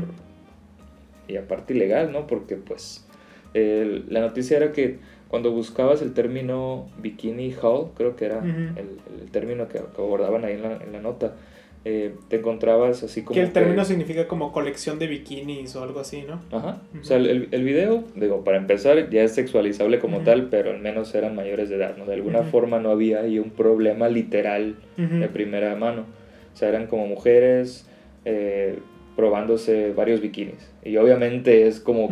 y 1.28 1.38
aparte 1.38 1.74
ilegal, 1.74 2.12
¿no? 2.12 2.28
Porque 2.28 2.56
pues 2.56 3.06
el- 3.54 4.06
la 4.10 4.22
noticia 4.22 4.58
era 4.58 4.72
que 4.72 4.98
cuando 5.30 5.52
buscabas 5.52 6.02
el 6.02 6.14
término 6.14 6.88
bikini 7.02 7.56
haul, 7.62 7.92
creo 7.96 8.16
que 8.16 8.26
era 8.26 8.40
el, 8.78 9.22
el 9.22 9.32
término 9.32 9.68
que, 9.70 9.80
que 9.80 10.02
abordaban 10.02 10.44
ahí 10.46 10.54
en 10.56 10.62
la, 10.64 10.74
en 10.78 10.92
la 10.92 11.00
nota, 11.02 11.36
eh, 11.84 12.14
te 12.28 12.36
encontrabas 12.38 13.02
así 13.04 13.24
como 13.24 13.34
que 13.40 13.42
el 13.46 13.52
término 13.54 13.82
que- 13.82 13.88
significa 13.88 14.28
como 14.28 14.52
colección 14.52 15.00
de 15.00 15.08
bikinis 15.08 15.76
o 15.76 15.84
algo 15.84 16.00
así, 16.00 16.24
¿no? 16.28 16.42
Ajá. 16.56 16.82
O 16.94 16.96
Ujú. 16.98 17.04
sea, 17.06 17.18
el, 17.18 17.48
el 17.52 17.64
video, 17.64 18.04
digo, 18.16 18.44
para 18.44 18.58
empezar, 18.58 19.10
ya 19.10 19.24
es 19.24 19.32
sexualizable 19.34 20.00
como 20.00 20.18
Ujú. 20.18 20.26
tal, 20.26 20.50
pero 20.50 20.72
al 20.72 20.80
menos 20.80 21.14
eran 21.16 21.36
mayores 21.36 21.70
de 21.70 21.78
edad, 21.78 21.98
¿no? 21.98 22.06
De 22.06 22.14
alguna 22.14 22.42
Ujú. 22.42 22.50
forma 22.50 22.80
no 22.80 22.92
había 22.92 23.22
ahí 23.22 23.40
un 23.40 23.50
problema 23.52 24.10
literal 24.10 24.76
de 24.98 25.28
primera 25.28 25.76
mano. 25.76 26.06
O 26.54 26.58
sea, 26.58 26.70
eran 26.70 26.86
como 26.88 27.08
mujeres 27.08 27.88
eh, 28.26 28.80
probándose 29.16 29.92
varios 29.94 30.22
bikinis. 30.22 30.72
Y 30.84 30.98
obviamente 30.98 31.66
es 31.68 31.80
como, 31.80 32.10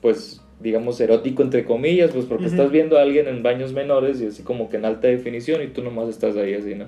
pues, 0.00 0.40
digamos, 0.60 1.00
erótico 1.00 1.42
entre 1.42 1.64
comillas, 1.64 2.10
pues 2.12 2.24
porque 2.26 2.46
estás 2.46 2.70
viendo 2.72 2.98
a 2.98 3.02
alguien 3.02 3.28
en 3.28 3.42
baños 3.42 3.72
menores 3.72 4.20
y 4.20 4.26
así 4.26 4.42
como 4.42 4.68
que 4.68 4.76
en 4.78 4.84
alta 4.84 5.08
definición 5.08 5.62
y 5.62 5.68
tú 5.68 5.82
nomás 5.82 6.08
estás 6.08 6.36
ahí 6.36 6.54
así, 6.54 6.74
¿no? 6.74 6.86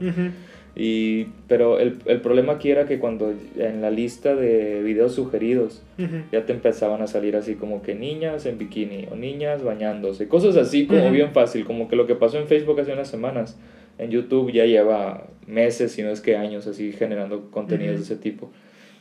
Y, 0.79 1.29
pero 1.49 1.81
el, 1.81 1.97
el 2.05 2.21
problema 2.21 2.55
aquí 2.55 2.71
era 2.71 2.85
que 2.85 2.99
cuando 2.99 3.33
en 3.57 3.81
la 3.81 3.91
lista 3.91 4.37
de 4.37 4.83
videos 4.83 5.15
sugeridos 5.15 5.83
ya 6.31 6.45
te 6.45 6.53
empezaban 6.53 7.01
a 7.01 7.07
salir 7.07 7.35
así 7.35 7.55
como 7.55 7.81
que 7.81 7.95
niñas 7.95 8.45
en 8.45 8.59
bikini 8.59 9.09
o 9.11 9.17
niñas 9.17 9.65
bañándose, 9.65 10.29
cosas 10.29 10.55
así 10.59 10.87
como 10.87 11.11
bien 11.11 11.33
fácil, 11.33 11.65
como 11.65 11.89
que 11.89 11.97
lo 11.97 12.07
que 12.07 12.15
pasó 12.15 12.39
en 12.39 12.47
Facebook 12.47 12.79
hace 12.79 12.93
unas 12.93 13.09
semanas, 13.09 13.59
en 13.97 14.11
YouTube 14.11 14.53
ya 14.53 14.67
lleva 14.67 15.29
meses, 15.47 15.93
si 15.93 16.03
no 16.03 16.11
es 16.11 16.21
que 16.21 16.37
años 16.37 16.67
así 16.67 16.93
generando 16.93 17.51
contenidos 17.51 17.97
de 17.97 18.03
ese 18.03 18.17
tipo. 18.17 18.51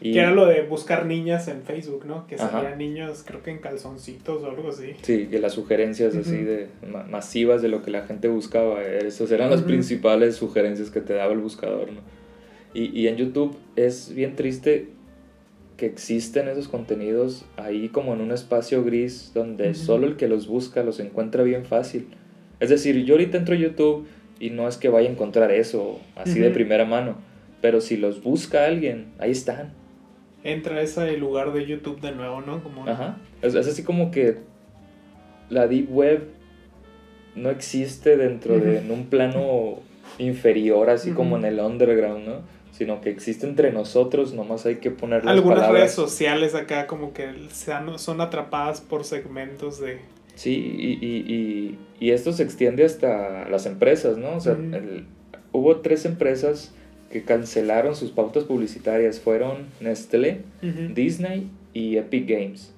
Y, 0.07 0.13
Que 0.13 0.19
era 0.19 0.31
lo 0.31 0.45
de 0.45 0.61
buscar 0.61 1.05
niñas 1.07 1.47
en 1.47 1.63
Facebook, 1.63 2.05
¿no? 2.05 2.27
Que 2.27 2.37
salían 2.37 2.77
niños, 2.77 3.23
creo 3.25 3.41
que 3.41 3.49
en 3.49 3.57
calzoncitos 3.57 4.43
o 4.43 4.49
algo 4.51 4.69
así. 4.69 4.91
Sí, 5.01 5.25
que 5.31 5.39
las 5.39 5.53
sugerencias 5.53 6.15
así 6.15 6.35
Ujú. 6.35 6.45
de 6.45 6.67
ma- 6.91 7.03
masivas 7.03 7.61
de 7.63 7.69
lo 7.69 7.81
que 7.81 7.89
la 7.89 8.03
gente 8.03 8.27
buscaba, 8.27 8.83
esas 8.83 9.31
eran 9.31 9.49
las 9.49 9.61
Ujú. 9.61 9.69
principales 9.69 10.35
sugerencias 10.35 10.91
que 10.91 11.01
te 11.01 11.13
daba 11.13 11.33
el 11.33 11.39
buscador, 11.39 11.91
¿no? 11.91 12.01
Y, 12.75 12.91
y 12.99 13.07
en 13.07 13.15
YouTube 13.15 13.57
es 13.75 14.13
bien 14.13 14.35
triste 14.35 14.89
que 15.77 15.87
existen 15.87 16.47
esos 16.49 16.67
contenidos 16.67 17.45
ahí 17.57 17.89
como 17.89 18.13
en 18.13 18.21
un 18.21 18.31
espacio 18.31 18.83
gris 18.83 19.31
donde 19.33 19.71
Ujú. 19.71 19.75
solo 19.79 20.07
el 20.07 20.17
que 20.17 20.27
los 20.27 20.47
busca 20.47 20.83
los 20.83 20.99
encuentra 20.99 21.41
bien 21.43 21.65
fácil. 21.65 22.07
Es 22.59 22.69
decir, 22.69 23.03
yo 23.05 23.15
ahorita 23.15 23.37
entro 23.39 23.55
a 23.55 23.57
YouTube 23.57 24.05
y 24.39 24.51
no 24.51 24.67
es 24.67 24.77
que 24.77 24.89
vaya 24.89 25.09
a 25.09 25.11
encontrar 25.11 25.51
eso 25.51 25.99
así 26.15 26.39
de 26.39 26.51
primera 26.51 26.85
mano, 26.85 27.15
pero 27.61 27.81
si 27.81 27.97
los 27.97 28.21
busca 28.21 28.65
alguien, 28.65 29.07
ahí 29.17 29.31
están. 29.31 29.73
Entra 30.45 30.79
ese 30.81 31.17
lugar 31.17 31.51
de 31.51 31.65
YouTube 31.65 31.99
de 31.99 32.11
nuevo, 32.13 32.39
¿no? 32.39 32.63
Como... 32.63 32.87
Ajá. 32.87 33.17
Es, 33.41 33.53
es 33.55 33.67
así 33.67 33.83
como 33.83 34.11
que 34.11 34.37
la 35.49 35.67
Deep 35.67 35.91
Web 35.91 36.27
no 37.35 37.49
existe 37.49 38.15
dentro 38.15 38.57
de 38.59 38.77
en 38.77 38.91
un 38.91 39.07
plano 39.07 39.79
inferior, 40.19 40.89
así 40.89 41.11
como 41.11 41.35
en 41.37 41.43
el 41.45 41.59
underground, 41.59 42.25
¿no? 42.27 42.33
Sino 42.71 43.01
que 43.01 43.09
existe 43.09 43.45
entre 43.47 43.71
nosotros, 43.71 44.33
nomás 44.33 44.65
hay 44.65 44.75
que 44.75 44.91
poner 44.91 45.25
las 45.25 45.33
Algunas 45.33 45.69
redes 45.69 45.91
sociales 45.93 46.55
acá 46.55 46.87
como 46.87 47.11
que 47.13 47.27
sean- 47.49 47.97
son 47.99 48.21
atrapadas 48.21 48.81
por 48.81 49.03
segmentos 49.03 49.79
de... 49.81 49.99
Sí, 50.35 50.53
y, 50.77 51.05
y, 51.05 51.17
y, 51.33 51.79
y 51.99 52.11
esto 52.11 52.33
se 52.33 52.43
extiende 52.43 52.83
hasta 52.85 53.47
las 53.49 53.65
empresas, 53.65 54.17
¿no? 54.17 54.35
O 54.35 54.39
sea, 54.39 54.53
el- 54.53 55.05
hubo 55.53 55.77
tres 55.77 56.05
empresas 56.05 56.73
que 57.09 57.23
cancelaron 57.23 57.95
sus 57.95 58.11
pautas 58.11 58.43
publicitarias. 58.43 59.19
Fueron 59.19 59.65
Nestlé. 59.79 60.41
Disney 60.93 61.49
y 61.73 61.97
Epic 61.97 62.27
Games. 62.27 62.71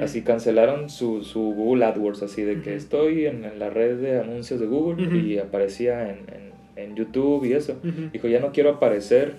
Así 0.00 0.22
cancelaron 0.22 0.90
su, 0.90 1.22
su 1.22 1.40
Google 1.40 1.84
AdWords, 1.84 2.24
así 2.24 2.42
de 2.42 2.60
que 2.60 2.74
estoy 2.74 3.26
en, 3.26 3.44
en 3.44 3.60
la 3.60 3.70
red 3.70 3.98
de 3.98 4.18
anuncios 4.18 4.58
de 4.58 4.66
Google 4.66 5.16
y 5.16 5.38
aparecía 5.38 6.10
en, 6.10 6.18
en, 6.28 6.52
en 6.74 6.96
YouTube 6.96 7.44
y 7.44 7.52
eso. 7.52 7.76
Dijo, 8.12 8.26
ya 8.26 8.40
no 8.40 8.50
quiero 8.50 8.70
aparecer 8.70 9.34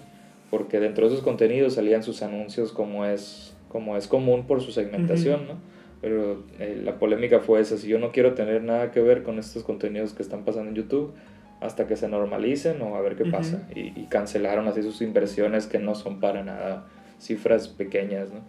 porque 0.49 0.80
dentro 0.80 1.05
de 1.07 1.14
esos 1.14 1.23
contenidos 1.23 1.73
salían 1.73 2.01
sus 2.01 2.22
anuncios 2.22 2.72
como 2.72 3.05
es, 3.05 3.55
como 3.68 3.97
es 3.97 4.07
común 4.07 4.47
por 4.47 4.61
su 4.61 4.72
segmentación. 4.72 5.47
¿no? 5.47 5.55
Pero 6.01 6.43
eh, 6.59 6.80
la 6.84 6.97
polémica 6.97 7.39
fue 7.39 7.59
esa, 7.59 7.77
si 7.77 7.88
yo 7.88 7.99
no 7.99 8.11
quiero 8.11 8.34
tener 8.34 8.64
nada 8.64 8.91
que 8.91 9.01
ver 9.01 9.23
con 9.23 9.39
estos 9.39 9.64
contenidos 9.64 10.14
que 10.14 10.23
están 10.23 10.45
pasando 10.45 10.69
en 10.69 10.76
YouTube, 10.76 11.11
hasta 11.62 11.88
que 11.88 11.96
se 11.96 12.08
normalicen 12.08 12.82
o 12.82 12.96
a 12.96 13.02
ver 13.02 13.16
qué 13.16 13.26
pasa. 13.26 13.68
Y, 13.76 14.00
y 14.00 14.08
cancelaron 14.10 14.68
así 14.68 14.82
sus 14.84 15.02
inversiones 15.02 15.68
que 15.68 15.80
no 15.80 15.96
son 15.96 16.20
para 16.20 16.44
nada 16.44 16.86
cifras 17.20 17.68
pequeñas, 17.68 18.30
¿no? 18.32 18.42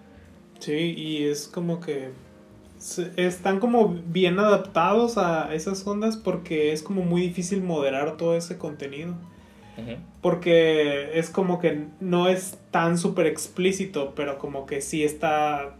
Sí, 0.58 0.94
y 0.96 1.24
es 1.24 1.48
como 1.48 1.80
que 1.80 2.10
están 3.16 3.58
como 3.58 3.88
bien 3.88 4.38
adaptados 4.38 5.18
a 5.18 5.52
esas 5.54 5.84
ondas 5.86 6.16
porque 6.16 6.72
es 6.72 6.82
como 6.82 7.02
muy 7.02 7.22
difícil 7.22 7.62
moderar 7.62 8.16
todo 8.16 8.36
ese 8.36 8.58
contenido. 8.58 9.14
Porque 10.22 11.16
es 11.16 11.30
como 11.30 11.60
que 11.60 11.86
no 12.00 12.26
es 12.26 12.58
tan 12.72 12.98
súper 12.98 13.26
explícito, 13.26 14.12
pero 14.16 14.36
como 14.38 14.66
que 14.66 14.80
sí 14.80 15.04
está 15.04 15.76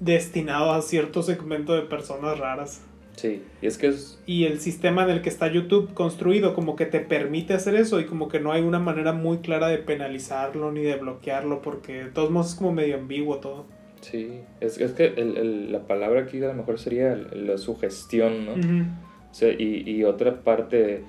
destinado 0.00 0.72
a 0.72 0.82
cierto 0.82 1.22
segmento 1.22 1.74
de 1.74 1.82
personas 1.82 2.40
raras. 2.40 2.82
Sí, 3.16 3.42
y 3.60 3.66
es 3.66 3.76
que 3.76 3.88
es... 3.88 4.18
Y 4.26 4.44
el 4.44 4.60
sistema 4.60 5.02
en 5.04 5.10
el 5.10 5.20
que 5.22 5.28
está 5.28 5.46
YouTube 5.52 5.92
construido 5.94 6.54
como 6.54 6.74
que 6.76 6.86
te 6.86 7.00
permite 7.00 7.52
hacer 7.54 7.74
eso 7.74 8.00
y 8.00 8.04
como 8.06 8.28
que 8.28 8.40
no 8.40 8.52
hay 8.52 8.62
una 8.62 8.78
manera 8.78 9.12
muy 9.12 9.38
clara 9.38 9.68
de 9.68 9.78
penalizarlo 9.78 10.72
ni 10.72 10.80
de 10.82 10.96
bloquearlo 10.96 11.60
porque 11.60 12.04
de 12.04 12.10
todos 12.10 12.30
modos 12.30 12.50
es 12.50 12.54
como 12.54 12.72
medio 12.72 12.96
ambiguo 12.96 13.36
todo. 13.38 13.66
Sí, 14.00 14.40
es, 14.60 14.78
es 14.78 14.92
que 14.92 15.06
el, 15.06 15.36
el- 15.36 15.72
la 15.72 15.80
palabra 15.86 16.22
aquí 16.22 16.42
a 16.42 16.46
lo 16.48 16.54
mejor 16.54 16.78
sería 16.78 17.14
la 17.14 17.58
sugestión, 17.58 18.46
¿no? 18.46 18.52
Ujú. 18.52 18.88
O 19.30 19.34
sea, 19.34 19.52
y, 19.52 19.82
y 19.86 20.04
otra 20.04 20.40
parte, 20.42 21.02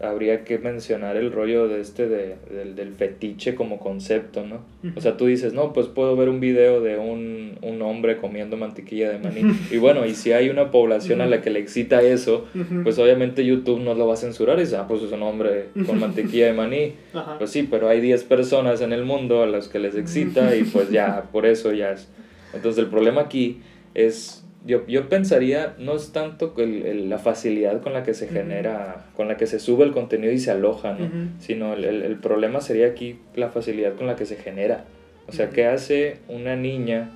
habría 0.00 0.44
que 0.44 0.58
mencionar 0.58 1.16
el 1.16 1.30
rollo 1.30 1.68
de 1.68 1.80
este 1.80 2.08
de, 2.08 2.36
del, 2.50 2.74
del 2.74 2.92
fetiche 2.92 3.54
como 3.54 3.78
concepto, 3.78 4.44
¿no? 4.44 4.62
O 4.96 5.00
sea, 5.00 5.16
tú 5.16 5.26
dices, 5.26 5.54
no, 5.54 5.72
pues 5.72 5.86
puedo 5.86 6.16
ver 6.16 6.28
un 6.28 6.40
video 6.40 6.80
de 6.80 6.98
un, 6.98 7.58
un 7.62 7.80
hombre 7.82 8.16
comiendo 8.18 8.56
mantequilla 8.56 9.10
de 9.10 9.18
maní. 9.18 9.56
Y 9.70 9.78
bueno, 9.78 10.04
y 10.04 10.14
si 10.14 10.32
hay 10.32 10.50
una 10.50 10.70
población 10.70 11.20
a 11.20 11.26
la 11.26 11.40
que 11.40 11.50
le 11.50 11.60
excita 11.60 12.02
eso, 12.02 12.46
pues 12.82 12.98
obviamente 12.98 13.44
YouTube 13.44 13.80
no 13.80 13.94
lo 13.94 14.06
va 14.06 14.14
a 14.14 14.16
censurar 14.16 14.58
y 14.58 14.62
dice, 14.62 14.76
ah, 14.76 14.86
pues 14.88 15.02
es 15.02 15.12
un 15.12 15.22
hombre 15.22 15.68
con 15.86 15.98
mantequilla 16.00 16.46
de 16.46 16.52
maní. 16.52 16.92
Ajá. 17.12 17.38
Pues 17.38 17.50
sí, 17.50 17.66
pero 17.70 17.88
hay 17.88 18.00
10 18.00 18.24
personas 18.24 18.80
en 18.80 18.92
el 18.92 19.04
mundo 19.04 19.42
a 19.42 19.46
las 19.46 19.68
que 19.68 19.78
les 19.78 19.94
excita 19.96 20.54
y 20.56 20.64
pues 20.64 20.90
ya, 20.90 21.24
por 21.32 21.46
eso 21.46 21.72
ya 21.72 21.92
es. 21.92 22.08
Entonces 22.52 22.82
el 22.82 22.90
problema 22.90 23.22
aquí 23.22 23.60
es, 23.94 24.43
yo, 24.66 24.86
yo 24.86 25.08
pensaría, 25.08 25.74
no 25.78 25.94
es 25.94 26.12
tanto 26.12 26.54
el- 26.56 26.86
el- 26.86 27.10
la 27.10 27.18
facilidad 27.18 27.82
con 27.82 27.92
la 27.92 28.02
que 28.02 28.14
se 28.14 28.28
genera, 28.28 29.04
con 29.14 29.28
la 29.28 29.36
que 29.36 29.46
se 29.46 29.58
sube 29.58 29.84
el 29.84 29.92
contenido 29.92 30.32
y 30.32 30.38
se 30.38 30.50
aloja, 30.50 30.94
¿no? 30.94 31.08
Sino 31.38 31.74
el, 31.74 32.16
problema 32.16 32.60
sería 32.60 32.86
aquí 32.86 33.18
la 33.36 33.50
facilidad 33.50 33.94
con 33.94 34.06
la 34.06 34.16
que 34.16 34.24
se 34.26 34.36
genera. 34.36 34.84
O 35.28 35.32
sea, 35.32 35.46
Ujú. 35.46 35.54
¿qué 35.54 35.66
hace 35.66 36.18
una 36.28 36.56
niña 36.56 37.10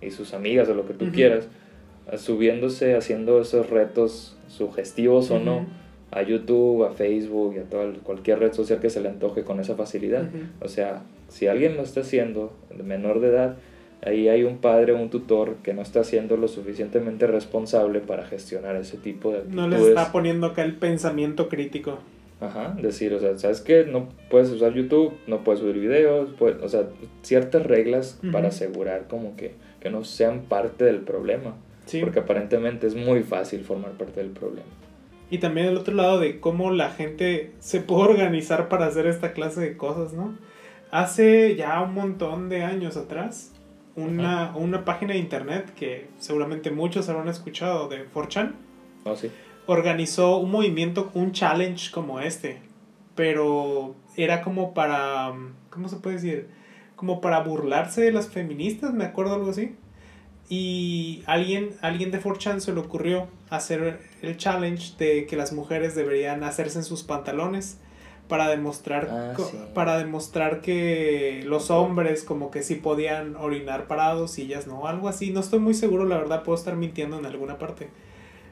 y 0.00 0.10
sus 0.10 0.34
amigas 0.34 0.68
o 0.68 0.74
lo 0.74 0.86
que 0.86 0.94
tú 0.94 1.10
quieras 1.12 1.48
subiéndose, 2.16 2.94
haciendo 2.96 3.40
esos 3.40 3.70
retos 3.70 4.36
sugestivos 4.48 5.30
o 5.30 5.38
no 5.38 5.66
a 6.10 6.22
YouTube, 6.22 6.84
a 6.84 6.90
Facebook 6.92 7.54
y 7.56 7.58
a 7.58 7.62
toda, 7.64 7.92
cualquier 8.04 8.38
red 8.38 8.52
social 8.52 8.78
que 8.78 8.90
se 8.90 9.00
le 9.00 9.08
antoje 9.08 9.42
con 9.42 9.58
esa 9.58 9.74
facilidad? 9.74 10.24
O 10.60 10.68
sea, 10.68 11.02
si 11.28 11.46
alguien 11.48 11.76
lo 11.76 11.82
está 11.82 12.00
haciendo 12.00 12.52
menor 12.84 13.20
de 13.20 13.28
edad, 13.28 13.56
ahí 14.04 14.28
hay 14.28 14.44
un 14.44 14.58
padre 14.58 14.92
o 14.92 14.96
un 14.96 15.10
tutor 15.10 15.56
que 15.62 15.74
no 15.74 15.82
está 15.82 16.04
siendo 16.04 16.36
lo 16.36 16.48
suficientemente 16.48 17.26
responsable 17.26 18.00
para 18.00 18.24
gestionar 18.26 18.76
ese 18.76 18.96
tipo 18.98 19.30
de 19.32 19.38
actitudes. 19.38 19.56
No 19.56 19.68
les 19.68 19.82
está 19.88 20.12
poniendo 20.12 20.46
acá 20.48 20.62
el 20.62 20.76
pensamiento 20.76 21.48
crítico. 21.48 21.98
Ajá, 22.40 22.76
decir, 22.80 23.14
o 23.14 23.20
sea, 23.20 23.38
¿sabes 23.38 23.60
qué? 23.60 23.84
No 23.84 24.08
puedes 24.28 24.50
usar 24.50 24.74
YouTube, 24.74 25.14
no 25.26 25.44
puedes 25.44 25.60
subir 25.60 25.78
videos, 25.78 26.30
puedes- 26.38 26.60
o 26.62 26.68
sea, 26.68 26.82
ciertas 27.22 27.64
reglas 27.64 28.18
Ujú. 28.22 28.32
para 28.32 28.48
asegurar 28.48 29.06
como 29.08 29.36
que, 29.36 29.54
que 29.80 29.88
no 29.88 30.04
sean 30.04 30.42
parte 30.42 30.84
del 30.84 30.98
problema. 30.98 31.54
Sí. 31.86 32.00
Porque 32.00 32.18
aparentemente 32.18 32.86
es 32.86 32.94
muy 32.96 33.22
fácil 33.22 33.62
formar 33.64 33.92
parte 33.92 34.20
del 34.20 34.30
problema. 34.30 34.66
Y 35.30 35.38
también 35.38 35.68
el 35.68 35.76
otro 35.76 35.94
lado 35.94 36.20
de 36.20 36.38
cómo 36.40 36.70
la 36.70 36.90
gente 36.90 37.52
se 37.60 37.80
puede 37.80 38.10
organizar 38.10 38.68
para 38.68 38.86
hacer 38.86 39.06
esta 39.06 39.32
clase 39.32 39.60
de 39.60 39.76
cosas, 39.76 40.12
¿no? 40.12 40.36
Hace 40.90 41.56
ya 41.56 41.80
un 41.82 41.94
montón 41.94 42.48
de 42.48 42.62
años 42.62 42.96
atrás, 42.96 43.52
una, 43.96 44.54
una 44.56 44.84
página 44.84 45.12
de 45.12 45.18
internet 45.18 45.72
que 45.74 46.08
seguramente 46.18 46.70
muchos 46.70 47.08
habrán 47.08 47.28
escuchado 47.28 47.88
de 47.88 48.08
4chan, 48.10 48.52
¿No? 49.04 49.16
Sí. 49.16 49.30
organizó 49.66 50.38
un 50.38 50.50
movimiento, 50.50 51.10
un 51.14 51.32
challenge 51.32 51.90
como 51.90 52.20
este, 52.20 52.60
pero 53.14 53.94
era 54.16 54.42
como 54.42 54.74
para, 54.74 55.32
¿cómo 55.70 55.88
se 55.88 55.96
puede 55.96 56.16
decir? 56.16 56.48
Como 56.96 57.20
para 57.20 57.40
burlarse 57.40 58.02
de 58.02 58.12
las 58.12 58.28
feministas, 58.28 58.92
me 58.92 59.04
acuerdo 59.04 59.34
algo 59.34 59.50
así. 59.50 59.76
Y 60.48 61.22
alguien, 61.26 61.70
alguien 61.80 62.10
de 62.10 62.20
4chan 62.22 62.60
se 62.60 62.72
le 62.72 62.80
ocurrió 62.80 63.28
hacer 63.48 64.00
el 64.20 64.36
challenge 64.36 64.94
de 64.98 65.26
que 65.26 65.36
las 65.36 65.52
mujeres 65.52 65.94
deberían 65.94 66.44
hacerse 66.44 66.78
en 66.78 66.84
sus 66.84 67.02
pantalones 67.02 67.80
para 68.28 68.48
demostrar 68.48 69.08
Ah, 69.10 69.34
sí. 69.36 69.56
para 69.74 69.98
demostrar 69.98 70.60
que 70.60 71.42
los 71.46 71.70
hombres 71.70 72.24
como 72.24 72.50
que 72.50 72.62
sí 72.62 72.74
podían 72.76 73.36
orinar 73.36 73.86
parados 73.86 74.38
y 74.38 74.42
ellas 74.42 74.66
no, 74.66 74.86
algo 74.86 75.08
así, 75.08 75.30
no 75.30 75.40
estoy 75.40 75.58
muy 75.58 75.74
seguro, 75.74 76.04
la 76.06 76.16
verdad 76.18 76.42
puedo 76.42 76.56
estar 76.58 76.74
mintiendo 76.76 77.18
en 77.18 77.26
alguna 77.26 77.58
parte. 77.58 77.88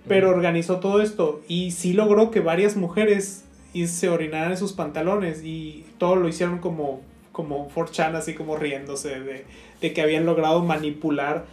Pero 0.09 0.31
organizó 0.31 0.81
todo 0.81 1.01
esto 1.01 1.41
y 1.47 1.71
sí 1.71 1.93
logró 1.93 2.31
que 2.33 2.41
varias 2.41 2.77
mujeres 2.77 3.45
y 3.73 3.87
se 3.87 4.09
orinaran 4.09 4.51
en 4.51 4.57
sus 4.59 4.73
pantalones 4.73 5.45
y 5.45 5.87
todo 5.99 6.17
lo 6.17 6.29
hicieron 6.29 6.59
como 6.59 7.01
como 7.31 7.71
4chan 7.71 8.15
así 8.15 8.35
como 8.35 8.57
riéndose 8.57 9.19
de, 9.21 9.47
de 9.81 9.93
que 9.95 10.03
habían 10.03 10.27
logrado 10.27 10.63
manipular 10.63 11.47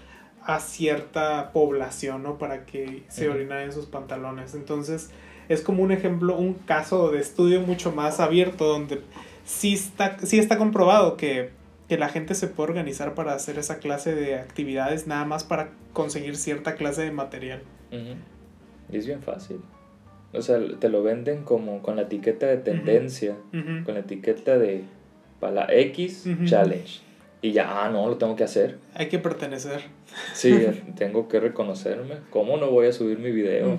a 0.44 0.60
cierta 0.60 1.52
población, 1.54 2.24
¿no? 2.24 2.38
Para 2.38 2.66
que 2.66 3.04
se 3.08 3.30
orinaran 3.30 3.66
en 3.66 3.72
sus 3.72 3.86
pantalones. 3.86 4.56
Entonces, 4.56 5.10
es 5.50 5.62
como 5.62 5.84
un 5.84 5.92
ejemplo, 5.92 6.38
un 6.38 6.54
caso 6.54 7.12
de 7.12 7.20
estudio 7.20 7.62
mucho 7.62 7.92
más 7.92 8.20
abierto 8.20 8.66
donde 8.66 9.02
sí 9.44 9.74
está, 9.74 10.18
sí 10.20 10.40
está 10.40 10.58
comprobado 10.58 11.18
que, 11.18 11.50
que 11.88 11.98
la 11.98 12.08
gente 12.08 12.36
se 12.36 12.48
puede 12.48 12.70
organizar 12.70 13.16
para 13.16 13.34
hacer 13.34 13.58
esa 13.58 13.80
clase 13.80 14.14
de 14.16 14.36
actividades 14.36 15.08
nada 15.08 15.26
más 15.26 15.44
para 15.44 15.72
conseguir 15.92 16.38
cierta 16.38 16.76
clase 16.76 17.02
de 17.02 17.12
material. 17.12 17.62
Y 17.92 18.98
es 18.98 19.08
bien 19.08 19.22
fácil. 19.22 19.60
O 20.32 20.42
sea, 20.44 20.60
te 20.80 20.90
lo 20.90 21.02
venden 21.02 21.44
como 21.44 21.82
con 21.82 21.96
la 21.96 22.04
etiqueta 22.04 22.46
de 22.46 22.58
tendencia, 22.58 23.36
con 23.52 23.96
la 23.96 24.02
etiqueta 24.02 24.60
de 24.60 24.84
para 25.40 25.54
la 25.54 25.74
X 25.74 26.26
challenge. 26.46 27.02
Y 27.42 27.54
ya, 27.54 27.86
ah, 27.86 27.90
no, 27.90 28.08
lo 28.08 28.18
tengo 28.18 28.36
que 28.36 28.44
hacer. 28.44 28.78
Hay 28.94 29.08
que 29.08 29.18
pertenecer. 29.18 29.82
Sí, 30.34 30.54
tengo 30.98 31.28
que 31.30 31.40
reconocerme. 31.40 32.16
¿Cómo 32.30 32.58
no 32.58 32.70
voy 32.70 32.88
a 32.88 32.92
subir 32.92 33.18
mi 33.18 33.32
video? 33.32 33.78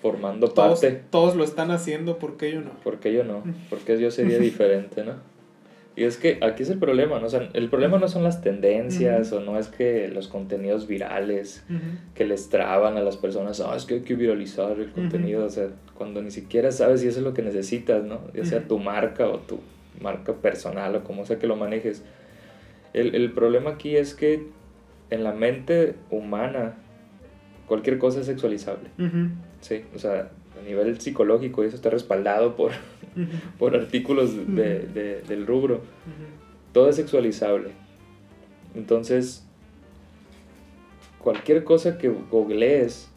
Formando 0.00 0.48
todos, 0.48 0.80
parte. 0.80 1.02
todos 1.10 1.36
lo 1.36 1.44
están 1.44 1.70
haciendo, 1.70 2.18
¿por 2.18 2.36
qué 2.36 2.52
yo 2.52 2.62
no? 2.62 2.70
¿Por 2.82 3.00
qué 3.00 3.12
yo 3.12 3.24
no? 3.24 3.42
Porque 3.68 4.00
yo 4.00 4.10
sería 4.10 4.38
diferente, 4.50 5.04
¿no? 5.04 5.14
Y 5.96 6.04
es 6.04 6.16
que 6.16 6.38
aquí 6.40 6.62
es 6.62 6.70
el 6.70 6.78
problema, 6.78 7.18
¿no? 7.18 7.26
O 7.26 7.28
sea, 7.28 7.50
el 7.52 7.68
problema 7.68 7.98
no 7.98 8.08
son 8.08 8.22
las 8.22 8.40
tendencias 8.40 9.32
o 9.32 9.40
no 9.40 9.58
es 9.58 9.68
que 9.68 10.08
los 10.08 10.28
contenidos 10.28 10.86
virales 10.86 11.64
que 12.14 12.24
les 12.24 12.48
traban 12.48 12.96
a 12.96 13.02
las 13.02 13.16
personas, 13.16 13.60
ah, 13.60 13.74
es 13.76 13.84
que 13.84 13.94
hay 13.94 14.00
que 14.00 14.14
viralizar 14.14 14.78
el 14.78 14.92
contenido, 14.92 15.44
o 15.44 15.50
sea, 15.50 15.68
cuando 15.94 16.22
ni 16.22 16.30
siquiera 16.30 16.72
sabes 16.72 17.00
si 17.02 17.08
eso 17.08 17.18
es 17.18 17.24
lo 17.24 17.34
que 17.34 17.42
necesitas, 17.42 18.04
¿no? 18.04 18.20
Ya 18.32 18.44
sea 18.44 18.66
tu 18.66 18.78
marca 18.78 19.28
o 19.28 19.40
tu 19.40 19.58
marca 20.00 20.32
personal 20.32 20.94
o 20.96 21.04
como 21.04 21.26
sea 21.26 21.38
que 21.38 21.46
lo 21.46 21.56
manejes. 21.56 22.02
El, 22.94 23.14
el 23.14 23.32
problema 23.32 23.70
aquí 23.70 23.96
es 23.96 24.14
que 24.14 24.46
en 25.10 25.24
la 25.24 25.32
mente 25.32 25.96
humana 26.10 26.76
cualquier 27.66 27.98
cosa 27.98 28.20
es 28.20 28.26
sexualizable. 28.26 28.88
¿Sí? 29.60 29.84
O 29.94 29.98
sea, 29.98 30.30
a 30.60 30.64
nivel 30.66 31.00
psicológico 31.00 31.62
y 31.62 31.66
eso 31.68 31.76
está 31.76 31.90
respaldado 31.90 32.56
por, 32.56 32.72
por 33.58 33.74
artículos 33.76 34.36
de- 34.54 34.86
de- 34.86 35.22
del 35.22 35.46
rubro. 35.46 35.80
Todo 36.72 36.88
es 36.90 36.96
sexualizable. 36.96 37.70
Entonces, 38.74 39.44
cualquier 41.18 41.64
cosa 41.64 41.98
que 41.98 42.08
googlees, 42.08 43.08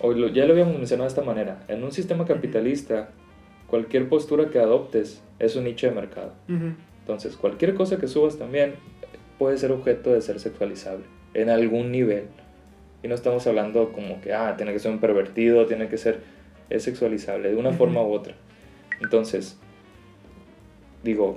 o 0.00 0.12
lo- 0.12 0.28
ya 0.28 0.44
lo 0.46 0.52
habíamos 0.52 0.76
mencionado 0.76 1.04
de 1.04 1.08
esta 1.08 1.22
manera, 1.22 1.64
en 1.68 1.82
un 1.84 1.92
sistema 1.92 2.24
capitalista, 2.26 3.10
cualquier 3.66 4.08
postura 4.08 4.50
que 4.50 4.58
adoptes 4.58 5.22
es 5.38 5.56
un 5.56 5.64
nicho 5.64 5.86
de 5.86 5.92
mercado. 5.94 6.32
Entonces, 7.00 7.36
cualquier 7.36 7.74
cosa 7.74 7.98
que 7.98 8.08
subas 8.08 8.38
también 8.38 8.74
puede 9.38 9.58
ser 9.58 9.72
objeto 9.72 10.12
de 10.12 10.20
ser 10.22 10.40
sexualizable, 10.40 11.04
en 11.34 11.50
algún 11.50 11.90
nivel. 11.92 12.24
Y 13.04 13.08
no 13.08 13.14
estamos 13.14 13.46
hablando 13.46 13.92
como 13.92 14.22
que, 14.22 14.32
ah, 14.32 14.54
tiene 14.56 14.72
que 14.72 14.78
ser 14.78 14.90
un 14.90 14.98
pervertido, 14.98 15.66
tiene 15.66 15.88
que 15.88 15.98
ser, 15.98 16.20
es 16.70 16.84
sexualizable, 16.84 17.50
de 17.50 17.56
una 17.56 17.72
forma 17.72 18.02
u 18.02 18.10
otra. 18.10 18.34
Entonces, 19.02 19.58
digo, 21.02 21.36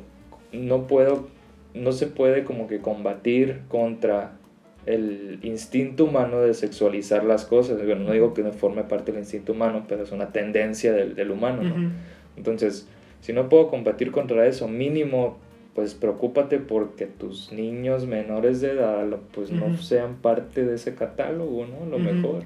no 0.54 0.88
puedo, 0.88 1.28
no 1.74 1.92
se 1.92 2.08
puede 2.08 2.46
como 2.46 2.70
que 2.70 2.80
combatir 2.80 3.64
contra 3.68 4.38
el 4.86 5.40
instinto 5.44 6.06
humano 6.06 6.40
de 6.40 6.54
sexualizar 6.54 7.26
las 7.26 7.44
cosas. 7.44 7.86
Bueno, 7.86 8.06
no 8.06 8.14
digo 8.14 8.34
que 8.34 8.44
no 8.44 8.54
forme 8.54 8.84
parte 8.86 9.12
del 9.12 9.20
instinto 9.20 9.52
humano, 9.52 9.84
pero 9.90 10.04
es 10.04 10.14
una 10.14 10.32
tendencia 10.32 10.94
del, 10.94 11.16
del 11.16 11.32
humano, 11.32 11.64
¿no? 11.64 11.92
Entonces, 12.38 12.88
si 13.20 13.34
no 13.34 13.50
puedo 13.50 13.68
combatir 13.68 14.14
contra 14.14 14.48
eso, 14.48 14.70
mínimo 14.70 15.38
pues 15.78 15.94
preocúpate 15.94 16.58
porque 16.58 17.06
tus 17.06 17.52
niños 17.52 18.08
menores 18.08 18.62
de 18.62 18.72
edad 18.72 19.06
pues 19.32 19.52
no 19.52 19.68
Ujú. 19.68 19.78
sean 19.78 20.16
parte 20.24 20.66
de 20.66 20.74
ese 20.74 20.96
catálogo, 20.96 21.68
¿no? 21.68 21.86
Lo 21.86 21.98
Ujú. 21.98 22.06
mejor. 22.16 22.44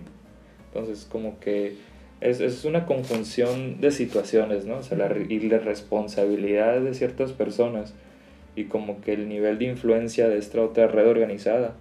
Entonces 0.67 1.07
como 1.09 1.39
que 1.39 1.75
es, 2.19 2.41
es 2.41 2.65
una 2.65 2.85
conjunción 2.85 3.79
de 3.79 3.91
situaciones, 3.91 4.65
¿no? 4.65 4.79
O 4.79 4.83
sea, 4.83 4.97
la, 4.97 5.15
y 5.17 5.39
la 5.47 5.59
responsabilidad 5.59 6.81
de 6.81 6.93
ciertas 6.93 7.31
personas 7.31 7.93
y 8.57 8.65
como 8.65 8.99
que 8.99 9.13
el 9.13 9.29
nivel 9.29 9.59
de 9.59 9.65
influencia 9.67 10.27
de 10.27 10.37
esta 10.37 10.61
otra 10.61 10.87
red 10.87 11.07
organizada, 11.07 11.75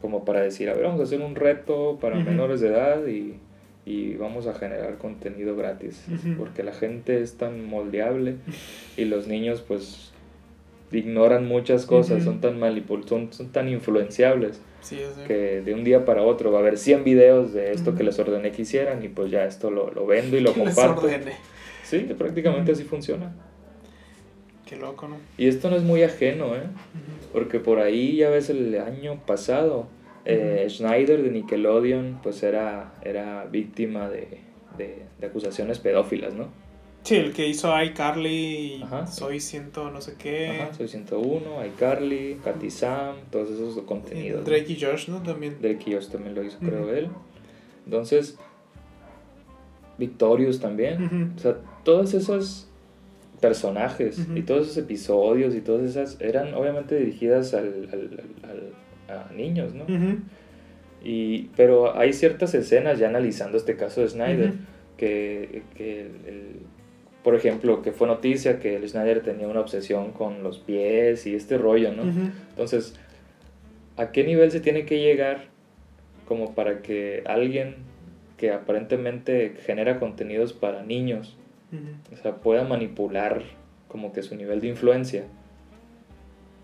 como 0.00 0.24
para 0.24 0.40
decir, 0.40 0.70
a 0.70 0.74
ver, 0.74 0.84
vamos 0.84 1.00
a 1.00 1.02
hacer 1.02 1.20
un 1.20 1.34
reto 1.34 1.98
para 2.00 2.18
Ujú. 2.18 2.26
menores 2.26 2.60
de 2.60 2.68
edad 2.68 3.04
y, 3.08 3.34
y 3.84 4.14
vamos 4.14 4.46
a 4.46 4.54
generar 4.54 4.98
contenido 4.98 5.56
gratis, 5.56 6.06
Ujú. 6.08 6.36
porque 6.38 6.62
la 6.62 6.72
gente 6.74 7.20
es 7.20 7.38
tan 7.38 7.64
moldeable 7.66 8.36
y 8.96 9.04
los 9.06 9.26
niños 9.26 9.64
pues 9.66 10.11
ignoran 10.92 11.46
muchas 11.46 11.86
cosas, 11.86 12.22
son 12.24 12.40
tan 12.40 12.58
manipul 12.58 13.06
son, 13.08 13.32
son 13.32 13.48
tan 13.52 13.68
influenciables 13.68 14.60
Sí, 14.80 14.98
sí. 15.14 15.22
que 15.28 15.60
de 15.60 15.74
un 15.74 15.84
día 15.84 16.04
para 16.04 16.22
otro 16.22 16.50
va 16.50 16.58
a 16.58 16.60
haber 16.62 16.76
100 16.76 17.04
videos 17.04 17.52
de 17.52 17.70
esto 17.72 17.94
que 17.94 18.02
les 18.02 18.18
ordené 18.18 18.50
que 18.50 18.62
hicieran 18.62 19.04
y 19.04 19.08
pues 19.08 19.30
ya 19.30 19.44
esto 19.44 19.70
lo, 19.70 19.90
lo 19.92 20.06
vendo 20.06 20.36
y 20.36 20.40
lo 20.40 20.52
Que 20.54 20.64
les 20.64 20.74
comparto. 20.74 21.02
ordene. 21.02 21.32
Sí, 21.84 21.98
prácticamente 22.18 22.72
así 22.72 22.82
funciona. 22.84 23.32
Qué 24.66 24.76
loco, 24.76 25.06
¿no? 25.08 25.16
Y 25.38 25.48
esto 25.48 25.68
no 25.70 25.76
es 25.76 25.82
muy 25.82 26.02
ajeno, 26.02 26.56
¿eh? 26.56 26.62
Porque 27.32 27.60
por 27.60 27.78
ahí 27.78 28.16
ya 28.16 28.30
ves 28.30 28.48
el 28.50 28.78
año 28.80 29.20
pasado, 29.26 29.86
eh, 30.24 30.66
Schneider 30.68 31.22
de 31.22 31.30
Nickelodeon 31.30 32.20
pues 32.22 32.42
era, 32.42 32.94
era 33.04 33.44
víctima 33.44 34.08
de, 34.08 34.38
de, 34.78 35.02
de 35.20 35.26
acusaciones 35.26 35.78
pedófilas, 35.78 36.34
¿no? 36.34 36.48
Sí, 37.04 37.16
el 37.16 37.32
que 37.32 37.48
hizo 37.48 37.72
iCarly, 37.82 38.80
Ajá. 38.84 39.06
Soy 39.08 39.40
ciento 39.40 39.90
no 39.90 40.00
sé 40.00 40.14
qué. 40.16 40.50
Ajá, 40.60 40.72
Soy 40.74 40.86
101, 40.88 41.66
iCarly, 41.66 42.38
Katy 42.44 42.70
Sam, 42.70 43.16
todos 43.30 43.50
esos 43.50 43.82
contenidos. 43.84 44.44
Drake 44.44 44.72
y 44.72 44.80
Josh, 44.80 45.08
¿no? 45.08 45.20
También. 45.22 45.56
Drake 45.60 45.82
y 45.90 45.94
Josh 45.94 46.08
también 46.08 46.34
lo 46.36 46.44
hizo, 46.44 46.58
creo 46.60 46.92
él. 46.94 47.08
Entonces, 47.86 48.38
Victorious 49.98 50.60
también. 50.60 51.32
O 51.36 51.38
sea, 51.40 51.56
todos 51.84 52.14
esos 52.14 52.68
personajes 53.40 54.20
y 54.36 54.42
todos 54.42 54.66
esos 54.66 54.76
episodios 54.78 55.54
y 55.56 55.60
todas 55.60 55.82
esas 55.90 56.20
eran 56.20 56.54
obviamente 56.54 56.96
dirigidas 56.96 57.54
al, 57.54 57.88
al- 57.92 58.72
a 59.28 59.32
niños, 59.32 59.74
¿no? 59.74 59.84
Y, 61.04 61.48
pero 61.56 61.98
hay 61.98 62.12
ciertas 62.12 62.54
escenas, 62.54 63.00
ya 63.00 63.08
analizando 63.08 63.58
este 63.58 63.76
caso 63.76 64.00
de 64.02 64.08
Snyder, 64.08 64.52
que, 64.96 65.62
que 65.76 66.02
el- 66.02 66.60
por 67.22 67.34
ejemplo, 67.34 67.82
que 67.82 67.92
fue 67.92 68.06
noticia 68.06 68.58
que 68.58 68.76
el 68.76 68.88
Snyder 68.88 69.22
tenía 69.22 69.46
una 69.48 69.60
obsesión 69.60 70.12
con 70.12 70.42
los 70.42 70.58
pies 70.58 71.26
y 71.26 71.34
este 71.34 71.56
rollo, 71.58 71.92
¿no? 71.92 72.02
Entonces, 72.50 72.94
¿a 73.96 74.10
qué 74.10 74.24
nivel 74.24 74.50
se 74.50 74.60
tiene 74.60 74.84
que 74.84 75.00
llegar 75.00 75.44
como 76.26 76.54
para 76.54 76.82
que 76.82 77.22
alguien 77.26 77.76
que 78.36 78.50
aparentemente 78.50 79.54
genera 79.64 80.00
contenidos 80.00 80.52
para 80.52 80.82
niños, 80.82 81.36
o 82.12 82.16
sea, 82.16 82.36
pueda 82.36 82.64
manipular 82.64 83.42
como 83.88 84.12
que 84.12 84.22
su 84.22 84.34
nivel 84.34 84.60
de 84.60 84.68
influencia 84.68 85.24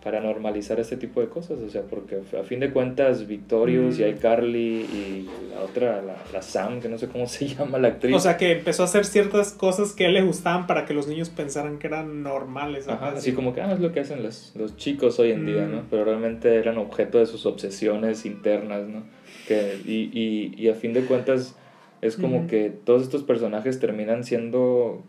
para 0.03 0.21
normalizar 0.21 0.79
este 0.79 0.97
tipo 0.97 1.21
de 1.21 1.29
cosas? 1.29 1.59
O 1.61 1.69
sea, 1.69 1.83
porque 1.83 2.21
a 2.39 2.45
fin 2.45 2.61
de 2.61 2.71
cuentas 2.71 3.27
Victorious 3.27 3.99
y 3.99 4.05
Mm. 4.05 4.09
iCarly 4.17 4.59
y 4.59 5.29
la 5.53 5.63
otra, 5.63 6.01
la, 6.03 6.17
la 6.33 6.41
Sam, 6.43 6.81
que 6.81 6.89
no 6.89 6.99
sé 6.99 7.09
cómo 7.09 7.27
se 7.29 7.49
llama 7.49 7.79
la 7.79 7.89
actriz. 7.89 8.15
O 8.15 8.21
sea, 8.21 8.37
que 8.37 8.53
empezó 8.53 8.83
a 8.83 8.85
hacer 8.87 9.05
ciertas 9.05 9.53
cosas 9.53 9.93
que 9.93 10.05
a 10.05 10.09
él 10.09 10.15
le 10.15 10.23
gustaban 10.23 10.67
para 10.67 10.85
que 10.87 10.95
los 10.95 11.09
niños 11.09 11.31
pensaran 11.31 11.79
que 11.79 11.89
eran 11.89 12.23
normales. 12.23 12.87
Ajá, 12.89 13.09
así 13.17 13.33
como 13.33 13.53
que 13.55 13.61
ah, 13.61 13.73
es 13.73 13.81
lo 13.81 13.93
que 13.93 14.01
hacen 14.01 14.23
los, 14.23 14.53
los 14.57 14.77
chicos 14.77 15.19
hoy 15.19 15.33
en 15.33 15.45
día, 15.47 15.67
Mm. 15.67 15.73
¿no? 15.73 15.83
Pero 15.91 16.05
realmente 16.05 16.55
eran 16.55 16.79
objeto 16.79 17.19
de 17.19 17.27
sus 17.27 17.45
obsesiones 17.47 18.25
internas, 18.25 18.87
¿no? 18.89 19.03
Que, 19.49 19.79
y, 19.85 20.11
y, 20.13 20.55
y 20.57 20.69
a 20.69 20.75
fin 20.75 20.93
de 20.93 21.03
cuentas 21.03 21.57
es 22.01 22.17
como 22.17 22.47
que 22.47 22.71
todos 22.71 23.03
estos 23.03 23.25
personajes 23.25 23.81
terminan 23.81 24.23
siendo 24.23 25.03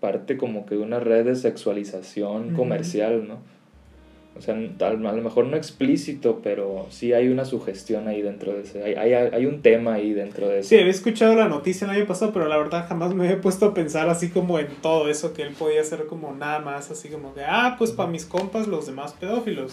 parte 0.00 0.36
como 0.36 0.66
que 0.66 0.74
de 0.74 0.80
una 0.80 0.98
red 0.98 1.26
de 1.26 1.36
sexualización 1.36 2.54
comercial, 2.54 3.28
¿no? 3.28 3.38
O 4.36 4.42
sea, 4.42 4.54
a 4.54 4.90
lo 4.92 5.22
mejor 5.22 5.46
no 5.46 5.56
explícito, 5.56 6.40
pero 6.42 6.86
sí 6.90 7.12
hay 7.12 7.28
una 7.28 7.44
sugestión 7.44 8.06
ahí 8.06 8.22
dentro 8.22 8.52
de 8.52 8.62
ese, 8.62 8.82
hay, 8.82 8.94
hay, 8.94 9.12
hay 9.12 9.46
un 9.46 9.60
tema 9.60 9.94
ahí 9.94 10.12
dentro 10.12 10.48
de 10.48 10.60
eso. 10.60 10.68
Sí, 10.68 10.78
había 10.78 10.90
escuchado 10.90 11.34
la 11.34 11.48
noticia 11.48 11.84
el 11.86 11.90
año 11.90 12.06
pasado, 12.06 12.32
pero 12.32 12.48
la 12.48 12.56
verdad 12.56 12.86
jamás 12.88 13.12
me 13.12 13.24
había 13.24 13.40
puesto 13.40 13.66
a 13.66 13.74
pensar 13.74 14.08
así 14.08 14.30
como 14.30 14.58
en 14.58 14.68
todo 14.80 15.08
eso 15.08 15.34
que 15.34 15.42
él 15.42 15.52
podía 15.58 15.80
hacer 15.80 16.06
como 16.06 16.32
nada 16.32 16.60
más, 16.60 16.90
así 16.90 17.08
como 17.08 17.34
que, 17.34 17.42
ah, 17.44 17.74
pues 17.76 17.90
para 17.90 18.08
mis 18.08 18.24
compas 18.24 18.68
los 18.68 18.86
demás 18.86 19.14
pedófilos. 19.14 19.72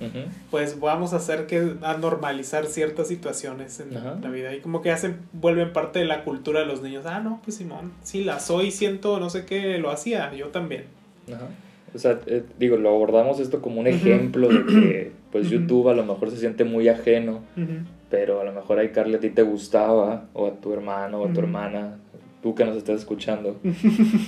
Ujú. 0.00 0.18
Pues 0.50 0.80
vamos 0.80 1.12
a 1.12 1.16
hacer 1.16 1.46
que, 1.46 1.76
a 1.82 1.96
normalizar 1.96 2.66
ciertas 2.66 3.06
situaciones 3.06 3.78
en 3.78 3.94
la 3.94 4.30
vida. 4.30 4.52
Y 4.52 4.60
como 4.60 4.82
que 4.82 4.90
hacen, 4.90 5.20
vuelven 5.32 5.72
parte 5.72 6.00
de 6.00 6.06
la 6.06 6.24
cultura 6.24 6.60
de 6.60 6.66
los 6.66 6.82
niños. 6.82 7.06
Ah, 7.06 7.20
no, 7.20 7.40
pues 7.44 7.56
Simón, 7.56 7.92
sí, 8.02 8.24
la 8.24 8.40
soy, 8.40 8.72
siento, 8.72 9.20
no 9.20 9.30
sé 9.30 9.46
qué, 9.46 9.78
lo 9.78 9.90
hacía, 9.90 10.34
yo 10.34 10.48
también. 10.48 10.86
Ajá. 11.32 11.48
O 11.94 11.98
sea, 11.98 12.18
eh, 12.26 12.42
digo, 12.58 12.76
lo 12.76 12.88
abordamos 12.90 13.38
esto 13.40 13.60
como 13.60 13.80
un 13.80 13.86
ejemplo 13.86 14.48
de 14.48 14.64
que 14.66 15.12
pues. 15.30 15.50
YouTube 15.50 15.88
a 15.88 15.94
lo 15.94 16.04
mejor 16.04 16.30
se 16.30 16.36
siente 16.38 16.64
muy 16.64 16.88
ajeno, 16.88 17.40
pero 18.10 18.40
a 18.40 18.44
lo 18.44 18.52
mejor 18.52 18.78
a 18.80 18.92
Carly 18.92 19.14
a 19.16 19.20
ti 19.20 19.30
te 19.30 19.42
gustaba, 19.42 20.26
o 20.32 20.46
a 20.46 20.52
tu 20.60 20.72
hermano, 20.72 21.20
o 21.22 21.28
a 21.28 21.32
tu 21.32 21.40
hermana, 21.40 21.98
tú 22.42 22.54
que 22.54 22.64
nos 22.64 22.76
estás 22.76 22.96
escuchando. 23.00 23.56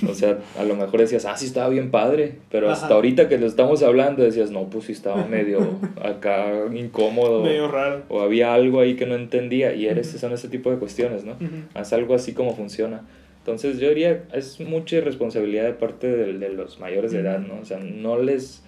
O 0.09 0.13
sea, 0.13 0.37
a 0.57 0.63
lo 0.63 0.75
mejor 0.75 0.99
decías, 1.01 1.25
ah, 1.25 1.35
sí 1.37 1.45
estaba 1.47 1.69
bien 1.69 1.91
padre, 1.91 2.37
pero 2.49 2.69
hasta 2.71 2.85
Ajá. 2.85 2.95
ahorita 2.95 3.27
que 3.27 3.37
lo 3.37 3.45
estamos 3.45 3.83
hablando 3.83 4.23
decías, 4.23 4.51
no, 4.51 4.63
pues 4.69 4.85
sí 4.85 4.91
estaba 4.93 5.25
medio 5.27 5.59
acá 6.03 6.51
incómodo, 6.73 7.43
Medio 7.43 7.67
raro. 7.67 8.03
o 8.09 8.21
había 8.21 8.53
algo 8.53 8.79
ahí 8.79 8.95
que 8.95 9.05
no 9.05 9.15
entendía, 9.15 9.73
y 9.75 9.87
eres, 9.87 10.07
son 10.11 10.31
ese 10.33 10.47
tipo 10.49 10.71
de 10.71 10.77
cuestiones, 10.77 11.25
¿no? 11.25 11.33
Ujú. 11.33 11.47
Haz 11.73 11.93
algo 11.93 12.15
así 12.15 12.33
como 12.33 12.55
funciona. 12.55 13.01
Entonces 13.45 13.77
yo 13.79 13.89
diría, 13.89 14.23
es 14.33 14.59
mucha 14.59 14.99
responsabilidad 15.01 15.65
de 15.65 15.73
parte 15.73 16.07
de, 16.07 16.33
de 16.39 16.49
los 16.49 16.79
mayores 16.79 17.11
de 17.11 17.19
edad, 17.19 17.37
¿no? 17.39 17.59
O 17.61 17.65
sea, 17.65 17.77
no 17.77 18.17
les... 18.17 18.63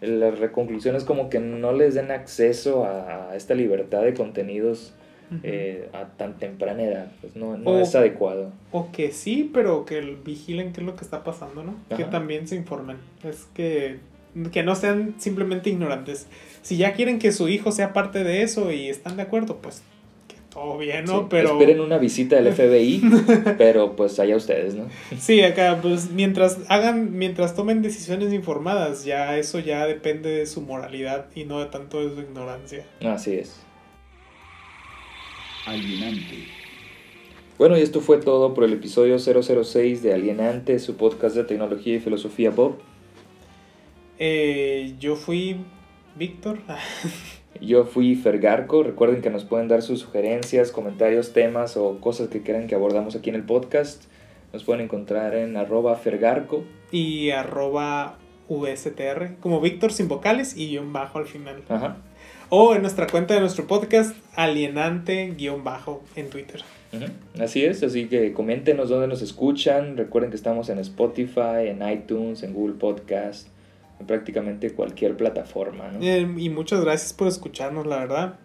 La 0.00 0.30
reconclusión 0.30 0.94
es 0.94 1.02
como 1.02 1.28
que 1.28 1.40
no 1.40 1.72
les 1.72 1.94
den 1.94 2.12
acceso 2.12 2.84
a, 2.84 3.34
esta 3.34 3.54
libertad 3.54 4.02
de 4.02 4.14
contenidos 4.14 4.94
eh, 5.42 5.88
a 5.92 6.04
tan 6.16 6.38
temprana 6.38 6.84
edad. 6.84 7.12
Pues 7.20 7.34
no, 7.34 7.56
no 7.56 7.70
O- 7.70 7.78
es 7.80 7.96
adecuado. 7.96 8.52
O 8.70 8.92
que 8.92 9.10
sí, 9.10 9.50
pero 9.52 9.84
que 9.84 10.00
vigilen 10.24 10.72
qué 10.72 10.82
es 10.82 10.86
lo 10.86 10.94
que 10.94 11.02
está 11.04 11.24
pasando, 11.24 11.64
¿no? 11.64 11.74
Que 11.96 12.04
también 12.04 12.46
se 12.46 12.54
informen. 12.54 12.98
Es 13.24 13.48
que, 13.54 13.96
que 14.52 14.62
no 14.62 14.76
sean 14.76 15.14
simplemente 15.18 15.68
ignorantes. 15.70 16.28
Si 16.62 16.76
ya 16.76 16.92
quieren 16.94 17.18
que 17.18 17.32
su 17.32 17.48
hijo 17.48 17.72
sea 17.72 17.92
parte 17.92 18.22
de 18.22 18.42
eso 18.42 18.70
y 18.70 18.88
están 18.88 19.16
de 19.16 19.22
acuerdo, 19.22 19.56
pues 19.62 19.82
todo 20.52 20.76
bien, 20.78 21.04
¿no? 21.06 21.20
Sí, 21.20 21.26
pero 21.30 21.52
Esperen 21.52 21.80
una 21.80 21.98
visita 21.98 22.36
del 22.36 22.52
FBI, 22.52 23.02
pero 23.58 23.96
pues 23.96 24.18
allá 24.18 24.36
ustedes, 24.36 24.74
¿no? 24.74 24.88
sí, 25.18 25.40
acá 25.42 25.78
pues 25.80 26.10
mientras 26.10 26.58
hagan, 26.68 27.16
mientras 27.16 27.54
tomen 27.54 27.80
decisiones 27.82 28.32
informadas, 28.32 29.04
ya 29.04 29.38
eso 29.38 29.58
ya 29.58 29.86
depende 29.86 30.30
de 30.30 30.46
su 30.46 30.60
moralidad 30.60 31.26
y 31.34 31.44
no 31.44 31.60
de 31.60 31.66
tanto 31.66 32.06
de 32.06 32.14
su 32.14 32.20
ignorancia. 32.20 32.86
Así 33.02 33.34
es. 33.34 33.60
alienante, 35.66 36.46
Bueno, 37.56 37.78
y 37.78 37.80
esto 37.80 38.00
fue 38.00 38.18
todo 38.18 38.52
por 38.52 38.64
el 38.64 38.74
episodio 38.74 39.18
006 39.18 40.02
de 40.02 40.12
Alienante, 40.12 40.78
su 40.78 40.96
podcast 40.96 41.34
de 41.34 41.44
tecnología 41.44 41.96
y 41.96 42.00
filosofía 42.00 42.50
Bob. 42.50 42.76
Eh, 44.18 44.94
yo 45.00 45.16
fui 45.16 45.56
Víctor. 46.16 46.58
Yo 47.60 47.84
fui 47.84 48.14
Fergarco. 48.16 48.82
Recuerden 48.82 49.20
que 49.22 49.30
nos 49.30 49.44
pueden 49.44 49.68
dar 49.68 49.82
sus 49.82 50.00
sugerencias, 50.00 50.72
comentarios, 50.72 51.32
temas 51.32 51.76
o 51.76 51.98
cosas 52.00 52.28
que 52.28 52.42
quieran 52.42 52.66
que 52.66 52.74
abordamos 52.74 53.14
aquí 53.14 53.30
en 53.30 53.36
el 53.36 53.44
podcast. 53.44 54.04
Nos 54.52 54.64
pueden 54.64 54.82
encontrar 54.84 55.34
en 55.34 55.56
arroba 55.56 55.94
Fergarco. 55.96 56.64
y 56.90 57.30
arroba 57.30 58.18
VSTR, 58.48 59.36
como 59.40 59.60
Víctor 59.60 59.92
sin 59.92 60.08
vocales 60.08 60.56
y 60.56 60.68
guion 60.68 60.92
bajo 60.92 61.18
al 61.18 61.26
final. 61.26 61.62
Ajá. 61.68 61.96
O 62.50 62.74
en 62.74 62.82
nuestra 62.82 63.06
cuenta 63.06 63.32
de 63.32 63.40
nuestro 63.40 63.66
podcast, 63.66 64.14
alienante 64.34 65.32
guion 65.38 65.64
bajo 65.64 66.02
en 66.16 66.28
Twitter. 66.28 66.60
Ujú, 66.92 67.06
Así 67.42 67.64
es, 67.64 67.82
así 67.82 68.06
que 68.08 68.34
coméntenos 68.34 68.90
dónde 68.90 69.06
nos 69.08 69.22
escuchan. 69.22 69.96
Recuerden 69.96 70.30
que 70.30 70.36
estamos 70.36 70.68
en 70.68 70.78
Spotify, 70.80 71.68
en 71.68 71.80
iTunes, 71.88 72.42
en 72.42 72.52
Google 72.52 72.74
Podcast, 72.74 73.48
en 74.02 74.06
prácticamente 74.06 74.70
cualquier 74.72 75.16
plataforma. 75.16 75.88
¿no? 75.90 76.00
Eh, 76.02 76.20
y 76.36 76.50
muchas 76.50 76.80
gracias 76.80 77.12
por 77.12 77.28
escucharnos, 77.28 77.86
la 77.86 77.98
verdad. 77.98 78.38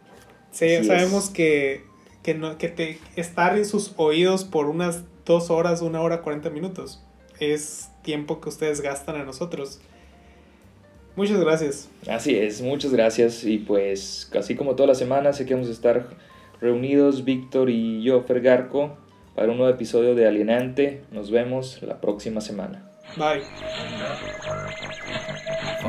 Sí, 0.51 0.75
Así 0.75 0.87
sabemos 0.87 1.25
es. 1.25 1.29
que, 1.31 1.83
que, 2.23 2.33
no, 2.33 2.57
que 2.57 2.69
te, 2.69 2.99
estar 3.15 3.57
en 3.57 3.65
sus 3.65 3.93
oídos 3.97 4.43
por 4.43 4.67
unas 4.67 5.03
dos 5.25 5.49
horas, 5.49 5.81
una 5.81 6.01
hora, 6.01 6.21
40 6.21 6.49
minutos 6.49 7.03
es 7.39 7.89
tiempo 8.03 8.41
que 8.41 8.49
ustedes 8.49 8.81
gastan 8.81 9.15
a 9.15 9.23
nosotros. 9.23 9.79
Muchas 11.15 11.39
gracias. 11.39 11.89
Así 12.07 12.37
es, 12.37 12.61
muchas 12.61 12.91
gracias. 12.93 13.43
Y 13.43 13.57
pues, 13.57 14.29
así 14.37 14.55
como 14.55 14.75
toda 14.75 14.87
la 14.87 14.95
semana, 14.95 15.33
sé 15.33 15.45
que 15.45 15.53
vamos 15.53 15.69
a 15.69 15.71
estar 15.71 16.07
reunidos, 16.61 17.25
Víctor 17.25 17.69
y 17.69 18.03
yo, 18.03 18.21
Fergarco, 18.23 18.97
para 19.35 19.51
un 19.51 19.57
nuevo 19.57 19.73
episodio 19.73 20.15
de 20.15 20.27
Alienante. 20.27 21.01
Nos 21.11 21.31
vemos 21.31 21.81
la 21.81 21.99
próxima 21.99 22.41
semana. 22.41 22.91
Bye. 23.15 23.41